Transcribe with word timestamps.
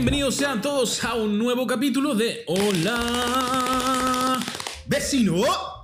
Bienvenidos 0.00 0.36
sean 0.36 0.62
todos 0.62 1.04
a 1.04 1.14
un 1.14 1.38
nuevo 1.38 1.66
capítulo 1.66 2.14
de 2.14 2.42
Hola 2.46 4.40
¡Vecino! 4.86 5.34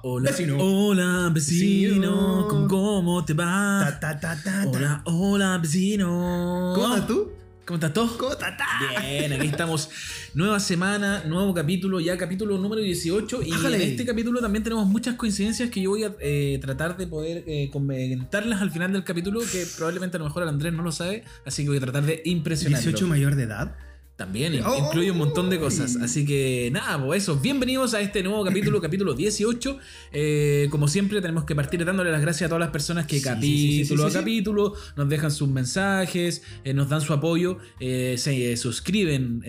Hola 0.04 0.30
¡Vecino! 0.30 0.57
Hola 0.59 1.30
vecino. 1.35 2.46
¿Cómo, 2.48 2.66
cómo 2.66 3.23
te 3.27 3.34
va? 3.34 3.98
Ta, 4.00 4.00
ta, 4.00 4.18
ta, 4.18 4.43
ta, 4.43 4.62
ta. 4.62 4.68
Hola, 4.71 5.02
hola 5.05 5.59
vecino. 5.59 6.73
¿Cómo 6.75 6.95
estás 6.95 7.07
tú? 7.07 7.30
¿Cómo 7.66 7.75
estás 7.75 7.93
tú? 7.93 8.16
¿Cómo 8.16 8.32
estás? 8.32 8.57
Bien, 9.02 9.34
aquí 9.34 9.48
estamos. 9.48 9.91
Nueva 10.33 10.61
semana, 10.61 11.25
nuevo 11.25 11.53
capítulo, 11.53 12.01
ya 12.01 12.17
capítulo 12.17 12.57
número 12.57 12.80
18. 12.80 13.43
Y 13.43 13.53
Ájale. 13.53 13.77
en 13.77 13.91
este 13.91 14.07
capítulo 14.07 14.41
también 14.41 14.64
tenemos 14.64 14.87
muchas 14.87 15.17
coincidencias 15.17 15.69
que 15.69 15.83
yo 15.83 15.91
voy 15.91 16.05
a 16.05 16.14
eh, 16.21 16.59
tratar 16.62 16.96
de 16.96 17.07
poder 17.07 17.45
eh, 17.46 17.69
comentarlas 17.71 18.62
al 18.62 18.71
final 18.71 18.95
del 18.95 19.05
capítulo, 19.05 19.40
que 19.40 19.67
probablemente 19.76 20.17
a 20.17 20.21
lo 20.21 20.25
mejor 20.25 20.43
el 20.43 20.48
Andrés 20.48 20.72
no 20.72 20.82
lo 20.82 20.90
sabe, 20.90 21.22
así 21.44 21.64
que 21.64 21.68
voy 21.68 21.76
a 21.76 21.82
tratar 21.82 22.04
de 22.04 22.22
impresionarlo. 22.25 22.93
¿18 22.93 23.07
mayor 23.08 23.35
de 23.35 23.43
edad? 23.43 23.76
También 24.16 24.58
Oh. 24.64 24.86
incluye 24.86 25.11
un 25.11 25.18
montón 25.18 25.50
de 25.50 25.61
cosas. 25.61 25.96
Así 25.96 26.25
que 26.25 26.70
nada, 26.72 27.04
pues 27.04 27.22
eso. 27.25 27.36
Bienvenidos 27.36 27.93
a 27.93 28.00
este 28.00 28.22
nuevo 28.22 28.42
capítulo, 28.46 28.80
capítulo 28.80 29.12
18. 29.12 29.79
Eh, 30.11 30.68
como 30.70 30.89
siempre, 30.89 31.20
tenemos 31.20 31.44
que 31.44 31.54
partir 31.54 31.84
dándole 31.84 32.11
las 32.11 32.22
gracias 32.22 32.47
a 32.47 32.48
todas 32.48 32.61
las 32.61 32.70
personas 32.70 33.06
que 33.06 33.19
Sí, 33.19 33.22
capítulo 33.22 33.42
sí, 33.42 33.84
sí, 33.84 34.11
sí, 34.12 34.16
a 34.16 34.20
capítulo 34.20 34.72
nos 34.97 35.08
dejan 35.11 35.30
sus 35.30 35.48
mensajes, 35.50 36.41
eh, 36.64 36.72
nos 36.72 36.89
dan 36.89 37.02
su 37.02 37.12
apoyo, 37.12 37.58
eh, 37.78 38.14
se 38.16 38.56
suscriben 38.56 39.42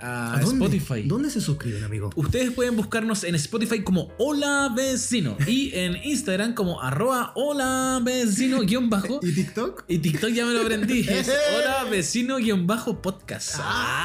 a, 0.00 0.40
dónde? 0.42 0.66
Spotify. 0.66 1.02
¿Dónde 1.06 1.30
se 1.30 1.40
suscriben, 1.40 1.84
amigo? 1.84 2.10
Ustedes 2.16 2.50
pueden 2.50 2.76
buscarnos 2.76 3.22
en 3.22 3.36
Spotify 3.36 3.82
como 3.84 4.12
Hola 4.18 4.72
Vecino 4.74 5.36
y 5.46 5.70
en 5.74 5.96
Instagram 6.02 6.54
como 6.54 6.82
arroba 6.82 7.30
Hola 7.36 8.00
Vecino 8.04 8.62
guion 8.62 8.90
bajo. 8.90 9.20
¿Y 9.22 9.32
TikTok? 9.32 9.84
Y 9.86 9.98
TikTok 9.98 10.30
ya 10.30 10.46
me 10.46 10.52
lo 10.54 10.62
aprendí. 10.62 11.06
Es 11.08 11.30
hola 11.56 11.84
vecino 11.88 12.38
guion 12.38 12.66
bajo 12.66 13.00
podcast. 13.00 13.54
Ah. 13.60 13.98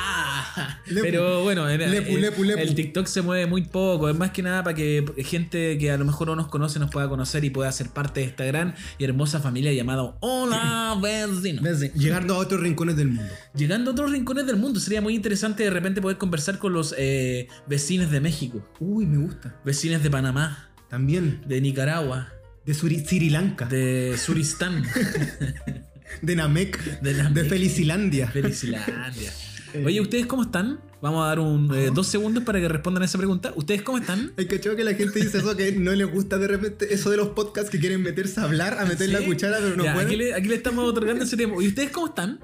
Lepu. 0.88 1.02
Pero 1.08 1.44
bueno, 1.44 1.70
en- 1.70 1.80
Lepu, 1.92 2.44
el 2.44 2.76
TikTok 2.76 3.08
se 3.08 3.22
mueve 3.22 3.46
muy 3.48 3.64
poco. 3.64 4.10
Es 4.10 4.16
más 4.18 4.32
que 4.32 4.42
nada 4.42 4.64
para 4.64 4.76
que 4.76 5.04
gente 5.26 5.78
que 5.78 5.92
a 5.92 5.98
lo 5.98 6.06
mejor 6.06 6.28
no 6.28 6.36
nos 6.36 6.48
conoce 6.48 6.80
nos 6.80 6.92
pueda 6.92 7.10
conocer 7.10 7.44
y 7.44 7.50
pueda 7.50 7.72
ser 7.72 7.90
parte 7.90 8.20
de 8.22 8.28
esta 8.28 8.46
gran 8.46 8.76
y 8.98 9.04
hermosa 9.04 9.40
familia 9.40 9.74
llamada 9.74 10.16
Hola 10.22 10.98
Vecino. 11.02 11.62
Llegando 11.96 12.36
a 12.36 12.38
otros 12.38 12.62
rincones 12.62 12.96
del 12.96 13.08
mundo. 13.10 13.32
Llegando 13.56 13.92
a 13.92 13.94
otros 13.94 14.12
rincones 14.12 14.46
del 14.46 14.58
mundo, 14.58 14.80
sería 14.80 15.02
muy 15.02 15.16
interesante 15.16 15.64
de 15.64 15.70
repente 15.70 16.02
poder 16.02 16.18
conversar 16.18 16.60
con 16.60 16.74
los 16.74 16.94
eh, 16.98 17.48
vecinos 17.68 18.12
de 18.12 18.22
México, 18.22 18.66
Uy, 18.80 19.06
me 19.06 19.18
gusta. 19.18 19.56
vecinos 19.66 20.04
de 20.04 20.10
Panamá, 20.10 20.70
También. 20.90 21.42
de 21.48 21.62
Nicaragua, 21.62 22.30
De 22.66 22.74
Suri- 22.74 23.04
Sri 23.06 23.30
Lanka. 23.30 23.66
De, 23.66 23.78
de 24.12 24.18
Suristán, 24.18 24.84
Namek. 26.22 27.02
de 27.02 27.14
De, 27.14 27.24
Namek. 27.24 27.48
Felicilandia. 27.50 28.28
Felicilandia. 28.28 29.32
Oye, 29.84 30.02
¿ustedes 30.02 30.26
cómo 30.26 30.44
están? 30.44 30.80
Vamos 31.02 31.24
a 31.24 31.28
dar 31.28 31.40
un, 31.40 31.74
eh, 31.76 31.92
dos 31.94 32.08
segundos 32.08 32.44
para 32.44 32.60
que 32.60 32.68
respondan 32.68 33.04
a 33.04 33.06
esa 33.06 33.18
pregunta. 33.18 33.54
¿Ustedes 33.56 33.82
cómo 33.84 33.98
están? 33.98 34.34
Hay 34.38 34.48
que 34.48 34.60
que 34.60 34.84
la 34.84 34.94
gente 34.94 35.20
dice 35.20 35.38
eso, 35.40 35.56
que 35.56 35.72
no 35.74 35.92
les 35.94 36.12
gusta 36.12 36.38
de 36.38 36.48
repente 36.48 36.94
eso 36.94 37.10
de 37.12 37.18
los 37.18 37.30
podcasts 37.30 37.70
que 37.70 37.80
quieren 37.80 38.02
meterse 38.02 38.40
a 38.40 38.44
hablar, 38.44 38.78
a 38.80 38.86
meter 38.86 39.10
la 39.10 39.20
¿Sí? 39.20 39.26
cuchara, 39.26 39.58
pero 39.60 39.76
no 39.76 39.84
Ya, 39.84 39.94
pueden. 39.94 40.08
aquí, 40.08 40.18
le, 40.18 40.34
aquí 40.34 40.48
le 40.48 40.56
estamos 40.56 40.84
otorgando 40.90 41.24
ese 41.24 41.38
tiempo. 41.38 41.62
¿Y 41.62 41.68
ustedes 41.68 41.92
cómo 41.92 42.08
están? 42.08 42.40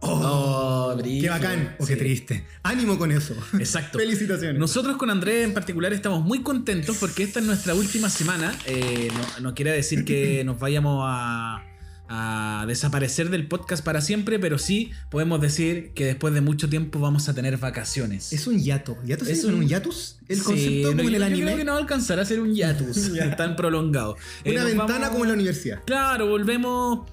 Oh, 0.00 0.92
qué 0.96 1.02
brígido. 1.02 1.32
bacán 1.32 1.74
o 1.80 1.84
qué 1.86 1.94
Sí. 1.94 1.98
triste. 1.98 2.44
Ánimo 2.62 2.96
con 2.98 3.10
eso. 3.10 3.34
Exacto. 3.58 3.98
Felicitaciones. 3.98 4.58
Nosotros 4.58 4.96
con 4.96 5.10
Andrés 5.10 5.44
en 5.44 5.54
particular 5.54 5.92
estamos 5.92 6.22
muy 6.24 6.42
contentos 6.42 6.96
porque 6.98 7.24
esta 7.24 7.40
es 7.40 7.46
nuestra 7.46 7.74
última 7.74 8.08
semana. 8.08 8.56
Eh, 8.66 9.08
no, 9.12 9.40
no 9.48 9.54
quiere 9.56 9.72
decir 9.72 10.04
que 10.04 10.44
nos 10.44 10.60
vayamos 10.60 11.02
a, 11.04 11.64
a 12.08 12.64
desaparecer 12.66 13.30
del 13.30 13.46
podcast 13.48 13.84
para 13.84 14.00
siempre, 14.00 14.38
pero 14.38 14.58
sí 14.58 14.90
podemos 15.10 15.40
decir 15.40 15.92
que 15.94 16.04
después 16.06 16.32
de 16.34 16.40
mucho 16.40 16.68
tiempo 16.68 16.98
vamos 17.00 17.28
a 17.28 17.34
tener 17.34 17.56
vacaciones. 17.58 18.32
Es 18.32 18.46
un 18.46 18.58
yato. 18.62 18.96
¿Yato 19.04 19.24
se 19.24 19.32
Es 19.32 19.44
un- 19.44 19.54
un 19.54 19.68
yatus? 19.68 20.16
El 20.28 20.38
Sí, 20.38 20.42
concepto 20.44 20.90
no, 20.92 20.96
como 20.98 21.08
en 21.08 21.14
el 21.14 21.22
anime. 21.22 21.38
Yo 21.40 21.44
creo 21.46 21.56
que 21.58 21.64
no 21.64 21.72
va 21.72 21.78
a 21.78 21.80
alcanzar 21.80 22.18
a 22.20 22.24
ser 22.24 22.40
un 22.40 22.54
hiatus 22.54 23.10
tan 23.36 23.56
prolongado. 23.56 24.16
Eh, 24.44 24.52
Una 24.52 24.60
nos 24.62 24.68
ventana 24.70 24.92
vamos- 24.94 25.08
como 25.10 25.24
en 25.24 25.28
la 25.28 25.34
universidad. 25.34 25.82
Claro, 25.86 26.26
volvemos 26.28 27.08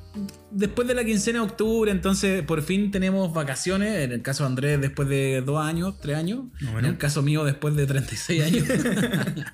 después 0.52 0.88
de 0.88 0.96
la 0.96 1.04
quincena 1.04 1.40
de 1.40 1.46
octubre, 1.46 1.92
entonces 1.92 2.44
por 2.44 2.62
fin 2.62 2.92
tenemos 2.92 3.34
vacaciones. 3.34 4.04
En 4.04 4.12
el 4.12 4.22
caso 4.22 4.44
de 4.44 4.48
Andrés, 4.48 4.82
después 4.82 5.08
de 5.08 5.42
dos 5.42 5.64
años, 5.64 6.00
tres 6.02 6.18
años. 6.18 6.46
En 6.78 6.86
el 6.86 6.98
caso 6.98 7.22
mío, 7.22 7.44
después 7.44 7.76
de 7.76 7.86
36 7.86 8.44
años. 8.44 8.68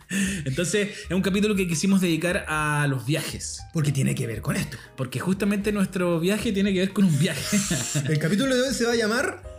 entonces, 0.45 0.89
es 1.09 1.11
un 1.11 1.21
capítulo 1.21 1.55
que 1.55 1.67
quisimos 1.67 2.01
dedicar 2.01 2.45
a 2.47 2.87
los 2.87 3.05
viajes. 3.05 3.61
Porque 3.73 3.91
tiene 3.91 4.15
que 4.15 4.27
ver 4.27 4.41
con 4.41 4.55
esto. 4.55 4.77
Porque 4.95 5.19
justamente 5.19 5.71
nuestro 5.71 6.19
viaje 6.19 6.51
tiene 6.51 6.73
que 6.73 6.79
ver 6.79 6.93
con 6.93 7.05
un 7.05 7.19
viaje. 7.19 7.57
El 8.07 8.19
capítulo 8.19 8.55
de 8.55 8.61
hoy 8.61 8.73
se 8.73 8.85
va 8.85 8.93
a 8.93 8.95
llamar 8.95 9.50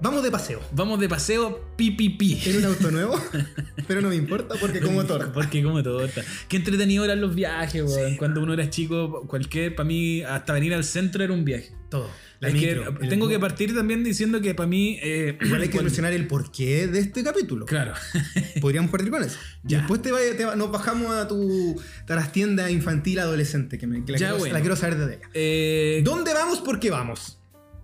Vamos 0.00 0.22
de 0.22 0.30
paseo. 0.30 0.60
Vamos 0.72 1.00
de 1.00 1.08
paseo 1.08 1.72
pipipi. 1.76 2.38
En 2.44 2.58
un 2.58 2.64
auto 2.66 2.90
nuevo. 2.90 3.18
pero 3.88 4.02
no 4.02 4.10
me 4.10 4.16
importa 4.16 4.54
porque 4.60 4.80
como 4.80 5.04
torta. 5.04 5.32
Porque 5.32 5.62
como 5.62 5.82
torta. 5.82 6.22
Qué 6.48 6.58
entretenido 6.58 7.04
eran 7.04 7.20
los 7.22 7.34
viajes, 7.34 7.82
weón. 7.82 8.16
Cuando 8.16 8.42
uno 8.42 8.52
era 8.52 8.68
chico, 8.68 9.26
cualquier, 9.26 9.74
para 9.74 9.86
mí, 9.86 10.22
hasta 10.22 10.52
venir 10.52 10.74
al 10.74 10.84
centro 10.84 11.24
era 11.24 11.32
un 11.32 11.44
viaje. 11.46 11.72
Todo. 11.88 12.10
La 12.40 12.48
Es 12.48 12.54
que 12.54 12.74
micro, 12.74 12.98
el- 13.00 13.08
tengo 13.08 13.26
que 13.28 13.38
partir 13.38 13.74
también 13.74 14.04
diciendo 14.04 14.42
que 14.42 14.54
para 14.54 14.66
mí. 14.66 14.98
eh, 15.02 15.38
Igual 15.40 15.62
hay 15.62 15.68
que 15.70 15.80
mencionar 15.80 16.12
el 16.12 16.26
porqué 16.26 16.86
de 16.88 16.98
este 16.98 17.24
capítulo. 17.24 17.64
Claro. 17.64 17.94
Podríamos 18.60 18.90
partir 18.90 19.10
con 19.10 19.22
eso. 19.22 19.38
Ya. 19.62 19.78
Después 19.78 20.02
te 20.02 20.12
vaya- 20.12 20.36
te 20.36 20.44
va- 20.44 20.56
nos 20.56 20.70
bajamos 20.70 21.12
a 21.16 21.26
tu 21.26 21.80
trastienda 22.06 22.70
infantil 22.70 23.18
adolescente, 23.20 23.78
que, 23.78 23.86
me, 23.86 24.04
que 24.04 24.12
la, 24.12 24.18
Ya, 24.18 24.26
quiero, 24.26 24.38
bueno. 24.40 24.52
la 24.54 24.60
quiero 24.60 24.76
saber 24.76 24.98
desde 24.98 25.14
ella. 25.14 25.30
Eh, 25.32 26.02
¿Dónde 26.04 26.34
vamos? 26.34 26.58
¿Por 26.60 26.78
qué 26.80 26.90
vamos? 26.90 27.38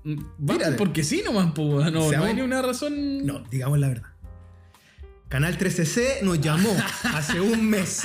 Vamos 0.04 0.58
Tírale. 0.58 0.76
porque 0.76 1.04
sí 1.04 1.22
nomás, 1.24 1.52
po, 1.52 1.80
no, 1.82 1.90
no 1.90 2.08
Seamos- 2.08 2.28
hay 2.28 2.34
ni 2.34 2.40
una 2.42 2.62
razón. 2.62 3.24
No, 3.26 3.42
digamos 3.50 3.78
la 3.78 3.88
verdad. 3.88 4.08
Canal 5.28 5.56
13C 5.58 6.22
nos 6.22 6.40
llamó 6.40 6.74
hace 7.14 7.40
un 7.40 7.68
mes 7.68 8.02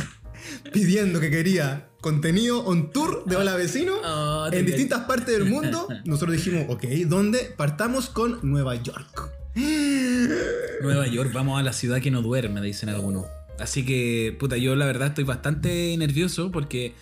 pidiendo 0.72 1.20
que 1.20 1.30
quería 1.30 1.90
contenido 2.00 2.64
on 2.66 2.92
tour 2.92 3.26
de 3.26 3.36
Hola 3.36 3.56
Vecino 3.56 3.96
Ah, 4.04 4.48
te 4.50 4.60
en 4.60 4.66
distintas 4.66 5.02
partes 5.02 5.38
del 5.38 5.46
mundo. 5.50 5.88
Nosotros 6.06 6.38
dijimos, 6.38 6.66
ok, 6.70 6.84
¿dónde? 7.08 7.54
Partamos 7.58 8.10
con 8.10 8.40
Nueva 8.44 8.76
York. 8.76 9.32
Nueva 10.82 11.08
York, 11.08 11.32
vamos 11.34 11.60
a 11.60 11.64
la 11.64 11.74
ciudad 11.74 12.00
que 12.02 12.12
no 12.12 12.22
duerme, 12.22 12.62
dicen 12.62 12.90
algunos. 12.90 13.26
Así 13.60 13.84
que, 13.86 14.36
puta, 14.40 14.56
yo 14.58 14.76
la 14.76 14.86
verdad 14.86 15.10
estoy 15.10 15.24
bastante 15.24 15.96
nervioso 15.98 16.52
porque 16.52 16.94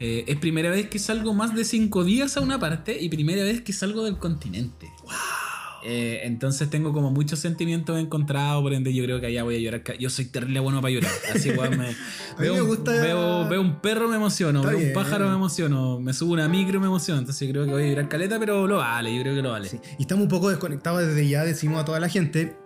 eh, 0.00 0.24
es 0.26 0.36
primera 0.38 0.70
vez 0.70 0.88
que 0.88 0.98
salgo 0.98 1.32
más 1.34 1.54
de 1.54 1.64
cinco 1.64 2.04
días 2.04 2.36
a 2.36 2.40
una 2.40 2.58
parte 2.58 2.96
y 3.00 3.08
primera 3.08 3.42
vez 3.44 3.60
que 3.62 3.72
salgo 3.72 4.04
del 4.04 4.18
continente. 4.18 4.90
Eh, 5.88 6.22
entonces 6.24 6.68
tengo 6.68 6.92
como 6.92 7.12
muchos 7.12 7.38
sentimientos 7.38 7.96
encontrados, 8.00 8.60
por 8.60 8.72
ende 8.72 8.92
yo 8.92 9.04
creo 9.04 9.20
que 9.20 9.26
allá 9.26 9.44
voy 9.44 9.54
a 9.56 9.58
llorar. 9.60 9.82
Yo 9.98 10.10
soy 10.10 10.24
terrible 10.24 10.58
bueno 10.58 10.80
para 10.80 10.92
llorar. 10.92 11.12
Así 11.32 11.50
igual 11.50 11.70
me, 11.78 11.94
veo, 12.40 12.54
me 12.54 12.60
gusta- 12.62 12.90
veo, 12.90 13.48
veo 13.48 13.60
un 13.60 13.76
perro 13.80 14.08
me 14.08 14.16
emociono, 14.16 14.60
Está 14.60 14.72
veo 14.72 14.84
un 14.84 14.92
pájaro 14.92 15.28
me 15.28 15.34
emociono, 15.36 16.00
me 16.00 16.12
subo 16.12 16.32
una 16.32 16.48
micro 16.48 16.80
me 16.80 16.86
emociono. 16.86 17.20
Entonces 17.20 17.46
yo 17.46 17.52
creo 17.52 17.66
que 17.66 17.70
voy 17.72 17.84
a 17.84 17.86
llorar 17.88 18.08
caleta, 18.08 18.38
pero 18.40 18.66
lo 18.66 18.78
vale, 18.78 19.14
yo 19.14 19.22
creo 19.22 19.36
que 19.36 19.42
lo 19.42 19.52
vale. 19.52 19.68
Sí, 19.68 19.78
Y 19.98 20.02
estamos 20.02 20.24
un 20.24 20.28
poco 20.28 20.48
desconectados 20.50 21.06
desde 21.06 21.28
ya, 21.28 21.44
decimos 21.44 21.80
a 21.80 21.84
toda 21.84 22.00
la 22.00 22.08
gente, 22.08 22.56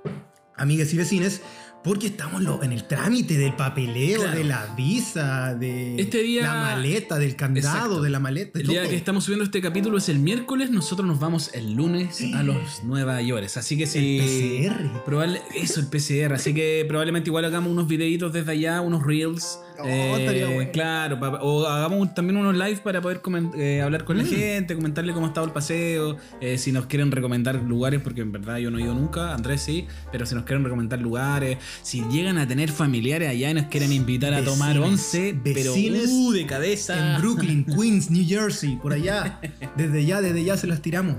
amigas 0.56 0.91
y 0.94 0.97
vecines, 0.97 1.42
porque 1.82 2.08
estamos 2.08 2.42
en 2.62 2.72
el 2.72 2.84
trámite 2.84 3.38
del 3.38 3.54
papeleo, 3.54 4.20
Claro. 4.20 4.36
de 4.38 4.44
la 4.44 4.66
visa, 4.76 5.54
de 5.54 5.98
Este 6.00 6.22
día- 6.22 6.42
la 6.42 6.54
maleta, 6.54 7.18
del 7.18 7.36
candado, 7.36 7.68
Exacto. 7.76 8.02
de 8.02 8.10
la 8.10 8.20
maleta. 8.20 8.58
El 8.60 8.66
día 8.66 8.86
que 8.88 8.96
estamos 8.96 9.24
subiendo 9.24 9.44
este 9.44 9.60
capítulo 9.62 9.96
es 9.96 10.08
el 10.10 10.18
miércoles, 10.18 10.70
nosotros 10.70 11.06
nos 11.08 11.18
vamos 11.20 11.50
el 11.54 11.72
lunes 11.74 12.20
a 12.34 12.42
los 12.42 12.84
Nueva 12.84 13.20
York. 13.22 13.48
Así 13.56 13.78
que 13.78 13.86
si. 13.86 14.18
El 14.18 14.72
PCR. 14.74 15.04
Probable, 15.04 15.41
eso, 15.54 15.80
el 15.80 15.86
PCR. 15.86 16.34
Así 16.34 16.52
que 16.52 16.84
probablemente 16.86 17.30
igual 17.30 17.44
hagamos 17.46 17.72
unos 17.72 17.88
videitos 17.88 18.32
desde 18.32 18.52
allá, 18.52 18.80
unos 18.82 19.02
reels. 19.06 19.58
Oh, 19.78 20.16
estaría 20.16 20.47
bueno. 20.48 20.70
Claro, 20.72 21.19
o 21.41 21.66
hagamos 21.66 22.00
un- 22.00 22.14
también 22.14 22.36
unos 22.36 22.54
live 22.54 22.76
para 22.82 23.00
poder 23.00 23.20
eh, 23.56 23.80
hablar 23.83 24.04
con 24.04 24.18
la 24.18 24.24
Mm. 24.24 24.27
gente, 24.27 24.74
comentarle 24.74 25.12
cómo 25.12 25.27
ha 25.27 25.28
estado 25.30 25.47
el 25.47 25.53
paseo, 25.53 26.16
eh, 26.41 26.59
si 26.59 26.72
nos 26.72 26.86
quieren 26.86 27.10
recomendar 27.12 27.54
lugares, 27.56 28.00
porque 28.03 28.21
en 28.21 28.33
verdad 28.33 28.59
yo 28.59 28.71
no 28.71 28.78
he 28.78 28.83
ido 28.83 28.94
nunca, 28.94 29.33
Andrés 29.34 29.62
sí, 29.62 29.86
pero 30.12 30.27
si 30.27 30.34
nos 30.34 30.44
quieren 30.44 30.65
recomendar 30.65 31.00
lugares, 31.00 31.59
si 31.83 32.03
llegan 32.10 32.39
a 32.39 32.47
tener 32.47 32.71
familiares 32.71 33.28
allá 33.28 33.50
y 33.50 33.54
nos 33.54 33.66
quieren 33.66 33.92
invitar 33.92 34.34
a 34.34 34.42
tomar 34.44 34.78
Vecines, 34.78 34.89
once, 34.91 35.34
pero 35.42 35.72
vecines 35.72 36.09
uh, 36.10 36.33
de 36.33 36.47
cabeza. 36.47 37.15
En 37.16 37.21
Brooklyn, 37.22 37.65
Queens, 37.77 38.10
New 38.10 38.27
Jersey, 38.27 38.77
por 38.77 38.92
allá. 38.92 39.41
Desde 39.77 40.04
ya, 40.04 40.21
desde 40.21 40.44
ya 40.44 40.56
se 40.56 40.66
las 40.66 40.83
tiramos. 40.83 41.16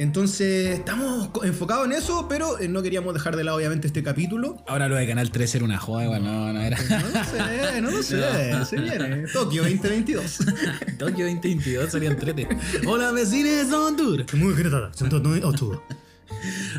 Entonces, 0.00 0.78
estamos 0.78 1.28
enfocados 1.44 1.84
en 1.84 1.92
eso, 1.92 2.26
pero 2.26 2.58
eh, 2.58 2.68
no 2.68 2.82
queríamos 2.82 3.12
dejar 3.12 3.36
de 3.36 3.44
lado, 3.44 3.58
obviamente, 3.58 3.86
este 3.86 4.02
capítulo. 4.02 4.56
Ahora 4.66 4.88
lo 4.88 4.94
de 4.96 5.06
Canal 5.06 5.30
3 5.30 5.56
era 5.56 5.64
una 5.66 5.76
joda, 5.76 6.04
igual, 6.04 6.24
no, 6.24 6.50
no 6.54 6.58
era. 6.62 6.78
No 6.88 7.08
lo 7.10 7.22
sé, 7.22 7.80
no 7.82 7.90
lo 7.90 8.02
sé. 8.02 8.64
Se 8.64 8.80
viene. 8.80 9.26
Tokio 9.30 9.62
2022. 9.62 10.38
Tokio 10.98 11.26
2022 11.26 11.92
sería 11.92 12.08
entrete. 12.08 12.48
Hola, 12.86 13.12
vecines 13.12 13.70
on 13.74 13.94
tour. 13.94 14.24
Muy. 14.36 14.54
108. 14.54 15.82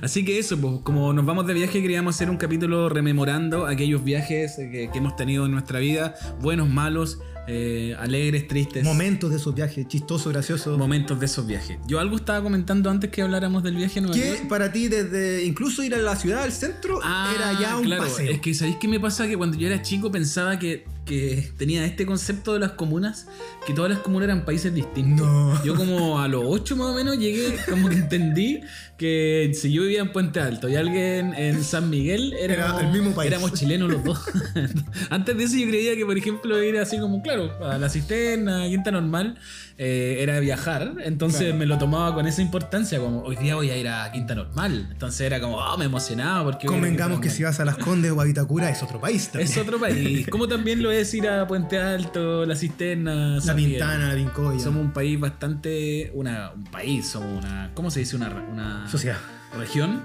Así 0.02 0.26
que 0.26 0.40
eso, 0.40 0.58
pues, 0.58 0.80
como 0.82 1.14
nos 1.14 1.24
vamos 1.24 1.46
de 1.46 1.54
viaje, 1.54 1.80
queríamos 1.80 2.16
hacer 2.16 2.28
un 2.28 2.38
capítulo 2.38 2.90
rememorando 2.90 3.68
aquellos 3.68 4.04
viajes 4.04 4.56
que, 4.56 4.90
que 4.92 4.98
hemos 4.98 5.16
tenido 5.16 5.46
en 5.46 5.52
nuestra 5.52 5.78
vida, 5.78 6.16
buenos, 6.40 6.70
malos, 6.70 7.20
eh, 7.48 7.96
alegres, 8.00 8.48
tristes. 8.48 8.84
Momentos 8.84 9.30
de 9.32 9.38
esos 9.38 9.54
viajes, 9.56 9.88
chistosos, 9.88 10.32
graciosos. 10.32 10.78
Momentos 10.78 11.20
de 11.20 11.26
esos 11.26 11.46
viajes. 11.48 11.78
Yo 11.88 12.00
algo 12.00 12.16
estaba 12.16 12.42
comentando 12.42 12.90
antes 12.90 13.10
que 13.10 13.22
habláramos 13.22 13.64
del 13.64 13.76
viaje 13.76 14.00
a 14.00 14.02
Nueva 14.04 14.16
Que 14.18 14.30
York. 14.30 14.48
para 14.48 14.72
ti, 14.72 14.88
desde 14.88 15.44
incluso 15.44 15.84
ir 15.84 15.96
a 15.96 15.98
la 15.98 16.16
ciudad, 16.16 16.44
al 16.44 16.52
centro, 16.52 17.00
Ah, 17.04 17.32
era 17.36 17.60
ya 17.60 17.78
un 17.78 17.84
claro. 17.86 18.04
paseo. 18.04 18.32
Es 18.32 18.40
que 18.40 18.54
¿sabéis 18.54 18.78
qué 18.80 18.88
me 18.88 19.00
pasa? 19.00 19.28
Que 19.28 19.38
cuando 19.38 19.58
yo 19.58 19.68
era 19.68 19.82
chico 19.82 20.12
pensaba 20.12 20.58
que, 20.60 20.86
que 21.06 21.52
tenía 21.58 21.86
este 21.86 22.06
concepto 22.06 22.54
de 22.54 22.60
las 22.60 22.72
comunas, 22.72 23.28
que 23.66 23.74
todas 23.74 23.90
las 23.92 24.00
comunas 24.00 24.26
eran 24.26 24.46
países 24.46 24.74
distintos. 24.74 25.26
No. 25.28 25.64
Yo 25.66 25.76
como 25.76 26.20
a 26.20 26.28
los 26.28 26.44
8 26.46 26.76
más 26.76 26.88
o 26.88 26.94
menos 26.94 27.18
llegué, 27.18 27.56
como 27.70 27.90
que 27.90 27.96
entendí 27.96 28.62
que 28.98 29.52
si 29.56 29.74
yo 29.74 29.82
vivía 29.82 30.02
en 30.02 30.12
Puente 30.12 30.40
Alto 30.40 30.70
y 30.70 30.76
alguien 30.76 31.34
en 31.34 31.64
San 31.64 31.90
Miguel, 31.90 32.34
Era 32.40 32.54
éramos, 32.54 32.82
el 32.84 32.92
mismo 32.92 33.12
país. 33.16 33.32
éramos 33.32 33.54
chilenos 33.54 33.90
los 33.92 34.04
dos. 34.04 34.20
Antes 35.10 35.36
de 35.36 35.44
eso 35.44 35.58
yo 35.58 35.68
creía 35.68 35.96
que, 35.96 36.06
por 36.06 36.16
ejemplo, 36.18 36.62
ir 36.62 36.78
así 36.78 37.00
como, 37.00 37.24
claro, 37.24 37.52
a 37.66 37.80
la 37.80 37.90
cisterna, 37.90 38.64
a 38.64 38.68
Quinta 38.68 38.92
Normal, 38.92 39.40
eh, 39.84 40.22
era 40.22 40.40
viajar. 40.40 40.94
Entonces 41.04 41.42
Claro. 41.42 41.56
me 41.58 41.66
lo 41.66 41.80
tomaba 41.80 42.14
con 42.14 42.28
esa 42.28 42.44
importancia, 42.44 43.00
como 43.00 43.24
hoy 43.24 43.36
día 43.36 43.56
voy 43.56 43.72
a 43.72 43.78
ir 43.78 43.88
a 43.88 44.12
Quinta 44.12 44.36
Normal. 44.36 44.90
Entonces 44.92 45.22
era 45.22 45.40
como, 45.42 45.58
oh, 45.58 45.76
me 45.78 45.86
emocionaba 45.86 46.44
porque... 46.44 46.68
Convengamos 46.68 47.20
que 47.20 47.32
si 47.32 47.42
vas 47.42 47.60
a 47.60 47.66
Las 47.66 47.78
Condes 47.78 48.12
o 48.12 48.22
a 48.22 48.26
Vitacura 48.26 48.70
es 48.70 48.84
otro 48.84 49.02
país 49.02 49.30
también. 49.30 49.50
Es 49.52 49.58
otro 49.58 49.80
país. 49.80 50.28
Como 50.30 50.48
también 50.48 50.84
lo 50.84 50.92
es 50.92 51.12
ir 51.16 51.28
a 51.28 51.48
Puente 51.48 51.80
Alto, 51.80 52.46
La 52.46 52.56
Cisterna, 52.56 53.36
La 53.38 53.42
San. 53.42 53.56
Pintana, 53.56 54.10
la 54.10 54.14
Vincoya. 54.14 54.60
Somos 54.60 54.84
un 54.84 54.92
país 54.94 55.20
bastante. 55.20 56.12
Una, 56.14 56.52
un 56.52 56.66
país, 56.66 57.08
somos 57.08 57.44
una. 57.44 57.72
¿Cómo 57.74 57.90
se 57.90 58.02
dice? 58.02 58.16
Una, 58.16 58.30
una 58.52 58.88
Sociedad. 58.88 59.18
región. 59.58 60.04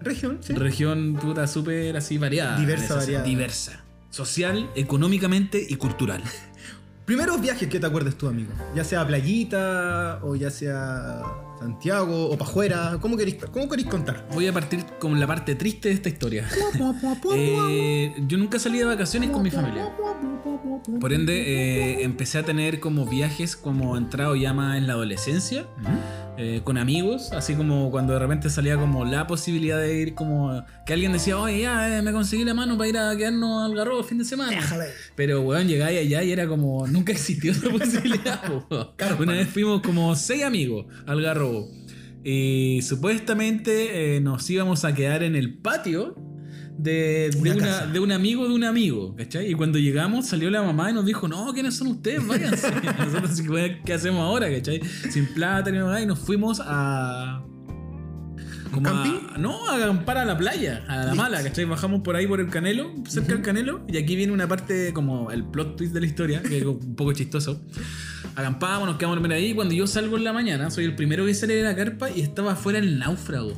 Región, 0.00 0.38
sí. 0.40 0.52
Región 0.54 1.18
puta 1.20 1.48
súper 1.48 1.96
así 1.96 2.16
variada. 2.16 2.56
Diversa, 2.58 2.94
variada. 2.94 3.24
Diversa. 3.24 3.80
Social, 4.10 4.70
económicamente 4.76 5.64
y 5.68 5.74
cultural. 5.76 6.22
Primeros 7.10 7.40
viajes 7.40 7.68
que 7.68 7.80
te 7.80 7.86
acuerdes 7.86 8.16
tú, 8.16 8.28
amigo. 8.28 8.52
Ya 8.72 8.84
sea 8.84 9.04
Playita, 9.04 10.20
o 10.22 10.36
ya 10.36 10.48
sea 10.48 11.20
Santiago, 11.58 12.30
o 12.30 12.38
Pajuera. 12.38 12.98
¿Cómo 13.00 13.16
queréis, 13.16 13.34
cómo 13.46 13.68
queréis 13.68 13.88
contar? 13.88 14.28
Voy 14.32 14.46
a 14.46 14.52
partir 14.52 14.86
con 15.00 15.18
la 15.18 15.26
parte 15.26 15.56
triste 15.56 15.88
de 15.88 15.94
esta 15.96 16.08
historia. 16.08 16.48
Eh, 17.34 18.14
yo 18.28 18.38
nunca 18.38 18.60
salí 18.60 18.78
de 18.78 18.84
vacaciones 18.84 19.30
con 19.30 19.42
mi 19.42 19.50
familia. 19.50 19.92
Por 21.00 21.12
ende, 21.12 21.34
eh, 21.34 22.04
empecé 22.04 22.38
a 22.38 22.44
tener 22.44 22.78
como 22.78 23.06
viajes 23.06 23.56
como 23.56 23.96
entrado 23.96 24.36
ya 24.36 24.54
más 24.54 24.78
en 24.78 24.86
la 24.86 24.92
adolescencia. 24.92 25.66
Eh, 26.42 26.62
con 26.64 26.78
amigos, 26.78 27.32
así 27.32 27.54
como 27.54 27.90
cuando 27.90 28.14
de 28.14 28.18
repente 28.18 28.48
salía 28.48 28.78
como 28.78 29.04
la 29.04 29.26
posibilidad 29.26 29.78
de 29.78 30.00
ir 30.00 30.14
como 30.14 30.64
que 30.86 30.94
alguien 30.94 31.12
decía, 31.12 31.38
oye, 31.38 31.60
ya 31.60 31.98
eh, 31.98 32.00
me 32.00 32.12
conseguí 32.12 32.44
la 32.44 32.54
mano 32.54 32.78
para 32.78 32.88
ir 32.88 32.96
a 32.96 33.14
quedarnos 33.14 33.62
al 33.62 33.76
garrobo 33.76 33.98
el 33.98 34.06
fin 34.06 34.16
de 34.16 34.24
semana. 34.24 34.52
Déjale. 34.52 34.86
Pero 35.16 35.42
weón, 35.42 35.68
llegáis 35.68 36.00
allá 36.00 36.22
y 36.22 36.32
era 36.32 36.48
como, 36.48 36.86
nunca 36.86 37.12
existió 37.12 37.52
esa 37.52 37.68
posibilidad. 37.78 38.40
Una 39.18 39.34
vez 39.34 39.48
fuimos 39.50 39.82
como 39.82 40.16
seis 40.16 40.42
amigos 40.42 40.86
al 41.04 41.20
garrobo. 41.20 41.68
Y 42.24 42.80
supuestamente 42.84 44.16
eh, 44.16 44.20
nos 44.22 44.48
íbamos 44.48 44.86
a 44.86 44.94
quedar 44.94 45.22
en 45.22 45.36
el 45.36 45.58
patio 45.58 46.14
de, 46.82 47.30
de 47.30 47.38
Una 47.50 48.00
un 48.00 48.12
amigo 48.12 48.48
de 48.48 48.54
un 48.54 48.64
amigo, 48.64 49.14
¿cachai? 49.16 49.50
Y 49.50 49.54
cuando 49.54 49.78
llegamos 49.78 50.26
salió 50.26 50.50
la 50.50 50.62
mamá 50.62 50.90
y 50.90 50.94
nos 50.94 51.04
dijo, 51.06 51.28
no, 51.28 51.52
¿quiénes 51.52 51.74
son 51.76 51.88
ustedes? 51.88 52.26
Váyanse. 52.26 52.70
Nosotros, 52.98 53.40
¿qué 53.84 53.92
hacemos 53.92 54.20
ahora, 54.20 54.50
cachai? 54.50 54.80
Sin 55.10 55.26
plata 55.34 55.70
ni 55.70 55.78
nada. 55.78 56.00
Y 56.00 56.06
nos 56.06 56.18
fuimos 56.18 56.60
a... 56.64 57.42
como 58.72 58.88
a- 58.88 59.38
no, 59.38 59.68
a 59.68 59.76
acampar 59.76 60.18
a 60.18 60.24
la 60.24 60.36
playa, 60.36 60.84
a 60.88 61.04
la 61.06 61.14
mala, 61.14 61.42
¿cachai? 61.42 61.64
Bajamos 61.64 62.00
por 62.02 62.16
ahí 62.16 62.26
por 62.26 62.40
el 62.40 62.48
Canelo, 62.48 62.92
cerca 63.08 63.32
del 63.34 63.42
Canelo, 63.42 63.82
y 63.88 63.96
aquí 63.96 64.16
viene 64.16 64.32
una 64.32 64.48
parte 64.48 64.92
como 64.92 65.30
el 65.30 65.44
plot 65.44 65.76
twist 65.76 65.92
de 65.94 66.00
la 66.00 66.06
historia, 66.06 66.42
que 66.42 66.58
es 66.58 66.64
un 66.64 66.94
poco 66.96 67.12
chistoso. 67.12 67.60
Acampamos, 68.36 68.86
nos 68.88 68.96
quedamos 68.96 69.16
a 69.16 69.20
dormir 69.20 69.36
ahí. 69.36 69.54
Cuando 69.54 69.74
yo 69.74 69.86
salgo 69.86 70.16
en 70.16 70.24
la 70.24 70.32
mañana, 70.32 70.70
soy 70.70 70.84
el 70.84 70.94
primero 70.94 71.26
que 71.26 71.34
sale 71.34 71.54
de 71.56 71.62
la 71.62 71.74
carpa 71.76 72.10
y 72.10 72.20
estaba 72.20 72.52
afuera 72.52 72.78
el 72.78 72.98
náufrago. 72.98 73.54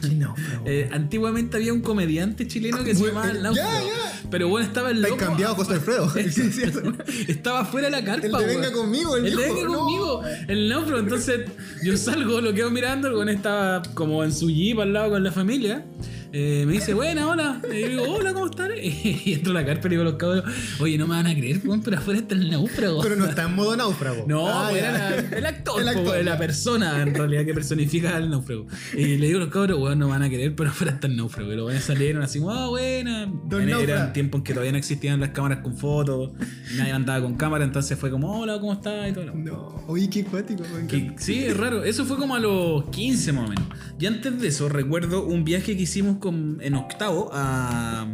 Qué 0.00 0.14
náufrago. 0.14 0.62
Eh, 0.66 0.88
antiguamente 0.92 1.56
había 1.56 1.72
un 1.72 1.80
comediante 1.80 2.46
chileno 2.46 2.84
que 2.84 2.94
se 2.94 3.00
Bueno, 3.02 3.14
llamaba 3.20 3.32
el 3.32 3.42
náufrago. 3.42 3.86
ya. 3.86 4.28
Pero 4.30 4.48
bueno, 4.48 4.66
estaba 4.66 4.90
el 4.90 5.02
loco. 5.02 5.16
cambiado, 5.16 5.54
José 5.56 5.74
Alfredo. 5.74 6.12
Estaba 7.28 7.64
fuera 7.64 7.88
de 7.88 7.92
la 7.92 8.04
carpa. 8.04 8.26
El 8.26 8.32
de 8.32 8.46
venga 8.46 8.72
conmigo, 8.72 9.16
el 9.16 9.26
El 9.26 9.36
de 9.36 9.42
venga 9.42 9.62
no. 9.64 9.78
conmigo. 9.78 10.22
El 10.48 10.68
náufrago. 10.68 10.98
Entonces 11.00 11.40
yo 11.82 11.96
salgo, 11.96 12.40
lo 12.40 12.54
quedo 12.54 12.70
mirando. 12.70 13.08
El 13.08 13.14
weón 13.14 13.28
estaba 13.28 13.82
como 13.94 14.22
en 14.24 14.32
su 14.32 14.48
jeep 14.50 14.78
al 14.80 14.92
lado 14.92 15.10
con 15.10 15.24
la 15.24 15.32
familia. 15.32 15.84
Eh, 16.34 16.64
me 16.66 16.72
dice, 16.72 16.94
buena, 16.94 17.28
hola. 17.28 17.60
Y 17.70 17.80
yo 17.82 17.88
digo, 17.88 18.04
hola, 18.14 18.32
¿cómo 18.32 18.46
están? 18.46 18.70
Y 18.82 19.34
entro 19.34 19.50
a 19.50 19.54
la 19.60 19.66
carpa 19.66 19.86
y 19.88 19.90
digo 19.90 20.02
a 20.02 20.04
los 20.06 20.14
cabros, 20.14 20.44
oye, 20.80 20.96
no 20.96 21.06
me 21.06 21.14
van 21.16 21.26
a 21.26 21.34
creer, 21.34 21.60
weón, 21.64 21.82
pero 21.82 21.98
afuera 21.98 22.20
está 22.20 22.34
el 22.34 22.50
náufrago. 22.50 23.02
Pero 23.02 23.16
no 23.16 23.26
está 23.26 23.42
en 23.44 23.54
modo 23.54 23.76
náufrago. 23.76 24.24
No, 24.32 24.48
Ah, 24.48 24.68
pues 24.70 24.82
era 24.82 24.92
la- 24.92 25.16
el 25.38 25.46
actor, 25.46 25.80
El 25.86 25.92
po, 25.92 26.00
actor, 26.00 26.24
la 26.24 26.38
persona 26.38 27.02
en 27.02 27.14
realidad 27.14 27.44
que 27.44 27.52
personifica 27.52 28.16
al 28.16 28.30
náufrago. 28.30 28.66
Y 28.96 29.16
le 29.18 29.26
digo 29.26 29.38
a 29.40 29.44
los 29.44 29.50
cabros, 29.52 29.78
weón, 29.78 29.98
no 29.98 30.08
van 30.08 30.22
a 30.22 30.30
querer, 30.30 30.54
pero 30.56 30.70
afuera 30.70 30.94
está 30.94 31.06
el 31.06 31.16
náufrago. 31.16 31.52
Y 31.52 31.56
los 31.56 31.66
weones 31.66 31.84
salieron 31.84 32.22
así, 32.22 32.40
ah, 32.48 32.66
buena. 32.68 33.30
Don. 33.44 33.68
Eran 33.68 34.12
tiempos 34.14 34.38
en 34.38 34.44
que 34.44 34.52
todavía 34.54 34.72
no 34.72 34.78
existían 34.78 35.20
las 35.20 35.30
cámaras 35.30 35.58
con 35.58 35.76
fotos, 35.76 36.30
nadie 36.76 36.92
andaba 36.92 37.20
con 37.22 37.34
cámara, 37.36 37.64
entonces 37.64 37.98
fue 37.98 38.10
como, 38.10 38.40
hola, 38.40 38.58
¿cómo 38.58 38.72
estás? 38.72 39.10
Y 39.10 39.12
todo 39.12 39.26
lo- 39.26 39.34
No, 39.34 39.84
oye, 39.86 40.08
qué 40.08 40.24
cuático. 40.24 40.62
me 40.72 41.12
sí, 41.18 41.44
es 41.44 41.56
raro. 41.56 41.84
Eso 41.84 42.06
fue 42.06 42.16
como 42.16 42.34
a 42.34 42.40
los 42.40 42.84
15 42.90 43.32
más 43.32 43.44
o 43.46 43.48
menos. 43.48 43.64
Y 43.98 44.06
antes 44.06 44.40
de 44.40 44.48
eso, 44.48 44.68
recuerdo 44.70 45.26
un 45.26 45.44
viaje 45.44 45.76
que 45.76 45.82
hicimos 45.82 46.18
con, 46.22 46.58
en 46.62 46.74
octavo 46.74 47.28
a, 47.32 48.06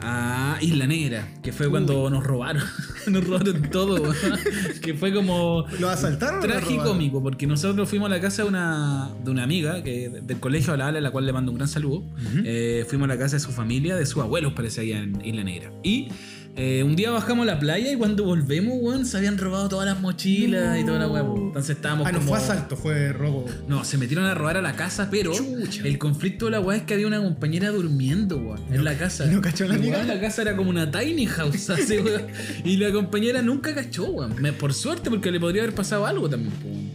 a 0.00 0.56
Isla 0.62 0.86
Negra, 0.86 1.28
que 1.42 1.52
fue 1.52 1.68
cuando 1.68 2.08
nos 2.08 2.24
robaron. 2.24 2.62
nos 3.06 3.26
robaron 3.26 3.62
todo. 3.70 4.14
que 4.82 4.94
fue 4.94 5.12
como 5.12 5.66
¿Lo 5.78 5.90
asaltaron 5.90 6.40
tragicómico, 6.40 7.22
porque 7.22 7.46
nosotros 7.46 7.88
fuimos 7.88 8.06
a 8.06 8.14
la 8.14 8.20
casa 8.20 8.44
de 8.44 8.48
una, 8.48 9.10
de 9.22 9.30
una 9.30 9.42
amiga 9.42 9.82
que, 9.82 10.08
del 10.08 10.40
colegio 10.40 10.72
a 10.72 10.76
la 10.78 10.86
Ale, 10.86 10.98
a 10.98 11.00
la 11.02 11.10
cual 11.10 11.26
le 11.26 11.32
mando 11.32 11.52
un 11.52 11.58
gran 11.58 11.68
saludo. 11.68 12.04
Eh, 12.44 12.86
fuimos 12.88 13.04
a 13.06 13.14
la 13.14 13.18
casa 13.18 13.36
de 13.36 13.40
su 13.40 13.50
familia, 13.50 13.96
de 13.96 14.06
sus 14.06 14.22
abuelos, 14.22 14.54
parece, 14.54 14.80
allá 14.80 15.00
en 15.00 15.20
Isla 15.24 15.44
Negra. 15.44 15.72
Y 15.82 16.08
eh, 16.56 16.82
un 16.82 16.96
día 16.96 17.10
bajamos 17.10 17.44
a 17.48 17.52
la 17.52 17.58
playa 17.58 17.92
y 17.92 17.96
cuando 17.96 18.24
volvemos, 18.24 18.74
weón, 18.80 19.06
se 19.06 19.16
habían 19.16 19.38
robado 19.38 19.68
todas 19.68 19.86
las 19.86 20.00
mochilas 20.00 20.78
y 20.78 20.84
toda 20.84 20.98
la 20.98 21.08
weá. 21.08 21.22
Entonces 21.22 21.76
estábamos 21.76 22.06
Ah, 22.06 22.12
no 22.12 22.20
fue 22.20 22.36
asalto, 22.38 22.76
fue 22.76 23.12
robo. 23.12 23.46
No, 23.68 23.84
se 23.84 23.96
metieron 23.98 24.26
a 24.26 24.34
robar 24.34 24.56
a 24.56 24.62
la 24.62 24.74
casa, 24.74 25.08
pero 25.10 25.32
Chucha. 25.32 25.86
el 25.86 25.96
conflicto 25.98 26.46
de 26.46 26.50
la 26.52 26.60
weá 26.60 26.78
es 26.78 26.82
que 26.84 26.94
había 26.94 27.06
una 27.06 27.22
compañera 27.22 27.70
durmiendo, 27.70 28.36
weón, 28.36 28.60
en 28.70 28.84
la 28.84 28.98
casa. 28.98 29.26
¿y 29.26 29.34
no 29.34 29.40
cachó 29.40 29.66
la 29.66 29.76
weón, 29.78 30.08
La 30.08 30.20
casa 30.20 30.42
era 30.42 30.56
como 30.56 30.70
una 30.70 30.90
tiny 30.90 31.26
house, 31.26 31.70
así, 31.70 31.98
weón. 31.98 32.26
Y 32.64 32.76
la 32.76 32.92
compañera 32.92 33.42
nunca 33.42 33.74
cachó, 33.74 34.04
weón. 34.06 34.34
Por 34.58 34.74
suerte, 34.74 35.08
porque 35.08 35.30
le 35.30 35.40
podría 35.40 35.62
haber 35.62 35.74
pasado 35.74 36.04
algo 36.04 36.28
también, 36.28 36.52
weón. 36.64 36.90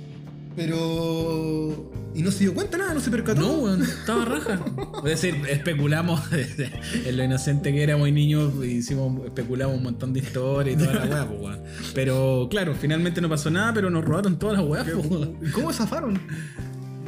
Pero. 0.56 1.92
¿Y 2.16 2.22
no 2.22 2.32
se 2.32 2.40
dio 2.40 2.54
cuenta 2.54 2.78
nada? 2.78 2.94
¿No 2.94 3.02
se 3.02 3.12
percató? 3.12 3.42
No, 3.42 3.52
weón, 3.56 3.82
estaba 3.84 4.24
raja. 4.24 4.60
Es 5.00 5.04
decir, 5.22 5.36
especulamos 5.50 6.22
en 7.06 7.18
lo 7.18 7.24
inocente 7.24 7.74
que 7.74 7.84
éramos 7.84 8.08
y 8.08 8.12
niños, 8.14 8.54
hicimos, 8.66 9.26
especulamos 9.26 9.76
un 9.78 9.84
montón 9.84 10.14
de 10.14 10.20
historias 10.22 10.76
y 10.80 10.84
toda 10.84 10.94
la 10.94 11.06
weá, 11.06 11.28
pues, 11.28 11.42
weón. 11.42 11.60
Pero 11.94 12.48
claro, 12.50 12.74
finalmente 12.74 13.20
no 13.20 13.28
pasó 13.28 13.50
nada, 13.52 13.74
pero 13.74 13.90
nos 13.90 14.06
robaron 14.06 14.40
todas 14.40 14.58
las 14.58 14.66
weas, 14.66 14.86
pues, 14.90 15.06
weón. 15.08 15.38
¿Y 15.46 15.50
¿Cómo 15.52 15.74
zafaron? 15.74 16.18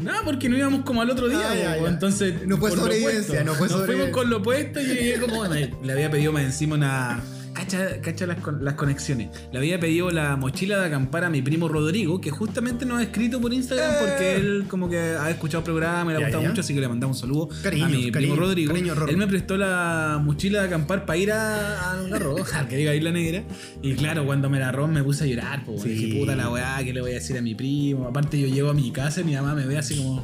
Nada, 0.03 0.21
porque 0.25 0.49
no 0.49 0.57
íbamos 0.57 0.83
como 0.83 1.01
al 1.01 1.09
otro 1.09 1.27
día, 1.29 1.39
Ah, 1.51 1.55
ya, 1.55 1.75
po, 1.77 1.83
ya. 1.85 1.89
entonces. 1.89 2.45
No 2.45 2.57
fue 2.57 2.71
sobrevivencia, 2.71 3.43
no 3.43 3.55
fue 3.55 3.67
Nos 3.69 3.85
fuimos 3.85 4.09
con 4.09 4.29
lo 4.29 4.37
opuesto 4.37 4.81
y 4.81 4.87
yo 4.87 4.93
llegué 4.93 5.19
como. 5.21 5.43
le 5.45 5.91
había 5.93 6.11
pedido 6.11 6.33
más 6.33 6.43
encima 6.43 6.75
una. 6.75 7.21
Cacha, 7.57 7.99
cacha 8.01 8.27
las, 8.27 8.37
con- 8.39 8.63
las 8.63 8.75
conexiones. 8.75 9.29
Le 9.51 9.57
había 9.57 9.79
pedido 9.79 10.11
la 10.11 10.35
mochila 10.35 10.79
de 10.79 10.85
acampar 10.85 11.23
a 11.23 11.29
mi 11.29 11.41
primo 11.41 11.67
Rodrigo, 11.67 12.21
que 12.21 12.29
justamente 12.29 12.85
nos 12.85 12.99
ha 12.99 13.03
escrito 13.03 13.41
por 13.41 13.51
Instagram 13.51 13.91
Eh. 13.91 13.97
porque 13.99 14.35
él 14.35 14.65
como 14.69 14.87
que 14.89 14.97
ha 14.99 15.29
escuchado 15.31 15.59
el 15.59 15.63
programa 15.65 16.11
y 16.11 16.15
le 16.17 16.21
ha 16.21 16.25
gustado 16.27 16.43
ya. 16.43 16.49
mucho, 16.49 16.61
así 16.61 16.73
que 16.75 16.81
le 16.81 16.87
mandamos 16.87 17.17
un 17.17 17.21
saludo 17.21 17.49
Cariños, 17.63 17.87
a 17.87 17.89
mi 17.89 18.11
cariño, 18.11 18.33
primo 18.33 18.35
Rodrigo. 18.35 18.73
cariño, 18.73 18.93
él 19.09 19.17
me 19.17 19.27
prestó 19.27 19.57
la 19.57 20.21
mochila 20.23 20.61
de 20.61 20.67
acampar 20.67 21.05
para 21.05 21.17
ir 21.17 21.31
a- 21.31 21.91
al 21.93 22.09
garro, 22.09 22.35
al 22.53 22.67
que 22.67 22.77
diga 22.77 22.93
Isla 22.93 23.11
Negra. 23.11 23.43
Y 23.81 23.95
claro, 23.95 24.25
cuando 24.25 24.49
me 24.51 24.59
la 24.59 24.71
robó 24.71 24.87
me 24.87 25.03
puse 25.03 25.23
a 25.23 25.27
llorar, 25.27 25.63
pues, 25.65 25.81
Sí. 25.81 25.89
dije, 25.89 26.19
puta 26.19 26.35
la 26.35 26.49
weá, 26.51 26.77
¿qué 26.83 26.93
le 26.93 27.01
voy 27.01 27.11
a 27.11 27.15
decir 27.15 27.37
a 27.37 27.41
mi 27.41 27.55
primo? 27.55 28.05
Aparte 28.07 28.39
yo 28.39 28.47
llego 28.47 28.69
a 28.69 28.73
mi 28.75 28.91
casa 28.91 29.21
y 29.21 29.23
mi 29.23 29.33
mamá 29.33 29.55
me 29.55 29.65
ve 29.65 29.77
así 29.79 29.97
como, 29.97 30.23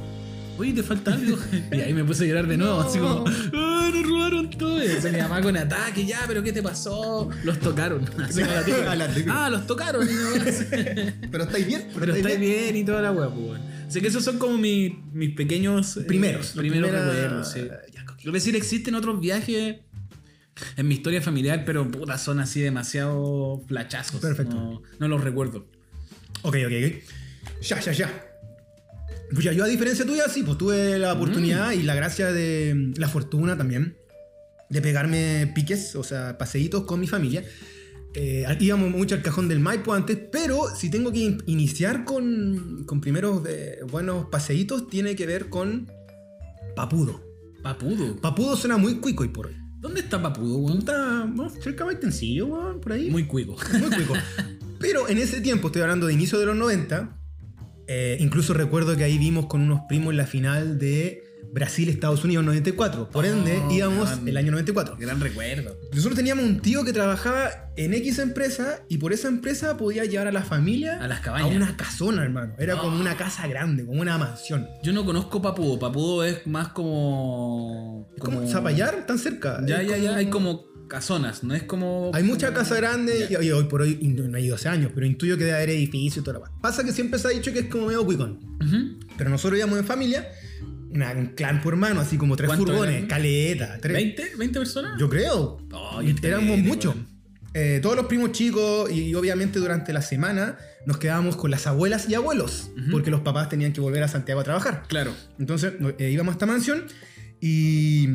oye, 0.58 0.74
¿te 0.74 0.84
falta 0.84 1.14
algo? 1.14 1.38
y 1.72 1.82
ahí 1.82 1.94
me 1.94 2.04
puse 2.04 2.24
a 2.24 2.28
llorar 2.28 2.48
de 2.48 2.58
nuevo, 2.58 2.82
así 2.82 3.00
como, 3.00 3.26
¡ah, 3.28 3.90
nos 3.94 4.08
robaron 4.08 4.50
todo! 4.52 4.84
Y 4.84 4.88
decía 4.88 5.12
mi 5.12 5.20
mamá 5.20 5.42
con 5.42 5.56
ataque, 5.58 6.06
ya, 6.06 6.22
pero 6.28 6.42
¿qué 6.44 6.52
te 6.54 6.62
pasó? 6.64 7.30
Los 7.44 7.60
tocaron. 7.60 8.04
Así 8.22 8.42
como 8.42 8.54
la 8.54 8.64
típica. 8.66 8.92
A 8.92 8.96
la 8.96 9.08
típica. 9.14 9.46
ah, 9.46 9.50
los 9.50 9.68
tocaron. 9.68 10.08
Pero 11.32 11.44
estáis 11.44 11.68
bien. 11.68 11.88
pero 11.98 12.14
estáis 12.16 12.40
bien 12.40 12.76
y 12.76 12.84
toda 12.84 13.02
la 13.02 13.12
weá, 13.12 13.30
pues. 13.30 13.62
Así 13.88 14.02
que 14.02 14.08
esos 14.08 14.24
son 14.24 14.40
como 14.40 14.58
mis, 14.58 14.94
mis 15.14 15.36
pequeños... 15.36 15.98
eh, 15.98 16.02
Primeros, 16.02 16.52
primeros 16.52 16.90
recuerdos, 16.92 17.52
sí. 17.52 17.68
Quiero 18.18 18.32
decir, 18.32 18.56
existen 18.56 18.96
otros 18.96 19.20
viajes 19.20 19.78
en 20.78 20.88
mi 20.88 20.96
historia 20.96 21.22
familiar, 21.22 21.64
pero 21.66 21.90
puta, 21.92 22.18
son 22.18 22.40
así 22.40 22.62
demasiado 22.62 23.62
flachazos. 23.68 24.22
Perfecto. 24.22 24.56
No, 24.56 24.82
no 25.00 25.08
los 25.10 25.22
recuerdo. 25.24 25.68
Ok, 26.42 26.56
ok, 26.66 26.72
ok. 26.86 27.62
Ya, 27.62 27.80
ya, 27.82 27.92
ya. 27.92 28.26
Pues 29.34 29.46
ya, 29.46 29.52
yo 29.54 29.64
a 29.64 29.68
diferencia 29.68 30.06
tuya, 30.06 30.24
sí, 30.30 30.44
pues 30.44 30.58
tuve 30.58 30.98
la 31.00 31.14
oportunidad 31.14 31.72
y 31.72 31.84
la 31.84 31.96
gracia 31.96 32.32
de 32.32 32.94
la 32.98 33.08
fortuna 33.08 33.58
también 33.58 33.98
de 34.70 34.82
pegarme 34.82 35.52
piques, 35.54 35.96
o 35.96 36.04
sea, 36.04 36.38
paseitos 36.38 36.84
con 36.86 37.00
mi 37.00 37.08
familia. 37.08 37.44
Eh, 38.16 38.46
íbamos 38.60 38.92
mucho 38.92 39.16
al 39.16 39.22
cajón 39.24 39.48
del 39.48 39.60
Maipo 39.60 39.94
antes, 39.94 40.18
pero 40.32 40.68
si 40.76 40.90
tengo 40.92 41.12
que 41.12 41.20
in- 41.20 41.44
iniciar 41.48 42.06
con, 42.06 42.84
con 42.86 43.02
primeros 43.02 43.42
eh, 43.48 43.80
buenos 43.90 44.28
paseitos, 44.28 44.88
tiene 44.88 45.16
que 45.16 45.26
ver 45.26 45.50
con 45.50 45.92
Papudo. 46.76 47.22
Papudo. 47.62 48.16
Papudo 48.18 48.56
suena 48.56 48.78
muy 48.78 48.96
cuico 48.96 49.24
y 49.24 49.30
por 49.30 49.48
hoy. 49.48 49.56
¿Dónde 49.80 50.02
está 50.02 50.22
Papudo, 50.22 50.58
weón? 50.58 50.80
Está 50.80 51.26
bueno, 51.28 51.50
cerca 51.62 51.84
de 51.86 51.92
Maitencillo, 51.94 52.48
weón, 52.48 52.80
por 52.82 52.94
ahí. 52.94 53.10
Muy 53.10 53.26
cuico. 53.26 53.56
Muy 53.80 53.90
cuico. 53.90 54.14
Pero 54.80 55.08
en 55.10 55.18
ese 55.18 55.42
tiempo, 55.42 55.68
estoy 55.68 55.82
hablando 55.82 56.08
de 56.08 56.14
inicio 56.14 56.40
de 56.40 56.46
los 56.46 56.56
90, 56.56 57.18
eh, 57.88 58.18
incluso 58.20 58.54
recuerdo 58.54 58.96
que 58.98 59.04
ahí 59.04 59.18
vimos 59.18 59.46
con 59.48 59.62
unos 59.62 59.82
primos 59.88 60.14
la 60.14 60.26
final 60.26 60.80
de 60.80 61.24
Brasil-Estados 61.52 62.24
Unidos 62.24 62.44
94. 62.46 63.10
Por 63.10 63.26
ende, 63.26 63.62
Oh, 63.64 63.72
íbamos 63.72 64.10
gran- 64.10 64.28
el 64.28 64.38
año 64.38 64.52
94. 64.52 64.96
Gran 64.98 65.20
recuerdo. 65.20 65.78
Nosotros 65.92 66.16
teníamos 66.16 66.46
un 66.46 66.60
tío 66.62 66.84
que 66.84 66.94
trabajaba 66.94 67.52
en 67.76 67.94
X 67.94 68.18
empresa 68.20 68.80
y 68.90 68.98
por 68.98 69.14
esa 69.14 69.28
empresa 69.28 69.78
podía 69.78 70.04
llevar 70.06 70.28
a 70.28 70.32
la 70.32 70.42
familia 70.42 71.00
A 71.00 71.08
las 71.08 71.20
cabañas. 71.20 71.52
a 71.52 71.56
una 71.56 71.78
casona, 71.78 72.24
hermano. 72.24 72.54
Era 72.58 72.78
como 72.78 73.00
una 73.00 73.16
casa 73.18 73.46
grande, 73.48 73.86
como 73.86 74.02
una 74.02 74.18
mansión. 74.18 74.68
Yo 74.84 74.94
no 74.94 75.06
conozco 75.06 75.42
Papudo. 75.44 75.78
Papudo 75.78 76.24
es 76.24 76.48
más 76.48 76.70
como. 76.70 78.10
Es 78.16 78.24
como 78.24 78.48
Zapallar, 78.48 79.06
tan 79.06 79.20
cerca. 79.20 79.62
Ya, 79.66 79.82
Es 79.82 79.88
ya, 79.90 79.94
como- 79.96 80.04
ya. 80.06 80.16
Hay 80.16 80.26
como 80.28 80.73
casonas, 80.88 81.44
no 81.44 81.54
es 81.56 81.64
como. 81.64 82.12
Hay 82.14 82.24
mucha 82.24 82.54
casa 82.54 82.76
grande 82.76 83.28
y, 83.30 83.46
y 83.46 83.52
hoy 83.52 83.64
por 83.66 83.82
hoy 83.82 83.98
no, 84.02 84.38
ido 84.38 84.56
hace 84.56 84.70
años, 84.70 84.92
pero 84.94 85.06
intuyo 85.06 85.38
que 85.38 85.46
debe 85.46 85.58
haber 85.58 85.70
edificio 85.72 86.22
y 86.22 86.26
toda 86.26 86.40
la. 86.40 86.52
Pasa 86.62 86.84
que 86.84 86.92
siempre 86.92 87.20
se 87.20 87.28
ha 87.28 87.32
dicho 87.32 87.52
que 87.54 87.60
es 87.60 87.66
como 87.68 87.88
medio 87.88 88.06
cuicón. 88.06 88.40
Pero 89.18 89.30
nosotros 89.30 89.58
íbamos 89.58 89.78
en 89.80 89.86
familia, 89.86 90.28
una- 90.92 91.12
un 91.12 91.28
clan 91.28 91.62
por 91.62 91.74
hermano, 91.74 92.00
así 92.02 92.18
como 92.18 92.36
tres 92.36 92.48
¿Cuántos 92.48 92.68
furgones, 92.70 92.96
eran? 92.98 93.08
caleta, 93.08 93.78
tres. 93.82 93.98
¿20? 94.18 94.38
¿20 94.38 94.54
personas? 94.54 95.00
Yo 95.00 95.10
creo. 95.10 95.58
Oh, 95.72 96.02
Éramos 96.22 96.60
muchos. 96.60 96.96
Eh, 97.56 97.80
todos 97.84 97.96
los 97.96 98.08
primos 98.08 98.32
chicos 98.32 98.90
y 98.92 99.14
obviamente 99.14 99.60
durante 99.60 99.94
la 99.94 100.02
semana 100.02 100.58
nos 100.88 100.98
quedábamos 100.98 101.36
con 101.36 101.52
las 101.52 101.68
abuelas 101.68 102.10
y 102.10 102.16
abuelos, 102.16 102.72
porque 102.92 103.12
los 103.12 103.22
papás 103.22 103.48
tenían 103.50 103.74
que 103.74 103.80
volver 103.82 104.02
a 104.02 104.08
Santiago 104.08 104.42
a 104.42 104.44
trabajar. 104.44 104.84
Claro. 104.88 105.14
Entonces 105.38 105.74
eh, 106.00 106.10
íbamos 106.10 106.32
a 106.32 106.34
esta 106.34 106.46
mansión 106.48 106.86
y 107.40 108.08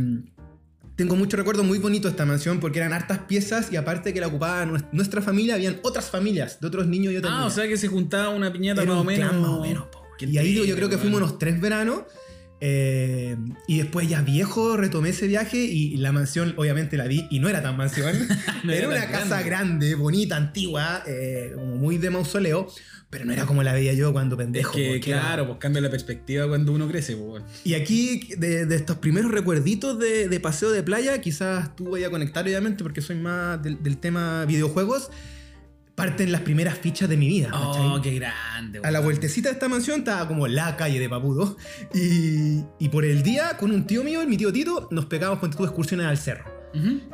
tengo 0.99 1.15
mucho 1.15 1.37
recuerdo 1.37 1.63
muy 1.63 1.79
bonito 1.79 2.09
de 2.09 2.11
esta 2.11 2.27
mansión 2.27 2.59
porque 2.59 2.81
eran 2.81 2.93
hartas 2.93 3.21
piezas 3.21 3.71
y 3.73 3.77
aparte 3.77 4.13
que 4.13 4.21
la 4.21 4.27
ocupaba 4.27 4.65
nues- 4.67 4.85
nuestra 4.93 5.23
familia, 5.23 5.55
habían 5.55 5.79
otras 5.83 6.11
familias 6.11 6.59
de 6.61 6.67
otros 6.67 6.89
niños 6.89 7.13
y 7.13 7.17
otras 7.19 7.33
Ah, 7.33 7.37
o 7.37 7.39
niñas. 7.43 7.55
sea 7.55 7.69
que 7.69 7.77
se 7.77 7.87
juntaba 7.87 8.31
una 8.31 8.53
piñata 8.53 8.83
Era 8.83 8.91
más 8.91 8.99
o 8.99 9.01
un 9.03 9.07
menos. 9.07 9.29
clan 9.31 9.41
más 9.41 9.51
o 9.51 9.61
menos, 9.63 9.87
po, 9.87 10.03
Y 10.21 10.37
ahí 10.39 10.53
digo, 10.53 10.65
yo 10.65 10.75
creo 10.75 10.89
que 10.89 10.99
fuimos 10.99 11.19
unos 11.23 11.39
tres 11.39 11.61
veranos. 11.61 12.03
Eh, 12.61 13.37
y 13.67 13.79
después 13.79 14.09
ya 14.09 14.21
viejo 14.23 14.77
retomé 14.77 15.11
ese 15.11 15.27
viaje 15.27 15.59
y 15.59 15.97
la 15.99 16.13
mansión 16.13 16.55
obviamente 16.57 16.97
la 16.97 17.07
vi 17.07 17.27
y 17.31 17.39
no 17.39 17.49
era 17.49 17.63
tan 17.63 17.77
mansión. 17.77 18.15
No 18.65 18.73
era 18.73 18.87
era 18.87 18.89
una 18.89 19.07
casa 19.11 19.43
grande. 19.43 19.47
grande, 19.91 19.95
bonita, 19.95 20.37
antigua, 20.37 21.03
eh, 21.07 21.53
como 21.55 21.77
muy 21.77 21.97
de 21.99 22.11
mausoleo, 22.11 22.67
pero 23.09 23.25
no 23.25 23.33
era 23.33 23.47
como 23.47 23.63
la 23.63 23.73
veía 23.73 23.93
yo 23.95 24.13
cuando 24.13 24.35
Es 24.35 24.39
pendejo. 24.45 24.73
que, 24.73 24.91
porque 24.95 25.11
era- 25.13 25.21
claro, 25.21 25.47
pues 25.47 25.59
cambia 25.59 25.81
la 25.81 25.91
perspectiva 25.91 26.49
cuando 26.49 26.73
uno 26.73 26.89
crece, 26.89 27.17
pues. 27.17 27.45
Y 27.65 27.75
aquí, 27.75 28.29
de, 28.37 28.67
de 28.67 28.77
estos 28.77 28.97
primeros 28.97 29.31
recuerditos 29.31 29.99
de, 29.99 30.29
de 30.29 30.41
paseo 30.41 30.71
de 30.73 30.83
playa, 30.83 31.21
quizás 31.21 31.75
tú 31.77 31.91
vayas 31.91 32.09
a 32.09 32.11
conectar 32.11 32.45
obviamente 32.45 32.83
porque 32.83 33.01
soy 33.01 33.17
más 33.17 33.63
del, 33.63 33.81
del 33.83 33.97
tema 33.99 34.45
videojuegos, 34.45 35.11
parten 35.99 36.31
las 36.31 36.43
primeras 36.43 36.79
fichas 36.79 37.09
de 37.09 37.17
mi 37.17 37.27
vida. 37.27 37.51
Oh, 37.53 37.73
¿cachai? 37.73 38.03
qué 38.03 38.19
grande, 38.21 38.81
A 38.85 38.91
la 38.93 39.01
vueltecita 39.01 39.49
de 39.49 39.55
esta 39.55 39.69
mansión 39.69 39.99
estaba 39.99 40.29
como 40.29 40.47
la 40.47 40.77
calle 40.77 41.01
de 41.01 41.09
Papudo. 41.09 41.57
Y, 41.93 42.63
y 42.79 42.89
por 42.89 43.05
el 43.05 43.25
día, 43.25 43.57
con 43.59 43.73
un 43.73 43.85
tío 43.85 44.05
mío, 44.05 44.25
mi 44.25 44.37
tío 44.37 44.53
Tito, 44.53 44.87
nos 44.93 45.07
pegábamos 45.07 45.41
con 45.41 45.67
excursiones 45.67 46.07
al 46.07 46.17
cerro. 46.17 46.45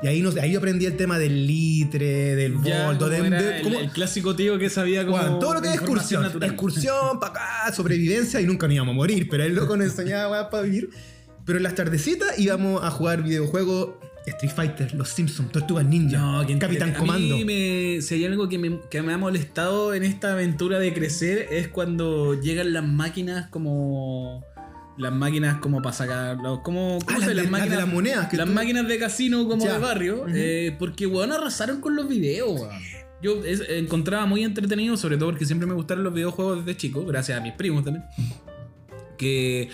Y 0.02 0.06
ahí, 0.06 0.20
nos, 0.20 0.36
ahí 0.36 0.52
yo 0.52 0.58
aprendí 0.58 0.84
el 0.84 0.98
tema 0.98 1.18
del 1.18 1.46
litre, 1.46 2.36
del 2.36 2.60
Ya, 2.62 2.86
volto, 2.86 3.08
de, 3.08 3.18
el, 3.18 3.90
clásico 3.90 4.36
tío 4.36 4.58
que 4.58 4.68
sabía 4.68 5.06
como 5.06 5.38
todo 5.38 5.54
lo 5.54 5.62
que 5.62 5.68
es 5.68 5.74
excursión. 5.76 6.22
natural. 6.22 6.50
Excursión 6.50 7.18
para 7.20 7.32
acá, 7.32 7.72
sobrevivencia 7.74 8.38
y 8.42 8.46
nunca 8.46 8.66
nos 8.66 8.74
íbamos 8.74 8.92
a 8.92 8.96
morir, 8.96 9.28
pero 9.30 9.44
el 9.44 9.54
loco 9.54 9.78
nos 9.78 9.86
enseñaba 9.86 10.50
para 10.50 10.64
vivir. 10.64 10.90
Pero 11.46 11.56
en 11.56 11.62
las 11.62 11.74
tardecitas 11.74 12.38
íbamos 12.38 12.82
a 12.84 12.90
jugar 12.90 13.22
videojuegos 13.22 13.94
Street 14.26 14.52
Fighter, 14.54 14.94
Los 14.94 15.10
Simpsons, 15.10 15.52
Tortugas 15.52 15.84
Ninja, 15.84 16.18
No, 16.18 16.46
que 16.46 16.58
Capitán 16.58 16.90
entrete- 16.90 16.98
Comando. 16.98 17.34
A 17.34 17.38
mí 17.38 17.44
me, 17.44 18.00
si 18.02 18.14
hay 18.14 18.24
algo 18.24 18.48
que 18.48 18.58
me, 18.58 18.80
que 18.90 19.02
me 19.02 19.12
ha 19.12 19.18
molestado 19.18 19.92
en 19.94 20.02
esta 20.02 20.32
aventura 20.32 20.78
de 20.78 20.94
crecer 20.94 21.48
es 21.50 21.68
cuando 21.68 22.40
llegan 22.40 22.72
las 22.72 22.84
máquinas 22.84 23.48
como. 23.50 24.42
Las 24.96 25.12
máquinas 25.12 25.56
como 25.58 25.82
para 25.82 25.92
sacar. 25.94 26.36
los- 26.36 26.60
Como, 26.60 26.98
¿cómo 27.04 27.18
Ah, 27.20 27.24
se 27.26 27.34
las 27.34 27.44
llama? 27.46 27.58
de- 27.58 27.64
las 27.66 27.70
de 27.78 27.84
las 27.84 27.92
monedas 27.92 28.28
que 28.28 28.36
las 28.36 28.46
tú- 28.46 28.52
máquinas 28.52 28.86
de 28.86 28.98
casino 28.98 29.46
como 29.48 29.64
Ya. 29.64 29.72
de 29.74 29.78
barrio. 29.78 30.24
Eh, 30.32 30.74
porque, 30.78 31.06
weón, 31.06 31.32
arrasaron 31.32 31.80
con 31.80 31.96
los 31.96 32.08
videos, 32.08 32.60
weón. 32.60 32.70
Yo 33.20 33.42
es- 33.44 33.62
encontraba 33.70 34.24
muy 34.26 34.44
entretenido, 34.44 34.96
sobre 34.96 35.16
todo 35.16 35.30
porque 35.30 35.46
siempre 35.46 35.66
me 35.66 35.74
gustaron 35.74 36.04
los 36.04 36.14
videojuegos 36.14 36.64
desde 36.64 36.76
chico, 36.78 37.04
gracias 37.04 37.38
a 37.38 37.40
mis 37.42 37.52
primos 37.54 37.82
también. 37.84 38.04
Que 39.18 39.68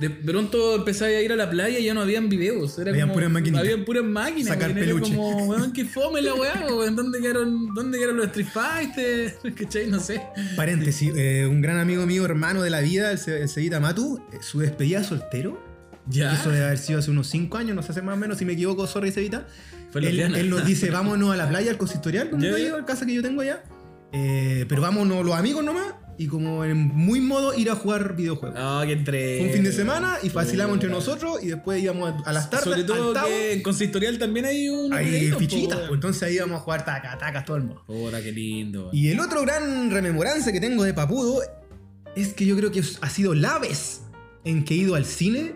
de 0.00 0.10
pronto 0.10 0.74
empecé 0.76 1.04
a 1.04 1.20
ir 1.22 1.30
a 1.32 1.36
la 1.36 1.48
playa 1.50 1.78
y 1.78 1.84
ya 1.84 1.94
no 1.94 2.00
habían 2.00 2.28
videos. 2.28 2.78
Era 2.78 2.90
Habían 2.90 3.08
como- 3.08 3.14
puras 3.14 3.30
maquinitas. 3.30 3.60
Habían 3.60 3.84
puras 3.84 4.04
máquinas. 4.04 4.48
Sacar 4.48 4.68
weón, 4.70 4.78
era 4.78 4.86
peluche. 4.86 5.14
como, 5.14 5.44
weón, 5.48 5.72
que 5.72 5.84
fome 5.84 6.22
la 6.22 6.34
weá, 6.34 6.66
weón. 6.70 6.96
¿Dónde 6.96 7.20
quedaron, 7.20 7.74
¿Dónde 7.74 7.98
quedaron 7.98 8.16
los 8.16 8.26
Street 8.26 8.48
Fighter? 8.52 9.36
¿Cachai? 9.56 9.86
No 9.88 10.00
sé. 10.00 10.22
Paréntesis, 10.56 11.12
eh, 11.16 11.46
un 11.48 11.60
gran 11.60 11.78
amigo 11.78 12.06
mío, 12.06 12.24
hermano 12.24 12.62
de 12.62 12.70
la 12.70 12.80
vida, 12.80 13.12
el, 13.12 13.18
Ce- 13.18 13.42
el 13.42 13.48
Cevita 13.48 13.80
Matu, 13.80 14.20
eh, 14.32 14.38
su 14.40 14.60
despedida 14.60 15.00
de 15.00 15.04
soltero, 15.04 15.62
Ya. 16.08 16.32
eso 16.34 16.50
debe 16.50 16.64
haber 16.64 16.78
sido 16.78 16.98
hace 16.98 17.10
unos 17.10 17.26
5 17.28 17.58
años, 17.58 17.76
no 17.76 17.82
sé, 17.82 17.92
hace 17.92 18.02
más 18.02 18.14
o 18.14 18.18
menos, 18.18 18.38
si 18.38 18.44
me 18.44 18.54
equivoco, 18.54 18.86
sorry 18.86 19.10
en 19.10 20.04
Él, 20.04 20.20
él 20.36 20.50
nos 20.50 20.64
dice, 20.66 20.90
vámonos 20.90 21.32
a 21.32 21.36
la 21.36 21.48
playa, 21.48 21.70
al 21.70 21.76
consistorial, 21.78 22.30
como 22.30 22.42
digo, 22.56 22.84
casa 22.86 23.04
que 23.06 23.14
yo 23.14 23.22
tengo 23.22 23.42
allá. 23.42 23.62
Eh, 24.14 24.66
pero 24.68 24.82
vámonos 24.82 25.24
los 25.24 25.34
amigos 25.34 25.64
nomás, 25.64 25.94
y 26.18 26.26
como 26.26 26.64
en 26.64 26.76
muy 26.76 27.20
modo 27.20 27.54
ir 27.54 27.70
a 27.70 27.74
jugar 27.74 28.14
videojuegos. 28.14 28.58
Ah, 28.60 28.82
que 28.86 28.92
entre. 28.92 29.38
Fue 29.38 29.46
un 29.46 29.52
fin 29.52 29.64
de 29.64 29.72
semana 29.72 30.18
y 30.22 30.28
vacilamos 30.28 30.74
entre 30.74 30.90
nosotros 30.90 31.42
y 31.42 31.48
después 31.48 31.82
íbamos 31.82 32.14
a, 32.24 32.32
las 32.32 32.50
tardes 32.50 32.64
Sobre 32.64 32.84
todo 32.84 33.18
al 33.18 33.26
que 33.26 33.52
en 33.54 33.62
consistorial 33.62 34.18
también 34.18 34.46
hay 34.46 34.68
un. 34.68 34.92
Hay 34.92 35.32
fichitas, 35.32 35.78
pues, 35.80 35.92
entonces 35.92 36.22
ahí 36.22 36.34
íbamos 36.34 36.60
a 36.60 36.64
jugar 36.64 36.84
taca, 36.84 37.16
tacas 37.18 37.44
todo 37.44 37.56
el 37.56 37.64
mundo. 37.64 37.84
Puta, 37.86 38.22
qué 38.22 38.32
lindo. 38.32 38.90
Y 38.92 39.08
el 39.08 39.20
otro 39.20 39.42
gran 39.42 39.90
rememoranza 39.90 40.52
que 40.52 40.60
tengo 40.60 40.84
de 40.84 40.94
Papudo 40.94 41.40
es 42.14 42.34
que 42.34 42.44
yo 42.44 42.56
creo 42.56 42.70
que 42.70 42.82
ha 43.00 43.10
sido 43.10 43.34
la 43.34 43.58
vez 43.58 44.02
en 44.44 44.64
que 44.64 44.74
he 44.74 44.78
ido 44.78 44.94
al 44.94 45.04
cine 45.04 45.54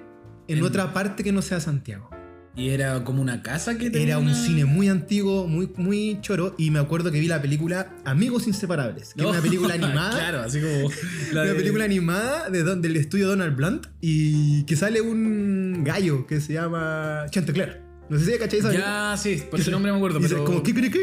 en 0.49 0.59
En- 0.59 0.65
otra 0.65 0.93
parte 0.93 1.23
que 1.23 1.33
no 1.33 1.43
sea 1.43 1.61
Santiago. 1.61 2.11
Y 2.57 2.71
era 2.71 3.05
como 3.05 3.21
una 3.21 3.43
casa 3.43 3.77
que 3.77 3.91
tenía 3.91 4.07
Era 4.15 4.19
un 4.19 4.35
cine 4.35 4.65
muy 4.65 4.89
antiguo, 4.89 5.47
muy, 5.47 5.71
muy 5.77 6.19
choro, 6.23 6.55
y 6.57 6.71
me 6.71 6.79
acuerdo 6.79 7.13
que 7.13 7.21
vi 7.21 7.27
la 7.29 7.43
película 7.43 7.95
Amigos 8.07 8.47
Inseparables, 8.47 9.13
que 9.15 9.23
No, 9.23 9.29
es 9.29 9.35
una 9.35 9.43
película 9.43 9.75
animada. 9.75 10.11
claro, 10.11 10.41
así 10.41 10.61
como. 10.61 10.91
la 11.33 11.43
Una 11.43 11.51
de- 11.53 11.55
película 11.55 11.85
animada 11.85 12.49
de, 12.49 12.63
don- 12.63 12.81
del 12.81 12.97
estudio 12.97 13.29
Donald 13.29 13.55
Blunt 13.57 13.87
y 14.01 14.65
que 14.65 14.75
sale 14.75 15.03
un 15.03 15.83
gallo 15.85 16.27
que 16.27 16.41
se 16.41 16.55
llama 16.55 17.27
Chantecler. 17.31 17.83
No 18.09 18.19
sé 18.19 18.25
si 18.33 18.39
cacháis 18.39 18.65
esa 18.65 18.73
Ya, 18.73 19.17
sí, 19.19 19.43
por 19.51 19.59
ese 19.61 19.67
se- 19.67 19.71
nombre 19.73 19.91
me 19.93 19.99
acuerdo, 19.99 20.19
pero. 20.21 20.45
como 20.45 20.63
"Kikiriki, 20.63 20.99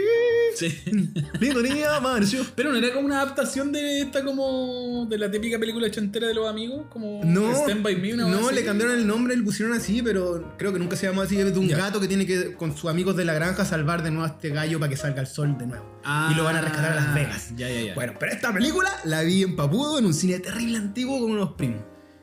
Sí. 0.55 0.77
lindo 1.39 1.61
día, 1.61 1.95
amaneció". 1.95 2.45
Pero 2.55 2.71
no 2.71 2.77
era 2.77 2.93
como 2.93 3.05
una 3.05 3.21
adaptación 3.21 3.71
de 3.71 4.01
esta 4.01 4.23
como 4.23 5.05
de 5.09 5.17
la 5.17 5.29
típica 5.31 5.59
película 5.59 5.89
chantera 5.91 6.27
de 6.27 6.33
los 6.33 6.47
amigos, 6.49 6.85
como 6.89 7.21
No, 7.23 7.51
Stand 7.51 7.83
by 7.83 7.95
Me, 7.97 8.13
una 8.13 8.27
no 8.27 8.51
le 8.51 8.63
cambiaron 8.63 8.97
el 8.97 9.05
nombre, 9.07 9.35
le 9.35 9.43
pusieron 9.43 9.75
así, 9.75 10.01
pero 10.01 10.55
creo 10.57 10.71
que 10.73 10.79
nunca 10.79 10.95
se 10.95 11.07
llamó 11.07 11.21
así. 11.21 11.37
Es 11.39 11.53
de 11.53 11.59
un 11.59 11.67
Ya. 11.67 11.77
gato 11.77 11.99
que 11.99 12.07
tiene 12.07 12.25
que, 12.25 12.53
con 12.53 12.75
sus 12.77 12.89
amigos 12.89 13.15
de 13.15 13.25
la 13.25 13.33
granja, 13.33 13.65
salvar 13.65 14.03
de 14.03 14.11
nuevo 14.11 14.25
a 14.25 14.29
este 14.29 14.49
gallo 14.49 14.79
para 14.79 14.89
que 14.89 14.97
salga 14.97 15.21
el 15.21 15.27
sol 15.27 15.57
de 15.57 15.67
nuevo. 15.67 15.99
Ah, 16.03 16.29
y 16.33 16.35
lo 16.37 16.43
van 16.43 16.55
a 16.57 16.61
rescatar 16.61 16.91
a 16.91 16.95
Las 16.95 17.15
Vegas. 17.15 17.49
Ya, 17.55 17.69
ya, 17.69 17.81
ya. 17.81 17.95
Bueno, 17.95 18.13
pero 18.19 18.31
esta 18.31 18.53
película 18.53 18.89
la 19.05 19.21
vi 19.23 19.43
en 19.43 19.55
Papudo, 19.55 19.99
en 19.99 20.05
un 20.05 20.13
cine 20.13 20.39
terrible 20.39 20.77
antiguo 20.77 21.19
con 21.19 21.31
unos 21.31 21.53
primos. 21.53 21.81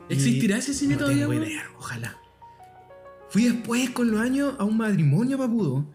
¿Existirá 0.08 0.58
ese 0.58 0.74
cine 0.74 0.94
no 0.94 1.00
todavía? 1.00 1.20
tengo 1.26 1.30
weón? 1.30 1.44
idea, 1.48 1.64
ojalá. 1.78 2.16
Fui 3.30 3.44
después 3.44 3.90
con 3.90 4.10
los 4.10 4.20
años 4.20 4.54
a 4.58 4.64
un 4.64 4.76
matrimonio 4.76 5.38
Papudo 5.38 5.86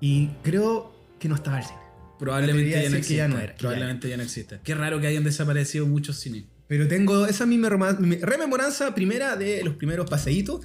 y 0.00 0.28
creo 0.42 0.89
que 1.20 1.28
no 1.28 1.36
estaba 1.36 1.58
el 1.58 1.64
cine. 1.64 1.78
Probablemente 2.18 2.70
ya 2.70 2.90
no 2.90 2.96
existe. 2.96 3.14
ya 3.14 3.28
no 3.28 3.38
era, 3.38 3.54
Probablemente 3.54 4.08
ya 4.08 4.16
no 4.16 4.22
existe. 4.22 4.58
Qué 4.64 4.74
raro 4.74 5.00
que 5.00 5.06
hayan 5.06 5.24
desaparecido 5.24 5.86
muchos 5.86 6.16
cines. 6.18 6.44
Pero 6.66 6.86
tengo 6.88 7.26
esa 7.26 7.46
misma 7.46 7.68
rememoranza 7.68 8.94
primera 8.94 9.36
de 9.36 9.62
los 9.64 9.74
primeros 9.74 10.08
paseitos 10.08 10.60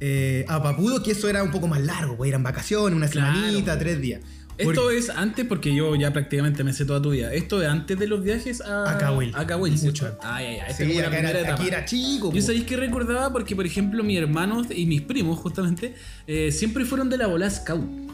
eh, 0.00 0.44
a 0.48 0.62
Papudo, 0.62 1.02
que 1.02 1.12
eso 1.12 1.28
era 1.28 1.42
un 1.42 1.50
poco 1.50 1.68
más 1.68 1.80
largo, 1.80 2.16
pues 2.16 2.28
eran 2.28 2.42
vacaciones, 2.42 2.96
una 2.96 3.08
Claro, 3.08 3.34
semanita, 3.36 3.72
pues. 3.72 3.78
tres 3.78 4.00
días. 4.00 4.20
Esto 4.58 4.90
es 4.90 5.10
antes, 5.10 5.46
porque 5.46 5.74
yo 5.74 5.96
ya 5.96 6.12
prácticamente 6.12 6.62
me 6.62 6.72
sé 6.72 6.84
toda 6.84 7.00
tu 7.00 7.10
vida. 7.10 7.32
Esto 7.32 7.62
es 7.62 7.68
antes 7.68 7.98
de 7.98 8.06
los 8.06 8.22
viajes 8.22 8.60
a, 8.60 8.90
A 8.92 8.98
Cahuil. 8.98 9.32
A 9.34 9.46
Cahuil, 9.46 9.74
Mucho. 9.82 10.16
Ay, 10.22 10.46
ay, 10.46 10.58
ay. 10.68 10.74
Sí, 10.76 10.98
acá 11.00 11.18
era, 11.18 11.54
aquí 11.54 11.68
era 11.68 11.84
chico. 11.84 12.26
Yo 12.26 12.32
pues. 12.32 12.46
sabéis 12.46 12.64
que 12.64 12.76
recordaba 12.76 13.32
porque, 13.32 13.56
por 13.56 13.66
ejemplo, 13.66 14.04
mis 14.04 14.18
hermanos 14.18 14.66
y 14.74 14.86
mis 14.86 15.02
primos, 15.02 15.38
justamente, 15.38 15.94
eh, 16.26 16.52
siempre 16.52 16.84
fueron 16.84 17.08
de 17.10 17.16
la 17.18 17.26
bola 17.26 17.48
Scout. 17.50 18.11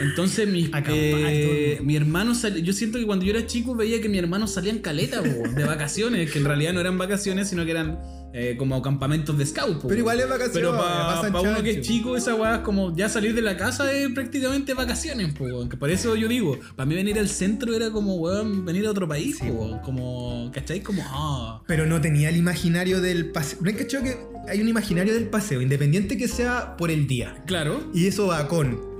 Entonces 0.00 0.48
mi, 0.48 0.70
eh, 0.88 1.78
mi 1.82 1.96
hermano 1.96 2.34
sal- 2.34 2.62
yo 2.62 2.72
siento 2.72 2.98
que 2.98 3.06
cuando 3.06 3.24
yo 3.24 3.30
era 3.32 3.46
chico 3.46 3.74
veía 3.74 4.00
que 4.00 4.08
mi 4.08 4.18
hermano 4.18 4.46
salían 4.46 4.78
caleta 4.80 5.22
po, 5.22 5.48
de 5.48 5.64
vacaciones, 5.64 6.30
que 6.30 6.38
en 6.38 6.44
realidad 6.44 6.72
no 6.72 6.80
eran 6.80 6.98
vacaciones, 6.98 7.48
sino 7.48 7.64
que 7.64 7.70
eran 7.70 7.98
eh, 8.32 8.56
como 8.58 8.82
campamentos 8.82 9.38
de 9.38 9.46
scout. 9.46 9.82
Pero 9.86 9.96
igual 9.96 10.18
es 10.18 10.28
vacaciones. 10.28 10.52
Pero 10.54 10.76
para 10.76 11.40
uno 11.40 11.62
que 11.62 11.70
es 11.70 11.86
chico, 11.86 12.16
esa 12.16 12.34
weá 12.34 12.56
es 12.56 12.60
como 12.62 12.94
ya 12.96 13.08
salir 13.08 13.34
de 13.34 13.42
la 13.42 13.56
casa 13.56 13.92
es 13.92 14.08
prácticamente 14.10 14.74
vacaciones, 14.74 15.32
po, 15.34 15.46
por 15.78 15.90
eso 15.90 16.16
yo 16.16 16.26
digo, 16.26 16.58
para 16.74 16.86
mí 16.86 16.96
venir 16.96 17.18
al 17.18 17.28
centro 17.28 17.74
era 17.74 17.90
como, 17.90 18.16
weón, 18.16 18.64
venir 18.64 18.86
a 18.86 18.90
otro 18.90 19.06
país, 19.06 19.38
po, 19.38 19.44
weón. 19.46 19.78
Como, 19.80 20.50
¿cachai? 20.52 20.80
Como, 20.80 21.02
ah. 21.06 21.62
Pero 21.68 21.86
no 21.86 22.00
tenía 22.00 22.28
el 22.30 22.36
imaginario 22.36 23.00
del 23.00 23.26
paseo. 23.30 23.60
¿No 23.62 23.72
que 23.76 24.16
hay 24.48 24.60
un 24.60 24.68
imaginario 24.68 25.14
del 25.14 25.28
paseo, 25.28 25.62
independiente 25.62 26.16
que 26.16 26.26
sea 26.26 26.76
por 26.76 26.90
el 26.90 27.06
día? 27.06 27.42
Claro. 27.46 27.88
Y 27.94 28.06
eso 28.06 28.26
va 28.26 28.48
con 28.48 28.93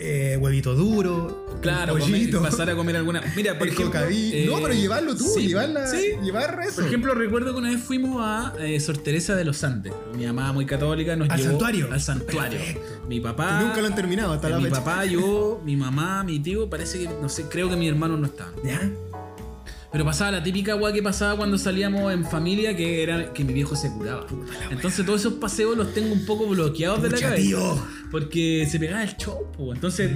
eh, 0.00 0.36
huevito 0.40 0.74
duro, 0.74 1.46
Claro, 1.60 1.92
pollito, 1.98 2.38
comer- 2.38 2.50
pasar 2.50 2.70
a 2.70 2.74
comer 2.74 2.96
alguna. 2.96 3.22
Mira, 3.36 3.58
por 3.58 3.68
ejemplo. 3.68 4.00
eh, 4.08 4.46
no, 4.48 4.60
pero 4.62 4.72
llevarlo 4.74 5.14
tú, 5.14 5.24
sí, 5.24 5.48
llevarla, 5.48 5.86
sí. 5.86 6.14
llevar 6.22 6.58
eso. 6.66 6.76
Por 6.76 6.86
ejemplo, 6.86 7.14
recuerdo 7.14 7.52
que 7.52 7.58
una 7.58 7.70
vez 7.70 7.82
fuimos 7.82 8.20
a 8.24 8.54
eh, 8.58 8.80
Sor 8.80 8.96
Teresa 8.98 9.34
de 9.36 9.44
los 9.44 9.62
Andes. 9.62 9.92
Mi 10.16 10.24
mamá, 10.26 10.52
muy 10.54 10.64
católica, 10.64 11.14
nos 11.16 11.28
¿Al 11.28 11.36
llevó 11.38 11.50
santuario? 11.50 11.88
al 11.92 12.00
santuario. 12.00 12.58
Perfecto. 12.58 13.06
Mi 13.08 13.20
papá. 13.20 13.60
nunca 13.62 13.80
lo 13.80 13.86
han 13.88 13.94
terminado 13.94 14.32
hasta 14.32 14.48
eh, 14.48 14.50
la 14.52 14.58
mi 14.58 14.64
fecha. 14.64 14.76
papá, 14.82 15.04
yo, 15.04 15.60
mi 15.64 15.76
mamá, 15.76 16.24
mi 16.24 16.38
tío, 16.40 16.70
parece 16.70 17.00
que, 17.00 17.08
no 17.20 17.28
sé, 17.28 17.44
creo 17.50 17.68
que 17.68 17.76
mi 17.76 17.86
hermano 17.88 18.16
no 18.16 18.26
estaban. 18.26 18.54
¿Ya? 18.64 18.90
Pero 19.92 20.04
pasaba 20.04 20.30
la 20.30 20.42
típica 20.42 20.70
agua 20.72 20.92
que 20.92 21.02
pasaba 21.02 21.36
cuando 21.36 21.58
salíamos 21.58 22.12
en 22.12 22.24
familia, 22.24 22.76
que 22.76 23.02
era 23.02 23.32
que 23.32 23.42
mi 23.42 23.52
viejo 23.52 23.74
se 23.74 23.90
curaba. 23.92 24.24
Entonces 24.70 25.04
todos 25.04 25.18
esos 25.20 25.32
paseos 25.34 25.76
los 25.76 25.92
tengo 25.92 26.12
un 26.12 26.24
poco 26.24 26.46
bloqueados 26.46 27.02
de 27.02 27.10
la 27.10 27.18
cabeza. 27.18 27.42
tío. 27.42 27.74
Porque 28.10 28.66
se 28.70 28.78
pegaba 28.78 29.02
el 29.02 29.16
show, 29.16 29.46
po. 29.56 29.72
Entonces, 29.74 30.10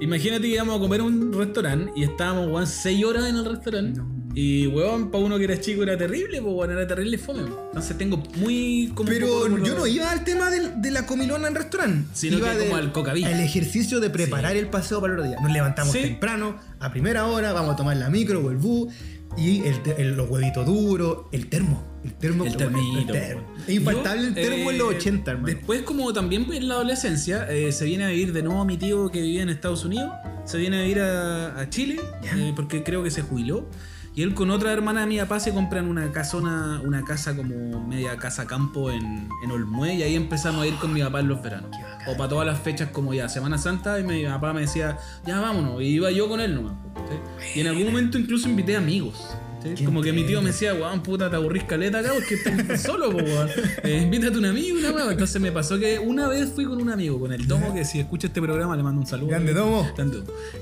imagínate 0.00 0.42
que 0.42 0.48
íbamos 0.54 0.76
a 0.76 0.80
comer 0.80 1.00
a 1.00 1.04
un 1.04 1.32
restaurante 1.32 1.92
y 1.96 2.04
estábamos, 2.04 2.46
weón, 2.48 2.66
6 2.66 3.04
horas 3.04 3.28
en 3.28 3.36
el 3.36 3.44
restaurante. 3.44 4.00
No. 4.00 4.14
Y, 4.36 4.66
weón, 4.66 5.12
para 5.12 5.22
uno 5.22 5.38
que 5.38 5.44
era 5.44 5.60
chico 5.60 5.82
era 5.84 5.96
terrible, 5.96 6.40
pues, 6.42 6.54
weón, 6.54 6.70
era 6.72 6.86
terrible 6.86 7.18
fome. 7.18 7.42
Entonces 7.42 7.96
tengo 7.96 8.20
muy 8.36 8.90
como. 8.94 9.08
Pero 9.08 9.56
yo 9.58 9.74
no 9.76 9.86
iba 9.86 10.10
al 10.10 10.24
tema 10.24 10.50
de 10.50 10.90
la 10.90 11.06
comilona 11.06 11.46
en 11.48 11.54
restaurante. 11.54 12.08
Sino 12.14 12.38
iba 12.38 12.52
que 12.56 12.64
como 12.64 12.76
al 12.76 12.90
cocaví. 12.92 13.24
El 13.24 13.40
ejercicio 13.40 14.00
de 14.00 14.10
preparar 14.10 14.56
el 14.56 14.68
paseo 14.68 15.00
para 15.00 15.12
el 15.12 15.18
otro 15.20 15.30
día. 15.30 15.40
Nos 15.40 15.52
levantamos 15.52 15.92
Sí. 15.92 16.00
temprano, 16.02 16.58
a 16.80 16.90
primera 16.90 17.26
hora, 17.26 17.52
vamos 17.52 17.74
a 17.74 17.76
tomar 17.76 17.96
la 17.96 18.10
micro 18.10 18.40
o 18.44 18.50
el 18.50 18.56
bus. 18.56 18.92
Y 19.36 19.60
el, 19.66 19.80
el- 19.98 20.16
los 20.16 20.28
huevitos 20.30 20.64
duros, 20.66 21.26
el 21.32 21.48
termo. 21.48 21.93
El 22.04 22.12
termo. 22.14 22.44
El 22.44 22.56
termito. 22.56 23.12
termo. 23.12 23.42
weón. 23.42 23.60
Es 23.66 23.74
infaltable 23.74 24.26
el 24.28 24.34
termo 24.34 24.70
en 24.70 24.78
los 24.78 24.92
eh, 24.92 24.96
80, 24.96 25.30
hermano. 25.30 25.46
Después, 25.46 25.82
como 25.82 26.12
también 26.12 26.46
en 26.52 26.68
la 26.68 26.74
adolescencia, 26.74 27.50
eh, 27.50 27.72
se 27.72 27.84
viene 27.86 28.04
a 28.04 28.08
vivir 28.08 28.32
de 28.32 28.42
nuevo 28.42 28.64
mi 28.64 28.76
tío 28.76 29.10
que 29.10 29.22
vivía 29.22 29.42
en 29.42 29.48
Estados 29.48 29.84
Unidos. 29.84 30.10
Se 30.44 30.58
viene 30.58 30.78
a 30.78 30.82
vivir 30.82 31.00
a, 31.00 31.58
a 31.58 31.70
Chile, 31.70 31.98
eh, 32.22 32.52
porque 32.54 32.82
creo 32.82 33.02
que 33.02 33.10
se 33.10 33.22
jubiló. 33.22 33.68
Y 34.16 34.22
él 34.22 34.34
con 34.34 34.50
otra 34.50 34.72
hermana 34.72 35.00
de 35.00 35.06
mi 35.06 35.18
papá 35.18 35.40
se 35.40 35.52
compran 35.52 35.88
una 35.88 36.12
casona, 36.12 36.80
una 36.84 37.02
casa 37.02 37.34
como 37.34 37.84
media 37.84 38.16
casa 38.16 38.46
campo 38.46 38.92
en, 38.92 39.28
en 39.42 39.50
Olmué. 39.50 39.94
Y 39.94 40.02
ahí 40.02 40.14
empezamos 40.14 40.62
a 40.62 40.66
ir 40.68 40.74
con 40.76 40.92
mi 40.92 41.00
papá 41.00 41.20
en 41.20 41.28
los 41.28 41.42
veranos. 41.42 41.70
O 42.06 42.16
para 42.16 42.28
todas 42.28 42.46
las 42.46 42.60
fechas 42.60 42.90
como 42.90 43.12
ya 43.12 43.28
Semana 43.28 43.58
Santa. 43.58 43.98
Y 43.98 44.04
mi 44.04 44.24
papá 44.24 44.52
me 44.52 44.60
decía, 44.60 44.98
ya 45.26 45.40
vámonos. 45.40 45.82
Y 45.82 45.86
iba 45.86 46.12
yo 46.12 46.28
con 46.28 46.40
él 46.40 46.54
nomás. 46.54 46.74
¿sí? 47.08 47.58
Y 47.58 47.60
en 47.62 47.66
algún 47.66 47.86
momento 47.86 48.16
incluso 48.16 48.48
invité 48.48 48.76
amigos. 48.76 49.36
Como 49.84 50.02
que 50.02 50.12
mi 50.12 50.24
tío 50.24 50.40
me 50.42 50.48
decía, 50.48 50.74
weón, 50.74 51.02
puta, 51.02 51.30
te 51.30 51.36
aburrís 51.36 51.64
caleta 51.64 51.98
acá 51.98 52.12
porque 52.14 52.34
estás 52.34 52.82
solo, 52.82 53.10
po, 53.10 53.18
weón. 53.18 53.48
Eh, 53.82 54.00
invítate 54.02 54.34
a 54.34 54.38
un 54.38 54.44
amigo, 54.46 54.78
una 54.78 54.92
weón. 54.92 55.12
Entonces 55.12 55.40
me 55.40 55.52
pasó 55.52 55.78
que 55.78 55.98
una 55.98 56.28
vez 56.28 56.50
fui 56.54 56.64
con 56.64 56.80
un 56.80 56.90
amigo, 56.90 57.18
con 57.18 57.32
el 57.32 57.46
Tomo, 57.46 57.74
que 57.74 57.84
si 57.84 57.98
escucha 58.00 58.26
este 58.26 58.40
programa 58.42 58.76
le 58.76 58.82
mando 58.82 59.00
un 59.00 59.06
saludo. 59.06 59.28
Grande 59.28 59.54
Tomo. 59.54 59.88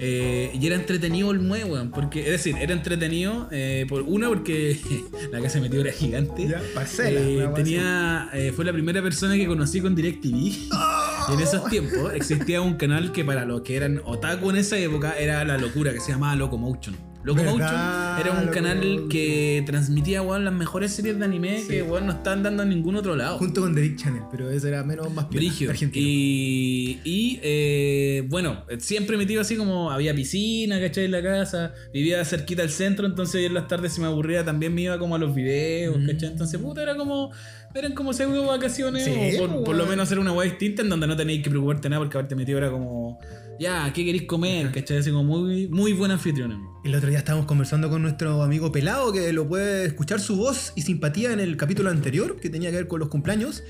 Eh, 0.01 0.51
y 0.59 0.67
era 0.67 0.77
entretenido 0.77 1.31
el 1.31 1.41
mue, 1.41 1.65
weón. 1.65 1.91
Porque, 1.91 2.21
es 2.21 2.31
decir, 2.31 2.57
era 2.61 2.73
entretenido, 2.73 3.49
eh, 3.51 3.87
por 3.89 4.03
una, 4.03 4.29
porque 4.29 4.79
la 5.33 5.41
casa 5.41 5.55
de 5.55 5.63
mi 5.63 5.69
tío 5.69 5.81
era 5.81 5.93
gigante. 5.93 6.49
Ya, 6.49 6.61
parcela, 6.75 7.21
Eh, 7.21 7.49
tenía, 7.55 8.31
eh, 8.33 8.53
fue 8.55 8.65
la 8.65 8.73
primera 8.73 9.03
persona 9.03 9.35
que 9.35 9.47
conocí 9.47 9.81
con 9.81 9.95
DirecTV. 9.95 10.37
Y 10.37 11.35
en 11.35 11.41
esos 11.41 11.69
tiempos 11.69 12.13
existía 12.15 12.61
un 12.61 12.75
canal 12.75 13.13
que 13.13 13.25
para 13.25 13.45
los 13.45 13.63
que 13.63 13.77
eran 13.77 14.01
otaku 14.05 14.51
en 14.51 14.57
esa 14.57 14.77
época 14.79 15.17
era 15.19 15.45
la 15.45 15.57
locura, 15.59 15.93
que 15.93 16.01
se 16.01 16.13
llamaba 16.13 16.35
Locomotion. 16.37 17.12
¿Verdad, 17.25 18.21
era 18.21 18.33
un 18.41 18.49
canal 18.49 19.07
que 19.09 19.63
transmitía 19.67 20.23
weón, 20.23 20.45
las 20.45 20.53
mejores 20.55 20.93
series 20.93 21.19
de 21.19 21.25
anime 21.25 21.61
Sí. 21.61 21.69
que 21.69 21.83
weón, 21.83 22.07
no 22.07 22.13
estaban 22.13 22.43
dando 22.43 22.63
en 22.65 22.71
ningún 22.71 22.97
otro 22.97 23.15
lado. 23.17 23.39
Junto 23.39 23.61
con 23.61 23.75
The 23.75 23.81
Big 23.81 23.97
Channel, 23.97 24.23
pero 24.31 24.51
ese 24.51 24.69
era 24.69 24.83
menos 24.83 25.13
más 25.15 25.29
Brigio. 25.31 25.71
argentino. 25.71 26.05
Y, 26.07 26.99
y 27.05 27.39
eh, 27.43 28.25
bueno, 28.29 28.65
siempre 28.79 29.17
metido 29.17 29.41
así 29.41 29.57
como 29.57 29.91
había 29.91 30.15
piscina, 30.15 30.81
¿cachai? 30.81 31.05
En 31.05 31.13
la 31.13 31.23
casa, 31.23 31.73
vivía 31.93 32.25
cerquita 32.25 32.63
del 32.63 32.71
centro, 32.71 33.07
entonces 33.07 33.47
en 33.47 33.55
las 33.55 33.69
tardes 33.69 33.93
si 33.93 34.01
me 34.01 34.07
aburría 34.09 34.45
también 34.45 34.75
me 34.75 34.83
iba 34.83 34.99
como 34.99 35.15
a 35.15 35.19
los 35.19 35.35
videos, 35.35 35.99
Mm. 35.99 36.07
¿cachai? 36.07 36.29
Entonces, 36.31 36.61
puta, 36.61 36.83
era 36.83 36.97
como, 36.97 37.31
eran 37.75 37.93
como 37.95 38.13
pseudo 38.13 38.47
vacaciones, 38.47 39.05
Sí, 39.05 39.13
o 39.37 39.39
por, 39.39 39.51
pues, 39.51 39.65
por 39.65 39.77
lo 39.77 39.87
menos 39.87 40.05
hacer 40.05 40.19
una 40.19 40.33
weá 40.33 40.49
distinta 40.49 40.83
en 40.83 40.89
donde 40.89 41.07
no 41.07 41.17
tenéis 41.17 41.43
que 41.43 41.51
preocuparte 41.51 41.89
nada 41.89 42.01
porque 42.01 42.17
haberte 42.19 42.35
metido 42.35 42.59
era 42.59 42.71
como, 42.71 43.19
ya, 43.63 43.93
¿qué 43.93 44.05
queréis 44.05 44.25
comer? 44.25 44.73
¿cachai? 44.73 44.99
Así 44.99 45.11
como 45.11 45.25
muy, 45.25 45.69
muy 45.69 45.93
buen 45.93 46.11
anfitrión. 46.11 46.53
amigo. 46.53 46.81
El 46.85 46.95
otro 46.95 47.09
día 47.09 47.19
estábamos 47.19 47.47
conversando 47.47 47.89
con 47.89 48.03
nuestro 48.03 48.43
amigo 48.43 48.73
Pelado, 48.73 49.13
que 49.13 49.33
lo 49.33 49.49
puede 49.49 49.87
escuchar 49.87 50.21
su 50.21 50.37
voz 50.37 50.73
y 50.75 50.83
simpatía 50.83 51.33
en 51.33 51.39
el 51.41 51.57
capítulo 51.57 51.89
anterior, 51.89 52.41
que 52.41 52.51
tenía 52.51 52.71
que 52.71 52.77
ver 52.77 52.89
con 52.89 52.99
los 52.99 53.09
cumpleaños, 53.09 53.63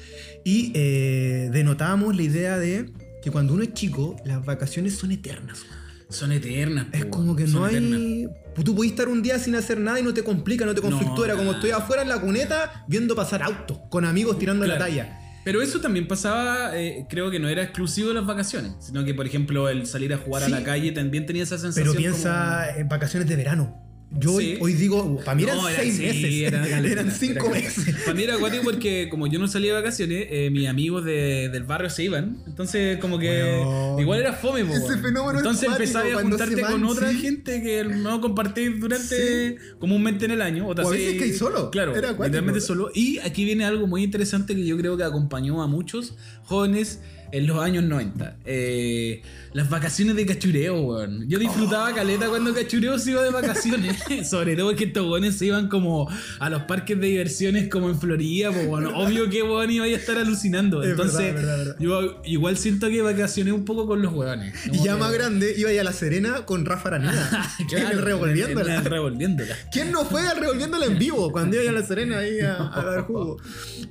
y 0.45 0.73
eh, 0.75 1.51
denotábamos 1.53 2.17
la 2.17 2.23
idea 2.23 2.59
de 2.59 2.91
que 3.23 3.31
cuando 3.31 3.53
uno 3.53 3.63
es 3.63 3.75
chico, 3.75 4.17
las 4.25 4.45
vacaciones 4.45 4.97
son 4.97 5.13
eternas. 5.13 5.65
Son 6.09 6.33
eternas. 6.33 6.87
Es 6.93 7.05
como 7.07 7.37
que 7.37 7.47
no 7.47 7.69
eternas. 7.69 8.01
hay... 8.01 8.29
Tú 8.65 8.75
puedes 8.75 8.93
estar 8.93 9.09
un 9.09 9.23
día 9.23 9.39
sin 9.39 9.55
hacer 9.55 9.79
nada 9.79 10.01
y 10.01 10.03
no 10.03 10.13
te 10.13 10.25
complica, 10.25 10.67
no 10.67 10.75
te 10.75 10.83
conflictúa. 10.83 11.27
Era 11.27 11.37
como 11.37 11.53
estoy 11.53 11.71
afuera 11.71 12.03
en 12.03 12.09
la 12.09 12.21
cuneta 12.21 12.85
viendo 12.89 13.15
pasar 13.15 13.43
autos, 13.43 13.79
con 13.91 14.05
amigos 14.05 14.39
tirando 14.39 14.67
la 14.67 14.79
talla. 14.79 15.22
Pero 15.45 15.61
eso 15.61 15.81
también 15.81 16.07
pasaba, 16.07 16.77
eh, 16.79 17.07
creo 17.11 17.31
que 17.31 17.41
no 17.41 17.49
era 17.49 17.63
exclusivo 17.63 18.09
de 18.09 18.15
las 18.15 18.27
vacaciones, 18.27 18.75
sino 18.79 19.05
que, 19.05 19.13
por 19.15 19.27
ejemplo, 19.27 19.69
el 19.69 19.87
salir 19.87 20.15
a 20.15 20.19
jugar 20.19 20.45
Sí. 20.45 20.53
a 20.53 20.59
la 20.59 20.65
calle 20.65 20.93
también 20.93 21.27
tenía 21.27 21.43
esa 21.43 21.59
sensación. 21.59 21.95
Pero 21.95 21.99
piensa 21.99 22.77
en 22.79 22.89
vacaciones 22.89 23.29
de 23.29 23.37
verano. 23.37 23.79
Yo 24.19 24.35
hoy, 24.35 24.45
Sí. 24.45 24.59
hoy 24.61 24.73
digo, 24.75 25.19
para 25.25 25.35
mí 25.35 25.45
eran 25.45 25.57
No, 25.57 25.69
era- 25.69 25.79
seis 25.83 25.97
sí, 25.97 26.03
meses, 26.03 26.25
era- 26.43 26.67
eran, 26.69 26.85
era- 26.85 27.11
cinco 27.11 27.49
meses. 27.51 27.95
Para 28.05 28.15
mí 28.15 28.23
era 28.25 28.35
acuático 28.35 28.63
porque 28.63 29.09
como 29.11 29.27
yo 29.27 29.39
no 29.39 29.49
salía 29.49 29.75
de 29.75 29.81
vacaciones, 29.81 30.27
eh, 30.31 30.51
mis 30.51 30.69
amigos 30.69 31.05
de- 31.05 31.49
del 31.51 31.65
barrio 31.65 31.89
se 31.89 32.05
iban. 32.05 32.37
Entonces 32.47 32.99
como 32.99 33.19
que 33.19 33.63
igual 33.99 34.21
era 34.21 34.33
fome. 34.35 34.65
po, 34.65 34.73
Ese 34.75 34.85
weón. 34.87 35.03
fenómeno 35.03 35.33
es 35.33 35.37
Entonces 35.39 35.65
cuático, 35.69 35.83
empezabas 35.85 36.13
a 36.19 36.23
juntarte 36.29 36.63
van, 36.63 36.73
con 36.73 36.85
otra 36.85 37.11
sí. 37.11 37.19
gente 37.21 37.63
que 37.63 37.85
no 37.85 38.21
compartís 38.21 38.79
durante 38.81 39.57
comúnmente 39.79 40.27
en 40.27 40.33
el 40.33 40.43
año. 40.43 40.67
O, 40.69 40.73
O 40.73 40.81
a 40.89 40.91
veces 40.91 41.17
que 41.19 41.25
hay 41.25 41.33
solo. 41.33 41.71
Claro, 41.71 41.97
Era 41.97 42.13
literalmente 42.13 42.61
solo. 42.61 42.91
Y 42.95 43.19
aquí 43.21 43.45
viene 43.45 43.65
algo 43.65 43.87
muy 43.87 44.03
interesante 44.03 44.55
que 44.55 44.65
yo 44.67 44.77
creo 44.77 44.97
que 44.97 45.05
acompañó 45.05 45.63
a 45.63 45.67
muchos 45.67 46.15
jóvenes 46.45 47.01
en 47.33 47.47
los 47.47 47.59
años 47.59 47.83
90. 47.85 48.37
Eh, 48.45 49.23
las 49.55 49.69
vacaciones 49.69 50.17
de 50.17 50.25
cachureo, 50.27 50.81
weón. 50.83 51.29
Yo 51.29 51.39
disfrutaba 51.39 51.91
Oh. 51.91 51.95
caleta 51.95 52.29
cuando 52.29 52.55
cachureo 52.55 52.99
se 52.99 53.11
iba 53.13 53.23
de 53.23 53.31
vacaciones. 53.31 53.97
Sobre 54.31 54.55
todo 54.57 54.75
que 54.77 54.85
estos 54.85 55.07
weones 55.11 55.37
se 55.37 55.47
iban 55.47 55.69
como 55.69 56.09
a 56.39 56.51
los 56.51 56.63
parques 56.63 56.99
de 57.01 57.07
diversiones 57.09 57.69
como 57.69 57.89
en 57.91 57.99
Florida, 57.99 58.51
pues 58.53 58.67
bueno, 58.69 58.97
obvio 58.99 59.29
que 59.31 59.43
weón 59.43 59.71
iba 59.71 59.85
a 59.85 59.89
estar 59.89 60.17
alucinando. 60.19 60.83
Es 60.83 60.91
Entonces, 60.91 61.35
verdad, 61.35 61.35
verdad, 61.35 61.59
verdad. 61.59 61.77
yo 61.81 62.21
igual 62.25 62.57
siento 62.57 62.89
que 62.89 63.03
vacacioné 63.03 63.53
un 63.53 63.65
poco 63.65 63.87
con 63.87 64.03
los 64.03 64.13
weones. 64.13 64.55
Y 64.73 64.79
ya 64.85 64.95
que- 64.95 65.01
más 65.01 65.13
grande 65.13 65.55
iba 65.57 65.71
a 65.71 65.73
ir 65.73 65.81
a 65.81 65.85
La 65.85 65.93
Serena 65.93 66.45
con 66.47 66.65
Rafa 66.65 66.89
Araneda. 66.91 67.49
Claro, 67.69 67.87
en 67.87 67.93
el 67.99 68.03
revolviéndola. 68.05 68.75
en 68.75 68.79
el 68.81 68.85
revolviéndola. 68.85 69.57
¿Quién 69.73 69.91
no 69.93 70.05
fue 70.05 70.27
al 70.27 70.37
revolviéndola 70.39 70.87
en 70.87 70.99
vivo 70.99 71.33
cuando 71.33 71.61
iba 71.61 71.71
a 71.71 71.73
La 71.73 71.83
Serena 71.87 72.19
ahí 72.19 72.41
a, 72.41 72.57
a 72.79 72.85
dar 72.85 73.03
jugo? 73.03 73.39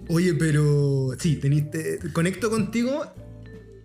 Oye, 0.10 0.34
pero 0.36 1.10
sí, 1.18 1.38
teniste, 1.38 2.00
conecto 2.14 2.50
contigo 2.50 3.04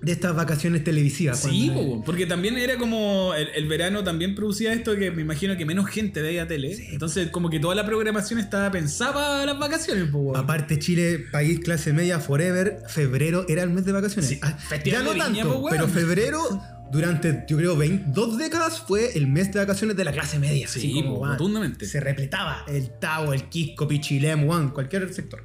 de 0.06 0.12
estas 0.12 0.34
vacaciones 0.34 0.84
televisivas. 0.84 1.40
Sí, 1.42 1.70
cuando- 1.74 2.02
porque 2.04 2.24
también 2.26 2.56
era 2.56 2.78
como 2.78 3.34
el, 3.34 3.48
el 3.54 3.66
verano 3.68 4.02
también 4.04 4.34
producía 4.34 4.72
esto 4.72 4.96
que 4.96 5.10
me 5.10 5.22
imagino 5.22 5.56
que 5.56 5.66
menos 5.66 5.86
gente 5.90 6.22
veía 6.22 6.46
tele. 6.46 6.74
Entonces 6.92 7.28
como 7.30 7.50
que 7.50 7.58
toda 7.60 7.74
la 7.74 7.84
programación 7.84 8.38
estaba 8.38 8.70
pensada 8.70 9.12
para 9.12 9.46
las 9.46 9.58
vacaciones. 9.58 10.08
po. 10.10 10.36
Aparte, 10.36 10.78
Chile, 10.78 11.24
país 11.30 11.60
clase 11.60 11.92
media, 11.92 12.20
forever, 12.20 12.78
febrero 12.88 13.44
era 13.48 13.62
el 13.64 13.70
mes 13.70 13.84
de 13.84 13.92
vacaciones. 13.92 14.30
Sí, 14.30 14.38
Ah, 14.42 14.52
Festival 14.52 15.00
ya 15.00 15.04
no 15.04 15.12
Viña, 15.12 15.42
tanto, 15.42 15.60
po, 15.60 15.68
pero 15.70 15.88
febrero, 15.88 16.62
durante 16.92 17.44
yo 17.48 17.56
creo 17.56 17.76
20 17.76 18.04
dos 18.12 18.38
décadas, 18.38 18.78
fue 18.80 19.18
el 19.18 19.26
mes 19.26 19.52
de 19.52 19.58
vacaciones 19.58 19.96
de 19.96 20.04
la 20.04 20.12
clase 20.12 20.38
media. 20.38 20.68
Sí, 20.68 21.02
como, 21.02 21.26
rotundamente. 21.26 21.84
Se 21.84 21.98
repletaba 21.98 22.64
el 22.68 22.90
Tao, 23.00 23.32
el 23.32 23.48
Quisco, 23.48 23.88
Pichilem, 23.88 24.44
weón, 24.48 24.70
cualquier 24.70 25.12
sector. 25.12 25.42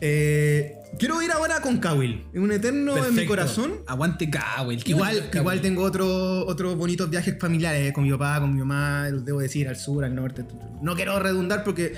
Eh, 0.00 0.74
quiero 0.98 1.20
ir 1.22 1.30
ahora 1.32 1.60
con 1.60 1.78
Kawil, 1.78 2.24
un 2.34 2.52
eterno 2.52 2.94
en 2.96 3.14
mi 3.14 3.26
corazón. 3.26 3.72
Aguante 3.86 4.30
qué 4.30 4.38
Igual, 4.90 5.30
igual 5.40 5.60
tengo 5.60 5.82
otro- 5.82 6.46
otros 6.46 6.76
bonitos 6.76 7.10
viajes 7.10 7.36
familiares 7.40 7.92
con 7.92 8.04
mi 8.04 8.10
papá, 8.10 8.40
con 8.40 8.52
mi 8.52 8.58
mamá, 8.60 9.08
los 9.10 9.24
debo 9.24 9.40
decir, 9.40 9.68
al 9.68 9.76
sur, 9.76 10.04
al 10.04 10.14
norte. 10.14 10.44
No 10.82 10.94
quiero 10.94 11.18
redundar 11.18 11.64
porque 11.64 11.94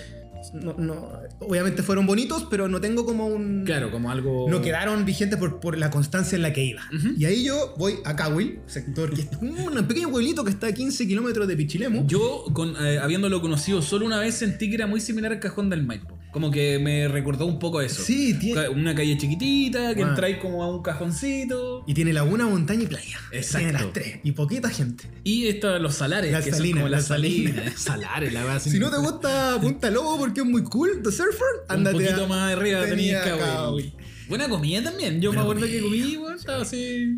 no, 0.54 0.74
no- 0.78 1.10
obviamente 1.40 1.82
fueron 1.82 2.06
bonitos, 2.06 2.46
pero 2.48 2.68
no 2.68 2.80
tengo 2.80 3.04
como 3.04 3.26
un... 3.26 3.64
Claro, 3.64 3.90
como 3.90 4.10
algo. 4.12 4.46
No 4.48 4.60
quedaron 4.62 5.04
vigentes 5.04 5.38
por, 5.38 5.58
por 5.58 5.76
la 5.76 5.90
constancia 5.90 6.36
en 6.36 6.42
la 6.42 6.52
que 6.52 6.64
iba. 6.64 6.82
Y 7.18 7.24
ahí 7.24 7.44
yo 7.44 7.74
voy 7.78 7.94
a 8.04 8.14
Cahuil, 8.14 8.60
sector 8.66 9.12
que 9.12 9.22
es 9.22 9.28
un 9.42 9.86
pequeño 9.88 10.10
pueblito 10.10 10.44
que 10.44 10.50
está 10.50 10.68
a 10.68 10.72
15 10.72 11.06
kilómetros 11.08 11.48
de 11.48 11.56
Pichilemu. 11.56 12.06
Yo, 12.06 12.44
con, 12.52 12.74
eh, 12.84 12.98
habiéndolo 12.98 13.40
conocido 13.40 13.82
solo 13.82 14.06
una 14.06 14.20
vez, 14.20 14.36
sentí 14.36 14.68
que 14.68 14.76
era 14.76 14.86
muy 14.86 15.00
similar 15.00 15.32
al 15.32 15.40
cajón 15.40 15.68
del 15.68 15.82
Maipo. 15.82 16.15
Como 16.36 16.50
que 16.50 16.78
me 16.78 17.08
recordó 17.08 17.46
un 17.46 17.58
poco 17.58 17.80
eso. 17.80 18.02
Sí, 18.02 18.34
tiene, 18.38 18.68
Una 18.68 18.94
calle 18.94 19.16
chiquitita, 19.16 19.94
que 19.94 20.02
Ah. 20.04 20.08
entráis 20.10 20.36
como 20.36 20.62
a 20.62 20.68
un 20.70 20.82
cajoncito. 20.82 21.82
y 21.86 21.94
tiene 21.94 22.12
laguna, 22.12 22.44
montaña 22.46 22.82
y 22.82 22.86
playa. 22.86 23.18
Exacto. 23.32 23.58
Tiene 23.68 23.72
las 23.72 23.92
tres. 23.94 24.18
Y 24.22 24.32
poquita 24.32 24.68
gente. 24.68 25.04
Y 25.24 25.46
esto, 25.46 25.78
los 25.78 25.94
salares, 25.94 26.30
Las 26.32 26.44
que 26.44 26.50
salinas, 26.50 26.72
son 26.72 26.78
como 26.82 26.88
las 26.90 27.06
salinas. 27.08 27.54
salinas. 27.54 27.80
salares, 27.80 28.32
la 28.34 28.44
verdad. 28.44 28.60
Si 28.60 28.78
no 28.78 28.90
te 28.90 28.98
gusta 28.98 29.58
Punta 29.62 29.90
Lobo 29.90 30.18
porque 30.18 30.40
es 30.40 30.46
muy 30.46 30.62
cool, 30.64 31.00
The 31.02 31.10
Surfer, 31.10 31.46
un 31.70 31.74
ándate 31.74 31.96
poquito 32.04 32.24
a- 32.24 32.28
más 32.28 32.52
arriba 32.52 32.84
tenía 32.84 33.22
tenía 33.24 33.38
Cahuil. 33.38 33.94
Buena 34.28 34.46
comida 34.50 34.82
también. 34.82 35.22
Yo 35.22 35.30
Buena 35.30 35.42
me 35.42 35.50
acuerdo 35.52 35.66
que 35.72 35.80
comí, 35.80 36.16
weón, 36.18 36.34
estaba 36.36 36.60
así. 36.60 37.16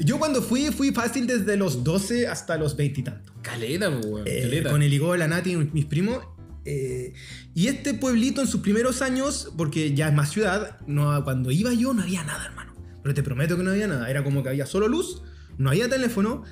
Yo 0.00 0.18
cuando 0.18 0.42
fui, 0.42 0.66
fui 0.66 0.90
fácil 0.92 1.26
desde 1.26 1.56
los 1.56 1.82
12 1.82 2.26
hasta 2.26 2.58
los 2.58 2.76
20 2.76 3.00
y 3.00 3.04
tantos. 3.04 3.32
Caleta, 3.40 3.88
weón. 3.88 4.24
Eh, 4.26 4.40
caleta. 4.42 4.70
con 4.70 4.82
el 4.82 4.92
Igor, 4.92 5.18
la 5.18 5.28
Nati 5.28 5.52
y 5.52 5.56
mis 5.56 5.86
primos. 5.86 6.18
Eh, 6.70 7.12
y 7.54 7.66
este 7.68 7.94
pueblito 7.94 8.40
en 8.40 8.46
sus 8.46 8.60
primeros 8.60 9.02
años, 9.02 9.52
porque 9.56 9.94
ya 9.94 10.08
es 10.08 10.14
más 10.14 10.30
ciudad, 10.30 10.78
no, 10.86 11.22
cuando 11.24 11.50
iba 11.50 11.72
yo 11.74 11.92
no 11.94 12.02
había 12.02 12.22
nada, 12.24 12.44
hermano. 12.46 12.72
Pero 13.02 13.14
te 13.14 13.22
prometo 13.22 13.56
que 13.56 13.62
no 13.62 13.70
había 13.70 13.86
nada. 13.88 14.10
Era 14.10 14.22
como 14.24 14.42
que 14.42 14.50
había 14.50 14.66
solo 14.66 14.86
luz, 14.88 15.22
no 15.58 15.70
había 15.70 15.88
teléfono. 15.88 16.44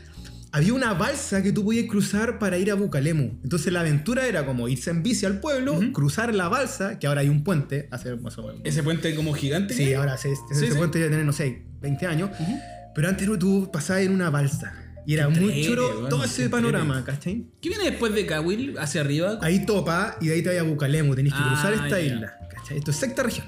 Había 0.50 0.72
una 0.72 0.94
balsa 0.94 1.42
que 1.42 1.52
tú 1.52 1.62
podías 1.62 1.87
cruzar 1.90 2.38
para 2.38 2.57
ir 2.57 2.70
a 2.70 2.74
Bucalemu. 2.74 3.38
Entonces 3.44 3.70
la 3.70 3.81
aventura 3.81 4.26
era 4.26 4.46
como 4.46 4.66
irse 4.66 4.88
en 4.90 5.02
bici 5.02 5.26
al 5.26 5.40
pueblo, 5.40 5.74
Ujú. 5.74 5.92
cruzar 5.92 6.35
la 6.35 6.48
balsa, 6.48 6.98
que 6.98 7.07
ahora 7.07 7.20
hay 7.20 7.28
un 7.28 7.44
puente. 7.44 7.87
Hace, 7.90 8.16
más 8.16 8.38
o 8.38 8.42
menos- 8.46 8.62
Ese 8.64 8.83
puente 8.83 9.14
como 9.14 9.35
gigante. 9.35 9.74
Sí, 9.74 9.92
ahora 9.92 10.16
se, 10.16 10.31
se- 10.31 10.37
Sí, 10.54 10.64
ese 10.64 10.72
sí. 10.72 10.78
puente 10.78 10.98
debe 10.98 11.11
tener, 11.11 11.26
no 11.26 11.35
sé, 11.35 11.64
20 11.83 12.07
años. 12.07 12.31
Ujú. 12.40 12.59
Pero 12.94 13.09
antes 13.11 13.28
tú 13.38 13.68
pasabas 13.70 14.02
en 14.04 14.12
una 14.12 14.31
balsa. 14.31 14.72
Y 15.09 15.14
era 15.14 15.27
muy 15.31 15.66
weón, 15.66 16.11
todo 16.11 16.23
ese 16.23 16.51
panorama, 16.51 17.03
¿cachai? 17.03 17.47
¿Qué 17.62 17.71
viene 17.71 17.85
después 17.85 18.12
de 18.14 18.27
Cahuil? 18.27 18.77
Hacia 18.79 19.01
arriba. 19.01 19.38
Ahí 19.40 19.64
topa 19.64 20.18
y 20.21 20.27
de 20.27 20.35
ahí 20.35 20.42
te 20.42 20.51
vas 20.51 20.59
a 20.59 20.62
Bucalemu, 20.64 21.14
tenés 21.14 21.33
que 21.33 21.38
Ah, 21.40 21.47
cruzar 21.49 21.73
esta 21.73 21.99
ya. 21.99 22.01
isla. 22.01 22.38
¿cachai? 22.55 22.77
Esto 22.77 22.90
es 22.90 22.97
sexta 22.99 23.23
región. 23.23 23.47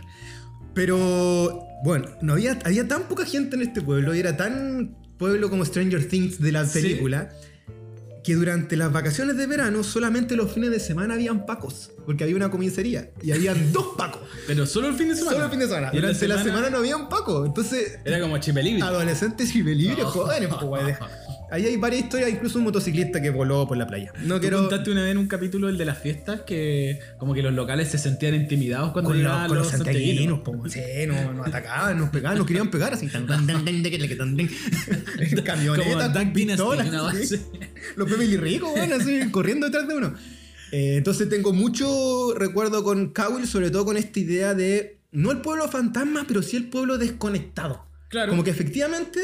Pero 0.74 1.66
bueno, 1.84 2.06
no 2.22 2.32
había, 2.32 2.58
había 2.64 2.88
tan 2.88 3.02
poca 3.08 3.26
gente 3.26 3.56
en 3.56 3.62
este 3.62 3.82
pueblo 3.82 4.14
y 4.14 4.20
era 4.20 4.36
tan 4.38 4.96
pueblo 5.18 5.50
como 5.50 5.64
Stranger 5.64 6.08
Things 6.08 6.40
de 6.40 6.52
la 6.52 6.64
Sí. 6.64 6.80
película 6.80 7.28
que 8.24 8.34
durante 8.34 8.76
las 8.76 8.90
vacaciones 8.92 9.36
de 9.36 9.46
verano 9.46 9.82
solamente 9.82 10.36
los 10.36 10.52
fines 10.52 10.70
de 10.70 10.80
semana 10.80 11.14
habían 11.14 11.44
pacos, 11.46 11.90
porque 12.06 12.24
había 12.24 12.36
una 12.36 12.50
comisaría 12.50 13.10
y 13.22 13.32
habían 13.32 13.56
dos 13.72 13.88
pacos. 13.98 14.22
Pero 14.46 14.64
solo 14.66 14.88
el 14.88 14.94
fin 14.94 15.08
de 15.08 15.16
semana. 15.16 15.32
Solo 15.32 15.44
el 15.46 15.50
fin 15.50 15.60
de 15.60 15.66
semana. 15.66 15.90
Y 15.92 15.96
en 15.96 16.02
Durante 16.02 16.28
la 16.28 16.42
semana, 16.42 16.70
no 16.70 16.78
habían 16.78 17.08
pacos. 17.10 17.46
Entonces, 17.46 17.98
Era 18.04 18.18
como 18.20 18.38
chipelibre. 18.38 18.82
adolescentes 18.82 19.54
y 19.54 19.62
libres, 19.62 20.04
Oh. 20.06 20.10
jóvenes, 20.10 20.48
pues. 20.60 20.96
Ahí 21.50 21.66
hay 21.66 21.76
varias 21.76 22.02
historias, 22.04 22.30
incluso 22.30 22.58
un 22.58 22.64
motociclista 22.64 23.20
que 23.20 23.30
voló 23.30 23.66
por 23.66 23.76
la 23.76 23.86
playa. 23.86 24.12
No 24.22 24.36
Tú 24.36 24.40
quiero. 24.42 24.58
contaste 24.60 24.90
una 24.90 25.02
vez 25.02 25.10
en 25.12 25.18
un 25.18 25.26
capítulo 25.26 25.68
el 25.68 25.76
de 25.78 25.84
las 25.84 25.98
fiestas 25.98 26.42
que 26.42 27.00
como 27.18 27.34
que 27.34 27.42
los 27.42 27.52
locales 27.52 27.88
se 27.88 27.98
sentían 27.98 28.34
intimidados 28.34 28.92
cuando 28.92 29.10
Con, 29.10 29.22
los- 29.22 29.46
con 29.48 29.58
los 29.58 29.68
santiaguinos, 29.68 30.40
po, 30.40 30.62
sí, 30.68 30.80
no, 31.08 31.32
nos 31.34 31.46
atacaban, 31.48 31.98
nos 31.98 32.10
pegaban, 32.10 32.38
nos 32.38 32.46
querían 32.46 32.70
pegar 32.70 32.94
así. 32.94 33.08
tan, 33.08 33.26
tan, 33.26 33.46
tan, 33.46 33.64
tan, 33.64 33.82
tan, 36.12 36.32
pistolas. 36.32 36.88
Los 37.96 38.08
Beverly 38.10 38.36
ricos, 38.36 38.70
bueno, 38.70 38.94
así, 38.96 39.30
corriendo 39.30 39.66
detrás 39.66 39.88
de 39.88 39.96
uno. 39.96 40.14
Eh, 40.72 40.94
entonces 40.98 41.28
tengo 41.28 41.52
mucho 41.52 42.32
recuerdo 42.36 42.84
con 42.84 43.12
Cowell, 43.12 43.46
sobre 43.46 43.70
todo 43.70 43.84
con 43.84 43.96
esta 43.96 44.20
idea 44.20 44.54
de, 44.54 44.98
no 45.10 45.32
el 45.32 45.38
pueblo 45.38 45.68
fantasma, 45.68 46.24
pero 46.28 46.42
sí 46.42 46.56
el 46.56 46.68
pueblo 46.68 46.96
desconectado. 46.98 47.84
Claro. 48.08 48.30
Como 48.30 48.44
que 48.44 48.50
efectivamente 48.50 49.20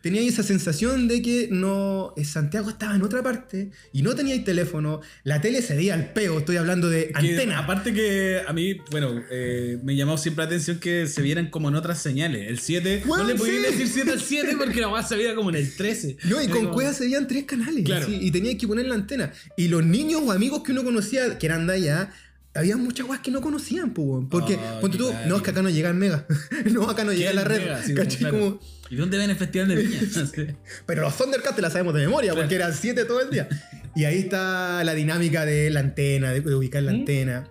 tenía 0.00 0.20
esa 0.22 0.42
sensación 0.42 1.08
de 1.08 1.20
que 1.22 1.48
no 1.50 2.14
eh, 2.16 2.24
Santiago 2.24 2.70
estaba 2.70 2.94
en 2.94 3.02
otra 3.02 3.22
parte 3.22 3.70
y 3.92 4.02
no 4.02 4.14
tenía 4.14 4.42
teléfono, 4.44 5.00
la 5.24 5.40
tele 5.40 5.60
se 5.62 5.74
veía 5.76 5.94
al 5.94 6.12
peo, 6.12 6.38
estoy 6.38 6.56
hablando 6.56 6.88
de 6.88 7.08
Que, 7.08 7.12
antena. 7.18 7.58
Aparte 7.58 7.92
que 7.92 8.40
a 8.46 8.52
mí, 8.52 8.76
bueno, 8.90 9.22
eh, 9.30 9.78
me 9.82 9.96
llamó 9.96 10.16
siempre 10.18 10.44
la 10.44 10.46
atención 10.46 10.78
que 10.78 11.06
se 11.06 11.22
vieran 11.22 11.50
como 11.50 11.68
en 11.68 11.74
otras 11.74 12.00
señales. 12.00 12.48
El 12.48 12.58
7, 12.58 13.02
Bueno, 13.06 13.24
no 13.24 13.30
le 13.30 13.34
podían 13.36 13.56
sí. 13.64 13.70
decir 13.70 13.88
7 13.88 14.10
al 14.12 14.20
7 14.20 14.54
porque 14.56 14.80
la 14.80 14.88
weá 14.88 15.02
se 15.02 15.16
veía 15.16 15.34
como 15.34 15.50
en 15.50 15.56
el 15.56 15.74
13. 15.74 16.16
No, 16.24 16.40
y 16.40 16.44
Era 16.44 16.52
con 16.52 16.62
como- 16.64 16.74
cuevas 16.74 16.96
se 16.96 17.04
veían 17.04 17.26
tres 17.26 17.44
canales. 17.44 17.84
Claro. 17.84 18.06
así, 18.06 18.18
y 18.20 18.30
tenía 18.30 18.56
que 18.56 18.66
poner 18.68 18.86
la 18.86 18.94
antena. 18.94 19.32
Y 19.56 19.68
los 19.68 19.84
niños 19.84 20.22
o 20.24 20.32
amigos 20.32 20.62
que 20.62 20.72
uno 20.72 20.84
conocía, 20.84 21.38
que 21.38 21.46
eran 21.46 21.66
de 21.66 21.74
allá, 21.74 22.12
había 22.58 22.76
muchas 22.76 23.06
weas 23.08 23.20
que 23.22 23.30
no 23.30 23.40
conocían, 23.40 23.92
po. 23.94 24.26
Porque, 24.30 24.56
Ah, 24.56 24.78
ponte 24.80 24.98
tú, 24.98 25.10
no, 25.26 25.36
es 25.36 25.42
que 25.42 25.50
acá 25.50 25.62
no 25.62 25.70
llega 25.70 25.88
el 25.90 25.94
mega. 25.96 26.26
no, 26.72 26.88
acá 26.88 27.04
no 27.04 27.12
llega 27.12 27.30
¿Qué 27.30 27.36
la 27.36 27.44
red. 27.44 27.60
mega? 27.60 27.82
Sí, 27.82 27.94
¿cachai? 27.94 28.18
claro. 28.18 28.38
Como- 28.38 28.60
¿Y 28.90 28.96
dónde 28.96 29.18
ven 29.18 29.28
el 29.30 29.36
festival 29.36 29.68
de 29.68 29.76
Viña? 29.76 30.00
Pero 30.86 31.02
los 31.02 31.16
Thundercats 31.16 31.54
te 31.56 31.62
la 31.62 31.70
sabemos 31.70 31.92
de 31.94 32.00
memoria, 32.00 32.30
Claro. 32.32 32.42
porque 32.44 32.54
eran 32.54 32.72
siete 32.74 33.04
todo 33.04 33.20
el 33.20 33.30
día. 33.30 33.48
Y 33.94 34.04
ahí 34.04 34.18
está 34.20 34.82
la 34.84 34.94
dinámica 34.94 35.44
de 35.44 35.68
la 35.70 35.80
antena, 35.80 36.32
de, 36.32 36.40
de 36.40 36.54
ubicar 36.54 36.82
la 36.82 36.92
¿Mm? 36.92 36.96
antena. 36.96 37.48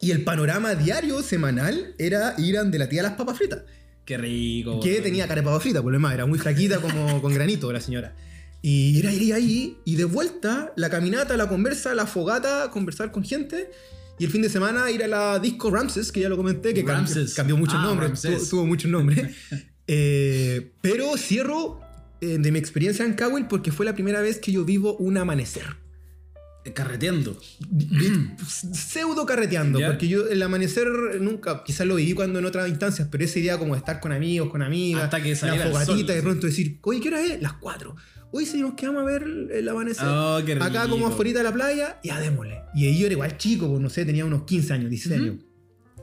Y 0.00 0.12
el 0.12 0.22
panorama 0.24 0.74
diario, 0.76 1.22
semanal, 1.22 1.94
era 1.98 2.34
ir 2.38 2.56
a 2.56 2.60
donde 2.62 2.78
la 2.78 2.88
tía 2.88 3.02
las 3.02 3.12
papas 3.14 3.36
fritas. 3.36 3.62
Qué 4.04 4.16
rico. 4.16 4.80
que 4.80 5.00
tenía 5.00 5.28
cara 5.28 5.40
de 5.40 5.44
papa 5.46 5.60
frita, 5.60 5.82
por 5.82 5.92
lo 5.92 5.98
demás, 5.98 6.14
era 6.14 6.26
muy 6.26 6.38
flaquita 6.38 6.78
como 6.80 7.20
con 7.22 7.34
granito 7.34 7.72
la 7.72 7.80
señora. 7.80 8.14
Y 8.62 8.98
era 8.98 9.12
ir 9.12 9.32
ahí 9.34 9.76
y 9.84 9.96
de 9.96 10.04
vuelta 10.04 10.72
la 10.76 10.88
caminata, 10.90 11.36
la 11.36 11.48
conversa, 11.48 11.94
la 11.94 12.06
fogata, 12.06 12.70
conversar 12.70 13.10
con 13.12 13.24
gente. 13.24 13.70
Y 14.20 14.24
el 14.26 14.30
fin 14.30 14.42
de 14.42 14.50
semana 14.50 14.90
ir 14.90 15.02
a 15.02 15.08
la 15.08 15.38
disco 15.38 15.70
Ramses, 15.70 16.12
que 16.12 16.20
ya 16.20 16.28
lo 16.28 16.36
comenté, 16.36 16.74
que 16.74 16.84
cambió, 16.84 16.94
Ramses. 17.14 17.34
cambió 17.34 17.56
muchos 17.56 17.76
Ah, 17.78 17.82
nombres, 17.84 18.20
tuvo, 18.20 18.36
tuvo 18.50 18.66
muchos 18.66 18.90
nombres. 18.90 19.34
Eh, 19.92 20.70
pero 20.82 21.16
cierro 21.16 21.80
eh, 22.20 22.36
de 22.38 22.52
mi 22.52 22.60
experiencia 22.60 23.04
en 23.04 23.14
Cowell 23.14 23.46
porque 23.46 23.72
fue 23.72 23.84
la 23.84 23.92
primera 23.94 24.20
vez 24.20 24.38
que 24.38 24.52
yo 24.52 24.64
vivo 24.64 24.96
un 24.98 25.16
amanecer. 25.16 25.64
Eh, 26.64 26.72
Carreteando. 26.72 27.36
Pseudo 28.46 29.26
carreteando, 29.26 29.80
¿Ya? 29.80 29.88
porque 29.88 30.06
yo 30.06 30.28
el 30.28 30.40
amanecer 30.42 30.86
nunca, 31.20 31.64
quizás 31.64 31.86
lo 31.88 31.96
viví 31.96 32.12
cuando 32.12 32.38
en 32.38 32.44
otras 32.44 32.68
instancias, 32.68 33.08
pero 33.10 33.24
esa 33.24 33.38
idea 33.40 33.58
como 33.58 33.74
de 33.74 33.78
estar 33.78 33.98
con 33.98 34.12
amigos, 34.12 34.48
con 34.50 34.62
amigas, 34.62 35.04
Hasta 35.04 35.20
que 35.22 35.30
la 35.34 35.38
fogatita 35.38 35.84
sol. 35.86 35.98
y 35.98 36.04
de 36.04 36.22
pronto 36.22 36.46
decir, 36.46 36.78
oye, 36.82 37.00
¿qué 37.00 37.08
hora 37.08 37.22
es? 37.22 37.42
Las 37.42 37.54
4. 37.54 37.96
Hoy 38.32 38.46
si 38.46 38.60
nos 38.60 38.74
quedamos 38.74 39.02
a 39.02 39.04
ver 39.04 39.24
el 39.52 39.68
amanecer. 39.68 40.06
Oh, 40.06 40.40
qué 40.44 40.54
rico. 40.54 40.64
Acá 40.64 40.88
como 40.88 41.06
afuera 41.06 41.38
de 41.38 41.42
la 41.42 41.52
playa, 41.52 41.98
ya 42.04 42.20
démosle. 42.20 42.60
Y 42.74 42.86
ahí 42.86 42.98
yo 42.98 43.06
era 43.06 43.14
igual 43.14 43.36
chico, 43.36 43.68
pues 43.68 43.80
no 43.80 43.90
sé, 43.90 44.04
tenía 44.04 44.24
unos 44.24 44.44
15 44.44 44.72
años, 44.72 44.90
16 44.90 45.20
Ujú. 45.20 45.30
años. 45.30 45.44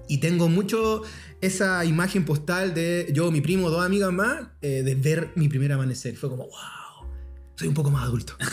Y 0.10 0.18
tengo 0.20 0.48
mucho 0.50 1.04
esa 1.42 1.84
imagen 1.86 2.26
postal 2.26 2.74
de 2.74 3.10
yo, 3.14 3.32
mi 3.32 3.42
primo, 3.42 3.70
dos 3.70 3.86
amigas 3.86 4.12
más, 4.12 4.48
eh, 4.62 4.84
de 4.84 4.96
ver 4.96 5.32
mi 5.36 5.48
primer 5.48 5.72
amanecer. 5.72 6.16
Fue 6.16 6.30
como, 6.30 6.44
wow, 6.44 7.08
soy 7.56 7.68
un 7.68 7.74
poco 7.74 7.92
más 7.92 8.04
adulto. 8.04 8.34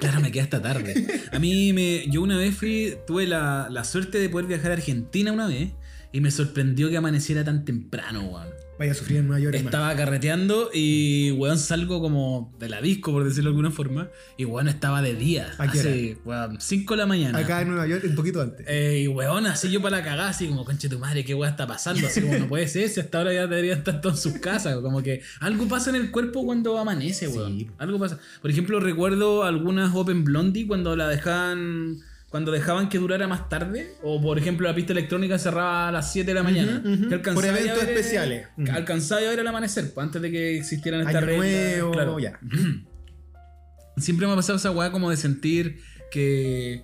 Claro, 0.00 0.20
me 0.20 0.30
quedé 0.30 0.42
hasta 0.42 0.60
tarde. 0.60 1.22
A 1.32 1.38
mí, 1.38 1.72
me, 1.72 2.06
yo 2.10 2.20
una 2.20 2.36
vez 2.36 2.54
fui, 2.54 2.94
tuve 3.06 3.26
la, 3.26 3.68
la 3.70 3.84
suerte 3.84 4.18
de 4.18 4.28
poder 4.28 4.46
viajar 4.46 4.70
a 4.70 4.74
Argentina 4.74 5.32
una 5.32 5.46
vez 5.46 5.72
y 6.12 6.20
me 6.20 6.30
sorprendió 6.30 6.90
que 6.90 6.98
amaneciera 6.98 7.42
tan 7.42 7.64
temprano, 7.64 8.22
weón. 8.24 8.48
Vaya 8.78 8.90
a 8.90 8.94
sufrir 8.94 9.18
en 9.18 9.28
Nueva 9.28 9.40
York. 9.40 9.54
hermano. 9.54 9.68
Estaba 9.76 9.96
carreteando 9.96 10.70
y, 10.72 11.30
weón, 11.32 11.58
salgo 11.58 12.00
como 12.00 12.52
de 12.58 12.68
la 12.68 12.80
disco, 12.80 13.12
por 13.12 13.24
decirlo 13.24 13.50
de 13.50 13.52
alguna 13.52 13.70
forma, 13.70 14.08
y, 14.36 14.44
weón, 14.44 14.68
estaba 14.68 15.00
de 15.00 15.14
día. 15.14 15.52
¿A 15.58 15.70
qué 15.70 16.18
weón, 16.24 16.60
5 16.60 16.94
de 16.94 16.98
la 16.98 17.06
mañana. 17.06 17.38
Acá 17.38 17.62
en 17.62 17.68
Nueva 17.68 17.86
York, 17.86 18.04
un 18.08 18.16
poquito 18.16 18.40
antes. 18.40 18.66
Eh, 18.68 19.02
y 19.04 19.08
weón, 19.08 19.46
así 19.46 19.70
yo 19.70 19.80
para 19.80 19.98
la 19.98 20.04
cagada, 20.04 20.30
así 20.30 20.48
como, 20.48 20.64
conche 20.64 20.88
tu 20.88 20.98
madre, 20.98 21.24
qué 21.24 21.34
weón 21.34 21.50
está 21.52 21.66
pasando. 21.66 22.06
Así 22.06 22.20
como, 22.20 22.36
no 22.36 22.48
puede 22.48 22.66
ser, 22.66 22.88
si 22.88 23.00
hasta 23.00 23.18
ahora 23.18 23.32
ya 23.32 23.46
deberían 23.46 23.78
estar 23.78 24.00
todos 24.00 24.24
en 24.24 24.32
sus 24.32 24.40
casas. 24.40 24.76
Como 24.78 25.02
que 25.02 25.22
algo 25.40 25.68
pasa 25.68 25.90
en 25.90 25.96
el 25.96 26.10
cuerpo 26.10 26.44
cuando 26.44 26.78
amanece, 26.78 27.28
weón. 27.28 27.58
Sí. 27.58 27.70
Algo 27.78 27.98
pasa. 27.98 28.18
Por 28.42 28.50
ejemplo, 28.50 28.80
recuerdo 28.80 29.44
algunas 29.44 29.94
Open 29.94 30.24
Blondie 30.24 30.66
cuando 30.66 30.96
la 30.96 31.08
dejaban. 31.08 32.02
Cuando 32.34 32.50
dejaban 32.50 32.88
que 32.88 32.98
durara 32.98 33.28
más 33.28 33.48
tarde, 33.48 33.92
o 34.02 34.20
por 34.20 34.36
ejemplo 34.38 34.66
la 34.66 34.74
pista 34.74 34.92
electrónica 34.92 35.38
cerraba 35.38 35.86
a 35.86 35.92
las 35.92 36.12
7 36.12 36.26
de 36.28 36.34
la 36.34 36.42
mañana, 36.42 36.82
que 36.82 37.18
Por 37.30 37.44
a 37.44 37.48
eventos 37.48 37.78
ver- 37.80 37.90
especiales. 37.90 38.48
Ujú. 38.58 38.72
Alcanzaba 38.72 39.20
a 39.20 39.24
ver 39.30 39.38
el 39.38 39.46
amanecer, 39.46 39.94
pues, 39.94 40.04
antes 40.04 40.20
de 40.20 40.32
que 40.32 40.56
existieran 40.58 41.02
estas 41.02 41.22
reglas. 41.24 41.92
claro. 41.92 42.18
ya. 42.18 42.40
Siempre 43.98 44.26
me 44.26 44.32
ha 44.32 44.34
pasado 44.34 44.56
esa 44.58 44.72
weá 44.72 44.90
como 44.90 45.10
de 45.10 45.16
sentir 45.16 45.78
que 46.10 46.82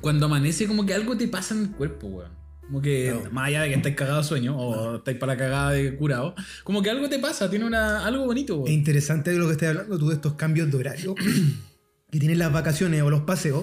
cuando 0.00 0.24
amanece 0.24 0.66
como 0.66 0.86
que 0.86 0.94
algo 0.94 1.14
te 1.18 1.28
pasa 1.28 1.54
en 1.54 1.64
el 1.64 1.70
cuerpo, 1.72 2.06
weón. 2.06 2.32
Como 2.62 2.80
que, 2.80 3.14
No. 3.22 3.30
más 3.32 3.48
allá 3.48 3.60
de 3.64 3.68
que 3.68 3.74
estáis 3.74 3.96
cagado 3.96 4.16
de 4.22 4.24
sueño 4.24 4.56
o 4.58 4.96
estáis 4.96 5.18
para 5.18 5.34
la 5.34 5.38
cagada 5.38 5.72
de 5.72 5.94
curado, 5.94 6.34
como 6.64 6.80
que 6.80 6.88
algo 6.88 7.10
te 7.10 7.18
pasa, 7.18 7.50
tiene 7.50 7.66
una, 7.66 8.06
algo 8.06 8.24
bonito, 8.24 8.64
Es 8.66 8.72
interesante 8.72 9.30
de 9.32 9.36
lo 9.38 9.44
que 9.44 9.52
estás 9.52 9.68
hablando 9.68 9.98
tú 9.98 10.08
de 10.08 10.14
estos 10.14 10.32
cambios 10.36 10.70
de 10.70 10.76
horario 10.78 11.14
que 12.10 12.18
tienen 12.18 12.38
las 12.38 12.50
vacaciones 12.50 13.02
o 13.02 13.10
los 13.10 13.20
paseos. 13.20 13.62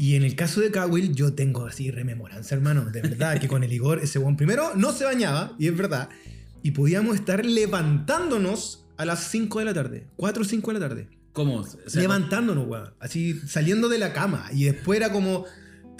Y 0.00 0.16
en 0.16 0.22
el 0.22 0.34
caso 0.34 0.62
de 0.62 0.70
Cowell, 0.70 1.14
yo 1.14 1.34
tengo 1.34 1.66
así 1.66 1.90
rememoranza, 1.90 2.54
hermano. 2.54 2.86
De 2.86 3.02
verdad, 3.02 3.38
que 3.38 3.48
con 3.48 3.64
el 3.64 3.70
Igor, 3.70 3.98
ese 3.98 4.18
buen 4.18 4.34
primero 4.34 4.74
no 4.74 4.92
se 4.92 5.04
bañaba, 5.04 5.54
y 5.58 5.66
es 5.66 5.76
verdad. 5.76 6.08
Y 6.62 6.70
podíamos 6.70 7.16
estar 7.16 7.44
levantándonos 7.44 8.86
a 8.96 9.04
las 9.04 9.24
5 9.24 9.58
de 9.58 9.64
la 9.66 9.74
tarde, 9.74 10.06
4 10.16 10.40
o 10.40 10.44
5 10.46 10.72
de 10.72 10.80
la 10.80 10.88
tarde. 10.88 11.08
¿Cómo? 11.34 11.56
O 11.56 11.64
sea, 11.66 12.00
levantándonos, 12.00 12.66
weón. 12.66 12.94
Así 12.98 13.38
saliendo 13.46 13.90
de 13.90 13.98
la 13.98 14.14
cama. 14.14 14.48
Y 14.54 14.64
después 14.64 14.96
era 14.96 15.12
como. 15.12 15.44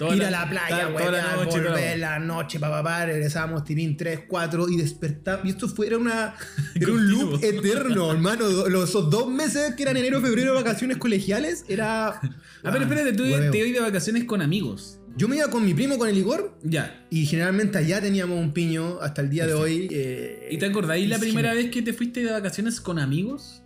Toda 0.01 0.15
Ir 0.15 0.21
la- 0.23 0.27
a 0.27 0.31
la 0.31 0.49
playa, 0.49 0.85
güey, 0.87 1.05
toda 1.05 1.17
la 1.21 1.35
noche, 1.35 1.57
la- 1.61 1.69
volver 1.69 1.99
la 1.99 2.19
noche, 2.19 2.59
papá, 2.59 2.77
papá, 2.81 3.05
regresábamos 3.05 3.63
tipín 3.63 3.95
3, 3.95 4.21
4 4.27 4.67
y 4.69 4.77
despertábamos. 4.77 5.45
Y 5.45 5.49
esto 5.49 5.67
fue, 5.69 5.85
era, 5.87 5.97
una, 5.99 6.33
era 6.75 6.91
un 6.91 7.07
loop 7.09 7.43
eterno, 7.43 8.11
hermano. 8.11 8.47
Los 8.67 8.89
esos 8.89 9.09
dos 9.11 9.29
meses 9.29 9.75
que 9.75 9.83
eran 9.83 9.97
enero, 9.97 10.19
febrero, 10.21 10.53
vacaciones 10.55 10.97
colegiales, 10.97 11.65
era. 11.67 12.07
Ah, 12.09 12.21
pero 12.63 12.81
espérate, 12.81 13.13
tú 13.13 13.23
hueveo. 13.23 13.51
te 13.51 13.57
ibas 13.59 13.73
de 13.73 13.79
vacaciones 13.79 14.23
con 14.25 14.41
amigos. 14.41 14.97
Yo 15.17 15.27
me 15.27 15.35
iba 15.35 15.49
con 15.49 15.65
mi 15.65 15.73
primo, 15.73 15.97
con 15.97 16.07
el 16.07 16.17
Igor, 16.17 16.57
Ya. 16.63 17.05
y 17.09 17.25
generalmente 17.25 17.77
allá 17.77 17.99
teníamos 17.99 18.39
un 18.39 18.53
piño 18.53 18.99
hasta 19.01 19.21
el 19.21 19.29
día 19.29 19.45
de 19.45 19.53
hoy. 19.53 19.89
eh, 19.91 20.47
¿Y 20.51 20.57
te 20.57 20.65
acordáis 20.67 21.07
la 21.09 21.17
sí. 21.17 21.23
primera 21.23 21.53
vez 21.53 21.69
que 21.69 21.81
te 21.81 21.91
fuiste 21.91 22.23
de 22.23 22.31
vacaciones 22.31 22.79
con 22.79 22.97
amigos? 22.97 23.61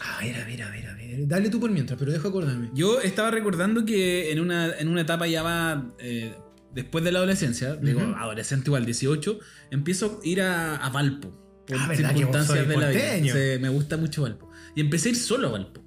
A 0.00 0.20
ver, 0.22 0.36
a 0.36 0.44
ver, 0.44 0.62
a 0.62 0.70
ver, 0.70 0.86
a 0.86 0.94
ver. 0.94 1.26
Dale 1.28 1.48
tú 1.48 1.58
por 1.60 1.70
mientras, 1.70 1.98
pero 1.98 2.12
deja 2.12 2.28
acordarme. 2.28 2.70
Yo 2.74 3.00
estaba 3.00 3.30
recordando 3.30 3.84
que 3.84 4.30
en 4.32 4.40
una, 4.40 4.76
en 4.78 4.88
una 4.88 5.00
etapa 5.00 5.26
ya 5.26 5.42
va 5.42 5.90
eh, 5.98 6.34
después 6.74 7.02
de 7.04 7.12
la 7.12 7.20
adolescencia, 7.20 7.76
digo, 7.76 8.00
adolescente 8.00 8.68
igual, 8.68 8.84
18, 8.84 9.38
empiezo 9.70 10.20
a 10.22 10.26
ir 10.26 10.42
a, 10.42 10.76
a 10.76 10.90
Valpo. 10.90 11.64
Por 11.66 11.78
Ah, 11.78 11.88
¿verdad 11.88 12.14
que 12.14 12.24
vos 12.24 12.36
circunstancias 12.36 12.68
de 12.68 12.76
la 12.76 12.88
vida. 12.90 13.58
me 13.58 13.68
gusta 13.70 13.96
mucho 13.96 14.22
Valpo. 14.22 14.50
Y 14.74 14.80
empecé 14.82 15.08
a 15.08 15.12
ir 15.12 15.16
solo 15.16 15.48
a 15.48 15.52
Valpo. 15.52 15.82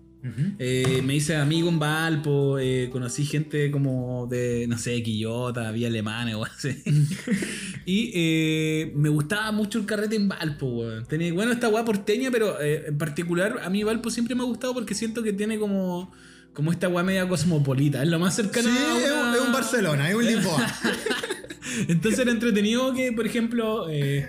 Eh, 0.59 1.01
me 1.05 1.15
hice 1.15 1.35
amigo 1.37 1.69
en 1.69 1.79
Valpo, 1.79 2.59
eh, 2.59 2.89
conocí 2.91 3.25
gente 3.25 3.71
como 3.71 4.27
de, 4.29 4.65
no 4.67 4.77
sé, 4.77 5.01
Quillota, 5.01 5.71
Vía 5.71 5.87
Alemana 5.87 6.37
o 6.37 6.43
así. 6.45 6.75
y 7.85 8.11
eh, 8.13 8.91
me 8.95 9.07
gustaba 9.09 9.51
mucho 9.51 9.79
el 9.79 9.85
carrete 9.85 10.15
en 10.17 10.27
Valpo, 10.27 10.65
weón. 10.67 11.05
Tenía, 11.05 11.31
bueno, 11.33 11.51
esta 11.53 11.69
weá 11.69 11.85
porteña, 11.85 12.31
pero 12.31 12.59
eh, 12.61 12.85
en 12.87 12.97
particular 12.97 13.59
a 13.63 13.69
mí 13.69 13.83
Valpo 13.83 14.09
siempre 14.11 14.35
me 14.35 14.41
ha 14.41 14.45
gustado 14.45 14.73
porque 14.73 14.93
siento 14.93 15.23
que 15.23 15.31
tiene 15.31 15.57
como, 15.57 16.11
como 16.53 16.71
esta 16.71 16.89
weá 16.89 17.03
media 17.03 17.27
cosmopolita. 17.27 18.03
Es 18.03 18.09
lo 18.09 18.19
más 18.19 18.35
Sí, 18.35 18.41
cercano 18.41 18.69
a 18.69 18.71
es 18.99 19.11
un, 19.11 19.19
una- 19.19 19.35
es 19.35 19.41
un 19.41 19.53
Barcelona, 19.53 20.09
es 20.09 20.15
un 20.15 20.25
Lisboa. 20.25 20.67
Entonces 21.87 22.19
era 22.19 22.31
entretenido 22.31 22.93
que, 22.93 23.11
por 23.13 23.25
ejemplo, 23.25 23.89
eh, 23.89 24.27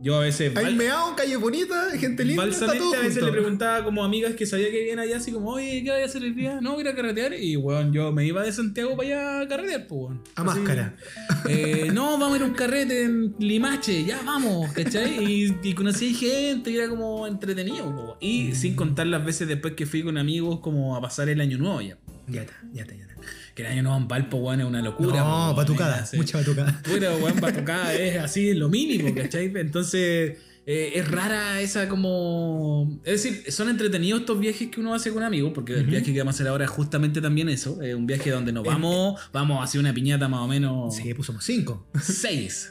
yo 0.00 0.16
a 0.16 0.20
veces... 0.20 0.56
Hay 0.56 0.74
meao, 0.74 1.16
calle 1.16 1.36
bonita, 1.36 1.90
gente 1.98 2.24
linda, 2.24 2.46
está 2.46 2.66
todo 2.66 2.94
a 2.94 2.98
veces 2.98 3.14
junto. 3.14 3.26
le 3.26 3.32
preguntaba 3.32 3.84
como 3.84 4.04
amigas 4.04 4.34
que 4.34 4.46
sabía 4.46 4.70
que 4.70 4.78
vivían 4.78 4.98
allá, 4.98 5.16
así 5.16 5.32
como, 5.32 5.50
oye, 5.50 5.82
¿qué 5.82 5.90
voy 5.90 6.02
a 6.02 6.04
hacer 6.04 6.22
el 6.22 6.34
día? 6.34 6.60
No, 6.60 6.72
voy 6.72 6.80
a 6.80 6.82
ir 6.82 6.88
a 6.88 6.94
carretear. 6.94 7.34
Y 7.34 7.56
weón, 7.56 7.92
yo 7.92 8.12
me 8.12 8.24
iba 8.24 8.42
de 8.42 8.52
Santiago 8.52 8.96
para 8.96 9.08
allá 9.08 9.40
a 9.40 9.48
carretear, 9.48 9.86
pues 9.86 10.00
weón. 10.00 10.22
A 10.36 10.42
Así, 10.42 10.60
máscara. 10.60 10.96
eh, 11.48 11.90
no, 11.92 12.18
vamos 12.18 12.34
a 12.34 12.36
ir 12.36 12.42
a 12.42 12.46
un 12.46 12.54
carrete 12.54 13.04
en 13.04 13.34
Limache, 13.38 14.04
ya 14.04 14.20
vamos, 14.24 14.72
¿cachai? 14.72 15.24
Y, 15.24 15.56
y 15.62 15.74
conocí 15.74 16.14
gente 16.14 16.70
y 16.70 16.76
era 16.76 16.88
como 16.88 17.26
entretenido, 17.26 17.84
po, 17.84 18.02
weón. 18.02 18.16
Mm. 18.16 18.24
Y 18.24 18.54
sin 18.54 18.76
contar 18.76 19.06
las 19.06 19.24
veces 19.24 19.48
después 19.48 19.74
que 19.74 19.86
fui 19.86 20.02
con 20.02 20.18
amigos 20.18 20.60
como 20.60 20.96
a 20.96 21.00
pasar 21.00 21.28
el 21.28 21.40
año 21.40 21.58
nuevo 21.58 21.80
ya. 21.80 21.98
Ya 22.28 22.42
está, 22.42 22.54
ya 22.72 22.82
está, 22.82 22.94
ya 22.94 23.04
está. 23.04 23.14
Que 23.58 23.64
el 23.64 23.72
año 23.72 23.82
nuevo 23.82 23.98
en 23.98 24.06
Valpo, 24.06 24.36
weón, 24.36 24.60
es 24.60 24.66
una 24.68 24.80
locura. 24.80 25.18
No, 25.18 25.48
po, 25.50 25.56
batucada, 25.56 26.08
mucha 26.14 26.38
batucada. 26.38 26.80
Pura, 26.84 27.16
weón, 27.16 27.40
batucada 27.40 27.92
es 27.92 28.16
así, 28.16 28.54
lo 28.54 28.68
mínimo, 28.68 29.12
¿cachai? 29.12 29.50
Entonces, 29.52 30.38
eh, 30.64 30.92
es 30.94 31.10
rara 31.10 31.60
esa 31.60 31.88
como... 31.88 33.00
Es 33.04 33.24
decir, 33.24 33.50
son 33.50 33.68
entretenidos 33.68 34.20
estos 34.20 34.38
viajes 34.38 34.68
que 34.68 34.78
uno 34.78 34.94
hace 34.94 35.12
con 35.12 35.24
amigos, 35.24 35.50
porque 35.52 35.74
el 35.74 35.86
viaje 35.86 36.12
que 36.12 36.20
vamos 36.20 36.34
a 36.34 36.36
hacer 36.36 36.46
ahora 36.46 36.66
es 36.66 36.70
justamente 36.70 37.20
también 37.20 37.48
eso, 37.48 37.82
es 37.82 37.96
un 37.96 38.06
viaje 38.06 38.30
donde 38.30 38.52
nos 38.52 38.64
vamos, 38.64 39.20
vamos 39.32 39.60
a 39.60 39.64
hacer 39.64 39.80
una 39.80 39.92
piñata 39.92 40.28
más 40.28 40.38
o 40.42 40.46
menos 40.46 40.94
Sí, 40.94 41.12
pues 41.14 41.26
somos 41.26 41.42
cinco. 41.44 41.84
seis. 42.00 42.70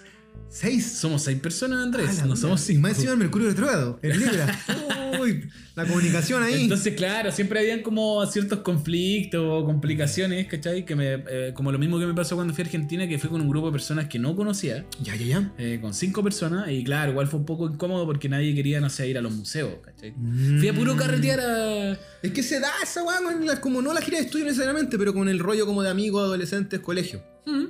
Seis. 0.50 0.89
Somos 1.00 1.21
seis 1.23 1.38
personas, 1.39 1.80
Ah, 1.80 1.84
Andrés, 1.84 2.17
la 2.19 2.28
no 2.28 2.36
somos 2.38 2.69
Y 2.69 2.78
más 2.78 2.91
cinco. 2.91 3.00
encima 3.02 3.12
el 3.12 3.17
Mercurio 3.17 3.50
retrógrado, 3.50 4.00
el 4.02 4.17
Libra. 4.17 4.58
Uy, 5.19 5.49
la 5.75 5.86
comunicación 5.86 6.43
ahí. 6.43 6.63
Entonces, 6.63 6.95
claro, 6.95 7.32
siempre 7.32 7.60
habían 7.60 7.82
como 7.82 8.25
ciertos 8.25 8.60
conflictos 8.60 9.41
o 9.43 9.65
complicaciones, 9.65 10.47
¿cachai? 10.47 10.86
Que 10.86 10.95
me, 10.95 11.23
eh, 11.30 11.51
como 11.53 11.71
lo 11.71 11.80
mismo 11.80 11.99
que 11.99 12.06
me 12.06 12.13
pasó 12.13 12.36
cuando 12.36 12.53
fui 12.53 12.63
a 12.63 12.65
Argentina, 12.65 13.08
que 13.08 13.17
fui 13.19 13.30
con 13.30 13.41
un 13.41 13.49
grupo 13.49 13.67
de 13.67 13.73
personas 13.73 14.08
que 14.08 14.19
no 14.19 14.36
conocía. 14.36 14.86
ya, 15.01 15.15
ya, 15.15 15.25
ya. 15.25 15.53
eh, 15.58 15.80
con 15.82 15.93
cinco 15.93 16.23
personas 16.23 16.69
y 16.71 16.84
claro, 16.84 17.12
igual 17.12 17.27
fue 17.27 17.39
un 17.39 17.45
poco 17.45 17.67
incómodo 17.67 18.06
porque 18.06 18.30
nadie 18.30 18.53
quería, 18.56 18.80
no 18.80 18.89
sé, 18.89 19.08
ir 19.08 19.17
a 19.17 19.21
los 19.21 19.34
museos, 19.34 19.73
¿cachai? 19.84 20.12
Mm. 20.12 20.60
Fui 20.60 20.67
a 20.67 20.73
puro 20.73 20.95
carretear 20.95 21.39
a... 21.39 21.91
Es 22.21 22.32
que 22.32 22.43
se 22.43 22.60
da 22.60 22.71
esa 22.82 23.03
weá, 23.03 23.19
como 23.62 23.82
no 23.82 23.93
la 23.93 24.01
gira 24.01 24.17
de 24.17 24.25
estudio 24.25 24.45
necesariamente, 24.45 24.97
pero 24.97 25.13
con 25.13 25.30
el 25.30 25.39
rollo 25.39 25.65
como 25.65 25.84
de 25.84 25.89
amigos, 25.89 26.23
adolescentes, 26.23 26.80
colegio. 26.80 27.23
Mm. 27.45 27.65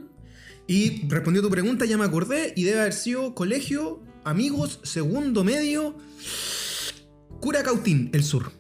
Y 0.68 1.08
respondió 1.08 1.42
tu 1.42 1.50
pregunta, 1.50 1.86
ya 1.86 1.98
me 1.98 2.06
acordé, 2.06 2.54
y 2.56 2.64
debe 2.64 2.82
haber 2.82 2.94
sido 2.94 3.34
colegio, 3.34 4.04
amigos, 4.26 4.80
segundo 4.84 5.46
medio, 5.46 5.96
Curacautín, 7.40 8.10
el 8.14 8.24
sur. 8.24 8.52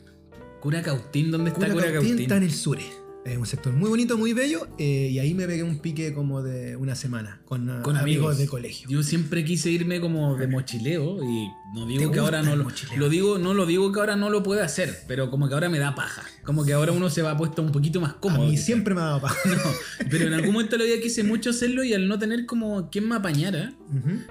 Curacautín, 0.61 1.31
¿dónde 1.31 1.49
está 1.51 1.61
Curacautín 1.67 1.89
Curacautín? 1.91 2.19
está 2.19 2.37
en 2.37 2.43
el 2.43 2.51
sur. 2.53 2.77
Es 3.25 3.37
un 3.37 3.45
sector 3.45 3.73
muy 3.73 3.89
bonito, 3.89 4.17
muy 4.17 4.31
bello, 4.31 4.69
eh, 4.77 5.09
y 5.11 5.19
ahí 5.19 5.33
me 5.33 5.45
pegué 5.47 5.61
un 5.61 5.79
pique 5.79 6.13
como 6.13 6.41
de 6.41 6.77
una 6.77 6.95
semana 6.95 7.41
con, 7.43 7.69
ah, 7.69 7.81
Con 7.83 7.97
amigos. 7.97 8.37
de 8.37 8.47
colegio. 8.47 8.87
Yo 8.89 9.03
siempre 9.03 9.43
quise 9.43 9.69
irme 9.69 9.99
como 9.99 10.37
de 10.37 10.47
mochileo 10.47 11.21
y 11.21 11.49
no 11.75 11.85
¿Te 11.85 11.91
digo 11.97 12.11
que 12.13 12.19
ahora 12.19 12.41
no 12.41 12.55
lo, 12.55 12.67
lo 12.95 13.09
digo, 13.09 13.37
no 13.37 13.53
lo 13.53 13.65
digo 13.65 13.91
que 13.91 13.99
ahora 13.99 14.15
no 14.15 14.29
lo 14.29 14.43
puede 14.43 14.61
hacer, 14.61 14.99
pero 15.09 15.29
como 15.29 15.49
que 15.49 15.55
ahora 15.55 15.67
me 15.67 15.77
da 15.77 15.93
paja. 15.93 16.23
Como 16.45 16.63
que 16.63 16.71
ahora 16.71 16.93
uno 16.93 17.09
se 17.09 17.21
va 17.21 17.35
puesto 17.35 17.61
un 17.61 17.73
poquito 17.73 17.99
más 17.99 18.11
A 18.11 18.19
cómodo. 18.21 18.45
mí 18.45 18.51
quizás. 18.51 18.65
siempre 18.65 18.95
me 18.95 19.01
ha 19.01 19.05
dado 19.05 19.21
paja. 19.21 19.37
No, 19.49 20.07
pero 20.09 20.25
en 20.27 20.33
algún 20.33 20.53
momento 20.53 20.77
la 20.77 20.85
vida 20.85 20.95
quise 21.01 21.23
mucho 21.23 21.49
hacerlo 21.49 21.83
y 21.83 21.93
al 21.93 22.07
no 22.07 22.17
tener 22.17 22.45
como 22.45 22.89
quien 22.89 23.09
me 23.09 23.15
apañara, 23.15 23.73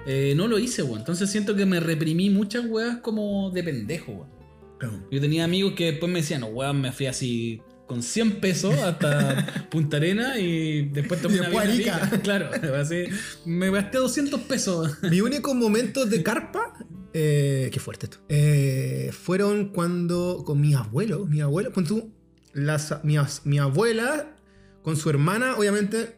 eh, 0.07 0.33
no 0.35 0.47
lo 0.47 0.57
hice, 0.57 0.81
weón. 0.81 0.99
Entonces 1.01 1.29
siento 1.29 1.55
que 1.55 1.67
me 1.67 1.79
reprimí 1.79 2.31
muchas 2.31 2.65
weas 2.65 2.97
como 2.97 3.51
de 3.51 3.61
pendejo, 3.63 4.11
weón. 4.11 4.36
Claro. 4.77 5.07
Yo 5.11 5.19
tenía 5.19 5.43
amigos 5.43 5.73
que 5.73 5.91
después 5.91 6.11
me 6.11 6.19
decían, 6.19 6.41
no, 6.41 6.47
weón, 6.47 6.81
me 6.81 6.91
fui 6.91 7.07
así 7.07 7.61
con 7.87 8.03
100 8.03 8.39
pesos 8.39 8.77
hasta 8.79 9.67
Punta 9.71 9.97
Arena 9.97 10.37
y 10.37 10.89
después 10.89 11.21
tomé 11.21 11.37
Y 11.37 11.39
después 11.39 11.77
rica. 11.77 12.11
Claro, 12.21 12.49
así, 12.75 13.05
me 13.45 13.71
gasté 13.71 13.97
200 13.97 14.41
pesos. 14.41 15.01
Mis 15.09 15.21
únicos 15.21 15.55
momentos 15.55 16.09
de 16.09 16.21
carpa, 16.21 16.73
eh, 17.13 17.69
qué 17.71 17.79
fuerte 17.79 18.05
esto, 18.07 18.19
eh, 18.29 19.09
fueron 19.11 19.69
cuando 19.69 20.43
con 20.45 20.61
mis 20.61 20.75
abuelos, 20.75 21.27
mis 21.27 21.41
abuelos, 21.41 21.73
con 21.73 21.85
tú, 21.85 22.11
las, 22.53 23.03
mi, 23.03 23.15
mi 23.45 23.59
abuela 23.59 24.35
con 24.83 24.95
su 24.95 25.09
hermana, 25.09 25.55
obviamente, 25.57 26.17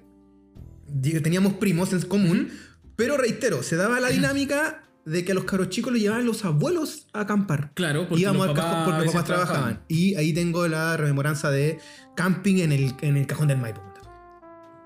teníamos 1.24 1.54
primos 1.54 1.94
en 1.94 2.02
común, 2.02 2.52
pero 2.96 3.18
reitero, 3.18 3.64
se 3.64 3.76
daba 3.76 4.00
la 4.00 4.10
dinámica 4.10 4.89
de 5.06 5.26
que 5.26 5.32
a 5.32 5.36
los 5.36 5.46
caros 5.46 5.70
chicos 5.70 5.92
los 5.94 6.02
llevaban 6.02 6.26
los 6.26 6.46
abuelos 6.46 7.08
a 7.14 7.22
acampar. 7.22 7.72
Claro, 7.74 8.08
porque 8.08 8.22
Íbamos 8.22 8.48
los 8.48 8.58
al 8.58 8.64
papás 8.64 8.86
porque 8.86 9.06
los 9.06 9.14
papás 9.14 9.26
trabajaban. 9.26 9.84
Y 9.88 10.16
ahí 10.16 10.34
tengo 10.34 10.68
la 10.68 10.98
rememoranza 10.98 11.50
de 11.52 11.80
camping 12.16 12.58
en 12.62 12.72
el, 12.72 12.94
en 13.02 13.18
el 13.18 13.26
cajón 13.28 13.48
del 13.48 13.58
Maipo. 13.58 13.82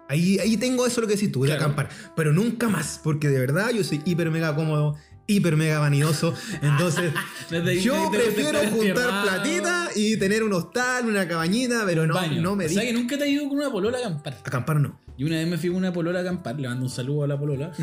Ahí, 0.09 0.37
ahí 0.39 0.57
tengo 0.57 0.85
eso 0.85 1.01
lo 1.01 1.07
que 1.07 1.13
decís 1.15 1.31
tú, 1.31 1.41
de 1.43 1.47
Claro. 1.47 1.63
acampar. 1.63 1.89
Pero 2.15 2.33
nunca 2.33 2.69
más, 2.69 2.99
porque 3.03 3.29
de 3.29 3.39
verdad 3.39 3.71
yo 3.71 3.83
soy 3.83 4.01
hiper 4.05 4.29
mega 4.29 4.53
cómodo, 4.55 4.95
hiper 5.27 5.55
mega 5.55 5.79
vanidoso. 5.79 6.35
Entonces, 6.61 7.11
yo 7.81 8.11
prefiero 8.11 8.59
juntar 8.69 9.23
platita 9.23 9.89
y 9.95 10.17
tener 10.17 10.43
un 10.43 10.53
hostal, 10.53 11.07
una 11.07 11.27
cabañita, 11.27 11.83
pero 11.85 12.05
no, 12.05 12.13
Baño. 12.15 12.41
no 12.41 12.55
me 12.55 12.65
O 12.65 12.69
sea 12.69 12.83
que 12.83 12.93
nunca 12.93 13.17
te 13.17 13.23
he 13.23 13.29
ido 13.29 13.47
con 13.47 13.57
una 13.57 13.71
polola 13.71 13.97
a 13.97 14.01
acampar. 14.01 14.37
Acampar 14.43 14.79
no. 14.79 14.99
Y 15.17 15.23
una 15.25 15.35
vez 15.37 15.47
me 15.47 15.57
fui 15.57 15.69
con 15.69 15.77
una 15.77 15.93
polola 15.93 16.19
a 16.19 16.21
acampar, 16.23 16.59
le 16.59 16.67
mando 16.67 16.85
un 16.85 16.89
saludo 16.91 17.23
a 17.23 17.27
la 17.27 17.37
polola. 17.39 17.71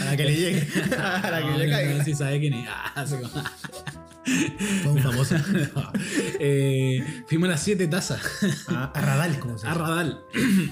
A 0.00 0.04
la 0.04 0.16
que 0.16 0.24
le 0.24 0.34
llegue. 0.36 0.68
A 0.98 1.30
la 1.30 1.38
que 1.42 1.50
No, 1.50 1.58
le 1.58 1.70
caiga. 1.70 1.94
no, 1.98 2.04
sí 2.04 2.14
sabe 2.14 2.40
quién 2.40 2.54
es. 2.54 2.68
Ah, 2.68 2.92
así 2.96 3.14
como- 3.16 3.44
Fue 4.82 4.92
un 4.92 4.98
famoso. 4.98 5.36
No. 5.74 5.92
Eh, 6.44 7.04
fuimos 7.28 7.48
a 7.48 7.52
las 7.52 7.62
siete 7.62 7.86
tazas. 7.86 8.20
A, 8.68 8.84
a 8.86 9.00
Radal, 9.00 9.38
como 9.38 9.58
se 9.58 9.66
A 9.66 9.72
llama. 9.72 9.88
Radal. 9.88 10.20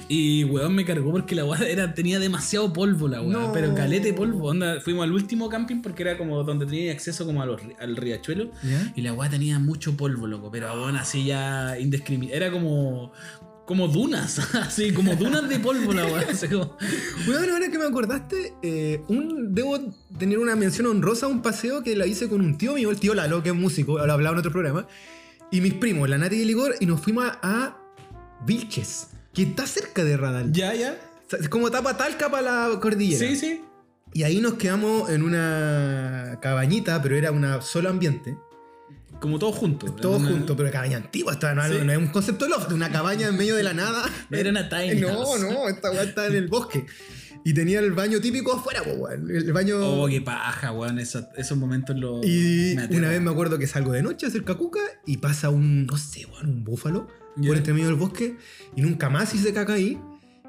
Y 0.09 0.45
weón 0.45 0.75
me 0.75 0.85
cargó 0.85 1.11
porque 1.12 1.35
la 1.35 1.45
weá 1.45 1.61
era, 1.69 1.95
tenía 1.95 2.19
demasiado 2.19 2.73
polvo 2.73 3.07
la 3.09 3.21
weá. 3.23 3.33
No. 3.33 3.53
Pero 3.53 3.75
calete 3.75 4.12
polvo. 4.12 4.49
Onda, 4.49 4.81
fuimos 4.81 5.05
al 5.05 5.12
último 5.12 5.49
camping 5.49 5.81
porque 5.83 6.03
era 6.03 6.19
como 6.19 6.43
donde 6.43 6.66
tenía 6.66 6.93
acceso 6.93 7.25
como 7.27 7.43
a 7.43 7.47
los 7.47 7.61
al 7.81 7.97
riachuelo. 7.97 8.51
¿Ya? 8.62 8.93
Y 8.97 9.03
la 9.03 9.12
weá 9.12 9.31
tenía 9.31 9.59
mucho 9.59 9.97
polvo, 9.97 10.27
loco. 10.27 10.51
Pero 10.51 10.69
aún 10.69 10.97
así 10.97 11.25
ya 11.25 11.77
indiscriminado. 11.79 12.37
Era 12.37 12.51
como. 12.51 13.12
Como 13.70 13.87
dunas. 13.87 14.40
Así, 14.56 14.92
como 14.92 15.14
dunas 15.14 15.48
de 15.48 15.61
polvo. 15.61 15.92
Así 16.28 16.48
como- 16.48 16.76
Bueno, 17.24 17.52
ahora 17.52 17.70
que 17.70 17.78
me 17.78 17.85
acordaste, 17.85 18.54
eh, 18.62 19.00
un, 19.06 19.54
debo 19.54 19.78
tener 20.18 20.40
una 20.40 20.56
mención 20.56 20.88
honrosa 20.88 21.26
a 21.26 21.28
un 21.28 21.40
paseo 21.40 21.80
que 21.85 21.94
la 21.94 22.04
hice 22.04 22.28
con 22.28 22.40
un 22.40 22.59
tío 22.59 22.74
mío, 22.74 22.90
el 22.90 22.98
tío 22.98 23.14
Lalo, 23.14 23.44
que 23.44 23.50
es 23.50 23.54
músico, 23.54 24.04
lo 24.04 24.12
hablaba 24.12 24.35
en 24.35 24.40
otro 24.40 24.50
programa, 24.50 24.88
y 25.52 25.61
mis 25.61 25.74
primos, 25.74 26.09
la 26.09 26.18
Nati 26.18 26.35
y 26.35 26.42
el 26.42 26.50
Igor, 26.50 26.74
y 26.80 26.87
nos 26.87 27.00
fuimos 27.00 27.26
a, 27.42 27.76
Vilches, 28.44 29.11
que 29.33 29.42
está 29.42 29.68
cerca 29.68 30.02
de 30.02 30.16
Radal. 30.16 30.50
Ya, 30.52 30.74
ya. 30.74 30.98
Es 31.38 31.48
como 31.48 31.70
tapa 31.70 31.96
talca 31.96 32.28
para 32.28 32.70
la 32.72 32.80
cordillera. 32.80 33.20
Sí, 33.20 33.37
sí. 33.37 33.61
Y 34.12 34.24
ahí 34.24 34.40
nos 34.40 34.54
quedamos 34.54 35.11
en 35.11 35.22
una 35.22 36.40
cabañita, 36.42 37.00
pero 37.00 37.14
era 37.14 37.30
una 37.30 37.62
solo 37.62 37.88
ambiente. 37.88 38.37
Como 39.20 39.38
todos 39.38 39.54
juntos. 39.56 39.94
Todos 39.96 40.22
juntos, 40.26 40.56
pero 40.56 40.70
cabaña 40.70 40.96
antigua, 40.96 41.33
esta 41.35 41.54
no, 41.54 41.62
Sí. 41.66 41.74
no 41.85 41.92
es 41.92 41.98
un 41.98 42.06
concepto 42.09 42.48
loft, 42.48 42.72
una 42.72 42.90
cabaña 42.90 43.28
en 43.28 43.37
medio 43.37 43.54
de 43.56 43.62
la 43.62 43.74
nada. 43.74 44.02
Era 44.30 44.50
una 44.50 44.68
tiny 44.68 45.00
No, 45.00 45.09
house. 45.09 45.40
no, 45.42 45.68
esta 45.68 45.90
weá 45.90 46.02
está 46.04 46.26
en 46.26 46.35
el 46.37 46.48
bosque. 46.48 46.87
Y 47.42 47.54
tenía 47.54 47.78
el 47.80 47.92
baño 47.92 48.20
típico 48.20 48.52
afuera, 48.52 48.83
weón. 48.83 49.30
El 49.30 49.52
baño. 49.52 49.78
Oh, 49.80 50.06
qué 50.09 50.20
paja, 50.20 50.72
weón. 50.72 50.98
Esos, 50.98 51.24
esos 51.37 51.56
momentos 51.56 51.96
los. 51.96 52.24
y 52.26 52.76
una 52.90 53.09
vez 53.09 53.20
me 53.20 53.30
acuerdo 53.30 53.59
que 53.59 53.66
salgo 53.66 53.92
de 53.92 54.02
noche 54.02 54.26
a 54.26 54.28
hacer 54.28 54.44
cacuca 54.44 54.80
y 55.06 55.18
pasa 55.18 55.48
un, 55.50 55.87
no 55.87 55.96
sé, 55.96 56.26
weón, 56.26 56.48
un 56.50 56.64
búfalo 56.64 57.06
por 57.37 57.56
entre 57.56 57.72
medio 57.72 57.87
del 57.87 57.94
bosque 57.96 58.37
y 58.76 58.83
nunca 58.83 59.09
más 59.09 59.35
hice 59.35 59.52
caca 59.54 59.74
ahí. 59.74 59.98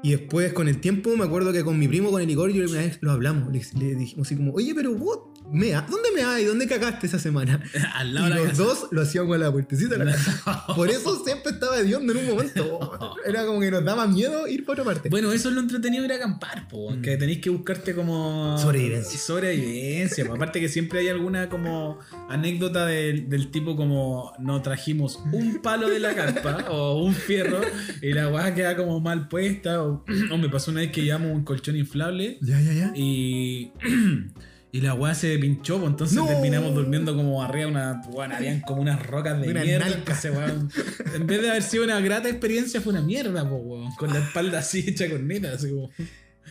Y 0.02 0.10
después, 0.10 0.52
con 0.52 0.66
el 0.68 0.80
tiempo, 0.80 1.16
me 1.16 1.24
acuerdo 1.24 1.52
que 1.52 1.62
con 1.62 1.78
mi 1.78 1.86
primo, 1.88 2.10
con 2.10 2.20
el 2.20 2.28
Igor, 2.28 2.50
yo 2.50 2.64
una 2.68 2.80
vez 2.80 2.98
lo 3.02 3.12
hablamos. 3.12 3.52
Le, 3.52 3.62
le 3.78 3.94
dijimos 3.94 4.26
así 4.26 4.36
como, 4.36 4.52
oye, 4.52 4.74
pero 4.74 4.92
vos, 4.94 5.20
mea, 5.52 5.86
¿dónde 5.88 6.08
me 6.14 6.22
hay? 6.22 6.44
¿Dónde 6.44 6.66
cagaste 6.66 7.06
esa 7.06 7.18
semana? 7.18 7.62
Al 7.94 8.14
lado 8.14 8.26
Y 8.26 8.30
de 8.30 8.34
la 8.36 8.40
los 8.42 8.50
casa. 8.50 8.62
dos 8.62 8.88
lo 8.90 9.02
hacíamos 9.02 9.34
a 9.36 9.38
la 9.38 9.52
puertecita 9.52 9.96
de 9.96 10.04
la 10.04 10.12
casa. 10.12 10.64
Por 10.74 10.88
eso 10.90 11.22
siempre 11.24 11.52
estaba 11.52 11.78
hediondo 11.78 12.12
en 12.12 12.18
un 12.20 12.26
momento. 12.26 13.16
Era 13.26 13.44
como 13.46 13.60
que 13.60 13.70
nos 13.70 13.84
daba 13.84 14.06
miedo 14.06 14.48
ir 14.48 14.64
para 14.64 14.82
otra 14.82 14.94
parte. 14.94 15.08
Bueno, 15.08 15.32
eso 15.32 15.48
es 15.50 15.54
lo 15.54 15.60
entretenido 15.60 16.04
ir 16.04 16.12
a 16.12 16.16
acampar, 16.16 16.68
po, 16.68 16.94
que 17.02 17.16
tenéis 17.16 17.38
que 17.40 17.50
buscarte 17.50 17.94
como... 17.94 18.56
Sobrevivencia. 18.58 19.18
Sobrevivencia, 19.18 20.24
aparte 20.32 20.60
que 20.60 20.68
siempre 20.68 21.00
hay 21.00 21.08
alguna 21.08 21.48
como 21.48 21.98
anécdota 22.28 22.86
del, 22.86 23.28
del 23.28 23.50
tipo 23.50 23.76
como 23.76 24.32
no 24.38 24.62
trajimos 24.62 25.20
un 25.32 25.60
palo 25.62 25.88
de 25.88 26.00
la 26.00 26.14
carpa 26.14 26.70
o 26.70 27.02
un 27.04 27.14
fierro 27.14 27.60
y 28.00 28.12
la 28.12 28.28
weá 28.28 28.54
queda 28.54 28.76
como 28.76 29.00
mal 29.00 29.28
puesta 29.28 29.82
o, 29.82 30.04
o 30.30 30.38
me 30.38 30.48
pasó 30.48 30.70
una 30.70 30.80
vez 30.80 30.92
que 30.92 31.02
llevamos 31.02 31.32
un 31.32 31.44
colchón 31.44 31.76
inflable 31.76 32.38
Ya, 32.40 32.60
ya, 32.60 32.72
ya. 32.72 32.92
y... 32.94 33.72
Y 34.74 34.80
la 34.80 34.94
weá 34.94 35.14
se 35.14 35.38
pinchó, 35.38 35.78
pues 35.78 35.90
entonces 35.90 36.16
No. 36.16 36.26
terminamos 36.26 36.74
durmiendo 36.74 37.14
como 37.14 37.42
arriba 37.42 37.66
una. 37.68 38.00
Bueno, 38.10 38.34
habían 38.34 38.60
como 38.62 38.80
unas 38.80 39.04
rocas 39.06 39.38
de 39.40 39.50
Una 39.50 39.62
mierda. 39.62 39.86
entonces, 39.86 40.32
weón, 40.34 40.70
en 41.14 41.26
vez 41.26 41.42
de 41.42 41.50
haber 41.50 41.62
sido 41.62 41.84
una 41.84 42.00
grata 42.00 42.30
experiencia, 42.30 42.80
fue 42.80 42.94
una 42.94 43.02
mierda, 43.02 43.46
pues, 43.48 43.60
weón. 43.62 43.94
Con 43.96 44.10
la 44.14 44.20
espalda 44.20 44.60
así 44.60 44.82
hecha 44.88 45.10
con 45.10 45.28
neta, 45.28 45.52
así 45.52 45.68
como. 45.70 45.90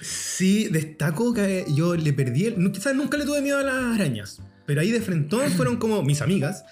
Sí, 0.01 0.67
destaco 0.71 1.33
que 1.33 1.65
yo 1.75 1.95
le 1.95 2.13
perdí 2.13 2.45
el... 2.45 2.71
Quizás 2.71 2.95
nunca 2.95 3.17
le 3.17 3.25
tuve 3.25 3.41
miedo 3.41 3.59
a 3.59 3.63
las 3.63 3.95
arañas. 3.95 4.39
Pero 4.65 4.81
ahí 4.81 4.91
de 4.91 5.01
frentón 5.01 5.49
fueron 5.51 5.77
como 5.77 6.01
mis 6.03 6.21
amigas. 6.21 6.63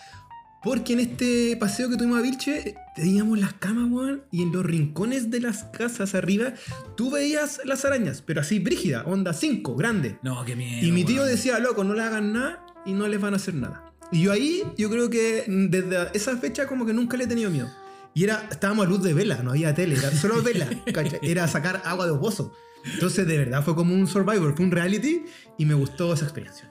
Porque 0.62 0.94
en 0.94 1.00
este 1.00 1.56
paseo 1.58 1.90
que 1.90 1.96
tuvimos 1.96 2.20
a 2.20 2.22
Vilche, 2.22 2.76
teníamos 2.96 3.40
las 3.40 3.54
camas, 3.54 3.90
weón, 3.90 4.24
y 4.30 4.44
en 4.44 4.52
los 4.52 4.66
rincones 4.66 5.32
de 5.32 5.40
las 5.40 5.64
casas 5.64 6.16
arriba, 6.16 6.54
tú 6.98 7.12
veías 7.12 7.62
las 7.64 7.86
arañas, 7.86 8.22
pero 8.22 8.42
así 8.42 8.60
brígida, 8.60 9.04
onda 9.06 9.34
5, 9.34 9.76
grande. 9.76 10.18
No, 10.22 10.44
qué 10.44 10.56
miedo. 10.58 10.86
Y 10.86 10.92
mi 10.92 11.06
tío 11.06 11.22
weón. 11.22 11.30
decía, 11.30 11.60
loco, 11.60 11.84
no 11.84 11.94
le 11.94 12.04
hagan 12.04 12.34
nada 12.34 12.66
y 12.86 12.92
no 12.92 13.08
les 13.08 13.22
van 13.22 13.34
a 13.34 13.38
hacer 13.38 13.54
nada. 13.54 13.94
Y 14.12 14.24
yo 14.24 14.32
ahí, 14.32 14.64
yo 14.78 14.90
creo 14.90 15.10
que 15.10 15.46
desde 15.48 16.10
esa 16.14 16.36
fecha 16.38 16.68
como 16.68 16.86
que 16.86 16.94
nunca 16.94 17.16
le 17.16 17.24
he 17.24 17.28
tenido 17.28 17.50
miedo. 17.50 17.70
Y 18.14 18.24
era, 18.24 18.48
estábamos 18.52 18.86
a 18.86 18.90
luz 18.90 19.04
de 19.04 19.14
vela, 19.14 19.42
no 19.44 19.52
había 19.52 19.74
tele, 19.74 19.96
era 19.96 20.12
solo 20.12 20.42
vela, 20.42 20.68
era 21.22 21.48
sacar 21.48 21.82
agua 21.86 22.06
de 22.06 22.12
un 22.12 22.20
pozo. 22.20 22.54
Entonces 22.94 23.28
de 23.28 23.38
verdad 23.38 23.64
fue 23.64 23.76
como 23.76 23.94
un 23.94 24.08
Survivor, 24.08 24.56
fue 24.56 24.66
un 24.66 24.72
reality 24.72 25.24
y 25.58 25.66
me 25.66 25.74
gustó 25.74 26.14
esa 26.14 26.26
experiencia. 26.26 26.70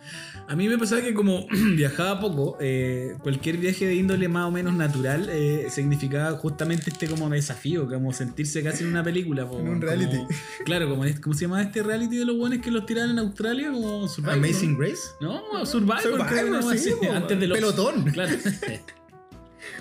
A 0.48 0.56
mí 0.56 0.66
me 0.66 0.78
pasaba 0.78 1.02
que 1.02 1.12
como 1.12 1.46
viajaba 1.76 2.20
poco, 2.20 2.56
eh, 2.60 3.16
cualquier 3.22 3.58
viaje 3.58 3.84
de 3.86 3.94
índole 3.96 4.28
más 4.28 4.46
o 4.46 4.50
menos 4.50 4.72
natural 4.74 5.28
eh, 5.30 5.66
significaba 5.68 6.32
justamente 6.38 6.88
este 6.90 7.06
como 7.06 7.28
desafío, 7.28 7.86
como 7.86 8.12
sentirse 8.14 8.62
casi 8.62 8.84
en 8.84 8.90
una 8.90 9.04
película. 9.04 9.46
po, 9.46 9.58
En 9.60 9.68
un 9.68 9.74
como- 9.74 9.82
reality. 9.86 10.16
claro, 10.64 10.88
como 10.88 11.04
es- 11.04 11.20
¿cómo 11.20 11.34
se 11.34 11.42
llama 11.42 11.62
este 11.62 11.82
reality 11.82 12.16
de 12.16 12.24
los 12.24 12.36
buenos 12.38 12.60
que 12.60 12.70
los 12.70 12.86
tiraron 12.86 13.10
en 13.10 13.18
Australia? 13.18 13.70
Como 13.70 14.08
Survivor, 14.08 14.38
Amazing. 14.38 14.78
Grace. 14.78 15.02
No, 15.20 15.42
Survivor, 15.66 16.00
Survivor, 16.00 16.26
creo, 16.26 16.46
una 16.48 16.60
cosa 16.62 16.76
sí, 16.78 16.90
así, 16.90 17.06
po, 17.06 17.12
antes 17.12 17.38
de 17.40 17.46
los 17.46 17.58
pelotón. 17.58 18.04
Claro. 18.12 18.34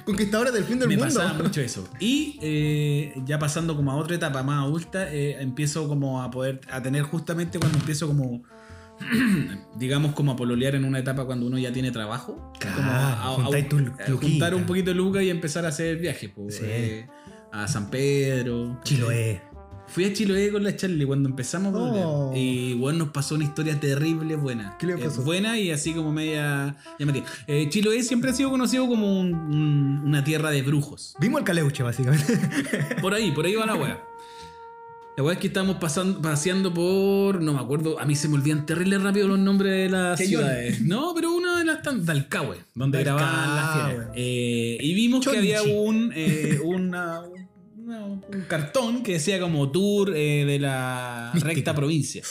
Conquistadores 0.06 0.54
del 0.54 0.64
fin 0.64 0.80
del 0.80 0.88
me 0.90 0.98
mundo. 0.98 1.14
pasaba 1.14 1.34
mucho 1.44 1.62
eso. 1.62 1.88
Y 2.00 2.40
eh, 2.42 3.14
ya 3.26 3.40
pasando 3.40 3.76
como 3.76 3.92
a 3.92 3.96
otra 3.96 4.16
etapa 4.16 4.44
más 4.44 4.64
adulta, 4.64 5.12
eh, 5.14 5.38
empiezo 5.42 5.88
como 5.88 6.22
a 6.22 6.32
poder, 6.32 6.62
a 6.72 6.82
tener 6.82 7.04
justamente 7.04 7.60
cuando 7.60 7.78
empiezo 7.78 8.08
como, 8.08 8.44
digamos 9.78 10.14
como 10.14 10.32
a 10.32 10.36
pololear 10.36 10.76
en 10.76 10.86
una 10.86 11.00
etapa 11.00 11.26
cuando 11.26 11.46
uno 11.46 11.58
ya 11.58 11.72
tiene 11.72 11.92
trabajo. 11.92 12.52
Claro, 12.60 12.76
como 12.78 12.92
a, 12.92 13.68
tu 14.06 14.18
juntar 14.18 14.56
un 14.56 14.66
poquito 14.66 14.92
de 14.92 14.96
lucas 14.96 15.24
y 15.24 15.30
empezar 15.30 15.66
a 15.66 15.70
hacer 15.70 15.98
viajes. 15.98 16.32
Sí. 16.50 16.62
eh, 16.64 17.08
a 17.52 17.68
San 17.68 17.90
Pedro. 17.90 18.80
Chiloé. 18.84 19.42
Fui 19.88 20.06
a 20.06 20.14
Chiloé 20.14 20.52
con 20.52 20.64
la 20.64 20.76
Charlie 20.76 21.06
cuando 21.06 21.30
empezamos 21.30 21.74
a. 21.74 21.78
Oh. 21.78 22.34
Y 22.36 22.74
bueno, 22.74 23.00
nos 23.00 23.10
pasó 23.10 23.36
una 23.36 23.46
historia 23.46 23.80
terrible, 23.80 24.36
buena. 24.36 24.76
¿Qué 24.78 24.86
le 24.86 24.94
Eh, 24.94 24.98
pasó? 24.98 25.24
buena 25.24 25.58
y 25.58 25.72
así 25.72 25.94
como 25.94 26.12
media 26.12 26.76
llamativa. 27.00 27.26
Eh, 27.48 27.68
Chiloé 27.70 28.04
siempre 28.04 28.30
ha 28.32 28.34
sido 28.34 28.50
conocido 28.52 28.88
como 28.88 29.20
un- 29.20 29.34
un- 29.34 30.02
una 30.06 30.24
tierra 30.24 30.52
de 30.52 30.62
brujos. 30.62 31.16
Vimos 31.20 31.40
el 31.40 31.46
caleuche, 31.46 31.84
básicamente. 31.84 32.38
Por 33.02 33.14
ahí, 33.14 33.32
por 33.32 33.46
ahí 33.46 33.56
va 33.56 33.66
la 33.66 33.76
weá. 33.76 34.04
La 35.16 35.24
weá 35.24 35.34
es 35.34 35.40
que 35.40 35.48
estábamos 35.48 35.78
pasando, 35.78 36.22
paseando 36.22 36.72
por. 36.72 37.42
No 37.42 37.54
me 37.54 37.60
acuerdo, 37.60 38.00
a 38.00 38.06
mí 38.06 38.16
se 38.16 38.28
me 38.30 38.36
olvidan 38.36 38.68
terrible 38.68 39.00
rápido 39.00 39.28
los 39.28 39.40
nombres 39.40 39.74
de 39.74 39.90
las 39.90 40.20
ciudades. 40.20 40.80
No, 40.82 41.14
pero 41.16 41.32
una 41.34 41.58
de 41.58 41.66
las 41.66 41.82
tan. 41.82 42.06
Dalcahue, 42.06 42.58
donde 42.76 43.04
Dalcahue. 43.04 43.20
grababan 43.24 43.56
las 43.56 43.88
fieras. 43.88 44.08
Eh, 44.16 44.78
y 44.80 44.94
vimos 44.94 45.26
que 45.26 45.36
había 45.38 45.64
un. 45.64 46.12
eh, 46.16 46.60
una- 46.64 47.22
una- 47.88 48.06
un 48.06 48.22
cartón 48.48 49.02
que 49.04 49.14
decía 49.14 49.40
como 49.40 49.72
tour 49.72 50.14
eh, 50.16 50.46
de 50.46 50.60
la 50.60 51.32
recta 51.36 51.74
provincia. 51.74 52.22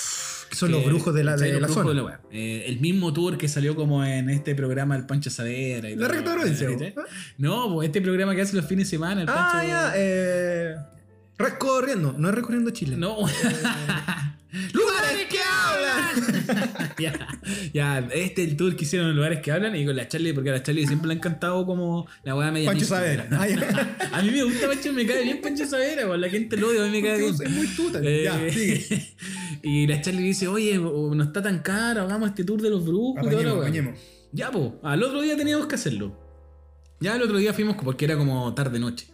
Son 0.53 0.69
Que- 0.69 0.77
los 0.77 0.85
brujos 0.87 1.13
de 1.15 1.25
la, 1.25 1.33
¿cachai? 1.33 1.49
de 1.49 1.61
Los 1.61 1.63
la 1.63 1.67
brujos 1.83 1.97
zona. 1.97 2.21
de. 2.31 2.39
Eh, 2.39 2.65
el 2.69 2.79
mismo 2.81 3.13
tour 3.13 3.37
que 3.37 3.49
salió 3.49 3.75
como 3.75 4.05
en 4.05 4.31
este 4.31 4.55
programa 4.55 4.95
El 4.97 5.05
Pancho 5.07 5.29
Sadera. 5.31 5.91
y 5.91 5.97
La 5.97 6.07
todo, 6.07 6.17
recta 6.17 6.35
provincia. 6.35 6.69
¿cachai? 6.71 6.95
No, 7.39 7.75
pues 7.75 7.87
este 7.89 8.01
programa 8.01 8.35
que 8.35 8.43
hace 8.43 8.55
los 8.57 8.65
fines 8.67 8.87
de 8.87 8.91
semana, 8.91 9.23
el 9.23 9.29
Ah, 9.29 9.35
Pancho. 9.53 9.69
ya. 9.69 9.93
Eh, 9.97 10.75
recorriendo. 11.39 12.15
No 12.17 12.29
es 12.29 12.35
recorriendo 12.35 12.71
Chile. 12.71 12.97
No. 12.97 13.17
¡Lugares 14.73 15.27
que! 15.29 15.39
ya, 16.99 17.29
ya, 17.73 17.99
este 18.13 18.43
es 18.45 18.49
el 18.51 18.57
tour 18.57 18.77
que 18.77 18.85
hicieron 18.85 19.11
en 19.11 19.17
lugares 19.17 19.41
que 19.41 19.53
hablan 19.53 19.75
y 19.77 19.85
con 19.85 19.97
la 19.97 20.09
Charlie, 20.09 20.33
porque 20.33 20.51
a 20.51 20.55
la 20.55 20.63
Charlie 20.63 20.87
siempre 20.87 21.09
le 21.09 21.15
ha 21.15 21.17
encantado 21.17 21.65
como 21.67 22.07
la 22.25 22.35
weá 22.35 22.51
media. 22.53 22.71
Pancho 22.71 22.87
ya. 22.87 23.29
A 24.13 24.23
mí 24.23 24.31
me 24.31 24.43
gusta 24.45 24.67
Pancho, 24.69 24.93
me 24.93 25.07
cae 25.07 25.23
bien 25.25 25.41
Pancho 25.41 25.67
Saavedra, 25.67 26.07
weón, 26.07 26.21
la 26.21 26.29
gente 26.29 26.57
lo 26.57 26.69
odia, 26.69 26.83
a 26.83 26.87
mí 26.87 26.93
me 26.93 27.03
cae 27.03 27.19
bien. 27.19 27.35
Es 27.35 27.51
muy 27.51 27.67
tuta. 27.69 28.01
Eh, 28.03 28.23
Ya, 28.25 28.51
sigue. 28.51 29.15
y 29.63 29.87
la 29.87 30.01
Charlie 30.01 30.23
dice, 30.23 30.49
oye, 30.49 30.79
no 30.79 31.23
está 31.23 31.43
tan 31.43 31.61
caro, 31.61 32.03
hagamos 32.03 32.31
este 32.31 32.45
tour 32.45 32.61
de 32.63 32.71
los 32.71 32.85
brujos 32.85 33.25
y 33.27 33.31
toda 33.31 33.43
la 33.43 33.51
Apañemos, 33.51 33.55
weá". 33.59 33.63
apañemos. 33.69 34.01
Ya, 34.33 34.51
pues, 34.51 34.71
al 34.83 35.03
otro 35.03 35.21
día 35.23 35.37
teníamos 35.37 35.67
que 35.67 35.75
hacerlo. 35.75 36.19
Ya 37.01 37.15
el 37.17 37.23
otro 37.23 37.37
día 37.39 37.53
fuimos 37.53 37.77
porque 37.83 38.05
era 38.07 38.17
como 38.17 38.53
tarde-noche. 38.55 39.09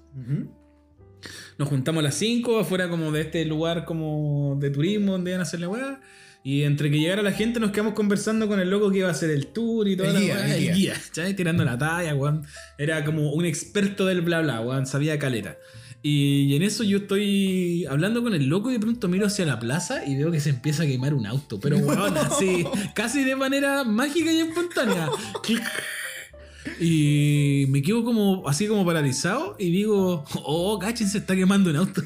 Nos 1.59 1.69
juntamos 1.69 2.01
a 2.01 2.03
las 2.05 2.15
5 2.17 2.59
afuera 2.61 2.89
como 2.89 3.13
de 3.13 3.21
este 3.23 3.45
lugar 3.45 3.85
como 3.85 4.57
de 4.61 4.71
turismo 4.71 5.13
donde 5.13 5.31
iban 5.31 5.41
a 5.41 5.43
hacer 5.45 5.61
la 5.61 5.69
weá. 5.69 6.01
Y 6.45 6.63
entre 6.63 6.91
que 6.91 6.99
llegara 6.99 7.23
la 7.23 7.33
gente 7.33 7.61
nos 7.61 7.71
quedamos 7.71 7.95
conversando 7.95 8.49
con 8.49 8.59
el 8.59 8.69
loco 8.69 8.91
que 8.91 8.99
iba 8.99 9.09
a 9.09 9.13
hacer 9.13 9.31
el 9.31 9.47
tour 9.49 9.87
y 9.87 9.97
toda 9.97 10.09
El 10.09 10.15
la 10.15 10.21
guía, 10.21 10.57
el 10.57 10.75
guía. 10.75 10.95
¿cachai? 10.95 11.37
Tirando 11.37 11.65
la 11.65 11.79
talla, 11.79 12.15
weón. 12.15 12.45
Era 12.79 13.05
como 13.05 13.33
un 13.33 13.45
experto 13.45 14.07
del 14.07 14.23
bla 14.23 14.41
bla, 14.41 14.61
weón. 14.61 14.87
Sabía 14.87 15.19
caleta. 15.19 15.57
Y 16.05 16.57
en 16.57 16.63
eso 16.63 16.83
yo 16.83 16.99
estoy 16.99 17.87
hablando 17.89 18.25
con 18.25 18.35
el 18.35 18.47
loco 18.47 18.71
y 18.71 18.75
de 18.75 18.81
pronto 18.81 19.07
miro 19.07 19.27
hacia 19.27 19.47
la 19.47 19.61
plaza 19.61 20.05
y 20.05 20.17
veo 20.17 20.33
que 20.33 20.41
se 20.41 20.51
empieza 20.51 20.83
a 20.83 20.87
quemar 20.87 21.15
un 21.15 21.27
auto. 21.27 21.61
Pero 21.61 21.77
weón, 21.79 22.17
así, 22.17 22.65
casi 22.95 23.23
de 23.23 23.37
manera 23.37 23.85
mágica 23.85 24.33
y 24.33 24.41
espontánea. 24.41 25.09
Y 26.81 27.67
me 27.69 27.83
quedo 27.83 28.05
como 28.05 28.49
así 28.49 28.67
como 28.67 28.85
paralizado 28.85 29.57
y 29.59 29.71
digo, 29.71 30.25
oh, 30.45 30.79
cachen, 30.79 31.09
se 31.09 31.19
está 31.19 31.35
quemando 31.35 31.71
un 31.71 31.77
auto. 31.77 32.03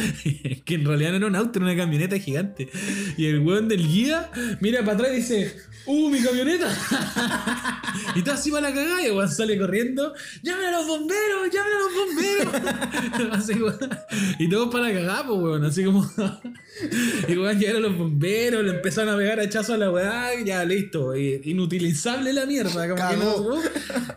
que 0.64 0.74
en 0.74 0.84
realidad 0.84 1.10
no 1.10 1.16
era 1.16 1.26
un 1.26 1.36
auto, 1.36 1.58
era 1.58 1.66
una 1.66 1.76
camioneta 1.76 2.18
gigante. 2.18 2.68
Y 3.16 3.26
el 3.26 3.40
weón 3.40 3.68
del 3.68 3.86
guía 3.86 4.30
mira 4.60 4.80
para 4.80 4.92
atrás 4.92 5.10
y 5.12 5.16
dice, 5.16 5.56
¡Uh, 5.88 6.10
mi 6.10 6.20
camioneta! 6.22 6.68
y 8.14 8.22
todo 8.22 8.34
así 8.34 8.50
para 8.50 8.68
la 8.68 8.74
cagada 8.74 9.06
y 9.06 9.10
weón 9.10 9.28
sale 9.28 9.58
corriendo, 9.58 10.12
¡Llamen 10.42 10.66
a 10.66 10.70
los 10.72 10.86
bomberos! 10.86 11.48
¡Llamen 11.52 11.72
a 11.72 11.78
los 11.80 11.94
bomberos! 11.94 13.32
Así, 13.38 13.52
y 14.38 14.48
todos 14.48 14.68
para 14.70 14.88
la 14.88 14.94
cagada, 14.94 15.26
pues 15.26 15.40
weón, 15.40 15.64
así 15.64 15.84
como... 15.84 16.08
y 17.28 17.36
weón 17.36 17.58
llegaron 17.58 17.82
los 17.82 17.96
bomberos, 17.96 18.64
le 18.64 18.70
empezaron 18.70 19.14
a 19.14 19.16
pegar 19.16 19.40
hachazo 19.40 19.74
a 19.74 19.76
la 19.78 19.90
weá, 19.90 20.28
ya 20.44 20.64
listo, 20.64 21.16
inutilizable 21.16 22.32
la 22.32 22.46
mierda. 22.46 22.88
Como 22.88 23.08
que 23.10 23.16
no- 23.16 23.60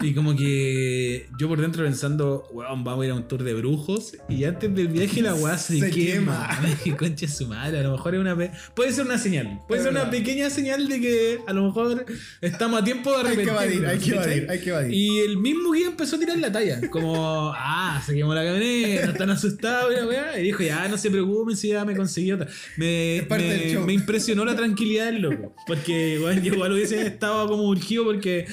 y 0.01 0.13
como 0.13 0.35
que 0.35 1.27
yo 1.37 1.47
por 1.47 1.61
dentro 1.61 1.83
pensando, 1.83 2.47
weón, 2.51 2.83
vamos 2.83 3.03
a 3.03 3.05
ir 3.05 3.11
a 3.11 3.15
un 3.15 3.27
tour 3.27 3.43
de 3.43 3.53
brujos. 3.53 4.13
Y 4.29 4.43
antes 4.43 4.73
del 4.73 4.87
viaje 4.89 5.21
la 5.21 5.33
weá 5.35 5.57
se, 5.57 5.79
Se 5.79 5.89
quema. 5.89 6.49
quema. 6.83 6.97
Concha 6.97 7.27
su 7.27 7.47
madre, 7.47 7.79
a 7.79 7.83
lo 7.83 7.91
mejor 7.93 8.15
es 8.15 8.21
una. 8.21 8.35
Puede 8.75 8.91
ser 8.91 9.05
una 9.05 9.17
señal. 9.17 9.61
Puede 9.67 9.81
Es 9.81 9.85
ser 9.87 9.93
una 9.93 10.09
pequeña 10.09 10.49
señal 10.49 10.87
de 10.87 10.99
que 11.01 11.39
a 11.47 11.53
lo 11.53 11.60
mejor 11.61 12.05
estamos 12.41 12.81
a 12.81 12.83
tiempo 12.83 13.11
de 13.11 13.29
Hay 13.29 13.37
que 13.37 13.49
arrepentirnos. 13.49 13.63
evadir, 13.63 13.85
hay 13.87 13.99
que 13.99 14.11
evadir, 14.11 14.47
hay 14.49 14.59
que 14.59 14.69
evadir. 14.69 14.93
Y 14.93 15.19
el 15.19 15.37
mismo 15.37 15.71
guía 15.71 15.87
empezó 15.87 16.15
a 16.15 16.19
tirar 16.19 16.37
la 16.37 16.51
talla. 16.51 16.81
Como, 16.89 17.53
ah, 17.55 18.01
se 18.05 18.13
quemó 18.15 18.33
la 18.33 18.43
camioneta, 18.43 19.11
están 19.11 19.29
asustados 19.29 19.93
y 19.93 19.95
la 19.97 20.07
weá. 20.07 20.39
Y 20.39 20.43
dijo, 20.43 20.63
ya, 20.63 20.87
no 20.87 20.97
se 20.97 21.09
preocupen 21.11 21.55
si 21.55 21.69
ya 21.69 21.85
me 21.85 21.95
conseguí 21.95 22.31
otra. 22.31 22.47
Me, 22.77 23.17
Es 23.17 23.23
parte 23.23 23.45
del 23.45 23.59
me, 23.59 23.73
show. 23.73 23.85
me 23.85 23.93
impresionó 23.93 24.45
la 24.45 24.55
tranquilidad 24.55 25.05
del 25.07 25.21
loco. 25.21 25.55
Porque, 25.67 26.17
bueno, 26.19 26.41
yo 26.41 26.53
igual 26.53 26.71
hubiese 26.73 27.05
estado 27.05 27.47
como 27.47 27.63
urgido 27.63 28.03
porque 28.03 28.45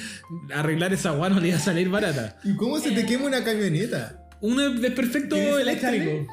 arreglar 0.53 0.93
esa 0.93 1.13
weá 1.13 1.29
no 1.29 1.39
le 1.39 1.49
iba 1.49 1.57
a 1.57 1.61
salir 1.61 1.89
barata. 1.89 2.37
¿Y 2.43 2.55
cómo 2.55 2.79
se 2.79 2.91
te 2.91 3.05
quema 3.05 3.25
una 3.25 3.43
camioneta? 3.43 4.25
Un 4.41 4.81
desperfecto 4.81 5.35
¿Qué 5.35 5.41
dice 5.47 5.65
la 5.65 5.71
eléctrico. 5.73 6.27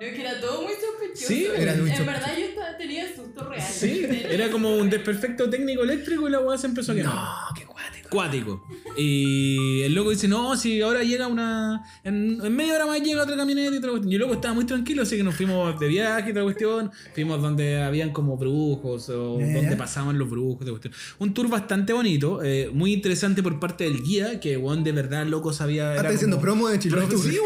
No, 0.00 0.06
es 0.06 0.14
que 0.14 0.20
era 0.20 0.40
todo 0.40 0.62
muy 0.62 0.72
sospechoso. 0.74 1.26
Sí, 1.28 1.46
era 1.56 1.74
muy 1.74 1.90
En 1.90 1.96
sospechoso. 1.96 2.04
verdad 2.06 2.36
yo 2.38 2.44
estaba, 2.46 2.76
tenía 2.76 3.14
susto 3.14 3.48
real. 3.48 3.62
Sí, 3.72 4.06
era 4.28 4.50
como 4.50 4.76
un 4.76 4.90
desperfecto 4.90 5.48
técnico 5.48 5.82
eléctrico 5.84 6.26
y 6.28 6.30
la 6.32 6.40
weá 6.40 6.58
se 6.58 6.66
empezó 6.66 6.92
a 6.92 6.94
quemar. 6.96 7.14
No, 7.14 7.54
qué 7.56 7.64
cuático. 7.64 8.03
Cuático. 8.14 8.64
Y 8.96 9.82
el 9.82 9.92
loco 9.94 10.10
dice, 10.10 10.28
no, 10.28 10.56
si 10.56 10.80
ahora 10.80 11.02
llega 11.02 11.26
una... 11.26 11.82
En, 12.04 12.38
en 12.42 12.54
media 12.56 12.74
hora 12.74 12.86
más 12.86 13.00
llega 13.02 13.22
otra 13.24 13.36
camioneta 13.36 13.74
y 13.74 13.78
otra 13.78 13.90
cuestión. 13.90 14.12
Y 14.12 14.14
el 14.14 14.20
loco 14.20 14.34
estaba 14.34 14.54
muy 14.54 14.64
tranquilo, 14.64 15.02
así 15.02 15.16
que 15.16 15.24
nos 15.24 15.34
fuimos 15.34 15.78
de 15.80 15.88
viaje 15.88 16.28
y 16.28 16.30
otra 16.30 16.44
cuestión. 16.44 16.90
Fuimos 17.14 17.42
donde 17.42 17.82
habían 17.82 18.10
como 18.12 18.36
brujos 18.36 19.08
o 19.10 19.40
ya. 19.40 19.52
donde 19.52 19.76
pasaban 19.76 20.16
los 20.18 20.30
brujos. 20.30 20.62
otra 20.62 20.70
cuestión. 20.70 20.94
Un 21.18 21.34
tour 21.34 21.48
bastante 21.48 21.92
bonito, 21.92 22.42
eh, 22.42 22.70
muy 22.72 22.92
interesante 22.92 23.42
por 23.42 23.58
parte 23.58 23.84
del 23.84 24.02
guía, 24.02 24.38
que 24.40 24.56
weón 24.56 24.84
de 24.84 24.92
verdad 24.92 25.22
el 25.22 25.30
loco 25.30 25.52
sabía... 25.52 25.90
Ah, 25.90 25.96
está 25.96 26.10
diciendo 26.10 26.40
promo 26.40 26.68
de 26.68 26.78
Tour. 26.78 27.06
sí. 27.20 27.36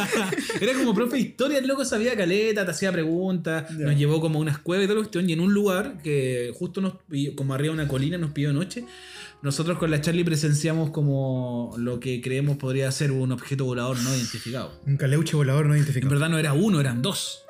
Era 0.60 0.74
como 0.74 0.94
profe 0.94 1.16
de 1.16 1.22
historia, 1.22 1.58
el 1.58 1.66
loco 1.66 1.84
sabía 1.84 2.16
caleta, 2.16 2.64
te 2.64 2.70
hacía 2.70 2.92
preguntas, 2.92 3.68
Ya. 3.76 3.86
nos 3.86 3.96
llevó 3.96 4.20
como 4.20 4.38
a 4.38 4.42
unas 4.42 4.58
cuevas 4.58 4.84
y 4.84 4.86
toda 4.86 4.96
la 5.00 5.02
cuestión, 5.02 5.28
y 5.28 5.32
en 5.32 5.40
un 5.40 5.52
lugar 5.52 5.98
que 6.02 6.52
justo 6.54 6.80
nos 6.80 6.94
como 7.34 7.54
arriba 7.54 7.74
de 7.74 7.80
una 7.82 7.88
colina, 7.88 8.18
nos 8.18 8.30
pidió 8.32 8.52
noche. 8.52 8.84
Nosotros 9.44 9.78
con 9.78 9.90
la 9.90 10.00
Charlie 10.00 10.24
presenciamos 10.24 10.90
como 10.90 11.74
lo 11.78 12.00
que 12.00 12.20
creemos 12.22 12.56
podría 12.56 12.90
ser 12.90 13.12
un 13.12 13.30
objeto 13.30 13.64
volador 13.66 13.96
no 14.02 14.14
identificado. 14.16 14.80
Un 14.86 14.96
caleuche 14.96 15.36
volador 15.36 15.66
no 15.66 15.72
En 15.74 15.78
identificado. 15.80 16.10
verdad 16.10 16.30
no 16.30 16.38
era 16.38 16.54
uno, 16.54 16.80
eran 16.80 17.02
dos. 17.02 17.42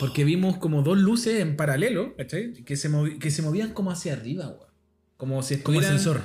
Porque 0.00 0.24
vimos 0.24 0.58
como 0.58 0.82
dos 0.82 0.98
luces 0.98 1.40
en 1.40 1.56
paralelo, 1.56 2.14
¿cachai? 2.16 2.52
Que 2.64 2.76
se, 2.76 2.90
que 3.18 3.30
se 3.30 3.42
movían 3.42 3.72
como 3.72 3.90
hacia 3.90 4.12
arriba, 4.12 4.48
weón. 4.48 4.68
Como 5.16 5.42
si 5.42 5.56
Como 5.56 5.78
estuvieran 5.80 5.92
ascensor. 5.96 6.20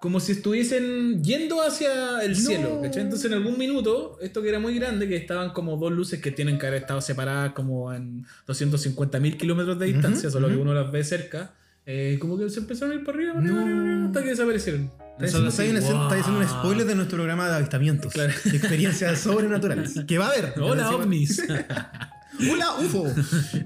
como 0.00 0.20
si 0.20 0.32
estuviesen 0.32 1.22
yendo 1.22 1.62
hacia 1.62 2.22
el 2.22 2.32
No. 2.32 2.36
cielo, 2.38 2.80
¿cachai? 2.82 3.02
Entonces 3.02 3.30
en 3.30 3.34
algún 3.38 3.56
minuto, 3.58 4.18
esto 4.22 4.42
que 4.42 4.48
era 4.48 4.58
muy 4.58 4.74
grande, 4.74 5.06
que 5.08 5.16
estaban 5.16 5.50
como 5.52 5.76
dos 5.76 5.92
luces 5.92 6.20
que 6.20 6.30
tienen 6.30 6.58
que 6.58 6.66
haber 6.66 6.82
estado 6.82 7.00
separadas 7.00 7.52
como 7.52 7.92
en 7.94 8.26
250 8.46 9.20
mil 9.20 9.36
kilómetros 9.36 9.78
de 9.78 9.86
distancia, 9.86 10.30
solo 10.30 10.48
que 10.48 10.56
uno 10.56 10.74
las 10.74 10.90
ve 10.90 11.04
cerca, 11.04 11.54
eh, 11.86 12.16
como 12.20 12.38
que 12.38 12.48
se 12.50 12.60
empezaron 12.60 12.92
a 12.92 12.98
ir 13.00 13.04
para 13.04 13.18
arriba, 13.18 13.34
para 13.34 13.46
No. 13.46 13.60
arriba, 13.60 13.76
para 13.76 13.90
arriba, 13.90 14.06
hasta 14.06 14.22
que 14.22 14.28
desaparecieron. 14.30 14.90
Está 15.20 16.14
diciendo 16.14 16.40
un 16.40 16.48
spoiler 16.48 16.86
de 16.86 16.94
nuestro 16.96 17.16
programa 17.18 17.48
de 17.48 17.54
avistamientos. 17.56 18.12
Claro. 18.12 18.32
de 18.44 18.50
Experiencias 18.56 19.20
sobrenaturales. 19.20 19.94
Que 20.06 20.18
va 20.18 20.26
a 20.26 20.30
haber. 20.30 20.54
Hola, 20.60 20.90
ovnis. 20.90 21.42
Hola, 22.50 22.74
UFO. 22.80 23.06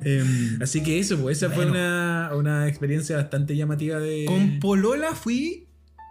Em, 0.05 0.61
Así 0.61 0.83
que 0.83 0.99
eso, 0.99 1.17
pues 1.19 1.39
esa 1.39 1.49
fue 1.51 1.65
una, 1.65 2.31
una 2.35 2.69
experiencia 2.69 3.17
bastante 3.17 3.57
llamativa 3.57 3.99
de... 3.99 4.27
con 4.27 4.59
Polola 4.61 5.15
fui 5.15 5.67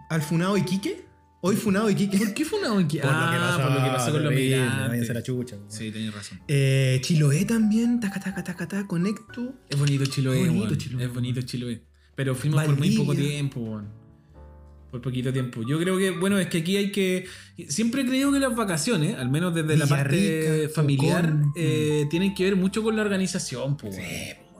al 0.09 0.23
Funado 0.23 0.57
Iquique. 0.57 1.05
Hoy 1.41 1.55
Funado 1.55 1.87
Iquique. 1.87 2.17
¿Por 2.17 2.33
qué 2.33 2.45
una 2.59 2.73
banquilla? 2.73 3.03
Por 3.03 3.11
lo 3.11 3.17
que 3.19 3.23
Ah, 3.35 3.39
pasó, 3.39 3.61
por 3.61 3.71
lo 3.77 3.83
que 3.83 3.89
pasó 3.91 4.11
con 4.11 4.23
los 4.23 4.33
migrantes. 4.33 5.09
la 5.13 5.21
chucha. 5.21 5.55
Sí, 5.67 5.91
tenés 5.91 6.11
razón. 6.15 6.39
Eh, 6.47 6.99
Chiloé 7.03 7.45
también, 7.45 7.99
taca, 7.99 8.19
taca, 8.19 8.43
taca, 8.43 8.67
taca, 8.67 8.87
conecto. 8.87 9.53
Es 9.69 9.77
bonito 9.77 10.05
Chiloé, 10.07 10.39
Bonito 10.47 10.65
weón. 10.65 10.77
Chiloé, 10.79 11.03
Es 11.05 11.13
bonito 11.13 11.41
Chiloé. 11.43 11.83
Pero 12.17 12.33
fuimos 12.33 12.63
por 12.65 12.77
muy 12.77 12.97
poco 12.97 13.13
tiempo, 13.13 13.59
weón. 13.59 13.85
Por 14.89 15.01
poquito 15.01 15.31
tiempo. 15.31 15.61
Yo 15.67 15.77
creo 15.79 15.99
que, 15.99 16.09
bueno, 16.09 16.39
es 16.39 16.47
que 16.47 16.57
aquí 16.57 16.75
hay 16.75 16.91
que. 16.91 17.25
Siempre 17.67 18.01
he 18.01 18.05
creído 18.07 18.31
que 18.31 18.39
las 18.39 18.55
vacaciones, 18.55 19.19
al 19.19 19.29
menos 19.29 19.53
desde 19.53 19.77
la 19.77 19.85
parte 19.85 20.67
familiar, 20.73 21.31
eh, 21.55 22.07
tienen 22.09 22.33
que 22.33 22.45
ver 22.45 22.55
mucho 22.55 22.81
con 22.81 22.95
la 22.95 23.03
organización, 23.03 23.77
weón. 23.83 23.95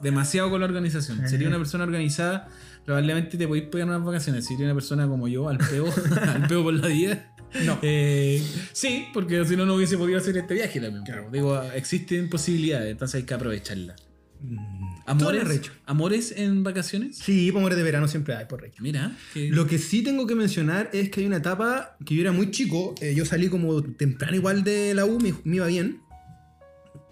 Demasiado 0.00 0.50
con 0.50 0.60
la 0.60 0.66
organización. 0.66 1.28
Sería 1.28 1.48
una 1.48 1.58
persona 1.58 1.82
organizada, 1.82 2.48
probablemente 2.84 3.36
te 3.36 3.48
podéis 3.48 3.66
pegar 3.66 3.88
unas 3.88 4.04
vacaciones. 4.04 4.46
Sería 4.46 4.66
una 4.66 4.74
persona 4.74 5.08
como 5.08 5.26
yo, 5.26 5.48
al 5.48 5.58
peo, 5.58 5.86
al 6.28 6.46
peo 6.46 6.62
por 6.62 6.74
la 6.74 6.86
vida. 6.86 7.34
No. 7.64 7.76
Eh, 7.82 8.40
sí, 8.72 9.06
porque 9.12 9.44
si 9.44 9.56
no, 9.56 9.66
no 9.66 9.74
hubiese 9.74 9.98
podido 9.98 10.18
hacer 10.18 10.36
este 10.36 10.54
viaje 10.54 10.80
también. 10.80 11.04
Claro. 11.04 11.28
Digo, 11.32 11.60
existen 11.74 12.30
posibilidades, 12.30 12.92
entonces 12.92 13.16
hay 13.16 13.26
que 13.26 13.34
aprovecharlas. 13.34 13.96
Todo 14.40 14.77
¿Amores. 15.10 15.60
¿Amores 15.86 16.34
en 16.36 16.62
vacaciones? 16.62 17.16
Sí, 17.18 17.50
pomores 17.52 17.76
de 17.78 17.82
verano 17.84 18.08
siempre 18.08 18.34
hay, 18.34 18.46
por 18.46 18.60
recho. 18.60 18.82
Mira. 18.82 19.16
que- 19.32 19.48
Lo 19.50 19.66
que 19.66 19.78
sí 19.78 20.02
tengo 20.02 20.26
que 20.26 20.34
mencionar 20.34 20.90
es 20.92 21.10
que 21.10 21.20
hay 21.20 21.26
una 21.26 21.38
etapa 21.38 21.96
que 22.04 22.14
yo 22.14 22.20
era 22.20 22.32
muy 22.32 22.50
chico. 22.50 22.94
eh, 23.00 23.14
yo 23.14 23.24
salí 23.24 23.48
como 23.48 23.82
temprano 23.82 24.36
igual 24.36 24.64
de 24.64 24.94
la 24.94 25.04
U, 25.04 25.18
me, 25.20 25.34
me 25.44 25.56
iba 25.56 25.66
bien. 25.66 26.00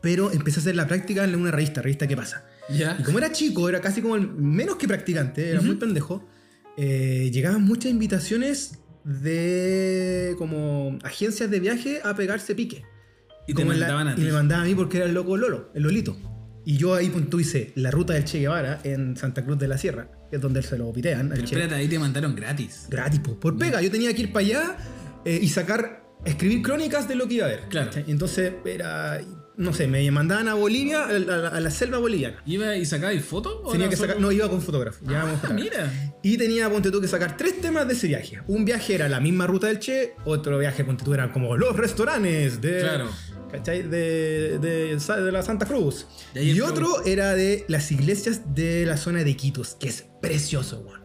Pero 0.03 0.30
empecé 0.32 0.59
a 0.59 0.62
hacer 0.62 0.76
la 0.76 0.86
práctica 0.86 1.24
en 1.24 1.34
una 1.34 1.51
revista, 1.51 1.82
revista 1.82 2.07
¿Qué 2.07 2.16
pasa? 2.16 2.44
Ya. 2.68 2.97
Y 3.01 3.03
como 3.03 3.18
era 3.18 3.32
chico, 3.32 3.68
era 3.68 3.80
casi 3.80 4.03
como 4.03 4.16
el 4.16 4.28
menos 4.28 4.76
que 4.76 4.86
practicante, 4.88 5.51
era 5.51 5.61
muy 5.61 5.76
pendejo. 5.76 6.26
eh, 6.78 7.30
llegaban 7.32 7.62
muchas 7.62 7.90
invitaciones 7.90 8.78
de 9.05 10.34
como 10.38 10.99
agencias 11.03 11.51
de 11.51 11.61
viaje 11.61 12.01
a 12.05 12.14
pegarse 12.14 12.55
pique. 12.55 12.82
Y 13.49 13.55
te 13.55 13.62
como 13.62 13.72
la- 13.72 13.78
mandaban 13.86 14.09
a 14.09 14.20
y 14.20 14.24
me 14.24 14.32
mandaban 14.32 14.64
a 14.64 14.68
mí 14.68 14.74
porque 14.74 14.99
era 14.99 15.07
el 15.07 15.14
loco 15.14 15.36
Lolo, 15.36 15.70
el 15.74 15.84
Lolito. 15.84 16.16
Y 16.68 16.76
yo 16.78 16.94
ahí 16.94 17.08
pues, 17.10 17.30
tú 17.30 17.38
hice 17.38 17.70
la 17.76 17.92
ruta 17.92 18.12
del 18.14 18.24
Che 18.24 18.40
Guevara 18.40 18.80
en 18.82 19.16
Santa 19.16 19.44
Cruz 19.44 19.56
de 19.56 19.68
la 19.68 19.78
Sierra, 19.78 20.10
que 20.28 20.36
es 20.36 20.42
donde 20.42 20.62
se 20.62 20.76
lo 20.76 20.92
pitean. 20.92 21.28
Pero 21.30 21.44
espérate, 21.44 21.74
ahí 21.76 21.86
te 21.86 21.96
mandaron 21.98 22.34
gratis. 22.34 22.86
Gratis, 22.90 23.20
po, 23.20 23.38
por 23.38 23.56
pega. 23.56 23.80
Yo 23.80 23.90
tenía 23.90 24.12
que 24.12 24.22
ir 24.22 24.32
para 24.32 24.44
allá 24.44 24.76
eh, 25.24 25.38
y 25.40 25.48
sacar, 25.48 26.02
escribir 26.24 26.62
crónicas 26.62 27.06
de 27.08 27.14
lo 27.14 27.28
que 27.28 27.34
iba 27.34 27.46
a 27.46 27.50
ver. 27.50 27.60
Claro. 27.68 27.92
Entonces 28.08 28.52
era, 28.64 29.20
no 29.56 29.72
sé, 29.72 29.86
me 29.86 30.10
mandaban 30.10 30.48
a 30.48 30.54
Bolivia, 30.54 31.04
a 31.06 31.12
la, 31.12 31.48
a 31.50 31.60
la 31.60 31.70
selva 31.70 31.98
boliviana. 31.98 32.42
¿Iba 32.44 32.76
y 32.76 32.84
sacabais 32.84 33.24
fotos? 33.24 33.70
Tenía 33.70 33.88
que 33.88 33.94
solo- 33.94 34.08
sacar, 34.08 34.20
no, 34.20 34.32
iba 34.32 34.48
con 34.50 34.60
fotógrafo. 34.60 35.04
Ah, 35.08 35.48
mira. 35.54 36.12
Y 36.24 36.36
tenía, 36.36 36.68
ponte 36.68 36.90
tú, 36.90 37.00
que 37.00 37.06
sacar 37.06 37.36
tres 37.36 37.60
temas 37.60 37.86
de 37.86 37.94
ese 37.94 38.08
viaje. 38.08 38.40
Un 38.48 38.64
viaje 38.64 38.96
era 38.96 39.08
la 39.08 39.20
misma 39.20 39.46
ruta 39.46 39.68
del 39.68 39.78
Che, 39.78 40.14
otro 40.24 40.58
viaje, 40.58 40.84
ponte 40.84 41.04
tú, 41.04 41.14
era 41.14 41.32
como 41.32 41.56
los 41.56 41.76
restaurantes 41.76 42.60
de... 42.60 42.80
Claro. 42.80 43.08
¿Cachai? 43.51 43.82
De, 43.82 44.59
de, 44.59 44.97
de 44.97 45.32
la 45.32 45.42
Santa 45.42 45.66
Cruz. 45.66 46.07
De 46.34 46.44
Y 46.44 46.61
otro 46.61 47.05
era 47.05 47.34
de 47.34 47.64
las 47.68 47.90
iglesias 47.92 48.55
de 48.55 48.84
la 48.86 48.97
zona 48.97 49.22
de 49.24 49.36
Quitos, 49.36 49.76
que 49.78 49.88
es 49.88 50.05
precioso, 50.20 50.80
weón. 50.80 51.01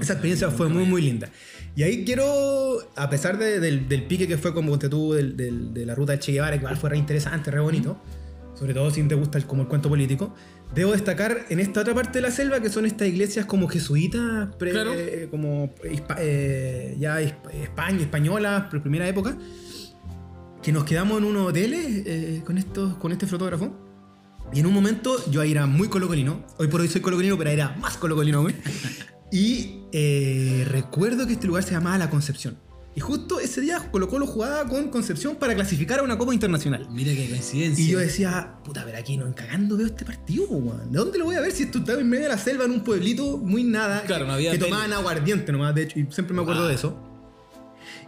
Esa 0.00 0.14
experiencia 0.14 0.50
fue 0.50 0.68
muy, 0.68 0.84
muy 0.84 1.00
linda. 1.02 1.30
Y 1.76 1.82
ahí 1.84 2.04
quiero, 2.04 2.78
a 2.96 3.08
pesar 3.10 3.38
de- 3.38 3.60
del, 3.60 3.88
del 3.88 4.04
pique 4.06 4.26
que 4.28 4.36
fue 4.38 4.52
como 4.52 4.70
ponte 4.72 4.88
tú 4.88 5.12
del- 5.12 5.36
del- 5.36 5.72
de 5.72 5.86
la 5.86 5.94
ruta 5.94 6.12
del 6.12 6.20
Che 6.20 6.32
Guevara, 6.32 6.52
que 6.56 6.62
igual 6.62 6.76
fue 6.76 6.90
re 6.90 6.98
interesante, 6.98 7.50
re 7.50 7.60
bonito, 7.60 7.96
sobre 8.58 8.74
todo 8.74 8.90
si 8.90 9.02
te 9.04 9.14
gusta 9.14 9.38
el, 9.38 9.46
como 9.46 9.62
el 9.62 9.68
cuento 9.68 9.88
político, 9.88 10.34
debo 10.74 10.92
destacar 10.92 11.46
en 11.48 11.60
esta 11.60 11.80
otra 11.80 11.94
parte 11.94 12.18
de 12.18 12.22
la 12.22 12.30
selva 12.30 12.60
que 12.60 12.68
son 12.70 12.86
estas 12.86 13.06
iglesias 13.08 13.46
como 13.46 13.68
jesuitas, 13.68 14.54
pre- 14.56 14.72
Claro. 14.72 14.92
eh, 14.94 15.28
como 15.30 15.72
eh, 16.18 16.96
ya 16.98 17.20
his- 17.22 17.34
España, 17.62 18.00
españolas, 18.00 18.64
por 18.70 18.82
primera 18.82 19.08
época, 19.08 19.36
que 20.64 20.72
nos 20.72 20.84
quedamos 20.84 21.18
en 21.18 21.24
unos 21.24 21.48
hoteles 21.48 22.02
eh, 22.06 22.42
con, 22.44 22.56
estos, 22.56 22.96
con 22.96 23.12
este 23.12 23.26
fotógrafo. 23.26 23.70
Y 24.50 24.60
en 24.60 24.66
un 24.66 24.72
momento 24.72 25.30
yo 25.30 25.42
ahí 25.42 25.50
era 25.50 25.66
muy 25.66 25.88
colocolino. 25.88 26.42
Hoy 26.58 26.68
por 26.68 26.80
hoy 26.80 26.88
soy 26.88 27.02
colocolino, 27.02 27.36
pero 27.36 27.50
era 27.50 27.76
más 27.76 27.98
colocolino 27.98 28.38
aún. 28.38 28.54
Y 29.30 29.80
eh, 29.90 30.64
recuerdo 30.68 31.26
que 31.26 31.32
este 31.32 31.48
lugar 31.48 31.64
se 31.64 31.72
llamaba 31.72 31.98
La 31.98 32.08
Concepción. 32.08 32.56
Y 32.94 33.00
justo 33.00 33.40
ese 33.40 33.60
día 33.60 33.90
Colo 33.90 34.08
Colo 34.08 34.28
jugaba 34.28 34.68
con 34.68 34.90
Concepción 34.90 35.34
para 35.34 35.56
clasificar 35.56 35.98
a 35.98 36.02
una 36.04 36.16
Copa 36.16 36.32
Internacional. 36.32 36.86
Mira 36.92 37.12
qué 37.12 37.28
coincidencia. 37.28 37.84
Y 37.84 37.88
yo 37.88 37.98
decía, 37.98 38.58
puta, 38.62 38.84
ver 38.84 38.94
aquí 38.94 39.16
no 39.16 39.26
encagando 39.26 39.76
veo 39.76 39.88
este 39.88 40.04
partido, 40.04 40.46
weón. 40.46 40.92
¿De 40.92 40.98
dónde 40.98 41.18
lo 41.18 41.24
voy 41.24 41.34
a 41.34 41.40
ver 41.40 41.50
si 41.50 41.64
esto 41.64 41.78
estaba 41.78 42.00
en 42.00 42.08
medio 42.08 42.24
de 42.24 42.28
la 42.28 42.38
selva 42.38 42.64
en 42.64 42.70
un 42.70 42.84
pueblito 42.84 43.38
muy 43.38 43.64
nada? 43.64 44.02
Claro, 44.02 44.24
que, 44.24 44.28
no 44.28 44.34
había 44.34 44.52
que 44.52 44.58
tomaban 44.58 44.92
aguardiente 44.92 45.50
nomás, 45.50 45.74
de 45.74 45.82
hecho, 45.82 45.98
y 45.98 46.06
siempre 46.10 46.36
me 46.36 46.42
acuerdo 46.42 46.66
Ah. 46.66 46.68
de 46.68 46.74
eso. 46.74 46.96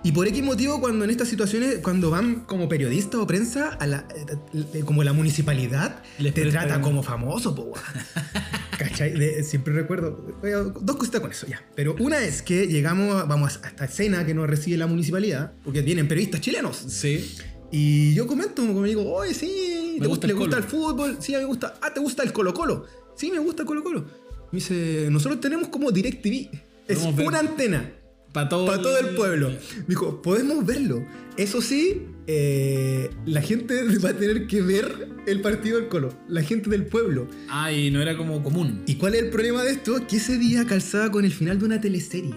Y 0.03 0.13
por 0.13 0.29
X 0.29 0.43
motivo, 0.43 0.81
cuando 0.81 1.05
en 1.05 1.11
estas 1.11 1.29
situaciones, 1.29 1.79
cuando 1.83 2.11
van 2.11 2.41
como 2.47 2.69
periodistas 2.69 3.21
o 3.21 3.27
prensa, 3.27 3.71
a 3.71 3.87
la, 3.87 4.07
eh, 4.15 4.81
como 4.85 5.03
la 5.03 5.13
municipalidad 5.13 6.03
Les 6.19 6.33
te 6.33 6.47
trata 6.47 6.81
como 6.81 7.03
famoso, 7.03 7.55
po. 7.55 7.73
¿Cachai? 8.79 9.13
De- 9.19 9.43
siempre 9.43 9.73
recuerdo. 9.75 10.39
eh, 10.45 10.53
Dos 10.81 10.97
cositas 10.97 11.21
con 11.21 11.31
eso, 11.31 11.47
ya. 11.47 11.61
Pero 11.75 11.97
una 11.99 12.23
es 12.25 12.43
que 12.43 12.67
llegamos, 12.67 13.27
vamos 13.27 13.59
a 13.63 13.69
esta 13.69 13.85
escena 13.87 14.25
que 14.27 14.35
nos 14.35 14.49
recibe 14.49 14.77
la 14.77 14.87
municipalidad, 14.87 15.55
porque 15.65 15.83
vienen 15.83 16.07
periodistas 16.09 16.41
chilenos. 16.41 16.77
Sí. 16.89 17.37
Y 17.73 18.15
yo 18.15 18.27
comento, 18.29 18.65
como 18.67 18.85
digo, 18.85 19.13
oye, 19.13 19.35
sí, 19.35 19.95
Me 19.95 20.03
¿te 20.03 20.07
gusta 20.07 20.27
¿le 20.29 20.35
gusta 20.35 20.59
el 20.59 20.67
Colo". 20.67 20.71
fútbol? 20.95 21.17
Sí, 21.21 21.35
a 21.35 21.39
mí 21.39 21.43
me 21.45 21.49
gusta. 21.49 21.75
Ah, 21.83 21.93
¿te 21.93 22.01
gusta 22.01 22.23
el 22.23 22.33
Colo 22.33 22.55
Colo? 22.55 22.87
Sí, 23.17 23.31
me 23.33 23.39
gusta 23.41 23.63
el 23.63 23.67
Colo 23.67 23.83
Colo. 23.83 24.05
Me 24.53 24.59
dice, 24.61 25.09
nosotros 25.11 25.41
tenemos 25.41 25.69
como 25.69 25.91
DirecTV. 25.91 26.51
Es 26.87 27.17
ver- 27.17 27.27
una 27.27 27.41
antena 27.41 27.91
Para 28.37 28.49
todo, 28.82 28.99
el 28.99 29.14
pueblo. 29.14 29.49
Me 29.51 29.84
dijo, 29.89 30.20
podemos 30.22 30.64
verlo. 30.64 31.05
Eso 31.37 31.61
sí, 31.62 32.03
eh, 32.26 33.11
la 33.24 33.41
gente 33.43 33.82
va 34.05 34.11
a 34.11 34.14
tener 34.14 34.47
que 34.47 34.62
ver 34.62 35.09
el 35.26 35.41
partido 35.41 35.78
del 35.78 35.89
Colo. 35.89 36.12
La 36.28 36.43
gente 36.43 36.68
del 36.70 36.87
pueblo. 36.87 37.26
Ah, 37.49 37.72
y 37.72 37.91
no 37.91 38.01
era 38.01 38.16
como 38.16 38.43
común. 38.43 38.82
¿Y 38.87 38.97
cuál 38.97 39.14
es 39.14 39.22
el 39.24 39.30
problema 39.30 39.62
de 39.64 39.72
esto? 39.72 40.07
Que 40.07 40.16
ese 40.16 40.39
día 40.39 40.64
calzaba 40.66 41.11
con 41.11 41.24
el 41.24 41.32
final 41.32 41.59
de 41.59 41.64
una 41.64 41.80
teleserie. 41.80 42.34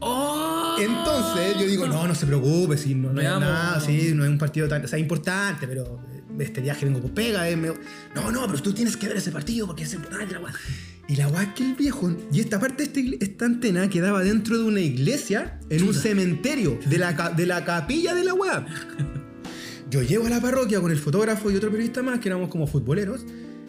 ¡Oh! 0.00 0.76
Entonces 0.80 1.54
yo 1.60 1.66
digo, 1.66 1.86
no, 1.86 2.08
no 2.08 2.14
se 2.14 2.26
preocupe, 2.26 2.76
si 2.76 2.94
no, 2.94 3.12
no 3.12 3.20
es 3.20 3.26
nada, 3.28 3.80
sí, 3.80 4.12
no 4.14 4.24
es 4.24 4.30
un 4.30 4.38
partido 4.38 4.66
tan, 4.66 4.84
o 4.84 4.88
sea, 4.88 4.98
importante, 4.98 5.68
pero 5.68 6.00
eh, 6.12 6.22
este 6.40 6.60
viaje 6.60 6.84
vengo 6.86 7.00
con 7.00 7.10
pega, 7.12 7.48
eh, 7.48 7.54
me- 7.56 7.68
no, 8.14 8.32
no, 8.32 8.46
pero 8.48 8.60
tú 8.60 8.72
tienes 8.72 8.96
que 8.96 9.06
ver 9.06 9.18
ese 9.18 9.30
partido 9.30 9.66
porque 9.66 9.84
es 9.84 9.94
importante 9.94 10.34
la. 10.34 10.40
Y 11.12 11.16
la 11.16 11.28
weá 11.28 11.42
es 11.42 11.48
que 11.52 11.62
el 11.64 11.74
viejo, 11.74 12.10
y 12.32 12.40
esta 12.40 12.58
parte 12.58 12.84
esta, 12.84 12.98
esta 13.20 13.44
antena 13.44 13.90
quedaba 13.90 14.22
dentro 14.24 14.56
de 14.56 14.64
una 14.64 14.80
iglesia, 14.80 15.60
en 15.68 15.82
un 15.82 15.92
cementerio, 15.92 16.78
de 16.86 16.96
la, 16.96 17.12
de 17.36 17.44
la 17.44 17.66
capilla 17.66 18.14
de 18.14 18.24
la 18.24 18.32
weá. 18.32 18.64
Yo 19.90 20.00
llego 20.00 20.24
a 20.26 20.30
la 20.30 20.40
parroquia 20.40 20.80
con 20.80 20.90
el 20.90 20.96
fotógrafo 20.96 21.50
y 21.50 21.56
otro 21.56 21.70
periodista 21.70 22.02
más, 22.02 22.18
que 22.18 22.30
éramos 22.30 22.48
como 22.48 22.66
futboleros, 22.66 23.26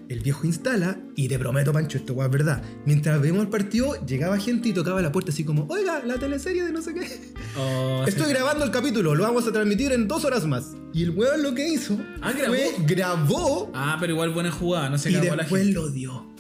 el 0.08 0.22
viejo 0.22 0.48
instala 0.48 0.98
y 1.18 1.28
te 1.28 1.38
prometo, 1.38 1.74
Pancho, 1.74 1.98
esto 1.98 2.14
weón, 2.14 2.32
es 2.32 2.38
verdad. 2.38 2.64
Mientras 2.86 3.20
vemos 3.22 3.42
el 3.42 3.50
partido, 3.50 3.94
llegaba 4.06 4.38
gente 4.40 4.70
y 4.70 4.74
tocaba 4.74 5.02
la 5.02 5.12
puerta 5.12 5.32
así 5.32 5.44
como, 5.44 5.66
oiga, 5.68 6.02
la 6.06 6.18
teleserie 6.18 6.64
de 6.64 6.72
no 6.72 6.82
sé 6.82 6.94
qué. 6.94 7.34
Oh, 7.58 8.06
Estoy 8.08 8.30
grabando 8.30 8.64
el 8.64 8.72
capítulo, 8.72 9.16
lo 9.16 9.24
vamos 9.24 9.46
a 9.48 9.52
transmitir 9.52 9.92
en 9.92 10.08
dos 10.08 10.24
horas 10.24 10.46
más. 10.48 10.76
Y 10.94 11.04
el 11.04 11.10
weón 11.10 11.44
lo 11.44 11.54
que 11.54 11.68
hizo 11.68 12.00
Ah, 12.22 12.32
¿grabó? 12.32 12.54
fue 12.56 12.86
grabó 12.88 13.72
Ah, 13.74 13.98
pero 14.00 14.14
igual 14.14 14.30
buena 14.30 14.50
jugada, 14.50 14.90
no 14.90 14.98
se 14.98 15.12
y 15.12 15.16
a 15.16 15.24
la 15.26 15.36
después 15.36 15.64
gente. 15.64 15.74
lo 15.74 15.90
dio. 15.90 16.33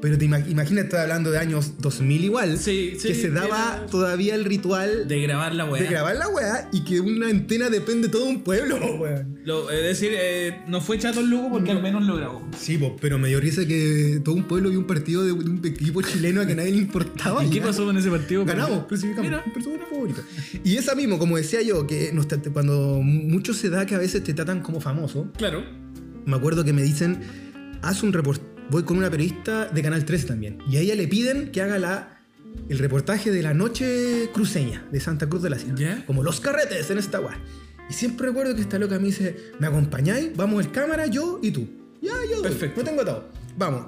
Pero 0.00 0.16
te 0.16 0.24
ima- 0.24 0.38
imaginas, 0.48 0.84
estoy 0.84 0.98
hablando 1.00 1.30
de 1.30 1.38
años 1.38 1.74
2000 1.78 2.24
igual, 2.24 2.56
Sí, 2.58 2.94
sí, 2.98 3.08
que 3.08 3.14
se 3.14 3.30
daba 3.30 3.76
era- 3.80 3.86
todavía 3.86 4.34
el 4.34 4.44
ritual 4.44 5.06
de, 5.08 5.16
De 5.16 5.22
grabar 5.22 5.54
la 5.54 5.66
weá. 5.66 5.90
grabar 5.90 6.16
la 6.16 6.28
weá 6.28 6.68
y 6.72 6.84
que 6.84 7.00
una 7.00 7.28
antena 7.28 7.68
depende 7.68 8.08
de 8.08 8.12
todo 8.12 8.24
un 8.24 8.42
pueblo, 8.42 8.76
weón. 9.00 9.38
Es 9.70 9.82
decir, 9.82 10.12
eh, 10.14 10.60
no 10.68 10.80
fue 10.80 10.98
chato 10.98 11.20
el 11.20 11.28
loco 11.30 11.50
porque 11.50 11.70
al 11.72 11.82
menos 11.82 12.04
lo 12.06 12.16
grabó. 12.16 12.48
Sí, 12.56 12.78
po, 12.78 12.96
pero 13.00 13.18
me 13.18 13.28
dio 13.28 13.40
risa 13.40 13.66
que 13.66 14.20
todo 14.24 14.34
un 14.34 14.44
pueblo 14.44 14.70
vio 14.70 14.78
un 14.78 14.86
partido 14.86 15.22
de, 15.22 15.28
de 15.28 15.32
un 15.34 15.60
equipo 15.64 16.00
chileno 16.02 16.40
a 16.40 16.46
que 16.46 16.54
nadie 16.54 16.70
le 16.70 16.78
importaba. 16.78 17.44
¿Y 17.44 17.50
qué 17.50 17.60
pasó 17.60 17.84
con 17.84 17.96
ese 17.96 18.08
partido? 18.10 18.44
Ganamos, 18.44 18.86
clasificamos. 18.86 19.30
Y 20.64 20.76
esa 20.76 20.94
mismo, 20.94 21.18
como 21.18 21.36
decía 21.36 21.62
yo, 21.62 21.86
que 21.86 22.10
nos 22.12 22.26
cuando 22.52 23.00
mucho 23.02 23.52
se 23.54 23.68
da 23.70 23.86
que 23.86 23.94
a 23.94 23.98
veces 23.98 24.22
te 24.24 24.32
tratan 24.34 24.60
como 24.62 24.80
famoso, 24.80 25.30
Claro. 25.36 25.62
me 26.26 26.36
acuerdo 26.36 26.64
que 26.64 26.72
me 26.72 26.82
dicen, 26.82 27.20
haz 27.82 28.02
un 28.02 28.12
reportaje. 28.12 28.49
Voy 28.70 28.84
con 28.84 28.98
una 28.98 29.10
periodista 29.10 29.66
de 29.66 29.82
Canal 29.82 30.04
3 30.04 30.26
también. 30.26 30.58
Y 30.70 30.76
a 30.76 30.80
ella 30.80 30.94
le 30.94 31.08
piden 31.08 31.50
que 31.50 31.60
haga 31.60 31.78
la, 31.78 32.20
el 32.68 32.78
reportaje 32.78 33.32
de 33.32 33.42
la 33.42 33.52
noche 33.52 34.30
cruceña 34.32 34.86
de 34.92 35.00
Santa 35.00 35.28
Cruz 35.28 35.42
de 35.42 35.50
la 35.50 35.58
Sierra. 35.58 36.04
Como 36.06 36.22
los 36.22 36.40
carretes 36.40 36.88
en 36.90 36.98
esta 36.98 37.20
weá. 37.20 37.36
Y 37.88 37.92
siempre 37.92 38.28
recuerdo 38.28 38.54
que 38.54 38.60
esta 38.60 38.78
loca 38.78 39.00
me 39.00 39.06
dice, 39.06 39.36
¿me 39.58 39.66
acompañáis? 39.66 40.36
Vamos 40.36 40.64
el 40.64 40.70
cámara, 40.70 41.06
yo 41.06 41.40
y 41.42 41.50
tú. 41.50 41.68
Ya, 42.00 42.12
ya, 42.30 42.36
voy. 42.36 42.44
Perfecto. 42.44 42.80
No 42.80 42.86
tengo 42.86 43.02
atado. 43.02 43.28
Vamos. 43.58 43.86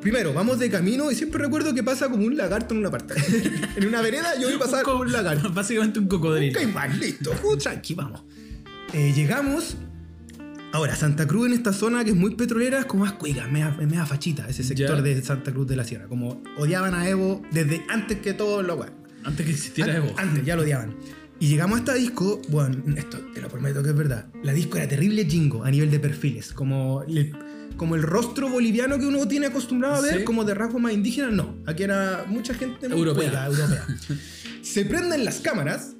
Primero, 0.00 0.34
vamos 0.34 0.58
de 0.58 0.70
camino 0.70 1.10
y 1.10 1.14
siempre 1.14 1.44
recuerdo 1.44 1.72
que 1.72 1.84
pasa 1.84 2.08
como 2.08 2.26
un 2.26 2.36
lagarto 2.36 2.74
en 2.74 2.80
una 2.80 2.90
parte. 2.90 3.14
en 3.76 3.86
una 3.86 4.02
vereda 4.02 4.34
yo 4.40 4.48
voy 4.48 4.56
a 4.56 4.58
pasar 4.58 4.82
como 4.82 5.02
un 5.02 5.12
lagarto. 5.12 5.50
Básicamente 5.54 6.00
un 6.00 6.08
cocodrilo. 6.08 6.58
Un 6.58 6.64
caimán, 6.64 6.98
listo. 6.98 7.32
Uh, 7.44 7.56
tranqui, 7.56 7.94
vamos. 7.94 8.24
Eh, 8.92 9.12
llegamos. 9.14 9.76
Ahora, 10.72 10.94
Santa 10.94 11.26
Cruz 11.26 11.46
en 11.46 11.52
esta 11.54 11.72
zona 11.72 12.04
que 12.04 12.10
es 12.10 12.16
muy 12.16 12.34
petrolera 12.34 12.80
es 12.80 12.86
como 12.86 13.04
más 13.04 13.14
cuiga, 13.14 13.46
media, 13.46 13.70
media 13.80 14.04
fachita, 14.04 14.46
ese 14.48 14.62
sector 14.62 14.96
Ya. 14.96 15.02
de 15.02 15.22
Santa 15.22 15.52
Cruz 15.52 15.66
de 15.66 15.76
la 15.76 15.84
Sierra. 15.84 16.06
Como 16.06 16.42
odiaban 16.58 16.94
a 16.94 17.08
Evo 17.08 17.40
desde 17.50 17.82
antes 17.88 18.18
que 18.18 18.34
todo 18.34 18.62
lo 18.62 18.74
weón. 18.76 18.92
Antes 19.24 19.46
que 19.46 19.52
existiera 19.52 19.92
An- 19.94 19.96
Evo. 20.04 20.14
Antes, 20.18 20.44
ya 20.44 20.54
lo 20.56 20.62
odiaban. 20.62 20.94
Y 21.40 21.48
llegamos 21.48 21.76
a 21.76 21.78
esta 21.80 21.94
disco, 21.94 22.40
bueno, 22.48 22.76
esto 22.96 23.18
te 23.34 23.40
lo 23.40 23.48
prometo 23.48 23.82
que 23.82 23.90
es 23.90 23.96
verdad. 23.96 24.26
La 24.42 24.52
disco 24.52 24.76
era 24.78 24.88
terrible 24.88 25.24
jingo 25.24 25.64
a 25.64 25.70
nivel 25.70 25.90
de 25.90 25.98
perfiles. 26.00 26.52
Como 26.52 27.02
el, 27.04 27.34
como 27.76 27.94
el 27.94 28.02
rostro 28.02 28.48
boliviano 28.48 28.98
que 28.98 29.06
uno 29.06 29.26
tiene 29.28 29.46
acostumbrado 29.46 29.94
a 29.96 30.00
ver, 30.00 30.18
Sí. 30.18 30.24
como 30.24 30.44
de 30.44 30.54
rasgos 30.54 30.80
más 30.80 30.92
indígenas, 30.92 31.32
no. 31.32 31.56
Aquí 31.66 31.82
era 31.84 32.24
mucha 32.28 32.52
gente 32.54 32.86
Europea. 32.86 33.30
cuica, 33.30 33.46
europea. 33.46 33.86
Se 34.62 34.84
prenden 34.84 35.24
las 35.24 35.40
cámaras 35.40 35.94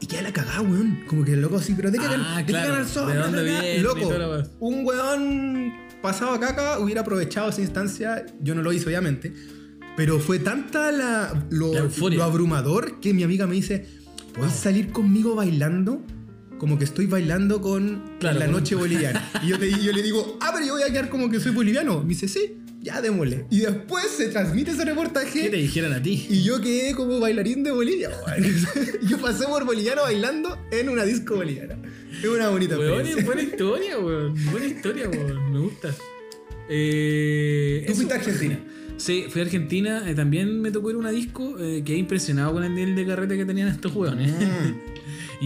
y 0.00 0.06
queda 0.06 0.22
la 0.22 0.32
cagada, 0.32 0.60
weón. 0.60 1.00
Como 1.06 1.24
que 1.24 1.32
el 1.34 1.40
loco 1.42 1.56
así, 1.56 1.74
pero 1.74 1.90
de 1.90 1.98
qué 1.98 2.04
Ah, 2.08 2.38
de 2.38 2.44
claro. 2.44 2.68
ganar 2.72 2.88
sol, 2.88 3.12
¿De 3.12 3.18
dónde 3.18 3.42
viene 3.44 3.78
Loco, 3.80 4.12
la 4.18 4.48
un 4.60 4.84
weón 4.84 5.72
pasado 6.02 6.32
a 6.32 6.40
caca 6.40 6.78
hubiera 6.78 7.00
aprovechado 7.02 7.48
esa 7.48 7.60
instancia. 7.62 8.26
Yo 8.40 8.54
no 8.54 8.62
lo 8.62 8.72
hice, 8.72 8.86
obviamente. 8.86 9.32
Pero 9.96 10.18
fue 10.18 10.38
tanta 10.40 10.90
la, 10.90 11.46
lo, 11.50 11.72
lo 12.10 12.24
abrumador 12.24 13.00
que 13.00 13.14
mi 13.14 13.22
amiga 13.22 13.46
me 13.46 13.54
dice: 13.54 13.86
¿Puedes 14.34 14.54
salir 14.54 14.90
conmigo 14.90 15.34
bailando? 15.34 16.02
Como 16.58 16.78
que 16.78 16.84
estoy 16.84 17.06
bailando 17.06 17.60
con 17.60 18.02
Claro, 18.20 18.38
la 18.38 18.46
noche 18.46 18.74
boliviana. 18.74 19.22
Y 19.42 19.48
yo, 19.48 19.58
te- 19.58 19.70
yo 19.70 19.92
le 19.92 20.02
digo: 20.02 20.38
Ah, 20.40 20.50
pero 20.52 20.66
yo 20.66 20.72
voy 20.74 20.82
a 20.82 20.86
quedar 20.90 21.08
como 21.08 21.30
que 21.30 21.38
soy 21.40 21.52
boliviano. 21.52 22.02
Me 22.02 22.08
dice: 22.08 22.26
Sí, 22.28 22.58
ya 22.84 23.00
démosle. 23.02 23.46
Y 23.50 23.60
después 23.60 24.06
se 24.16 24.28
transmite 24.28 24.70
ese 24.70 24.78
¿Qué 24.80 24.84
te 24.84 24.90
reportaje. 24.90 25.50
dijeran 25.50 25.92
a 25.94 26.02
ti? 26.02 26.26
Y 26.28 26.42
yo 26.44 26.60
quedé 26.60 26.94
como 26.94 27.18
bailarín 27.18 27.62
de 27.64 27.70
Bolivia. 27.72 28.10
weón. 28.26 28.44
yo 29.08 29.18
pasé 29.18 29.46
por 29.46 29.64
boliviano 29.64 30.02
bailando 30.02 30.56
en 30.70 30.88
una 30.90 31.04
disco 31.04 31.36
boliviana. 31.36 31.76
Es 32.22 32.28
una 32.28 32.48
bonita 32.50 32.78
Weón, 32.78 33.04
buena 33.24 33.42
historia, 33.42 33.98
weón. 33.98 34.34
Buena 34.52 34.66
historia, 34.66 35.08
weón. 35.08 35.52
Me 35.52 35.58
gusta. 35.60 35.94
Eh, 36.68 37.84
Tú 37.86 37.94
fuiste 37.94 38.14
a 38.14 38.16
Argentina. 38.18 38.58
Sí, 38.96 39.24
fui 39.28 39.40
a 39.40 39.44
Argentina. 39.44 40.08
eh, 40.08 40.14
también 40.14 40.60
me 40.60 40.70
tocó 40.70 40.90
ir 40.90 40.96
a 40.96 40.98
una 41.00 41.10
disco. 41.10 41.56
Eh, 41.58 41.82
quedé 41.84 41.96
impresionado 41.98 42.52
con 42.52 42.64
el 42.64 42.74
nivel 42.74 42.94
de 42.94 43.04
carrete 43.06 43.36
que 43.36 43.44
tenían 43.44 43.68
estos 43.68 43.94
weones. 43.94 44.32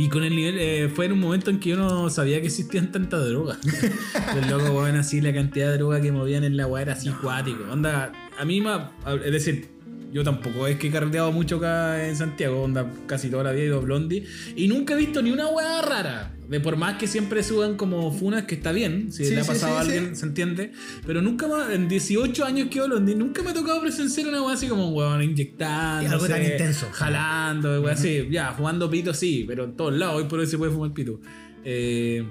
Y 0.00 0.08
con 0.08 0.22
el 0.22 0.36
nivel, 0.36 0.58
eh, 0.58 0.88
fue 0.94 1.06
en 1.06 1.12
un 1.12 1.18
momento 1.18 1.50
en 1.50 1.58
que 1.58 1.70
yo 1.70 1.76
no 1.76 2.08
sabía 2.08 2.40
que 2.40 2.46
existían 2.46 2.92
tanta 2.92 3.18
droga. 3.18 3.58
Los 4.36 4.46
locos, 4.50 4.70
weón, 4.70 4.94
así 4.96 5.20
la 5.20 5.32
cantidad 5.34 5.70
de 5.72 5.78
droga 5.78 6.00
que 6.00 6.12
movían 6.12 6.44
en 6.44 6.56
la 6.56 6.68
weá 6.68 6.82
era 6.82 6.92
así 6.92 7.10
cuático. 7.10 7.64
Onda, 7.68 8.12
a 8.38 8.44
mí, 8.44 8.60
ma- 8.60 8.92
es 9.24 9.32
decir, 9.32 9.68
yo 10.12 10.24
tampoco 10.24 10.66
es 10.66 10.78
que 10.78 10.88
he 10.88 10.90
carreteado 10.90 11.32
mucho 11.32 11.56
acá 11.56 12.08
en 12.08 12.16
Santiago, 12.16 12.62
onda, 12.62 12.90
casi 13.06 13.28
toda 13.28 13.44
la 13.44 13.52
vida 13.52 13.62
he 13.62 13.66
ido 13.66 13.78
a 13.78 13.80
Blondie. 13.80 14.24
Y 14.56 14.68
nunca 14.68 14.94
he 14.94 14.96
visto 14.96 15.22
ni 15.22 15.30
una 15.30 15.48
weá 15.48 15.82
rara. 15.82 16.34
De 16.48 16.60
por 16.60 16.76
más 16.76 16.96
que 16.96 17.06
siempre 17.06 17.42
suban 17.42 17.76
como 17.76 18.10
funas, 18.10 18.44
que 18.44 18.54
está 18.54 18.72
bien, 18.72 19.12
si 19.12 19.26
Sí, 19.26 19.34
le 19.34 19.42
ha 19.42 19.44
pasado 19.44 19.74
sí, 19.74 19.78
a 19.78 19.80
alguien, 19.80 20.16
se 20.16 20.24
entiende. 20.24 20.72
Pero 21.06 21.20
nunca 21.20 21.46
más, 21.46 21.70
en 21.70 21.88
18 21.88 22.42
años 22.44 22.68
que 22.70 22.80
Blondie, 22.80 23.14
nunca 23.14 23.42
me 23.42 23.50
ha 23.50 23.54
tocado 23.54 23.82
presenciar 23.82 24.28
una 24.28 24.42
weá 24.42 24.54
así 24.54 24.66
como 24.66 24.88
un 24.88 24.94
weón 24.94 25.22
inyectando. 25.22 26.04
Y 26.04 26.06
algo 26.06 26.26
tan 26.26 26.42
intenso. 26.42 26.88
Jalando, 26.90 27.82
weá 27.82 27.92
así. 27.92 28.28
Ya, 28.30 28.54
fumando 28.54 28.88
pito 28.88 29.12
sí, 29.12 29.44
pero 29.46 29.64
en 29.64 29.76
todos 29.76 29.92
lados, 29.92 30.16
hoy 30.16 30.24
por 30.24 30.40
hoy 30.40 30.46
se 30.46 30.56
puede 30.56 30.72
fumar 30.72 30.92
pito. 30.92 31.20
Eh, 31.64 32.24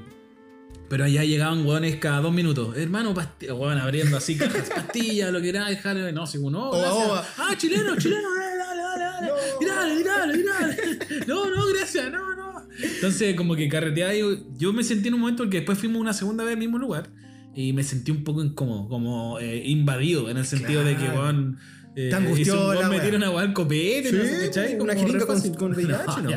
pero 0.89 1.03
allá 1.03 1.23
llegaban 1.23 1.65
weones 1.65 1.97
cada 1.97 2.21
dos 2.21 2.33
minutos. 2.33 2.77
Hermano, 2.77 3.13
weón, 3.41 3.77
abriendo 3.77 4.17
así 4.17 4.37
cajas, 4.37 4.69
pastillas, 4.69 5.31
lo 5.31 5.41
que 5.41 5.49
era, 5.49 5.67
dejar, 5.69 5.97
no, 6.13 6.27
según 6.27 6.53
no. 6.53 6.69
Oba, 6.69 6.79
gracias. 6.79 7.07
oba. 7.07 7.27
Ah, 7.37 7.55
chileno, 7.57 7.97
chileno, 7.97 8.27
dale, 8.35 8.57
dale, 8.57 8.81
dale, 8.81 9.27
dale. 9.65 10.03
Dale, 10.03 10.43
dale. 10.43 10.99
No, 11.27 11.49
no, 11.49 11.67
gracias, 11.73 12.11
no, 12.11 12.35
no. 12.35 12.63
Entonces, 12.79 13.35
como 13.35 13.55
que 13.55 13.67
carreteaba 13.69 14.13
y 14.13 14.21
yo 14.57 14.71
me 14.71 14.83
sentí 14.83 15.07
en 15.07 15.15
un 15.15 15.21
momento 15.21 15.43
porque 15.43 15.57
después 15.57 15.77
fuimos 15.77 15.99
una 15.99 16.13
segunda 16.13 16.43
vez 16.43 16.53
al 16.53 16.59
mismo 16.59 16.77
lugar 16.77 17.09
y 17.55 17.73
me 17.73 17.83
sentí 17.83 18.11
un 18.11 18.23
poco 18.23 18.43
incómodo, 18.43 18.87
como 18.87 19.39
eh, 19.39 19.63
invadido, 19.65 20.29
en 20.29 20.37
el 20.37 20.45
sentido 20.45 20.83
de 20.83 20.95
que, 20.95 21.05
Claro. 21.05 21.55
Eh, 21.99 22.09
Te 22.11 22.15
angustió 22.15 22.75
la 22.75 22.89
me 22.89 22.99
tira 22.99 23.17
una 23.17 23.31
weá 23.31 23.41
al 23.41 23.53
copete, 23.53 24.11
no 24.11 24.21
sé, 24.23 24.39
Sí, 24.41 24.45
¿cachai? 24.45 24.79
una 24.79 24.93
jeringa 24.93 25.25
con- 25.25 25.53
con 25.55 25.71
VIH, 25.73 26.21
no. 26.21 26.29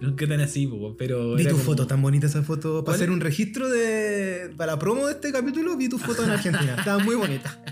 Nunca 0.00 0.26
tan 0.28 0.40
así, 0.40 0.66
po, 0.66 0.96
pero. 0.96 1.34
Vi 1.34 1.44
tu 1.44 1.50
como- 1.50 1.62
foto, 1.64 1.86
tan 1.86 2.00
bonita 2.00 2.28
esa 2.28 2.42
foto. 2.42 2.82
Para 2.82 2.96
hacer 2.96 3.10
un 3.10 3.20
registro 3.20 3.68
de. 3.68 4.50
Para 4.56 4.72
la 4.72 4.78
promo 4.78 5.06
de 5.06 5.12
este 5.12 5.30
capítulo, 5.32 5.76
vi 5.76 5.90
tu 5.90 5.98
foto 5.98 6.24
en 6.24 6.30
Argentina. 6.30 6.76
Estaba 6.78 6.98
muy 7.04 7.14
bonita. 7.14 7.62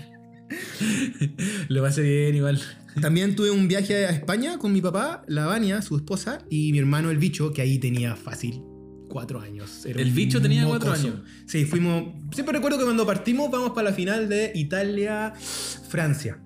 Lo 1.69 1.81
pasé 1.81 2.03
bien, 2.03 2.35
igual. 2.35 2.61
También 3.01 3.35
tuve 3.35 3.49
un 3.49 3.67
viaje 3.67 4.05
a 4.05 4.11
España 4.11 4.59
con 4.59 4.73
mi 4.73 4.81
papá, 4.81 5.23
la 5.27 5.47
Vania, 5.47 5.81
su 5.81 5.95
esposa, 5.95 6.45
y 6.49 6.71
mi 6.73 6.79
hermano 6.79 7.09
el 7.09 7.17
bicho, 7.17 7.53
que 7.53 7.61
ahí 7.63 7.79
tenía 7.79 8.15
fácil 8.15 8.61
cuatro 9.07 9.39
años. 9.41 9.85
Era 9.85 10.01
¿El 10.01 10.11
bicho 10.11 10.41
tenía 10.41 10.65
cuatro 10.65 10.89
mocoso. 10.89 11.07
años? 11.07 11.19
Sí, 11.45 11.65
fuimos. 11.65 12.13
Siempre 12.33 12.53
recuerdo 12.55 12.77
que 12.77 12.83
cuando 12.83 13.05
partimos, 13.05 13.49
vamos 13.51 13.71
para 13.71 13.89
la 13.89 13.95
final 13.95 14.27
de 14.29 14.51
Italia-Francia. 14.55 16.39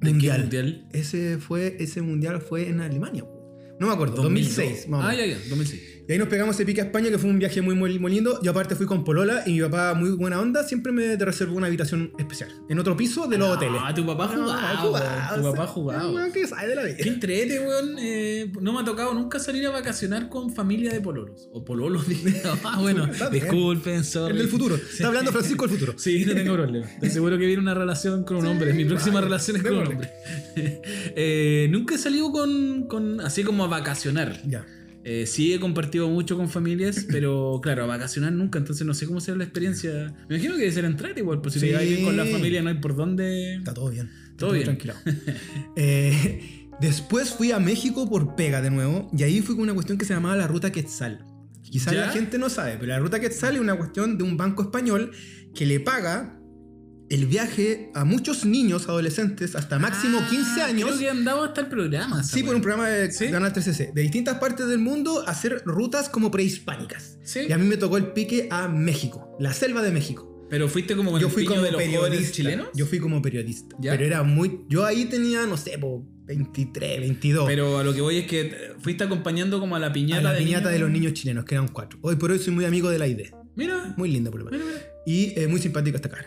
¿De 0.00 0.06
qué 0.06 0.10
Mundial. 0.12 0.40
mundial? 0.40 0.88
Ese 0.92 1.38
fue, 1.38 1.76
ese 1.80 2.00
mundial 2.02 2.40
fue 2.40 2.68
en 2.68 2.80
Alemania. 2.80 3.24
No 3.78 3.86
me 3.86 3.92
acuerdo, 3.92 4.16
2006. 4.22 4.88
más 4.88 5.04
o 5.04 5.08
Ah, 5.08 5.14
ya, 5.14 5.26
ya, 5.26 5.36
2006. 5.48 5.99
Y 6.10 6.14
ahí 6.14 6.18
nos 6.18 6.26
pegamos 6.26 6.56
ese 6.56 6.66
pique 6.66 6.80
a 6.80 6.84
España, 6.86 7.08
que 7.08 7.18
fue 7.18 7.30
un 7.30 7.38
viaje 7.38 7.62
muy, 7.62 7.76
muy, 7.76 7.96
muy 8.00 8.10
lindo. 8.10 8.40
Yo 8.42 8.50
aparte 8.50 8.74
fui 8.74 8.84
con 8.84 9.04
Polola 9.04 9.44
y 9.46 9.52
mi 9.52 9.60
papá, 9.60 9.94
muy 9.94 10.10
buena 10.10 10.40
onda, 10.40 10.64
siempre 10.64 10.90
me 10.90 11.14
reservó 11.14 11.54
una 11.54 11.68
habitación 11.68 12.10
especial. 12.18 12.50
En 12.68 12.80
otro 12.80 12.96
piso 12.96 13.28
de 13.28 13.38
los 13.38 13.48
hoteles. 13.50 13.80
Ah, 13.80 13.94
tu 13.94 14.04
papá 14.04 14.26
No, 14.34 14.42
jugaba. 14.42 15.36
Tu 15.36 15.42
papá 15.44 15.66
jugaba. 15.68 16.32
que 16.32 16.48
sabe 16.48 16.66
de 16.66 16.74
la 16.74 16.82
vida. 16.82 16.96
Qué 16.96 17.08
entrete, 17.10 17.60
weón. 17.60 17.94
Eh, 18.00 18.50
no 18.60 18.72
me 18.72 18.80
ha 18.80 18.84
tocado 18.84 19.14
nunca 19.14 19.38
salir 19.38 19.64
a 19.68 19.70
vacacionar 19.70 20.28
con 20.28 20.52
familia 20.52 20.92
de 20.92 21.00
pololos. 21.00 21.48
O 21.52 21.64
pololos. 21.64 22.04
Ah, 22.64 22.78
bueno, 22.80 23.08
disculpen, 23.30 24.02
sorry. 24.02 24.32
El 24.32 24.38
del 24.38 24.48
futuro. 24.48 24.76
Sí. 24.76 24.82
Está 24.94 25.06
hablando 25.06 25.30
Francisco 25.30 25.68
del 25.68 25.78
futuro. 25.78 25.96
Sí, 25.96 26.24
no 26.24 26.34
tengo 26.34 26.54
problema. 26.54 26.86
Estoy 26.94 27.10
seguro 27.10 27.38
que 27.38 27.46
viene 27.46 27.62
una 27.62 27.74
relación 27.74 28.24
con 28.24 28.38
un 28.38 28.46
hombre. 28.46 28.72
Mi 28.72 28.84
próxima 28.84 29.14
vale, 29.14 29.26
relación 29.26 29.58
es 29.58 29.62
con 29.62 29.76
un 29.76 29.86
hombre. 29.86 30.10
Eh, 31.14 31.68
nunca 31.70 31.94
he 31.94 31.98
salido 31.98 32.32
con, 32.32 32.88
con- 32.88 33.20
así 33.20 33.44
como 33.44 33.62
a 33.62 33.68
vacacionar. 33.68 34.40
Ya. 34.44 34.66
Eh, 35.04 35.26
sí 35.26 35.54
he 35.54 35.60
compartido 35.60 36.08
mucho 36.08 36.36
con 36.36 36.48
familias, 36.50 37.06
pero 37.10 37.60
claro, 37.62 37.84
a 37.84 37.86
vacacionar 37.86 38.32
nunca, 38.32 38.58
entonces 38.58 38.86
no 38.86 38.92
sé 38.94 39.06
cómo 39.06 39.20
será 39.20 39.38
la 39.38 39.44
experiencia. 39.44 40.14
Me 40.28 40.36
imagino 40.36 40.54
que 40.54 40.60
debe 40.60 40.72
ser 40.72 40.84
entrar 40.84 41.16
igual, 41.18 41.40
pues 41.40 41.54
si 41.54 41.60
Sí. 41.60 41.66
te 41.66 41.72
llevas 41.72 41.86
bien 41.88 42.04
con 42.04 42.16
la 42.16 42.26
familia 42.26 42.62
no 42.62 42.68
hay 42.68 42.76
por 42.76 42.94
dónde. 42.96 43.54
Está 43.56 43.72
todo 43.74 43.90
bien. 43.90 44.08
Está 44.08 44.36
Todo 44.36 44.52
bien. 44.52 44.64
Tranquilo. 44.64 44.94
Eh, 45.76 46.68
después 46.80 47.30
fui 47.30 47.52
a 47.52 47.58
México 47.58 48.08
por 48.08 48.34
pega 48.36 48.60
de 48.62 48.70
nuevo. 48.70 49.08
Y 49.16 49.22
ahí 49.22 49.40
fui 49.40 49.54
con 49.54 49.64
una 49.64 49.74
cuestión 49.74 49.98
que 49.98 50.04
se 50.04 50.14
llamaba 50.14 50.36
la 50.36 50.46
Ruta 50.46 50.70
Quetzal. 50.72 51.24
Quizás 51.62 51.94
¿Ya? 51.94 52.06
la 52.06 52.12
gente 52.12 52.38
no 52.38 52.48
sabe, 52.48 52.76
pero 52.80 52.86
la 52.88 52.98
Ruta 52.98 53.20
Quetzal 53.20 53.54
es 53.54 53.60
una 53.60 53.76
cuestión 53.76 54.18
de 54.18 54.24
un 54.24 54.36
banco 54.36 54.62
español 54.62 55.12
que 55.54 55.66
le 55.66 55.78
paga 55.80 56.39
el 57.10 57.26
viaje 57.26 57.90
a 57.94 58.04
muchos 58.04 58.44
niños, 58.44 58.88
adolescentes, 58.88 59.54
hasta 59.56 59.78
máximo 59.78 60.18
Ah, 60.22 60.26
15 60.30 60.62
años. 60.62 60.88
Creo 60.88 60.98
que 61.00 61.10
han 61.10 61.24
dado 61.24 61.44
hasta 61.44 61.60
el 61.62 61.66
programa. 61.66 62.22
Sí, 62.22 62.42
por 62.42 62.54
un 62.54 62.62
programa 62.62 62.88
de 62.88 63.10
¿Sí? 63.12 63.28
Canal 63.30 63.52
3CC. 63.52 63.92
De 63.92 64.02
distintas 64.02 64.38
partes 64.38 64.68
del 64.68 64.78
mundo, 64.78 65.24
hacer 65.26 65.62
rutas 65.66 66.08
como 66.08 66.30
prehispánicas. 66.30 67.18
Sí. 67.22 67.40
Y 67.48 67.52
a 67.52 67.58
mí 67.58 67.66
me 67.66 67.76
tocó 67.76 67.96
el 67.96 68.12
pique 68.12 68.48
a 68.50 68.68
México, 68.68 69.36
la 69.40 69.52
selva 69.52 69.82
de 69.82 69.90
México. 69.90 70.28
Pero 70.48 70.68
fuiste 70.68 70.96
como 70.96 71.16
Yo 71.18 71.28
fui 71.30 71.44
como 71.44 71.62
de 71.62 71.70
los 71.70 71.80
periodista. 71.80 72.32
chilenos. 72.32 72.68
Yo 72.74 72.86
fui 72.86 72.98
como 72.98 73.22
periodista. 73.22 73.76
¿Ya? 73.80 73.92
Pero 73.92 74.04
era 74.04 74.22
muy. 74.24 74.62
Yo 74.68 74.84
ahí 74.84 75.04
tenía, 75.04 75.46
no 75.46 75.56
sé, 75.56 75.78
po, 75.78 76.04
23, 76.26 77.00
22. 77.00 77.46
Pero 77.46 77.78
a 77.78 77.84
lo 77.84 77.94
que 77.94 78.00
voy 78.00 78.18
es 78.18 78.26
que 78.26 78.72
fuiste 78.80 79.04
acompañando 79.04 79.60
como 79.60 79.76
a 79.76 79.78
la 79.78 79.92
piñata, 79.92 80.20
a 80.20 80.22
la 80.22 80.32
de 80.32 80.38
piñata 80.38 80.58
niños. 80.68 80.72
de 80.72 80.78
los 80.80 80.90
niños 80.90 81.12
chilenos, 81.14 81.44
que 81.44 81.54
eran 81.54 81.68
cuatro. 81.68 81.98
Hoy 82.02 82.16
por 82.16 82.30
hoy 82.32 82.38
soy 82.40 82.52
muy 82.54 82.64
amigo 82.64 82.90
de 82.90 82.98
la 82.98 83.06
ID. 83.06 83.30
Mira, 83.56 83.94
Muy 83.96 84.10
linda 84.10 84.30
por 84.30 84.40
lo 84.42 84.46
mira, 84.50 84.58
menos. 84.64 84.72
mira. 84.74 84.92
Y 85.06 85.38
eh, 85.38 85.46
muy 85.48 85.60
simpática 85.60 85.96
esta 85.96 86.08
cara. 86.08 86.24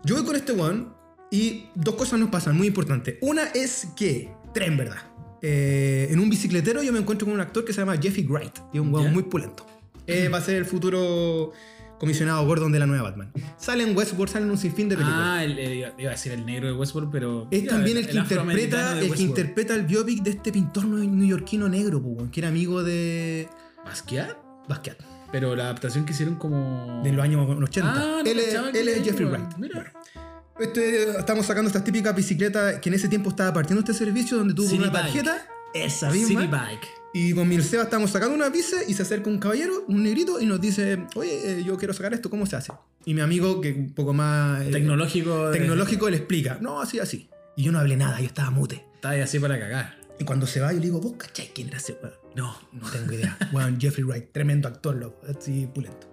Yo 0.05 0.15
voy 0.17 0.25
con 0.25 0.37
este 0.37 0.53
one 0.53 0.87
y 1.31 1.67
dos 1.75 1.95
cosas 1.95 2.19
nos 2.19 2.29
pasan 2.31 2.57
muy 2.57 2.67
importantes. 2.69 3.17
Una 3.21 3.45
es 3.55 3.89
que, 3.97 4.31
tres 4.53 4.69
en 4.69 4.77
verdad, 4.77 4.99
eh, 5.43 6.09
en 6.11 6.19
un 6.21 6.29
bicicletero 6.31 6.83
yo 6.83 6.93
me 6.93 6.99
encuentro 6.99 7.27
con 7.27 7.35
un 7.35 7.41
actor 7.41 7.65
que 7.65 7.73
se 7.73 7.81
llama 7.81 7.97
Jeffrey 7.97 8.27
Wright, 8.27 8.59
y 8.73 8.77
es 8.79 8.83
un 8.83 8.93
weón 8.93 9.07
Ya. 9.07 9.13
muy 9.13 9.23
pulento. 9.25 9.67
Eh, 10.07 10.29
va 10.29 10.39
a 10.39 10.41
ser 10.41 10.57
el 10.57 10.65
futuro 10.65 11.53
comisionado 11.99 12.45
Gordon 12.47 12.73
de 12.73 12.79
la 12.79 12.87
nueva 12.87 13.05
Batman. 13.11 13.31
Sale 13.59 13.85
en 13.85 13.97
Westworld, 13.97 14.33
salen 14.33 14.51
un 14.51 14.59
sinfín 14.59 14.89
de 14.89 14.97
películas. 14.97 15.21
Ah, 15.23 15.45
el, 15.45 15.59
el- 15.59 15.93
iba 15.99 16.09
a 16.09 16.13
decir 16.13 16.33
el 16.33 16.45
negro 16.47 16.67
de 16.69 16.73
Westworld, 16.75 17.11
pero. 17.13 17.47
es 17.51 17.63
ya, 17.65 17.71
también 17.71 17.99
el, 17.99 18.09
que 18.09 18.19
afroamericano 18.19 18.83
interpreta 18.83 19.01
el 19.01 19.15
que 19.15 19.23
interpreta 19.23 19.75
el 19.75 19.83
biopic 19.87 20.23
de 20.23 20.31
este 20.31 20.51
pintor 20.51 20.87
neoyorquino 20.87 21.69
negro, 21.69 21.99
weón, 21.99 22.31
que 22.31 22.41
era 22.41 22.49
amigo 22.49 22.83
de 22.83 23.49
¿Basquiat? 23.85 24.37
Basquiat, 24.69 24.97
Pero 25.31 25.55
la 25.55 25.65
adaptación 25.65 26.05
que 26.07 26.13
hicieron 26.13 26.37
como. 26.37 27.03
de 27.05 27.13
los 27.13 27.23
años 27.23 27.47
80. 27.49 27.93
Ah, 27.93 28.23
no 28.25 28.31
él 28.31 28.39
es, 28.41 28.55
él 28.55 28.73
que 28.73 28.93
es 28.93 29.05
Jeffrey. 29.05 29.29
Wright. 29.29 29.57
Mira. 29.59 29.75
Bueno. 29.75 29.91
Este, 30.61 31.19
estamos 31.19 31.47
sacando 31.47 31.69
estas 31.69 31.85
típicas 31.85 32.15
bicicletas 32.15 32.79
que 32.81 32.89
en 32.91 32.95
ese 32.95 33.09
tiempo 33.09 33.31
estaba 33.31 33.53
partiendo 33.53 33.81
este 33.81 33.95
servicio 33.95 34.37
donde 34.37 34.55
tuvo 34.55 34.75
una 34.77 34.93
tarjeta. 34.93 35.47
Esa 35.73 36.11
misma. 36.11 36.47
Bike. 36.47 36.87
Y 37.13 37.33
con 37.33 37.49
mi 37.49 37.61
Seba 37.61 37.85
estamos 37.85 38.11
sacando 38.11 38.35
una 38.35 38.49
bici 38.51 38.75
y 38.87 38.95
se 38.95 39.03
acerca 39.03 39.29
un 39.31 39.39
caballero, 39.39 39.85
un 39.89 40.03
negrito, 40.03 40.41
y 40.41 40.47
nos 40.47 40.61
dice, 40.61 41.07
oye, 41.17 41.59
eh, 41.61 41.65
yo 41.65 41.77
quiero 41.77 41.93
sacar 41.93 42.13
esto, 42.15 42.31
¿cómo 42.31 42.47
se 42.47 42.55
hace? 42.57 42.73
Y 43.05 43.15
mi 43.15 43.21
amigo, 43.21 43.61
que 43.61 43.73
un 43.73 43.93
poco 43.95 44.13
más 44.13 44.63
eh, 44.63 44.71
Tecnológico. 44.71 45.49
de- 45.51 45.59
tecnológico, 45.59 46.09
le 46.11 46.19
explica, 46.19 46.59
no, 46.61 46.81
así, 46.81 47.01
así. 47.01 47.29
Y 47.57 47.65
yo 47.65 47.73
no 47.73 47.81
hablé 47.81 47.97
nada, 47.97 48.21
yo 48.21 48.27
estaba 48.27 48.51
mute. 48.51 48.85
Está 48.95 49.11
ahí 49.11 49.21
así 49.23 49.39
para 49.41 49.59
cagar. 49.59 49.99
Y 50.21 50.25
cuando 50.25 50.47
se 50.47 50.61
va, 50.61 50.73
yo 50.73 50.79
le 50.79 50.85
digo, 50.87 51.01
¿vos 51.01 51.15
cachai 51.17 51.51
quién 51.53 51.69
era 51.69 51.79
ese 51.79 51.97
weón? 52.01 52.15
No. 52.37 52.57
No 52.73 52.89
tengo 52.91 53.13
idea. 53.13 53.37
Bueno, 53.51 53.77
Jeffrey 53.81 54.05
Wright, 54.05 54.31
tremendo 54.33 54.69
actor, 54.69 54.95
loco, 54.95 55.21
así 55.27 55.67
pulento. 55.73 56.09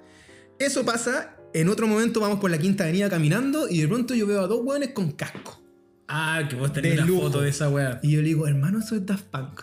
Eso 0.57 0.83
pasa, 0.83 1.35
en 1.61 1.69
otro 1.69 1.87
momento 1.87 2.19
vamos 2.19 2.39
por 2.39 2.51
la 2.51 2.57
quinta 2.57 2.83
avenida 2.83 3.09
caminando 3.09 3.67
y 3.69 3.81
de 3.81 3.87
pronto 3.87 4.13
yo 4.13 4.27
veo 4.27 4.41
a 4.41 4.47
dos 4.47 4.61
weones 4.63 4.89
con 4.89 5.11
casco. 5.11 5.61
Ah, 6.07 6.43
que 6.49 6.55
vos 6.55 6.71
tenés 6.71 6.91
De 6.91 6.97
una 6.99 7.07
lujo. 7.07 7.21
foto 7.23 7.41
de 7.41 7.49
esa 7.49 7.69
weá. 7.69 7.99
Y 8.03 8.11
yo 8.11 8.21
le 8.21 8.27
digo, 8.27 8.47
hermano, 8.47 8.79
eso 8.79 8.95
es 8.95 9.05
Daft 9.05 9.25
Punk. 9.25 9.61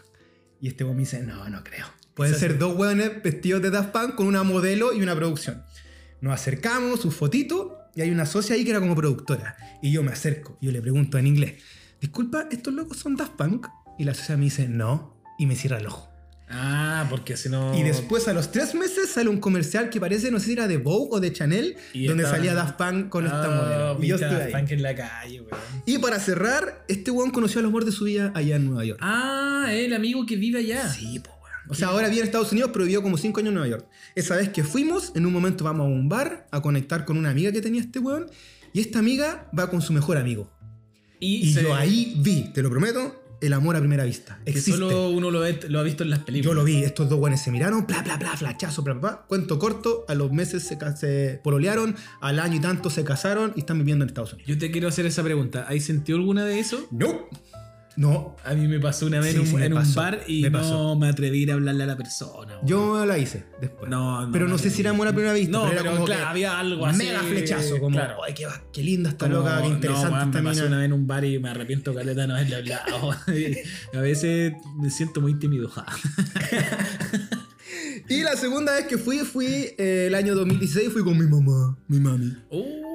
Y 0.61 0.69
este 0.69 0.85
weón 0.85 0.97
me 0.97 1.03
dice, 1.03 1.23
no, 1.23 1.49
no 1.49 1.63
creo. 1.65 1.87
Pueden 2.15 2.35
ser 2.35 2.59
dos 2.59 2.77
weones 2.77 3.23
vestidos 3.23 3.63
de 3.63 3.71
Daft 3.71 3.91
Punk 3.91 4.15
con 4.15 4.27
una 4.27 4.43
modelo 4.43 4.93
y 4.93 5.03
una 5.03 5.17
producción. 5.17 5.63
Nos 6.21 6.35
acercamos, 6.35 7.01
su 7.01 7.11
fotito, 7.11 7.79
y 7.95 8.03
hay 8.03 8.11
una 8.11 8.27
socia 8.27 8.55
ahí 8.55 8.65
que 8.65 8.71
era 8.71 8.81
como 8.81 8.95
productora. 8.95 9.57
Y 9.83 9.93
yo 9.93 10.03
me 10.03 10.13
acerco, 10.13 10.57
y 10.61 10.67
yo 10.67 10.73
le 10.73 10.81
pregunto 10.81 11.19
en 11.19 11.27
inglés, 11.27 11.63
disculpa, 12.01 12.49
¿estos 12.51 12.73
locos 12.73 12.99
son 12.99 13.17
Daft 13.17 13.33
Punk? 13.33 13.67
Y 13.99 14.05
la 14.05 14.15
socia 14.15 14.37
me 14.37 14.45
dice, 14.45 14.69
no, 14.69 15.17
y 15.39 15.47
me 15.47 15.57
cierra 15.57 15.79
el 15.79 15.87
ojo. 15.87 16.14
Ah, 16.57 17.07
porque 17.11 17.37
si 17.37 17.49
no. 17.49 17.77
Y 17.77 17.83
después 17.83 18.29
a 18.29 18.33
los 18.33 18.53
tres 18.53 18.75
meses 18.75 19.11
sale 19.11 19.29
un 19.29 19.41
comercial 19.41 19.91
que 19.91 19.99
parece, 20.01 20.31
no 20.31 20.39
sé 20.39 20.47
si 20.47 20.53
era 20.53 20.69
de 20.69 20.77
Vogue 20.79 21.09
o 21.13 21.21
de 21.21 21.33
Chanel, 21.33 21.77
Y 21.93 22.07
donde 22.07 22.23
estaba- 22.23 22.37
salía 22.39 22.55
Daft 22.55 22.77
Punk 22.77 23.09
con 23.09 23.25
esta 23.27 23.45
Ah, 23.45 23.95
modelo. 23.95 24.05
Y 24.05 24.07
yo 24.09 24.15
ahí. 24.17 24.21
Daft 24.23 24.53
Punk 24.53 24.71
en 24.71 24.83
la 24.83 24.95
calle, 24.95 25.41
weón. 25.41 25.61
Y 25.87 25.99
para 25.99 26.21
cerrar, 26.21 26.85
este 26.89 27.11
weón 27.11 27.31
conoció 27.33 27.59
al 27.61 27.67
amor 27.67 27.85
de 27.85 27.91
su 27.93 28.05
vida 28.05 28.31
allá 28.35 28.57
en 28.57 28.67
Nueva 28.67 28.85
York. 28.85 29.01
Ah, 29.03 29.67
el 29.73 29.93
amigo 29.95 30.25
que 30.27 30.37
vive 30.37 30.61
allá. 30.61 30.89
Sí, 30.89 31.19
po, 31.19 31.31
weón. 31.43 31.55
O 31.71 31.75
sea, 31.75 31.89
ahora 31.89 32.09
vive 32.09 32.21
en 32.21 32.27
Estados 32.27 32.53
Unidos, 32.53 32.71
pero 32.73 32.85
vivió 32.85 33.03
como 33.03 33.19
5 33.19 33.41
años 33.41 33.49
en 33.49 33.55
Nueva 33.55 33.69
York. 33.69 33.87
Esa 34.15 34.37
vez 34.37 34.51
que 34.51 34.63
fuimos, 34.63 35.11
en 35.17 35.27
un 35.27 35.33
momento 35.33 35.65
vamos 35.65 35.87
a 35.87 35.89
un 35.89 36.09
bar 36.09 36.47
a 36.53 36.63
conectar 36.63 37.05
con 37.05 37.17
una 37.17 37.31
amiga 37.31 37.51
que 37.51 37.61
tenía 37.61 37.81
este 37.81 37.99
weón. 37.99 38.27
Y 38.73 38.81
esta 38.81 38.99
amiga 39.01 39.51
va 39.59 39.69
con 39.71 39.83
su 39.83 39.93
mejor 39.93 40.17
amigo. 40.19 40.51
Y, 41.21 41.49
Y 41.49 41.53
se- 41.55 41.63
yo 41.63 41.75
ahí 41.75 42.15
vi, 42.19 42.53
te 42.53 42.61
lo 42.63 42.69
prometo, 42.71 43.24
el 43.41 43.53
amor 43.53 43.77
a 43.77 43.79
primera 43.81 44.05
vista. 44.05 44.39
Que 44.45 44.51
Existe. 44.53 44.73
solo 44.73 45.11
uno 45.11 45.31
lo, 45.31 45.41
ve- 45.41 45.61
lo 45.69 45.81
ha 45.81 45.83
visto 45.83 46.03
en 46.03 46.11
las 46.11 46.21
películas. 46.21 46.51
Yo 46.51 46.55
lo 46.55 46.65
vi, 46.65 46.83
estos 46.85 47.09
dos 47.09 47.19
weones 47.19 47.43
se 47.43 47.51
miraron, 47.51 47.87
bla, 47.87 48.03
bla, 48.03 48.17
bla, 48.17 48.37
flachazo, 48.37 48.83
bla, 48.83 48.95
bla, 48.95 49.01
bla. 49.11 49.25
Cuento 49.27 49.59
corto, 49.59 50.05
a 50.09 50.15
los 50.15 50.33
meses 50.33 50.63
se, 50.65 50.79
se 50.97 51.41
pololearon, 51.43 51.95
al 52.21 52.39
año 52.41 52.57
y 52.57 52.61
tanto 52.61 52.91
se 52.91 53.05
casaron 53.05 53.53
y 53.57 53.61
están 53.61 53.79
viviendo 53.79 54.05
en 54.05 54.09
Estados 54.09 54.33
Unidos. 54.33 54.49
Yo 54.49 54.59
te 54.59 54.71
quiero 54.71 54.89
hacer 54.89 55.07
esa 55.07 55.23
pregunta. 55.23 55.67
¿Hay 55.69 55.81
sentido 55.81 56.19
alguna 56.19 56.45
de 56.45 56.59
eso? 56.61 56.87
No. 56.91 57.29
No, 57.97 58.35
A 58.45 58.55
mí 58.55 58.67
me 58.67 58.81
pasó 58.81 59.07
una 59.07 59.21
vez 59.21 59.31
Sí, 59.31 59.37
en 59.37 59.41
un, 59.43 59.47
sí, 59.47 59.55
me 59.57 59.67
en 59.67 59.73
un 59.73 59.79
pasó, 59.79 60.01
bar 60.01 60.21
y 60.27 60.43
me 60.43 60.51
no 60.51 60.97
me 60.97 61.09
atreví 61.09 61.49
a 61.49 61.55
hablarle 61.55 61.85
a 61.85 61.87
la 61.87 61.97
persona. 61.97 62.59
yo 62.65 63.07
la 63.07 63.19
hice 63.19 63.45
después. 63.61 63.89
No, 63.91 64.27
no 64.27 64.33
pero 64.33 64.49
no 64.49 64.59
sé 64.59 64.71
si 64.71 64.81
era 64.81 64.91
amor 64.91 65.07
a 65.09 65.13
primera 65.13 65.33
vista. 65.33 65.53
No, 65.53 65.67
era 65.71 65.83
pero 65.83 65.93
como 65.93 66.05
claro, 66.07 66.23
que 66.23 66.27
había 66.29 66.59
algo 66.59 66.87
así. 66.87 66.99
Mega 66.99 67.21
flechazo, 67.21 67.79
como, 67.79 67.97
Claro. 67.97 68.17
ay, 68.27 68.35
qué, 68.35 68.47
qué 68.73 68.83
linda 68.83 69.11
esta 69.11 69.27
Como, 69.27 69.39
loca, 69.39 69.63
qué 69.63 69.69
interesante 69.69 70.11
no, 70.17 70.25
esta 70.25 70.43
me 70.43 70.49
pasó 70.49 70.55
mina. 70.63 70.67
una 70.69 70.77
vez 70.79 70.87
en 70.87 70.93
un 70.93 71.07
bar 71.07 71.25
y 71.25 71.39
me 71.39 71.49
arrepiento 71.51 71.95
caleta 71.95 72.27
no 72.27 72.35
haberle 72.35 72.57
hablado. 72.57 73.11
a 73.95 74.01
veces 74.01 74.53
me 74.77 74.91
siento 74.91 75.21
muy 75.21 75.39
tímido. 75.39 75.71
Y 78.09 78.23
la 78.23 78.37
segunda 78.37 78.75
vez 78.75 78.87
que 78.87 78.99
fui, 78.99 79.21
fui 79.21 79.47
eh, 79.79 80.05
el 80.09 80.15
año 80.15 80.35
2016, 80.35 80.93
fui 80.93 81.03
con 81.03 81.17
mi 81.17 81.27
mamá, 81.27 81.77
mi 81.89 81.99
mami. 82.01 82.37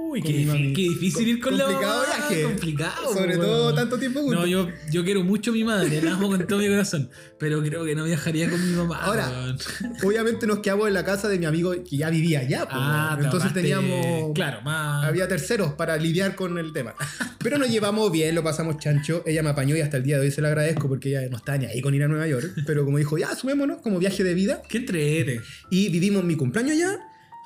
Uy, 0.10 0.22
qué, 0.22 0.30
mi 0.34 0.40
difí- 0.40 0.48
mami. 0.48 0.74
qué 0.74 0.82
difícil 0.82 1.28
ir 1.28 1.40
con 1.40 1.58
Complicado 1.58 2.02
la 2.04 2.16
viaje. 2.28 2.44
Complicado. 2.44 3.14
Sobre 3.14 3.38
weón. 3.38 3.42
todo 3.42 3.74
tanto 3.76 4.00
tiempo 4.00 4.22
juntos. 4.22 4.40
No, 4.40 4.46
yo, 4.48 4.68
yo 4.92 5.04
quiero 5.04 5.24
mucho 5.24 5.52
a 5.52 5.54
mi 5.54 5.64
madre, 5.64 6.02
la 6.02 6.14
amo 6.16 6.30
con 6.30 6.48
todo 6.48 6.60
mi 6.60 6.68
corazón. 6.68 7.10
Pero 7.38 7.62
creo 7.62 7.86
que 7.86 7.96
no 7.96 8.04
viajaría 8.06 8.50
con 8.50 8.60
mi 8.70 8.76
mamá. 8.76 8.98
Ahora, 9.04 9.30
weón. 9.30 9.58
Obviamente 10.04 10.48
nos 10.48 10.60
quedamos 10.60 10.88
en 10.88 10.94
la 10.94 11.06
casa 11.06 11.28
de 11.30 11.38
mi 11.40 11.46
amigo 11.46 11.72
que 11.88 11.98
ya 11.98 12.10
vivía 12.10 12.40
allá. 12.40 12.60
pues, 12.66 12.72
Ah, 12.76 13.18
entonces 13.22 13.54
teníamos... 13.54 14.32
Claro, 14.34 14.62
más. 14.62 15.06
Había 15.06 15.28
terceros 15.28 15.74
para 15.74 15.96
lidiar 15.98 16.36
con 16.36 16.58
el 16.58 16.74
tema. 16.74 16.96
Pero 17.44 17.58
nos 17.58 17.70
llevamos 17.70 18.12
bien, 18.12 18.34
lo 18.36 18.44
pasamos 18.44 18.78
chancho. 18.78 19.24
Ella 19.26 19.44
me 19.44 19.50
apañó 19.50 19.76
y 19.76 19.82
hasta 19.82 19.98
el 19.98 20.04
día 20.04 20.18
de 20.18 20.26
hoy 20.26 20.32
se 20.32 20.42
lo 20.42 20.48
agradezco 20.48 20.88
porque 20.88 21.10
ella 21.10 21.28
no 21.30 21.38
está 21.38 21.58
ni 21.58 21.66
ahí 21.66 21.82
con 21.82 21.94
ir 21.94 22.04
a 22.04 22.08
Nueva 22.08 22.28
York. 22.28 22.52
Pero 22.66 22.84
como 22.86 22.98
dijo, 22.98 23.18
ya, 23.18 23.36
sumémonos 23.36 23.82
como 23.82 24.00
viaje 24.00 24.24
de 24.24 24.34
vida. 24.34 24.62
Qué 24.68 24.80
entrete. 24.80 25.42
Y 25.70 25.90
vivimos 25.90 26.24
mi 26.24 26.36
cumpleaños 26.36 26.72
allá, 26.78 27.00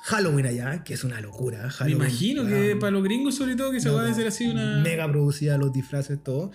Halloween 0.06 0.44
allá, 0.44 0.84
que 0.84 0.92
es 0.92 1.02
una 1.02 1.18
locura. 1.22 1.62
Me 1.62 1.70
Halloween, 1.70 1.96
imagino 1.96 2.46
que 2.46 2.76
para 2.76 2.90
los 2.90 3.02
gringos, 3.02 3.36
sobre 3.36 3.56
todo, 3.56 3.72
que 3.72 3.80
se 3.80 3.88
no, 3.88 3.94
va 3.94 4.06
a 4.06 4.10
hacer 4.10 4.26
así 4.26 4.44
una. 4.44 4.80
Mega 4.80 5.10
producida, 5.10 5.56
los 5.56 5.72
disfraces, 5.72 6.22
todo. 6.22 6.50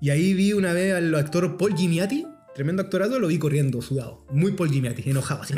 Y 0.00 0.10
ahí 0.10 0.34
vi 0.34 0.52
una 0.52 0.72
vez 0.72 0.94
al 0.94 1.14
actor 1.14 1.56
Paul 1.56 1.76
Giamatti, 1.76 2.26
tremendo 2.56 2.82
actorado, 2.82 3.20
lo 3.20 3.28
vi 3.28 3.38
corriendo, 3.38 3.80
sudado. 3.82 4.26
Muy 4.32 4.50
Paul 4.52 4.70
Giamatti, 4.72 5.08
enojado. 5.08 5.42
Así, 5.42 5.54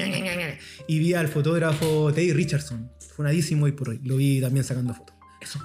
y 0.87 0.99
vi 0.99 1.15
al 1.15 1.29
fotógrafo 1.29 2.13
Teddy 2.13 2.35
Richardson, 2.35 2.91
funadísimo 3.17 3.67
y 3.69 3.73
por 3.73 3.89
hoy. 3.89 4.01
Lo 4.05 4.17
vi 4.17 4.43
también 4.43 4.63
sacando 4.63 4.93
fotos. 4.93 5.17
Eso. 5.41 5.59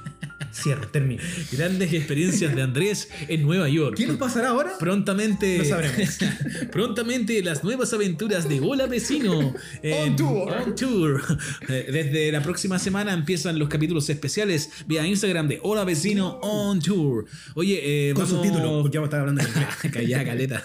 Cierro, 0.53 0.87
termino. 0.87 1.21
Grandes 1.51 1.91
experiencias 1.91 2.55
de 2.55 2.61
Andrés 2.61 3.09
en 3.27 3.41
Nueva 3.43 3.67
York. 3.67 3.95
¿Qué 3.97 4.07
nos 4.07 4.15
pasará 4.15 4.49
ahora? 4.49 4.71
Prontamente. 4.79 5.57
No 5.57 5.65
sabremos. 5.65 6.17
prontamente 6.71 7.43
las 7.43 7.63
nuevas 7.63 7.91
aventuras 7.93 8.47
de 8.47 8.61
Hola 8.61 8.87
Vecino. 8.87 9.53
en- 9.83 10.11
On 10.11 10.15
tour. 10.15 10.53
on 10.65 10.75
tour. 10.75 11.21
Eh, 11.67 11.89
Desde 11.91 12.31
la 12.31 12.41
próxima 12.41 12.79
semana 12.79 13.11
empiezan 13.13 13.59
los 13.59 13.67
capítulos 13.67 14.09
especiales 14.09 14.69
vía 14.87 15.05
Instagram 15.05 15.49
de 15.49 15.59
Hola 15.61 15.83
Vecino 15.83 16.39
On 16.41 16.79
Tour. 16.79 17.25
Oye, 17.55 18.09
eh, 18.09 18.13
Con 18.13 18.23
vamos... 18.23 18.39
subtítulos, 18.41 18.81
porque 18.81 18.97
vamos 18.97 19.07
a 19.07 19.17
estar 19.17 19.19
hablando 19.19 19.41
en 19.41 19.47
inglés. 19.49 19.67
Callá, 19.93 20.23
caleta. 20.25 20.63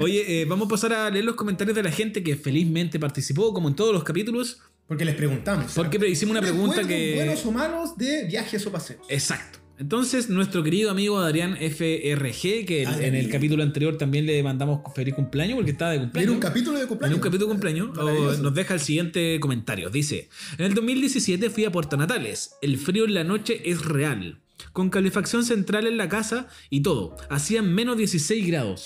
Oye, 0.00 0.40
eh, 0.42 0.44
vamos 0.44 0.66
a 0.66 0.70
pasar 0.70 0.92
a 0.92 1.08
leer 1.10 1.24
los 1.24 1.36
comentarios 1.36 1.76
de 1.76 1.84
la 1.84 1.92
gente 1.92 2.22
que 2.24 2.34
felizmente 2.36 2.98
participó, 2.98 3.54
como 3.54 3.68
en 3.68 3.76
todos 3.76 3.92
los 3.94 4.02
capítulos. 4.02 4.58
Porque 4.86 5.04
les 5.04 5.14
preguntamos. 5.14 5.72
Porque 5.74 5.98
hicimos 6.08 6.32
una 6.32 6.42
pregunta 6.42 6.86
que. 6.86 7.14
buenos 7.16 7.44
o 7.46 7.52
malos 7.52 7.96
de 7.96 8.24
viajes 8.24 8.66
o 8.66 8.72
paseos. 8.72 9.00
Exacto. 9.08 9.60
Entonces, 9.76 10.28
nuestro 10.30 10.62
querido 10.62 10.90
amigo 10.92 11.18
Adrián 11.18 11.56
FRG, 11.56 12.64
que 12.64 12.84
Adrián. 12.86 13.02
en 13.02 13.14
el 13.16 13.28
capítulo 13.28 13.64
anterior 13.64 13.98
también 13.98 14.24
le 14.24 14.40
mandamos 14.40 14.80
feliz 14.94 15.14
cumpleaños 15.14 15.56
porque 15.56 15.72
estaba 15.72 15.90
de 15.90 15.98
cumpleaños. 15.98 16.34
un 16.34 16.40
capítulo 16.40 16.76
de 16.76 16.82
En 16.82 16.88
cumpleaños. 16.88 17.16
un 17.16 17.22
capítulo 17.22 17.46
de 17.46 17.52
cumpleaños 17.52 17.98
o 17.98 18.32
nos 18.40 18.54
deja 18.54 18.74
el 18.74 18.80
siguiente 18.80 19.40
comentario. 19.40 19.90
Dice, 19.90 20.28
en 20.58 20.66
el 20.66 20.74
2017 20.74 21.50
fui 21.50 21.64
a 21.64 21.72
Puerto 21.72 21.96
Natales. 21.96 22.52
El 22.62 22.78
frío 22.78 23.04
en 23.04 23.14
la 23.14 23.24
noche 23.24 23.68
es 23.68 23.84
real. 23.84 24.38
Con 24.72 24.90
calefacción 24.90 25.44
central 25.44 25.88
en 25.88 25.96
la 25.96 26.08
casa 26.08 26.46
y 26.70 26.82
todo. 26.82 27.16
Hacían 27.28 27.74
menos 27.74 27.96
16 27.96 28.46
grados. 28.46 28.84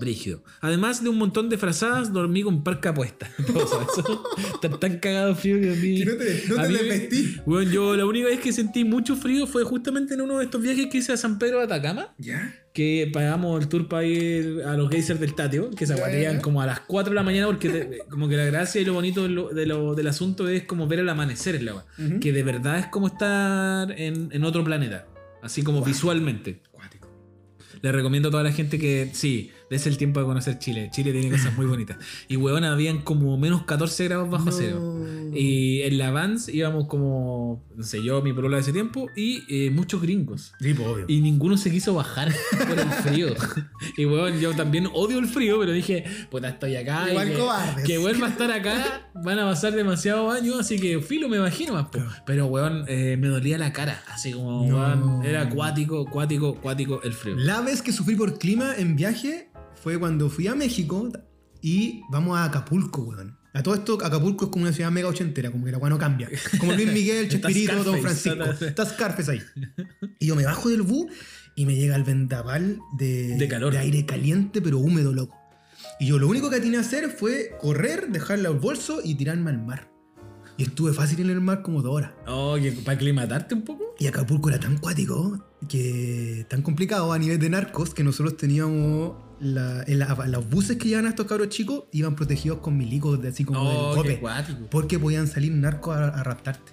Brígido. 0.00 0.42
Además 0.60 1.02
de 1.02 1.08
un 1.08 1.18
montón 1.18 1.48
de 1.48 1.56
frazadas, 1.58 2.12
dormí 2.12 2.42
con 2.42 2.64
parca 2.64 2.92
puesta. 2.92 3.30
Tan, 4.80 4.98
cagado 4.98 5.34
frío 5.34 5.60
que 5.60 5.70
a 5.72 5.74
mí... 5.76 5.98
Que 5.98 6.04
no 6.04 6.16
te- 6.16 6.42
no 6.48 6.56
te 6.56 6.68
desvestí. 6.68 7.36
Bueno, 7.46 7.70
yo 7.70 7.96
la 7.96 8.06
única 8.06 8.26
vez 8.26 8.40
que 8.40 8.52
sentí 8.52 8.84
mucho 8.84 9.16
frío 9.16 9.46
fue 9.46 9.64
justamente 9.64 10.14
en 10.14 10.20
uno 10.22 10.38
de 10.38 10.44
estos 10.46 10.60
viajes 10.62 10.86
que 10.90 10.98
hice 10.98 11.12
a 11.12 11.16
San 11.16 11.38
Pedro 11.38 11.58
de 11.58 11.64
Atacama 11.64 12.14
¿Ya? 12.18 12.54
que 12.72 13.08
pagamos 13.12 13.62
el 13.62 13.68
tour 13.68 13.86
para 13.88 14.04
ir 14.04 14.62
a 14.66 14.76
los 14.76 14.90
geysers 14.90 15.20
del 15.20 15.34
Tatio, 15.34 15.70
que 15.70 15.86
se 15.86 15.94
ya. 15.96 16.40
como 16.42 16.60
a 16.60 16.66
las 16.66 16.80
4 16.80 17.10
de 17.10 17.14
la 17.14 17.22
mañana, 17.22 17.46
porque 17.46 17.68
te- 17.68 17.98
como 18.10 18.28
que 18.28 18.36
la 18.36 18.44
gracia 18.46 18.80
y 18.80 18.84
lo 18.84 18.94
bonito 18.94 19.22
de 19.22 19.28
lo- 19.28 19.48
de 19.50 19.66
lo- 19.66 19.94
del 19.94 20.08
asunto 20.08 20.48
es 20.48 20.64
como 20.64 20.88
ver 20.88 20.98
el 21.00 21.08
amanecer 21.08 21.54
en 21.54 21.66
la 21.66 21.70
agua. 21.72 21.86
Que 22.20 22.32
de 22.32 22.42
verdad 22.42 22.78
es 22.80 22.86
como 22.86 23.06
estar 23.06 23.92
en, 23.92 24.28
en 24.32 24.44
otro 24.44 24.64
planeta, 24.64 25.06
así 25.42 25.62
como 25.62 25.84
visualmente. 25.84 26.62
Cuático. 26.72 27.08
Le 27.80 27.92
recomiendo 27.92 28.28
a 28.28 28.30
toda 28.32 28.42
la 28.42 28.52
gente 28.52 28.78
que 28.78 29.10
sí, 29.12 29.50
des 29.74 29.86
el 29.86 29.96
tiempo 29.98 30.20
de 30.20 30.26
conocer 30.26 30.58
Chile. 30.58 30.88
Chile 30.92 31.12
tiene 31.12 31.30
cosas 31.30 31.54
muy 31.56 31.66
bonitas. 31.66 31.98
Y 32.28 32.36
huevón, 32.36 32.64
habían 32.64 33.02
como 33.02 33.36
menos 33.38 33.62
14 33.64 34.04
grados 34.04 34.30
bajo 34.30 34.46
No. 34.46 34.52
cero. 34.52 35.04
Y 35.34 35.82
en 35.82 35.98
la 35.98 36.10
Vans 36.12 36.48
íbamos 36.48 36.86
como, 36.86 37.64
no 37.76 37.82
sé, 37.82 38.02
yo, 38.02 38.22
mi 38.22 38.32
polola 38.32 38.56
de 38.56 38.62
ese 38.62 38.72
tiempo, 38.72 39.08
y 39.16 39.42
eh, 39.48 39.70
muchos 39.70 40.00
gringos. 40.00 40.52
Sí, 40.60 40.74
pues, 40.74 40.86
obvio. 40.88 41.04
Y 41.08 41.20
ninguno 41.20 41.56
se 41.56 41.70
quiso 41.70 41.92
bajar 41.94 42.32
por 42.68 42.78
el 42.78 42.88
frío. 43.02 43.28
y 43.96 44.04
bueno, 44.04 44.38
yo 44.38 44.54
también 44.54 44.88
odio 44.92 45.18
el 45.18 45.26
frío, 45.26 45.58
pero 45.58 45.72
dije, 45.72 46.04
puta, 46.30 46.48
estoy 46.50 46.76
acá. 46.76 47.06
y 47.08 47.10
Igual 47.10 47.28
que, 47.32 47.38
cobardes. 47.38 47.84
que 47.84 47.98
vuelva 47.98 48.28
a 48.28 48.30
estar 48.30 48.50
acá, 48.52 49.10
van 49.14 49.38
a 49.40 49.44
pasar 49.44 49.72
demasiados 49.74 50.32
años, 50.34 50.58
así 50.60 50.78
que 50.78 51.00
filo 51.00 51.28
me 51.28 51.36
imagino 51.38 51.72
más. 51.74 51.86
po. 51.88 51.98
Pero 52.26 52.46
weón, 52.46 52.84
eh, 52.88 53.16
me 53.18 53.26
dolía 53.28 53.58
la 53.58 53.72
cara. 53.72 54.02
Así 54.12 54.32
como, 54.32 54.66
No. 54.68 54.76
weón, 54.76 55.24
era 55.24 55.42
acuático, 55.42 56.06
acuático, 56.06 56.56
acuático 56.58 57.00
el 57.02 57.12
frío. 57.12 57.34
La 57.36 57.60
vez 57.60 57.82
que 57.82 57.92
sufrí 57.92 58.14
por 58.14 58.38
clima 58.38 58.74
en 58.76 58.94
viaje 58.94 59.48
fue 59.84 59.98
cuando 59.98 60.30
fui 60.30 60.46
a 60.46 60.54
México 60.54 61.12
y 61.60 62.00
vamos 62.10 62.38
a 62.38 62.44
Acapulco, 62.44 63.02
weón. 63.02 63.36
A 63.52 63.62
todo 63.62 63.74
esto, 63.74 63.98
Acapulco 64.02 64.46
es 64.46 64.50
como 64.50 64.64
una 64.64 64.72
ciudad 64.72 64.90
mega 64.90 65.08
ochentera, 65.08 65.50
como 65.50 65.64
que 65.66 65.70
la 65.72 65.78
weá 65.78 65.90
no 65.90 65.98
cambia. 65.98 66.28
Como 66.58 66.72
Luis 66.72 66.90
Miguel, 66.92 67.28
Chespirito, 67.28 67.84
Don 67.84 68.00
Francisco. 68.00 68.42
está- 68.42 68.66
Está 68.66 68.86
Scarface 68.86 69.30
ahí. 69.30 69.42
Y 70.18 70.26
yo 70.26 70.34
me 70.36 70.44
bajo 70.46 70.70
del 70.70 70.82
bus 70.82 71.06
y 71.54 71.66
me 71.66 71.76
llega 71.76 71.94
el 71.96 72.02
vendaval 72.02 72.78
de, 72.98 73.36
De 73.36 73.46
calor. 73.46 73.76
aire 73.76 74.06
caliente, 74.06 74.60
pero 74.62 74.78
húmedo, 74.78 75.12
loco. 75.12 75.36
Y 76.00 76.06
yo 76.06 76.18
lo 76.18 76.26
único 76.28 76.48
que 76.50 76.56
atiné 76.56 76.78
a 76.78 76.80
hacer 76.80 77.10
fue 77.10 77.50
correr, 77.60 78.08
dejarle 78.10 78.48
al 78.48 78.58
bolso 78.58 79.00
y 79.04 79.14
tirarme 79.16 79.50
al 79.50 79.62
mar. 79.64 79.90
Y 80.56 80.62
estuve 80.64 80.92
fácil 80.94 81.20
en 81.20 81.30
el 81.30 81.40
mar 81.40 81.62
como 81.62 81.82
dos 81.82 81.94
horas. 81.94 82.12
Oh, 82.26 82.56
que 82.60 82.72
para 82.72 82.96
aclimatarte 82.96 83.54
un 83.54 83.62
poco. 83.62 83.94
Y 84.00 84.06
Acapulco 84.08 84.48
era 84.48 84.58
tan 84.58 84.78
cuático, 84.78 85.44
que 85.68 86.46
tan 86.48 86.62
complicado 86.62 87.12
a 87.12 87.18
nivel 87.18 87.38
de 87.38 87.50
narcos, 87.50 87.92
que 87.94 88.02
nosotros 88.02 88.36
teníamos 88.36 89.14
la- 89.40 89.84
la- 89.86 90.26
los 90.28 90.48
buses 90.48 90.76
que 90.76 90.88
llevan 90.88 91.06
a 91.06 91.10
estos 91.10 91.26
cabros 91.26 91.48
chicos, 91.48 91.84
iban 91.92 92.14
protegidos 92.16 92.58
con 92.58 92.76
milicos 92.76 93.20
de 93.20 93.28
así 93.28 93.44
como 93.44 93.60
Oh, 93.62 94.02
del. 94.02 94.18
Porque 94.70 94.98
podían 94.98 95.26
salir 95.26 95.52
narcos 95.52 95.96
a, 95.96 96.08
a 96.08 96.22
raptarte. 96.22 96.72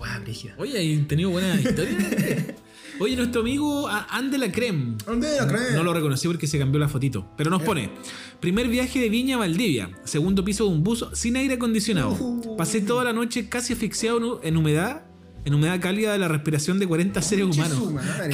La 0.00 0.18
brígida. 0.18 0.54
Oye, 0.58 0.76
¿hay 0.78 0.98
tenido 1.04 1.30
buena 1.30 1.54
historia? 1.58 1.96
Oye, 3.00 3.16
nuestro 3.16 3.40
amigo 3.40 3.88
a- 3.88 4.04
Andela 4.10 4.52
Creme. 4.52 4.96
¿Dónde 5.06 5.34
la 5.36 5.46
creen? 5.48 5.74
No 5.74 5.82
lo 5.82 5.94
reconocí 5.94 6.26
porque 6.28 6.46
se 6.46 6.58
cambió 6.58 6.78
la 6.78 6.88
fotito. 6.88 7.26
Pero 7.38 7.48
nos 7.50 7.62
pone: 7.62 7.90
Primer 8.38 8.68
viaje 8.68 9.00
de 9.00 9.08
Viña 9.08 9.36
a 9.36 9.38
Valdivia. 9.38 9.90
Segundo 10.04 10.44
piso 10.44 10.64
de 10.66 10.70
un 10.70 10.84
bus 10.84 11.06
sin 11.14 11.36
aire 11.36 11.54
acondicionado. 11.54 12.10
Uh. 12.12 12.54
Pasé 12.56 12.82
toda 12.82 13.02
la 13.04 13.12
noche 13.14 13.48
casi 13.48 13.72
asfixiado 13.72 14.40
en 14.44 14.56
humedad. 14.58 15.02
En 15.44 15.52
humedad 15.54 15.78
cálida 15.80 16.12
de 16.12 16.18
la 16.18 16.28
respiración 16.28 16.78
de 16.78 16.86
40 16.86 17.20
seres 17.20 17.44
humanos. 17.44 17.78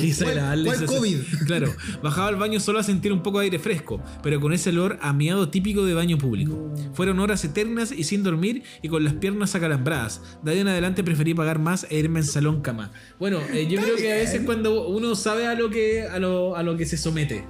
desagradable 0.01 0.65
¿Cuál- 0.67 0.87
cuál 0.87 0.99
COVID? 0.99 1.17
Claro, 1.47 1.75
bajaba 2.03 2.29
al 2.29 2.37
baño 2.37 2.61
solo 2.61 2.79
a 2.79 2.83
sentir 2.83 3.13
un 3.13 3.23
poco 3.23 3.39
de 3.41 3.45
aire 3.47 3.59
fresco, 3.59 4.01
pero 4.23 4.41
con 4.41 4.53
ese 4.53 4.71
olor 4.71 4.99
a 5.03 5.13
miado 5.13 5.49
típico 5.49 5.85
de 5.85 5.95
baño 5.95 6.19
público. 6.19 6.73
Fueron 6.95 7.19
horas 7.19 7.45
eternas 7.45 7.93
y 7.93 8.05
sin 8.05 8.23
dormir 8.23 8.63
y 8.83 8.89
con 8.89 9.03
las 9.05 9.15
piernas 9.15 9.55
acalambradas. 9.55 10.21
De 10.43 10.53
ahí 10.53 10.59
en 10.61 10.69
adelante 10.69 11.03
preferí 11.03 11.35
pagar 11.35 11.59
más 11.59 11.87
e 11.91 11.99
irme 11.99 12.21
en 12.21 12.27
salón 12.27 12.61
cama. 12.61 12.93
Bueno, 13.19 13.41
eh, 13.53 13.67
yo 13.69 13.81
creo 13.81 13.97
que 13.97 14.13
a 14.13 14.17
veces 14.17 14.43
cuando 14.45 14.87
uno 14.89 15.15
sabe 15.17 15.47
a 15.47 15.55
lo 15.55 15.69
que, 15.71 16.03
a 16.05 16.19
lo, 16.21 16.55
a 16.57 16.63
lo 16.63 16.77
que 16.77 16.87
se 16.87 16.97
somete, 16.97 17.45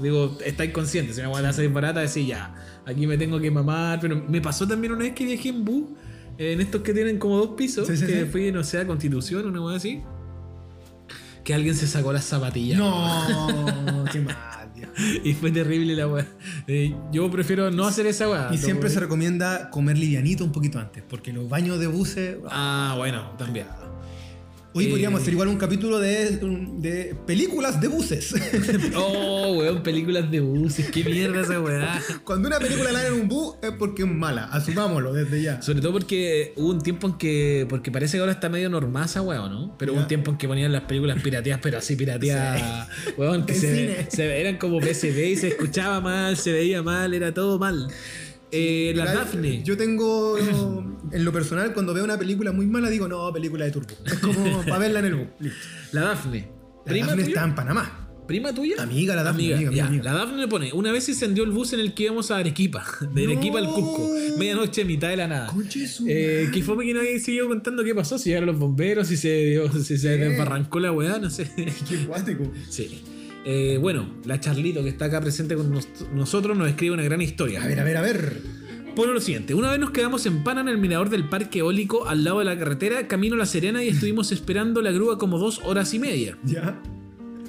digo, 0.00 0.36
estáis 0.44 0.72
conscientes, 0.72 1.16
si 1.16 1.22
me 1.22 1.28
voy 1.28 1.42
a 1.42 1.52
salir 1.52 1.70
barata, 1.72 2.00
decir 2.00 2.26
ya, 2.26 2.54
aquí 2.84 3.06
me 3.06 3.16
tengo 3.16 3.40
que 3.40 3.50
mamar, 3.50 3.98
pero 4.00 4.22
me 4.28 4.40
pasó 4.40 4.66
también 4.68 4.92
una 4.92 5.04
vez 5.04 5.14
que 5.14 5.24
viajé 5.24 5.48
en 5.50 5.64
bus, 5.64 5.84
en 6.38 6.60
estos 6.60 6.82
que 6.82 6.92
tienen 6.92 7.18
como 7.18 7.36
dos 7.38 7.50
pisos, 7.56 7.86
Sí, 7.86 7.96
sí, 7.96 8.06
que 8.06 8.20
sí. 8.22 8.26
fui, 8.30 8.52
no 8.52 8.62
sé, 8.64 8.78
a 8.78 8.86
Constitución, 8.86 9.46
una 9.46 9.58
cosa 9.60 9.76
así, 9.76 10.02
que 11.44 11.54
alguien 11.54 11.74
se 11.74 11.86
sacó 11.86 12.12
las 12.12 12.24
zapatillas. 12.24 12.78
No, 12.78 14.04
qué 14.12 14.20
mal, 14.20 14.70
Dios. 14.74 14.90
Y 15.24 15.34
fue 15.34 15.50
terrible 15.52 15.94
la 15.94 16.08
weá. 16.08 16.26
Eh, 16.66 16.94
yo 17.12 17.30
prefiero 17.30 17.70
no 17.70 17.86
hacer 17.86 18.06
esa 18.06 18.28
weá. 18.28 18.50
Y 18.52 18.58
siempre 18.58 18.90
se 18.90 18.98
recomienda 19.00 19.70
comer 19.70 19.96
livianito 19.96 20.44
un 20.44 20.52
poquito 20.52 20.78
antes, 20.78 21.02
porque 21.08 21.32
los 21.32 21.48
baños 21.48 21.78
de 21.78 21.86
buses. 21.86 22.36
Ah, 22.48 22.94
bueno, 22.96 23.30
también. 23.38 23.66
Hoy 24.76 24.84
Eh, 24.84 24.90
podríamos 24.90 25.22
hacer 25.22 25.32
igual 25.32 25.48
un 25.48 25.56
capítulo 25.56 25.98
de, 25.98 26.38
de 26.76 27.16
películas 27.26 27.80
de 27.80 27.88
buses. 27.88 28.34
Oh, 28.94 29.54
weón, 29.56 29.82
películas 29.82 30.30
de 30.30 30.40
buses. 30.40 30.90
Qué 30.90 31.02
mierda 31.02 31.40
esa 31.40 31.60
weá. 31.60 32.02
Cuando 32.24 32.48
una 32.48 32.58
película 32.58 32.92
la 32.92 33.06
en 33.06 33.14
un 33.14 33.28
bus 33.28 33.54
es 33.62 33.72
porque 33.72 34.02
es 34.02 34.08
mala, 34.08 34.44
asumámoslo 34.44 35.14
desde 35.14 35.40
ya. 35.40 35.62
Sobre 35.62 35.80
todo 35.80 35.92
porque 35.92 36.52
hubo 36.56 36.68
un 36.70 36.82
tiempo 36.82 37.06
en 37.06 37.14
que. 37.14 37.66
Porque 37.70 37.90
parece 37.90 38.18
que 38.18 38.20
ahora 38.20 38.32
está 38.32 38.50
medio 38.50 38.68
normal 38.68 39.06
esa 39.06 39.22
weá, 39.22 39.48
¿no? 39.48 39.74
Pero 39.78 39.94
hubo 39.94 40.00
un 40.00 40.08
tiempo 40.08 40.30
en 40.30 40.36
que 40.36 40.46
ponían 40.46 40.72
las 40.72 40.82
películas 40.82 41.22
pirateadas, 41.22 41.60
pero 41.62 41.78
así 41.78 41.96
pirateadas. 41.96 42.88
Weón, 43.16 43.46
que 43.46 43.54
se, 43.54 44.40
eran 44.40 44.58
como 44.58 44.78
PCD 44.80 45.30
y 45.30 45.36
se 45.36 45.48
escuchaba 45.48 46.00
mal, 46.02 46.36
se 46.36 46.52
veía 46.52 46.82
mal, 46.82 47.14
era 47.14 47.32
todo 47.32 47.58
mal. 47.58 47.88
Eh, 48.52 48.92
la 48.94 49.04
Claro, 49.04 49.18
Daphne. 49.20 49.62
Yo 49.64 49.76
tengo, 49.76 50.36
en 51.12 51.24
lo 51.24 51.32
personal, 51.32 51.72
cuando 51.74 51.92
veo 51.94 52.04
una 52.04 52.18
película 52.18 52.52
muy 52.52 52.66
mala, 52.66 52.88
digo, 52.90 53.08
no, 53.08 53.32
película 53.32 53.64
de 53.64 53.70
turbo. 53.72 53.94
Es 54.04 54.14
como 54.14 54.62
para 54.66 54.78
verla 54.78 55.00
en 55.00 55.04
el 55.06 55.14
bus. 55.16 55.26
Listo. 55.40 55.58
La 55.92 56.00
Daphne. 56.02 56.48
La 56.84 56.90
¿Prima 56.92 57.06
Daphne 57.08 57.22
tuya? 57.24 57.34
está 57.36 57.44
en 57.48 57.54
Panamá. 57.54 58.02
¿Prima 58.28 58.52
tuya? 58.52 58.82
Amiga, 58.82 59.14
la 59.14 59.22
Daphne, 59.22 59.54
amiga, 59.54 59.70
ya. 59.72 59.86
amiga. 59.86 60.02
La 60.04 60.12
Daphne 60.12 60.38
le 60.38 60.48
pone, 60.48 60.72
una 60.72 60.90
vez 60.90 61.04
se 61.04 61.12
encendió 61.12 61.44
el 61.44 61.50
bus 61.52 61.72
en 61.74 61.80
el 61.80 61.94
que 61.94 62.04
íbamos 62.04 62.30
a 62.32 62.38
Arequipa, 62.38 62.84
de 63.14 63.24
No. 63.24 63.30
Arequipa 63.32 63.58
al 63.58 63.66
Cusco, 63.66 64.10
medianoche, 64.36 64.84
mitad 64.84 65.08
de 65.10 65.16
la 65.16 65.28
nada. 65.28 65.52
Eh, 66.08 66.48
que 66.52 66.62
fue 66.62 66.84
que 66.84 66.92
nadie 66.94 67.20
siguió 67.20 67.46
contando 67.48 67.84
qué 67.84 67.94
pasó, 67.94 68.18
si 68.18 68.30
llegaron 68.30 68.48
los 68.48 68.58
bomberos, 68.58 69.06
si 69.08 69.16
se, 69.16 69.28
dio- 69.44 69.72
si 69.72 69.96
se 69.96 70.16
la 70.80 70.92
weá, 70.92 71.18
no 71.18 71.30
sé. 71.30 71.48
Qué 71.88 72.04
guático. 72.06 72.50
sí. 72.68 73.00
Eh, 73.48 73.78
bueno, 73.80 74.08
la 74.24 74.40
Charlito 74.40 74.82
que 74.82 74.88
está 74.88 75.04
acá 75.04 75.20
presente 75.20 75.54
con 75.54 75.70
nos- 75.70 75.86
nosotros 76.12 76.56
nos 76.58 76.68
escribe 76.68 76.94
una 76.94 77.04
gran 77.04 77.22
historia. 77.22 77.62
A 77.62 77.66
ver, 77.68 77.78
a 77.78 77.84
ver, 77.84 77.96
a 77.96 78.02
ver. 78.02 78.42
Pone 78.96 79.12
lo 79.12 79.20
siguiente, 79.20 79.54
una 79.54 79.70
vez 79.70 79.78
nos 79.78 79.90
quedamos 79.90 80.24
en 80.26 80.42
Pana 80.42 80.62
en 80.62 80.68
el 80.68 80.78
mirador 80.78 81.10
del 81.10 81.28
parque 81.28 81.58
eólico 81.60 82.08
al 82.08 82.24
lado 82.24 82.38
de 82.40 82.46
la 82.46 82.58
carretera, 82.58 83.06
camino 83.06 83.34
a 83.36 83.38
La 83.38 83.46
Serena 83.46 83.84
y 83.84 83.88
estuvimos 83.88 84.32
esperando 84.32 84.80
la 84.82 84.90
grúa 84.90 85.16
como 85.18 85.38
dos 85.38 85.60
horas 85.64 85.92
y 85.94 85.98
media. 85.98 86.36
Ya. 86.44 86.80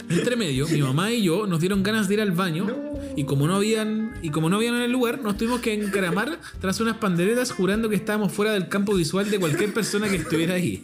Entre 0.10 0.36
medio, 0.36 0.68
mi 0.68 0.82
mamá 0.82 1.12
y 1.12 1.24
yo 1.24 1.48
nos 1.48 1.60
dieron 1.62 1.84
ganas 1.84 2.08
de 2.08 2.14
ir 2.16 2.22
al 2.22 2.32
baño 2.32 2.66
No. 2.66 2.76
y 3.16 3.24
como 3.26 3.48
no 3.48 3.56
habían 3.56 4.14
y 4.22 4.30
como 4.30 4.50
no 4.50 4.58
habían 4.58 4.76
en 4.76 4.82
el 4.84 4.92
lugar, 4.92 5.22
nos 5.22 5.38
tuvimos 5.38 5.62
que 5.62 5.74
encaramar 5.74 6.40
tras 6.62 6.80
unas 6.80 6.98
panderetas 6.98 7.52
jurando 7.52 7.90
que 7.90 7.96
estábamos 7.96 8.32
fuera 8.34 8.52
del 8.52 8.68
campo 8.70 8.94
visual 8.94 9.30
de 9.32 9.40
cualquier 9.40 9.74
persona 9.74 10.08
que 10.10 10.18
estuviera 10.18 10.54
ahí. 10.56 10.84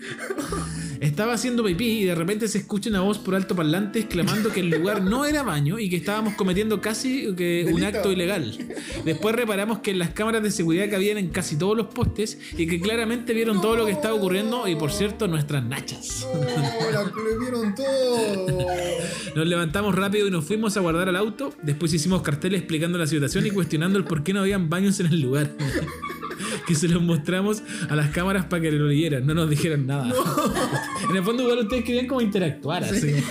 Estaba 1.03 1.33
haciendo 1.33 1.65
pipí 1.65 1.99
y 1.99 2.05
de 2.05 2.15
repente 2.15 2.47
se 2.47 2.59
escucha 2.59 2.89
una 2.89 3.01
voz 3.01 3.17
por 3.17 3.35
alto 3.35 3.57
parlante 3.57 3.99
exclamando 3.99 4.53
que 4.53 4.61
el 4.61 4.69
lugar 4.69 5.03
no 5.03 5.25
era 5.25 5.43
baño 5.43 5.77
y 5.77 5.89
que 5.89 5.97
estábamos 5.97 6.35
cometiendo 6.35 6.79
casi 6.79 7.35
que 7.35 7.69
un 7.73 7.83
acto 7.83 8.09
ilegal. 8.09 8.57
Después 9.03 9.35
reparamos 9.35 9.79
que 9.79 9.91
en 9.91 9.99
las 9.99 10.11
cámaras 10.11 10.43
de 10.43 10.49
seguridad 10.49 10.87
que 10.87 10.95
habían 10.95 11.17
en 11.17 11.27
casi 11.27 11.57
todos 11.57 11.75
los 11.75 11.87
postes 11.87 12.39
y 12.57 12.67
que 12.67 12.79
claramente 12.79 13.33
vieron 13.33 13.59
todo 13.59 13.75
lo 13.75 13.85
que 13.85 13.91
estaba 13.91 14.13
ocurriendo 14.13 14.65
y 14.65 14.77
por 14.77 14.93
cierto 14.93 15.27
nuestras 15.27 15.65
nachas. 15.65 16.25
¡Oh, 16.25 16.39
que 16.39 17.21
le 17.21 17.37
vieron 17.37 17.75
todo! 17.75 18.65
Nos 19.35 19.45
levantamos 19.45 19.93
rápido 19.95 20.27
y 20.27 20.31
nos 20.31 20.45
fuimos 20.45 20.77
a 20.77 20.79
guardar 20.79 21.09
al 21.09 21.17
auto. 21.17 21.53
Después 21.63 21.93
hicimos 21.93 22.21
carteles 22.21 22.61
explicando 22.61 22.97
la 22.97 23.07
situación 23.07 23.45
y 23.45 23.51
cuestionando 23.51 23.99
el 23.99 24.05
por 24.05 24.23
qué 24.23 24.31
no 24.31 24.39
habían 24.39 24.69
baños 24.69 25.01
en 25.01 25.07
el 25.07 25.19
lugar. 25.19 25.51
que 26.67 26.75
se 26.75 26.87
los 26.87 27.01
mostramos 27.01 27.63
a 27.89 27.95
las 27.95 28.09
cámaras 28.11 28.45
para 28.45 28.61
que 28.61 28.71
lo 28.71 28.87
leyeran, 28.87 29.25
no 29.25 29.33
nos 29.33 29.49
dijeron 29.49 29.85
nada. 29.87 30.11
en 31.09 31.15
el 31.15 31.23
fondo 31.23 31.43
igual 31.43 31.59
ustedes 31.59 31.83
querían 31.83 32.07
como 32.07 32.21
interactuar 32.21 32.83
así. 32.83 33.15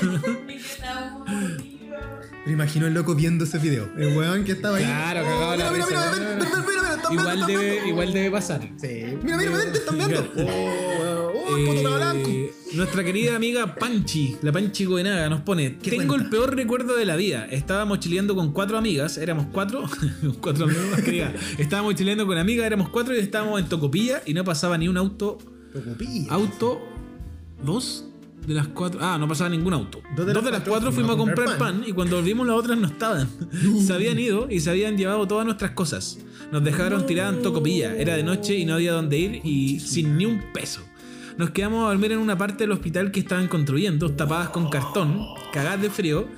Me 2.44 2.52
imagino 2.52 2.88
el 2.88 2.94
loco 2.94 3.14
viendo 3.14 3.44
ese 3.44 3.58
video. 3.58 3.88
El 3.96 4.16
weón 4.16 4.42
que 4.44 4.52
estaba 4.52 4.76
ahí. 4.76 4.84
Claro, 4.84 5.22
cagado 5.22 5.56
la 5.56 5.70
mira, 5.70 5.86
mira, 5.86 6.12
mira, 6.12 6.20
mira, 6.20 6.36
mira, 6.40 7.34
mira, 7.34 7.46
mira, 7.46 7.86
igual, 7.86 8.12
debe, 8.12 8.30
pasar. 8.32 8.68
Sí. 8.80 9.16
Mira, 9.22 9.36
mira, 9.36 9.50
mira, 9.50 9.72
te 9.72 9.78
están 9.78 9.96
viendo. 9.96 10.28
Oh, 10.36 11.32
oh, 11.36 11.66
puto 11.66 11.96
blanco. 11.96 12.28
Eh, 12.28 12.52
nuestra 12.74 13.04
querida 13.04 13.36
amiga 13.36 13.76
Panchi, 13.76 14.38
la 14.42 14.50
Panchi 14.50 14.86
Goenaga, 14.86 15.28
nos 15.28 15.42
pone: 15.42 15.78
¿Qué 15.78 15.90
Tengo 15.90 16.16
el 16.16 16.28
peor 16.30 16.56
recuerdo 16.56 16.96
de 16.96 17.04
la 17.04 17.14
vida. 17.14 17.46
Estábamos 17.48 18.00
chileando 18.00 18.34
con 18.34 18.52
cuatro 18.52 18.76
amigas, 18.76 19.18
éramos 19.18 19.46
cuatro, 19.52 19.84
cuatro 20.40 20.64
amigas, 20.64 21.00
que 21.02 21.10
diga. 21.12 21.32
Estábamos 21.58 21.94
chileando 21.94 22.26
con 22.26 22.38
amigas, 22.38 22.66
éramos 22.66 22.88
cuatro 22.88 23.14
y 23.14 23.18
estábamos 23.18 23.60
en 23.60 23.68
Tocopilla 23.68 24.20
y 24.26 24.34
no 24.34 24.42
pasaba 24.42 24.76
ni 24.78 24.88
un 24.88 24.96
auto. 24.96 25.38
Tocopilla. 25.72 26.32
Auto. 26.32 26.88
¿Dos? 27.62 28.11
De 28.46 28.54
las 28.54 28.68
cuatro. 28.68 29.00
Ah, 29.02 29.18
no 29.18 29.28
pasaba 29.28 29.50
ningún 29.50 29.72
auto. 29.72 30.02
Dos 30.16 30.26
de 30.26 30.34
las 30.34 30.42
las 30.42 30.52
cuatro 30.52 30.72
cuatro 30.72 30.92
fuimos 30.92 31.14
a 31.14 31.18
comprar 31.18 31.58
pan. 31.58 31.84
y 31.86 31.92
cuando 31.92 32.16
volvimos 32.16 32.46
las 32.46 32.56
otras 32.56 32.78
no 32.78 32.88
estaban. 32.88 33.28
se 33.86 33.92
habían 33.92 34.18
ido 34.18 34.48
y 34.50 34.60
se 34.60 34.70
habían 34.70 34.96
llevado 34.96 35.26
todas 35.28 35.44
nuestras 35.44 35.72
cosas. 35.72 36.18
Nos 36.50 36.64
dejaron 36.64 37.06
tiradas 37.06 37.36
en 37.36 37.42
Tocopilla. 37.42 37.94
Era 37.94 38.16
de 38.16 38.22
noche 38.22 38.56
y 38.56 38.64
no 38.64 38.74
había 38.74 38.92
dónde 38.92 39.18
ir 39.18 39.40
y 39.44 39.80
sin 39.80 40.16
ni 40.16 40.26
un 40.26 40.42
peso. 40.52 40.82
Nos 41.36 41.50
quedamos 41.50 41.86
a 41.86 41.88
dormir 41.88 42.12
en 42.12 42.18
una 42.18 42.36
parte 42.36 42.64
del 42.64 42.72
hospital 42.72 43.10
que 43.10 43.20
estaban 43.20 43.48
construyendo, 43.48 44.10
tapadas 44.12 44.50
con 44.50 44.68
cartón, 44.68 45.24
cagadas 45.52 45.80
de 45.80 45.90
frío. 45.90 46.28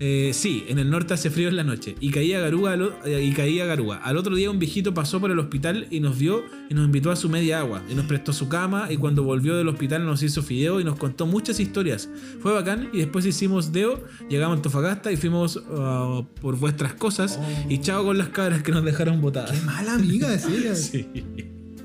Eh, 0.00 0.30
sí, 0.32 0.64
en 0.68 0.78
el 0.78 0.90
norte 0.90 1.14
hace 1.14 1.30
frío 1.30 1.48
en 1.48 1.56
la 1.56 1.64
noche. 1.64 1.96
Y 2.00 2.10
caía 2.10 2.38
garúa 2.40 2.76
eh, 3.04 3.22
y 3.22 3.32
caía 3.32 3.66
garúa. 3.66 3.96
Al 3.96 4.16
otro 4.16 4.34
día 4.36 4.50
un 4.50 4.58
viejito 4.58 4.94
pasó 4.94 5.20
por 5.20 5.30
el 5.30 5.38
hospital 5.38 5.86
y 5.90 6.00
nos 6.00 6.18
vio 6.18 6.44
y 6.70 6.74
nos 6.74 6.86
invitó 6.86 7.10
a 7.10 7.16
su 7.16 7.28
media 7.28 7.60
agua. 7.60 7.82
Y 7.90 7.94
nos 7.94 8.06
prestó 8.06 8.32
su 8.32 8.48
cama 8.48 8.86
y 8.90 8.96
cuando 8.96 9.24
volvió 9.24 9.56
del 9.56 9.68
hospital 9.68 10.06
nos 10.06 10.22
hizo 10.22 10.42
fideo 10.42 10.80
y 10.80 10.84
nos 10.84 10.96
contó 10.96 11.26
muchas 11.26 11.58
historias. 11.58 12.08
Fue 12.40 12.52
bacán 12.52 12.90
y 12.92 12.98
después 12.98 13.26
hicimos 13.26 13.72
deo, 13.72 14.02
llegamos 14.28 14.54
a 14.54 14.56
Antofagasta 14.58 15.10
y 15.10 15.16
fuimos 15.16 15.62
ah, 15.70 16.22
por 16.40 16.56
vuestras 16.56 16.94
cosas. 16.94 17.40
Y 17.68 17.78
chao 17.78 18.04
con 18.04 18.18
las 18.18 18.28
cabras 18.28 18.62
que 18.62 18.72
nos 18.72 18.84
dejaron 18.84 19.16
Qué 19.16 19.20
botadas. 19.22 19.64
mala 19.64 19.94
amiga, 19.94 20.28
decía. 20.28 20.74
Sí. 20.74 21.06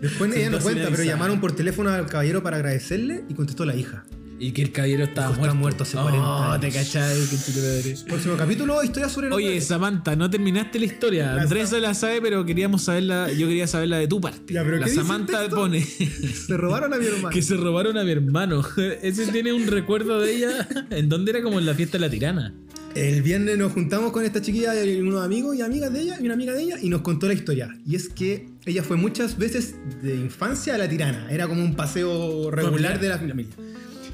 Después 0.01 0.35
ella 0.35 0.49
no 0.49 0.59
cuenta, 0.59 0.89
pero 0.89 1.03
llamaron 1.03 1.39
por 1.39 1.53
teléfono 1.53 1.89
al 1.89 2.05
caballero 2.07 2.43
para 2.43 2.57
agradecerle 2.57 3.23
y 3.29 3.33
contestó 3.33 3.63
la 3.63 3.75
hija. 3.75 4.03
Y 4.45 4.51
que 4.51 4.61
el 4.61 4.71
caballero 4.73 5.05
estaba 5.05 5.27
Está 5.27 5.39
muerto. 5.39 5.55
muerto 5.55 5.83
hace 5.83 5.97
40 5.97 6.27
Oh, 6.27 6.43
años. 6.43 6.59
te 6.61 6.69
cachai, 6.71 7.15
qué 7.29 7.37
chulo 7.37 7.65
madre. 7.65 7.95
Próximo 8.09 8.35
capítulo, 8.35 8.83
historia 8.83 9.07
sobre 9.09 9.27
el 9.27 9.33
Oye, 9.33 9.45
hombre. 9.47 9.61
Samantha, 9.61 10.15
no 10.17 10.29
terminaste 10.29 10.79
la 10.79 10.85
historia. 10.85 11.33
La 11.33 11.43
Andrés 11.43 11.69
Sa- 11.69 11.75
se 11.75 11.81
la 11.81 11.93
sabe, 11.93 12.21
pero 12.21 12.45
queríamos 12.45 12.83
saberla. 12.83 13.31
Yo 13.31 13.47
quería 13.47 13.67
saberla 13.67 13.99
de 13.99 14.07
tu 14.09 14.19
parte. 14.19 14.53
Ya, 14.53 14.63
pero 14.63 14.77
la 14.77 14.83
¿qué 14.85 14.89
dice 14.91 15.01
el 15.01 15.07
Samantha 15.07 15.39
texto? 15.39 15.55
pone 15.55 15.81
Se 15.81 16.57
robaron 16.57 16.93
a 16.93 16.97
mi 16.97 17.05
hermano. 17.05 17.29
que 17.33 17.41
se 17.41 17.55
robaron 17.55 17.97
a 17.97 18.03
mi 18.03 18.11
hermano. 18.11 18.63
Ese 19.01 19.27
tiene 19.27 19.53
un 19.53 19.65
recuerdo 19.67 20.19
de 20.19 20.35
ella. 20.35 20.67
¿En 20.89 21.07
dónde 21.07 21.31
era 21.31 21.41
como 21.41 21.59
en 21.59 21.65
la 21.65 21.73
fiesta 21.73 21.97
de 21.97 22.01
la 22.01 22.09
tirana? 22.09 22.53
El 22.95 23.21
viernes 23.23 23.57
nos 23.57 23.71
juntamos 23.71 24.11
con 24.11 24.23
esta 24.25 24.41
chiquilla 24.41 24.83
y 24.83 24.99
unos 24.99 25.23
amigos 25.23 25.55
y 25.55 25.61
amigas 25.61 25.91
de 25.93 26.01
ella, 26.01 26.17
y 26.21 26.25
una 26.25 26.33
amiga 26.35 26.53
de 26.53 26.61
ella, 26.63 26.75
y 26.81 26.89
nos 26.89 27.01
contó 27.01 27.27
la 27.27 27.33
historia. 27.33 27.75
Y 27.87 27.95
es 27.95 28.07
que 28.09 28.49
ella 28.65 28.83
fue 28.83 28.97
muchas 28.97 29.37
veces 29.37 29.73
de 30.03 30.15
infancia 30.15 30.75
a 30.75 30.77
la 30.77 30.87
tirana. 30.89 31.27
Era 31.31 31.47
como 31.47 31.63
un 31.63 31.75
paseo 31.75 32.51
regular 32.51 32.71
Familiar. 32.73 32.99
de 32.99 33.07
la 33.09 33.17
familia. 33.17 33.45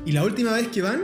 Y 0.06 0.12
la 0.12 0.24
última 0.24 0.54
vez 0.54 0.68
que 0.70 0.82
van, 0.82 1.02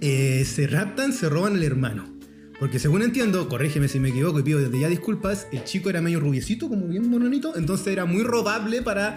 eh, 0.00 0.44
se 0.44 0.66
raptan, 0.66 1.12
se 1.12 1.28
roban 1.28 1.54
al 1.56 1.62
hermano. 1.62 2.12
Porque 2.60 2.78
según 2.78 3.02
entiendo, 3.02 3.48
corrígeme 3.48 3.88
si 3.88 3.98
me 3.98 4.10
equivoco 4.10 4.38
y 4.38 4.42
pido 4.44 4.60
desde 4.60 4.78
ya 4.78 4.88
disculpas, 4.88 5.48
el 5.52 5.64
chico 5.64 5.90
era 5.90 6.00
medio 6.00 6.20
rubiecito, 6.20 6.68
como 6.68 6.86
bien 6.86 7.10
bonito, 7.10 7.54
entonces 7.56 7.88
era 7.88 8.04
muy 8.04 8.22
robable 8.22 8.80
para 8.80 9.16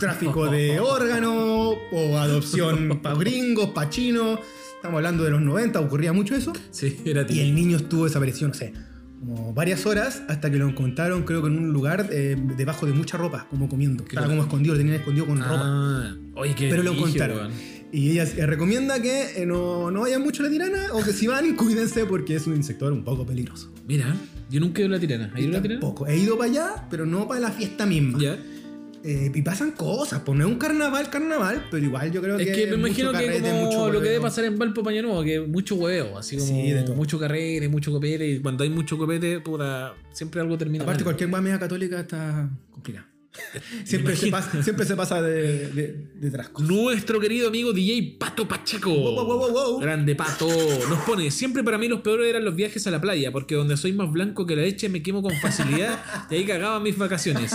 tráfico 0.00 0.50
de 0.50 0.80
órganos 0.80 1.76
o 1.92 2.16
adopción 2.18 3.00
para 3.02 3.14
gringos, 3.16 3.70
para 3.70 3.90
chinos. 3.90 4.40
Estamos 4.76 4.96
hablando 4.96 5.24
de 5.24 5.30
los 5.32 5.42
90, 5.42 5.80
ocurría 5.80 6.12
mucho 6.12 6.34
eso. 6.34 6.52
Sí, 6.70 6.98
era 7.04 7.22
Y 7.22 7.26
tío. 7.26 7.42
el 7.42 7.54
niño 7.54 7.76
estuvo 7.76 8.04
desaparecido, 8.04 8.48
no 8.48 8.54
sé, 8.54 8.72
como 9.20 9.52
varias 9.52 9.84
horas 9.84 10.22
hasta 10.28 10.50
que 10.50 10.56
lo 10.56 10.66
encontraron, 10.68 11.24
creo 11.24 11.42
que 11.42 11.48
en 11.48 11.58
un 11.58 11.72
lugar 11.72 12.08
eh, 12.10 12.36
debajo 12.56 12.86
de 12.86 12.92
mucha 12.94 13.18
ropa, 13.18 13.46
como 13.50 13.68
comiendo. 13.68 14.04
Estaba 14.04 14.26
lo- 14.26 14.32
como 14.32 14.42
escondido, 14.44 14.74
lo 14.74 14.78
tenían 14.78 14.96
escondido 14.96 15.26
con 15.26 15.40
ropa. 15.40 15.60
Ah, 15.62 16.14
oye, 16.36 16.54
qué 16.54 16.68
Pero 16.70 16.82
lo 16.84 16.92
encontraron. 16.92 17.50
Y 17.90 18.10
ella 18.10 18.24
recomienda 18.46 19.00
que 19.00 19.42
eh, 19.42 19.46
no, 19.46 19.90
no 19.90 20.02
vayan 20.02 20.22
mucho 20.22 20.42
a 20.42 20.46
la 20.46 20.52
tirana 20.52 20.78
o 20.92 21.02
que 21.02 21.12
si 21.12 21.26
van, 21.26 21.56
cuídense 21.56 22.04
porque 22.04 22.36
es 22.36 22.46
un 22.46 22.54
insector 22.56 22.92
un 22.92 23.02
poco 23.04 23.24
peligroso. 23.26 23.72
Mira, 23.86 24.14
yo 24.50 24.60
nunca 24.60 24.80
he 24.82 24.84
ido 24.84 24.94
a 24.94 24.96
la 24.96 25.00
tirana. 25.00 25.30
¿Has 25.34 25.40
ido 25.40 25.50
a 25.50 25.52
la 25.54 25.62
tirana? 25.62 25.80
Tampoco. 25.80 26.06
He 26.06 26.16
ido 26.18 26.36
para 26.36 26.50
allá, 26.50 26.86
pero 26.90 27.06
no 27.06 27.26
para 27.26 27.40
la 27.40 27.50
fiesta 27.50 27.86
misma. 27.86 28.18
Ya. 28.20 28.38
Eh, 29.04 29.30
y 29.32 29.42
pasan 29.42 29.70
cosas, 29.70 30.22
pues 30.26 30.36
no 30.36 30.44
es 30.44 30.50
un 30.52 30.58
carnaval, 30.58 31.08
carnaval, 31.08 31.64
pero 31.70 31.86
igual 31.86 32.10
yo 32.10 32.20
creo 32.20 32.36
Es 32.36 32.46
que. 32.48 32.52
que 32.52 32.66
me 32.66 32.76
mucho 32.76 32.88
imagino 32.88 33.12
que 33.12 33.26
carrete, 33.26 33.50
como 33.50 33.64
mucho 33.66 33.92
lo 33.92 34.00
que 34.02 34.08
debe 34.08 34.20
pasar 34.20 34.44
en 34.44 34.58
Valpo 34.58 34.82
Paño 34.82 35.02
Nuevo, 35.02 35.22
que 35.22 35.40
mucho 35.40 35.76
hueveo, 35.76 36.18
así 36.18 36.36
como 36.36 36.48
Sí, 36.48 36.72
de 36.72 36.82
todo. 36.82 36.96
mucho 36.96 37.16
carrete, 37.18 37.68
mucho 37.68 37.92
copete, 37.92 38.28
y 38.28 38.40
cuando 38.40 38.64
hay 38.64 38.70
mucho 38.70 38.98
copete, 38.98 39.38
puta, 39.38 39.94
siempre 40.12 40.40
algo 40.40 40.58
termina 40.58 40.82
Aparte, 40.82 41.04
mal. 41.04 41.16
cualquier 41.16 41.30
media 41.42 41.60
católica 41.60 42.00
está 42.00 42.50
complicada. 42.72 43.08
Siempre, 43.84 44.16
se 44.16 44.28
pasa, 44.28 44.62
siempre 44.62 44.86
se 44.86 44.96
pasa 44.96 45.22
de, 45.22 45.68
de, 45.68 46.04
de 46.14 46.30
trasco. 46.30 46.62
Nuestro 46.62 47.20
querido 47.20 47.48
amigo 47.48 47.72
DJ 47.72 48.16
Pato 48.18 48.46
Pacheco. 48.46 48.90
Wow, 48.90 49.24
wow, 49.24 49.38
wow, 49.38 49.52
wow. 49.52 49.80
Grande 49.80 50.14
Pato. 50.14 50.48
Nos 50.88 51.00
pone, 51.00 51.30
siempre 51.30 51.62
para 51.62 51.78
mí 51.78 51.88
los 51.88 52.00
peores 52.00 52.28
eran 52.28 52.44
los 52.44 52.54
viajes 52.54 52.86
a 52.86 52.90
la 52.90 53.00
playa, 53.00 53.32
porque 53.32 53.54
donde 53.54 53.76
soy 53.76 53.92
más 53.92 54.10
blanco 54.10 54.46
que 54.46 54.56
la 54.56 54.62
leche 54.62 54.88
me 54.88 55.02
quemo 55.02 55.22
con 55.22 55.32
facilidad 55.36 56.00
y 56.30 56.36
ahí 56.36 56.44
cagaba 56.44 56.80
mis 56.80 56.96
vacaciones. 56.96 57.52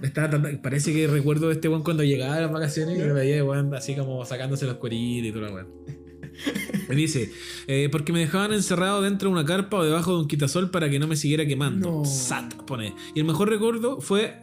Me 0.00 0.08
estaba 0.08 0.40
parece 0.62 0.92
que 0.92 1.06
recuerdo 1.06 1.48
de 1.48 1.54
este 1.54 1.68
weón 1.68 1.82
cuando 1.82 2.02
llegaba 2.02 2.36
a 2.36 2.40
las 2.40 2.52
vacaciones 2.52 2.98
y 2.98 3.02
me 3.02 3.12
veía 3.12 3.44
weón 3.44 3.74
así 3.74 3.94
como 3.94 4.24
sacándose 4.24 4.66
los 4.66 4.76
cueritos 4.76 5.28
y 5.28 5.32
todo 5.32 5.42
lo 5.42 5.54
weón. 5.54 5.68
Me 6.88 6.96
dice, 6.96 7.30
eh, 7.66 7.88
porque 7.90 8.12
me 8.12 8.20
dejaban 8.20 8.52
encerrado 8.52 9.02
dentro 9.02 9.28
de 9.28 9.34
una 9.34 9.44
carpa 9.44 9.78
o 9.78 9.84
debajo 9.84 10.12
de 10.14 10.22
un 10.22 10.28
quitasol 10.28 10.70
para 10.70 10.88
que 10.90 10.98
no 10.98 11.06
me 11.06 11.16
siguiera 11.16 11.46
quemando. 11.46 11.90
No. 11.90 12.04
Sat, 12.04 12.54
pone. 12.64 12.94
Y 13.14 13.20
el 13.20 13.26
mejor 13.26 13.48
recuerdo 13.48 14.00
fue 14.00 14.40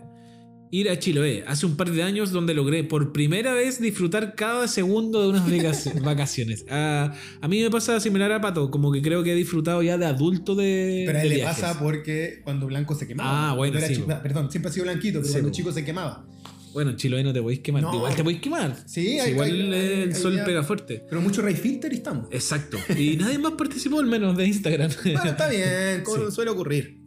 ir 0.72 0.90
a 0.90 1.00
Chiloé 1.00 1.44
hace 1.48 1.66
un 1.66 1.76
par 1.78 1.92
de 1.92 2.04
años 2.04 2.32
donde 2.32 2.54
logré 2.54 2.84
por 2.84 3.14
primera 3.14 3.54
vez 3.54 3.80
disfrutar 3.82 4.36
cada 4.36 4.68
segundo 4.68 5.22
de 5.22 5.30
unas 5.30 5.48
vacac- 5.50 6.02
vacaciones. 6.02 6.66
A, 6.70 7.14
a 7.42 7.48
mí 7.48 7.62
me 7.62 7.70
pasa 7.70 8.00
similar 8.00 8.32
a 8.32 8.42
Pato, 8.42 8.70
como 8.72 8.92
que 8.92 9.02
creo 9.02 9.24
que 9.24 9.32
he 9.32 9.36
disfrutado 9.36 9.82
ya 9.84 9.98
de 9.98 10.06
adulto 10.06 10.56
de... 10.56 11.04
Pero 11.08 11.20
a 11.20 11.22
él 11.24 11.30
le 11.30 11.36
viajes. 11.36 11.62
pasa 11.62 11.80
porque 11.80 12.42
cuando 12.44 12.68
Blanco 12.68 12.96
se 12.96 13.08
quemaba. 13.08 13.52
Ah, 13.52 13.54
bueno, 13.56 13.80
sí, 13.80 13.96
chico-. 13.96 14.08
Perdón, 14.22 14.52
siempre 14.52 14.70
ha 14.70 14.74
sido 14.74 14.86
blanquito, 14.86 15.20
pero 15.20 15.26
Sí, 15.28 15.32
cuando 15.34 15.52
chico 15.52 15.72
se 15.72 15.86
quemaba. 15.86 16.26
Bueno, 16.74 16.92
en 16.92 16.98
Chiloé 16.98 17.24
no 17.24 17.34
te 17.34 17.42
podéis 17.42 17.62
quemar. 17.62 17.82
No. 17.82 17.96
Igual 17.96 18.16
te 18.16 18.24
podéis 18.24 18.42
quemar. 18.42 18.76
Sí, 18.86 19.18
hay- 19.20 19.32
igual 19.32 19.50
hay- 19.52 19.74
hay- 19.74 20.02
el 20.04 20.16
sol 20.16 20.40
pega 20.46 20.62
fuerte. 20.64 21.04
Pero 21.10 21.22
mucho 21.22 21.42
Ray 21.42 21.56
Filter 21.56 21.92
y 21.92 21.96
estamos. 21.96 22.28
Exacto. 22.30 22.78
Y 22.96 23.16
nadie 23.18 23.40
más 23.40 23.54
participó, 23.54 24.00
al 24.00 24.06
menos 24.06 24.38
de 24.38 24.46
Instagram. 24.46 24.92
Bueno, 25.04 25.24
está 25.24 25.50
bien, 25.50 26.04
Sí. 26.06 26.32
suele 26.32 26.52
ocurrir. 26.52 27.00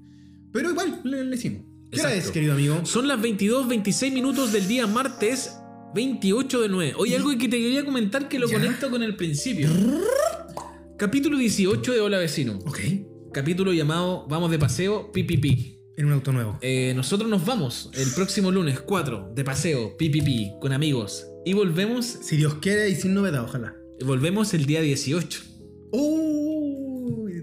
Pero 0.52 0.70
igual 0.70 1.00
le, 1.04 1.24
le 1.24 1.36
hicimos. 1.36 1.62
¿Qué 1.90 2.00
hora 2.00 2.10
Exacto. 2.10 2.28
es, 2.28 2.32
querido 2.32 2.52
amigo? 2.54 2.86
Son 2.86 3.08
las 3.08 3.20
22, 3.20 3.66
26 3.68 4.12
minutos 4.12 4.52
del 4.52 4.68
día 4.68 4.86
martes 4.86 5.56
28 5.94 6.60
de 6.62 6.68
9. 6.68 6.92
Oye, 6.96 7.16
algo 7.16 7.30
que 7.30 7.48
te 7.48 7.58
quería 7.58 7.84
comentar 7.84 8.28
que 8.28 8.38
lo 8.38 8.46
¿Ya? 8.48 8.54
conecto 8.58 8.90
con 8.90 9.02
el 9.02 9.16
principio. 9.16 9.68
Capítulo 10.96 11.38
18 11.38 11.92
de 11.92 12.00
Hola 12.00 12.18
Vecino. 12.18 12.58
Ok. 12.66 12.78
Capítulo 13.32 13.72
llamado 13.72 14.26
Vamos 14.28 14.50
de 14.50 14.58
paseo, 14.58 15.10
pipipi. 15.12 15.78
En 15.96 16.06
un 16.06 16.12
auto 16.12 16.32
nuevo. 16.32 16.58
Eh, 16.62 16.92
nosotros 16.94 17.28
nos 17.28 17.44
vamos 17.44 17.90
el 17.94 18.10
próximo 18.14 18.50
lunes 18.50 18.80
4 18.80 19.32
de 19.34 19.44
paseo, 19.44 19.96
pipipi, 19.96 20.52
con 20.60 20.72
amigos. 20.72 21.26
Y 21.44 21.52
volvemos, 21.54 22.06
Si 22.06 22.36
Dios 22.36 22.54
quiere 22.54 22.88
y 22.88 22.94
sin 22.94 23.14
novedad, 23.14 23.42
ojalá. 23.44 23.74
volvemos 24.04 24.54
el 24.54 24.64
día 24.66 24.80
18. 24.80 25.40
Uh, 25.92 26.49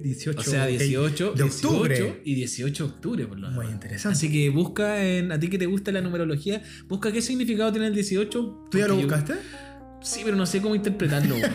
18. 0.08 0.40
O 0.40 0.44
sea, 0.44 0.64
ok. 0.64 0.70
18 0.70 1.34
de 1.34 1.44
octubre. 1.44 1.96
18 1.96 2.22
y 2.26 2.36
18 2.36 2.84
de 2.86 2.90
octubre, 2.92 3.26
por 3.28 3.40
lo 3.40 3.48
Muy 3.50 3.60
menos. 3.60 3.74
interesante. 3.74 4.18
Así 4.18 4.32
que 4.32 4.50
busca 4.50 5.04
en. 5.06 5.32
A 5.32 5.40
ti 5.40 5.50
que 5.50 5.58
te 5.58 5.66
gusta 5.68 5.92
la 5.92 6.02
numerología, 6.02 6.62
busca 6.88 7.12
qué 7.12 7.22
significado 7.22 7.72
tiene 7.72 7.88
el 7.88 7.94
18. 7.94 8.68
¿Tú 8.72 8.78
ya 8.78 8.88
lo 8.88 8.96
porque 8.96 9.02
yo- 9.04 9.08
buscaste? 9.18 9.34
Sí, 10.02 10.22
pero 10.24 10.38
no 10.38 10.46
sé 10.46 10.62
cómo 10.62 10.76
interpretarlo. 10.76 11.36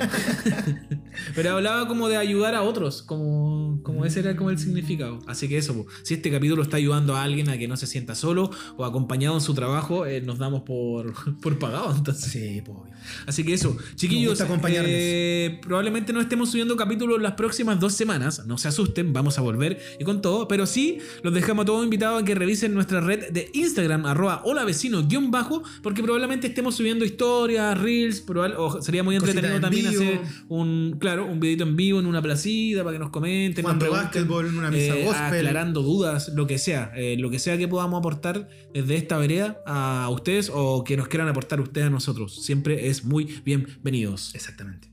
Pero 1.34 1.52
hablaba 1.52 1.86
como 1.88 2.08
de 2.08 2.16
ayudar 2.16 2.54
a 2.54 2.62
otros, 2.62 3.02
como, 3.02 3.80
como 3.82 4.04
ese 4.04 4.20
era 4.20 4.34
como 4.36 4.50
el 4.50 4.58
significado. 4.58 5.20
Así 5.26 5.48
que 5.48 5.58
eso, 5.58 5.74
po. 5.74 5.86
si 6.02 6.14
este 6.14 6.30
capítulo 6.30 6.62
está 6.62 6.78
ayudando 6.78 7.16
a 7.16 7.22
alguien 7.22 7.48
a 7.50 7.58
que 7.58 7.68
no 7.68 7.76
se 7.76 7.86
sienta 7.86 8.14
solo 8.14 8.50
o 8.76 8.84
acompañado 8.84 9.34
en 9.34 9.40
su 9.40 9.54
trabajo, 9.54 10.06
eh, 10.06 10.20
nos 10.20 10.38
damos 10.38 10.62
por, 10.62 11.12
por 11.40 11.58
pagado. 11.58 11.94
Entonces. 11.94 12.32
Sí, 12.32 12.62
obvio. 12.66 12.92
Así 13.26 13.44
que 13.44 13.54
eso, 13.54 13.76
chiquillos, 13.94 14.42
eh, 14.68 15.60
probablemente 15.62 16.12
no 16.12 16.20
estemos 16.20 16.50
subiendo 16.50 16.76
capítulos 16.76 17.20
las 17.20 17.32
próximas 17.32 17.78
dos 17.80 17.94
semanas, 17.94 18.46
no 18.46 18.58
se 18.58 18.68
asusten, 18.68 19.12
vamos 19.12 19.38
a 19.38 19.42
volver 19.42 19.80
y 19.98 20.04
con 20.04 20.22
todo, 20.22 20.48
pero 20.48 20.66
sí 20.66 20.98
los 21.22 21.34
dejamos 21.34 21.64
a 21.64 21.66
todos 21.66 21.84
invitados 21.84 22.22
a 22.22 22.24
que 22.24 22.34
revisen 22.34 22.74
nuestra 22.74 23.00
red 23.00 23.30
de 23.30 23.50
Instagram, 23.54 24.06
arroba 24.06 24.42
hola 24.44 24.64
vecino 24.64 25.06
guion 25.06 25.30
bajo, 25.30 25.62
porque 25.82 26.02
probablemente 26.02 26.46
estemos 26.46 26.76
subiendo 26.76 27.04
historias, 27.04 27.78
reels, 27.80 28.20
probable- 28.32 28.56
o 28.58 28.82
sería 28.82 29.02
muy 29.02 29.16
entretenido 29.16 29.54
en 29.56 29.60
también 29.62 29.90
vivo. 29.90 30.02
hacer 30.02 30.20
un, 30.48 30.96
claro, 30.98 31.26
un 31.26 31.40
videito 31.40 31.64
en 31.64 31.76
vivo 31.76 32.00
en 32.00 32.06
una 32.06 32.20
placita 32.22 32.82
para 32.82 32.94
que 32.94 32.98
nos 32.98 33.10
comenten, 33.10 33.64
nos 33.64 33.74
pregunten, 33.76 34.04
básquetbol 34.04 34.46
en 34.46 34.58
una 34.58 34.70
misa 34.70 34.96
eh, 34.96 35.04
gospel. 35.04 35.46
aclarando 35.46 35.82
dudas, 35.82 36.30
lo 36.34 36.46
que 36.46 36.58
sea, 36.58 36.92
eh, 36.96 37.16
lo 37.18 37.30
que 37.30 37.38
sea 37.38 37.56
que 37.58 37.68
podamos 37.68 37.98
aportar 37.98 38.48
desde 38.74 38.96
esta 38.96 39.18
vereda 39.18 39.58
a 39.66 40.08
ustedes 40.10 40.50
o 40.52 40.84
que 40.84 40.96
nos 40.96 41.08
quieran 41.08 41.28
aportar 41.28 41.60
ustedes 41.60 41.86
a 41.86 41.90
nosotros. 41.90 42.42
Siempre 42.44 42.88
es 42.88 43.04
muy 43.04 43.40
bienvenidos. 43.44 44.34
Exactamente. 44.34 44.90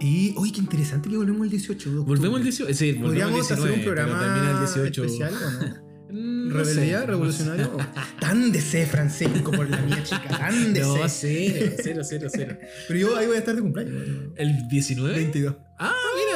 Y, 0.00 0.34
oye, 0.36 0.52
qué 0.52 0.58
interesante 0.58 1.08
que 1.08 1.16
volvemos 1.16 1.44
el 1.44 1.50
18 1.50 1.90
de 1.90 1.98
octubre. 1.98 2.18
Volvemos 2.18 2.38
el 2.40 2.44
18. 2.44 2.74
Sí, 2.74 2.92
volvemos 2.92 2.96
el 2.96 3.08
Podríamos 3.08 3.34
19, 3.48 3.62
hacer 3.62 3.78
un 3.78 3.84
programa 3.84 4.52
el 4.52 4.58
18. 4.58 5.04
especial 5.04 5.34
o 5.34 5.50
no? 5.64 5.74
Mm, 6.10 6.48
no 6.48 6.54
¿Rebeldía? 6.58 7.00
sé, 7.00 7.06
¿Revolucionario? 7.06 7.76
Tan 8.20 8.52
de 8.52 8.60
C, 8.60 8.86
Francisco, 8.86 9.50
por 9.50 9.68
la 9.68 9.78
mía 9.78 10.02
chica. 10.02 10.28
Tan 10.28 10.72
de 10.72 10.80
No, 10.80 11.08
C. 11.08 11.50
cero, 11.52 11.76
cero, 11.82 12.00
cero, 12.04 12.28
cero. 12.32 12.58
Pero 12.88 13.00
yo 13.00 13.16
ahí 13.16 13.26
voy 13.26 13.36
a 13.36 13.38
estar 13.38 13.54
de 13.56 13.62
cumpleaños. 13.62 14.02
¿El 14.36 14.68
19? 14.68 15.14
22. 15.14 15.56
Ah, 15.78 15.92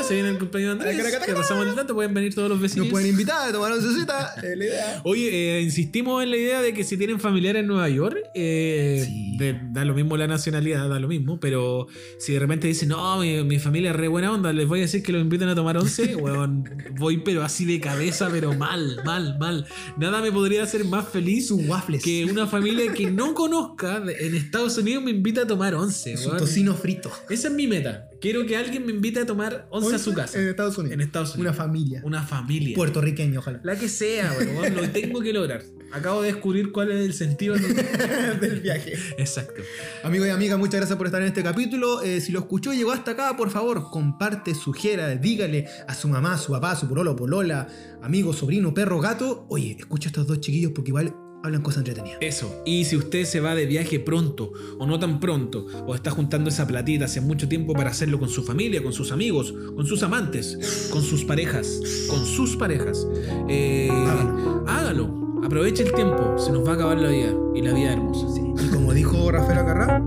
se 0.08 0.14
viene 0.14 0.28
el 0.30 0.38
cumpleaños 0.38 0.78
de 0.78 0.90
Andrés. 0.90 1.18
Que 1.26 1.32
pasamos 1.32 1.66
el 1.66 1.74
dato, 1.76 1.94
pueden 1.94 2.14
venir 2.14 2.34
todos 2.34 2.48
los 2.48 2.60
vecinos. 2.60 2.86
Nos 2.86 2.92
pueden 2.92 3.08
invitar 3.10 3.48
a 3.48 3.52
tomar 3.52 3.72
oncecita. 3.72 4.34
Es 4.42 4.56
la 4.56 4.64
idea. 4.64 5.00
Oye, 5.04 5.58
eh, 5.58 5.62
insistimos 5.62 6.22
en 6.22 6.30
la 6.30 6.36
idea 6.36 6.62
de 6.62 6.72
que 6.72 6.84
si 6.84 6.96
tienen 6.96 7.20
familiares 7.20 7.60
en 7.60 7.66
Nueva 7.66 7.88
York, 7.88 8.16
eh, 8.34 9.02
Sí. 9.06 9.36
de- 9.38 9.60
da 9.72 9.84
lo 9.84 9.94
mismo 9.94 10.16
la 10.16 10.26
nacionalidad, 10.26 10.88
da 10.88 10.98
lo 10.98 11.08
mismo, 11.08 11.38
pero 11.40 11.86
si 12.18 12.32
de 12.32 12.38
repente 12.38 12.66
dicen, 12.66 12.88
no, 12.90 13.18
mi, 13.20 13.42
mi 13.44 13.58
familia 13.58 13.90
es 13.90 13.96
re 13.96 14.08
buena 14.08 14.32
onda, 14.32 14.52
les 14.52 14.66
voy 14.66 14.80
a 14.80 14.82
decir 14.82 15.02
que 15.02 15.12
los 15.12 15.20
inviten 15.22 15.48
a 15.48 15.54
tomar 15.54 15.76
once, 15.76 16.14
weón, 16.16 16.64
voy 16.98 17.18
pero 17.18 17.42
así 17.42 17.64
de 17.64 17.80
cabeza, 17.80 18.28
pero 18.30 18.54
mal, 18.54 19.00
mal, 19.04 19.38
mal. 19.38 19.66
Nada 19.98 20.20
me 20.22 20.32
podría 20.32 20.62
hacer 20.62 20.84
más 20.84 21.08
feliz 21.08 21.48
Sus 21.48 21.66
waffles. 21.68 22.02
que 22.02 22.24
una 22.24 22.46
familia 22.46 22.92
que 22.92 23.10
no 23.10 23.34
conozca 23.34 24.02
en 24.18 24.34
Estados 24.34 24.76
Unidos 24.78 25.02
me 25.04 25.10
invita 25.10 25.42
a 25.42 25.46
tomar 25.46 25.74
once, 25.74 26.16
Su 26.16 26.28
weón. 26.28 26.38
tocino 26.38 26.74
frito. 26.74 27.10
Esa 27.28 27.48
es 27.48 27.54
mi 27.54 27.66
meta. 27.66 28.07
Quiero 28.20 28.44
que 28.46 28.56
alguien 28.56 28.84
me 28.84 28.92
invite 28.92 29.20
a 29.20 29.26
tomar 29.26 29.68
once 29.70 29.94
a 29.94 29.98
su 29.98 30.12
casa. 30.12 30.40
En 30.40 30.48
Estados 30.48 30.76
Unidos. 30.76 30.94
En 30.94 31.00
Estados 31.00 31.34
Unidos. 31.36 31.54
Una 31.54 31.64
familia. 31.64 32.00
Una 32.04 32.22
familia. 32.22 32.74
Puertorriqueña, 32.74 33.38
ojalá. 33.38 33.60
La 33.62 33.78
que 33.78 33.88
sea, 33.88 34.34
weón, 34.36 34.74
lo 34.74 34.90
tengo 34.90 35.20
que 35.20 35.32
lograr. 35.32 35.62
Acabo 35.92 36.22
de 36.22 36.32
descubrir 36.32 36.72
cuál 36.72 36.90
es 36.90 37.06
el 37.06 37.14
sentido 37.14 37.54
del- 37.54 37.76
del 38.40 38.60
viaje. 38.60 38.94
Exacto. 39.18 39.62
Amigo 40.02 40.26
y 40.26 40.30
amiga, 40.30 40.56
muchas 40.56 40.80
gracias 40.80 40.98
por 40.98 41.06
estar 41.06 41.22
en 41.22 41.28
este 41.28 41.42
capítulo. 41.42 42.02
Eh, 42.02 42.20
si 42.20 42.32
lo 42.32 42.40
escuchó 42.40 42.72
y 42.72 42.76
llegó 42.76 42.90
hasta 42.92 43.12
acá, 43.12 43.36
por 43.36 43.50
favor, 43.50 43.88
comparte, 43.90 44.54
sugiera, 44.54 45.08
dígale 45.14 45.66
a 45.86 45.94
su 45.94 46.08
mamá, 46.08 46.36
su 46.38 46.52
papá, 46.52 46.74
su 46.76 46.88
pololo, 46.88 47.14
polola, 47.16 47.68
amigo, 48.02 48.32
sobrino, 48.32 48.74
perro, 48.74 49.00
gato. 49.00 49.46
Oye, 49.48 49.76
escucha 49.78 50.08
a 50.08 50.10
estos 50.10 50.26
dos 50.26 50.40
chiquillos 50.40 50.72
porque 50.74 50.90
igual 50.90 51.14
hablan 51.42 51.62
cosas 51.62 51.78
entretenidas. 51.78 52.18
Eso. 52.20 52.62
Y 52.66 52.84
si 52.84 52.96
usted 52.96 53.24
se 53.24 53.40
va 53.40 53.54
de 53.54 53.66
viaje 53.66 54.00
pronto 54.00 54.52
o 54.78 54.86
no 54.86 54.98
tan 54.98 55.20
pronto, 55.20 55.66
o 55.86 55.94
está 55.94 56.10
juntando 56.10 56.50
esa 56.50 56.66
platita 56.66 57.04
hace 57.06 57.20
mucho 57.20 57.48
tiempo 57.48 57.72
para 57.74 57.90
hacerlo 57.90 58.18
con 58.18 58.28
su 58.28 58.42
familia, 58.42 58.82
con 58.82 58.92
sus 58.92 59.12
amigos, 59.12 59.54
con 59.74 59.86
sus 59.86 60.02
amantes, 60.02 60.88
con 60.90 61.02
sus 61.02 61.24
parejas, 61.24 61.80
con 62.08 62.24
sus 62.26 62.56
parejas, 62.56 63.06
eh, 63.48 63.88
Hágalo. 63.90 64.64
hágalo. 64.66 65.18
Aproveche 65.44 65.84
el 65.84 65.92
tiempo. 65.92 66.36
Se 66.38 66.50
nos 66.52 66.66
va 66.66 66.72
a 66.72 66.74
acabar 66.74 66.98
la 66.98 67.10
vida. 67.10 67.32
Y 67.54 67.62
la 67.62 67.72
vida 67.72 67.90
es 67.90 67.96
hermosa. 67.96 68.26
Sí. 68.34 68.42
Y 68.66 68.68
como 68.70 68.92
dijo 68.92 69.30
Rafael 69.30 69.58
Acarrá, 69.58 70.02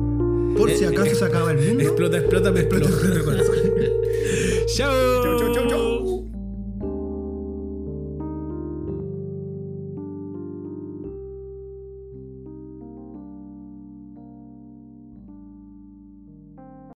por 0.57 0.69
si 0.69 0.83
Eh, 0.83 0.87
acaso 0.87 1.05
eh, 1.11 1.15
se 1.15 1.25
acaba 1.25 1.51
el 1.51 1.65
mundo, 1.65 1.81
Explota, 1.83 2.17
explota, 2.17 2.51
me 2.51 2.59
explota 2.59 2.85
explota. 2.89 3.43
Chao. 4.75 4.91
Chau, 5.23 5.39
chau, 5.39 5.67
chau. 5.69 5.80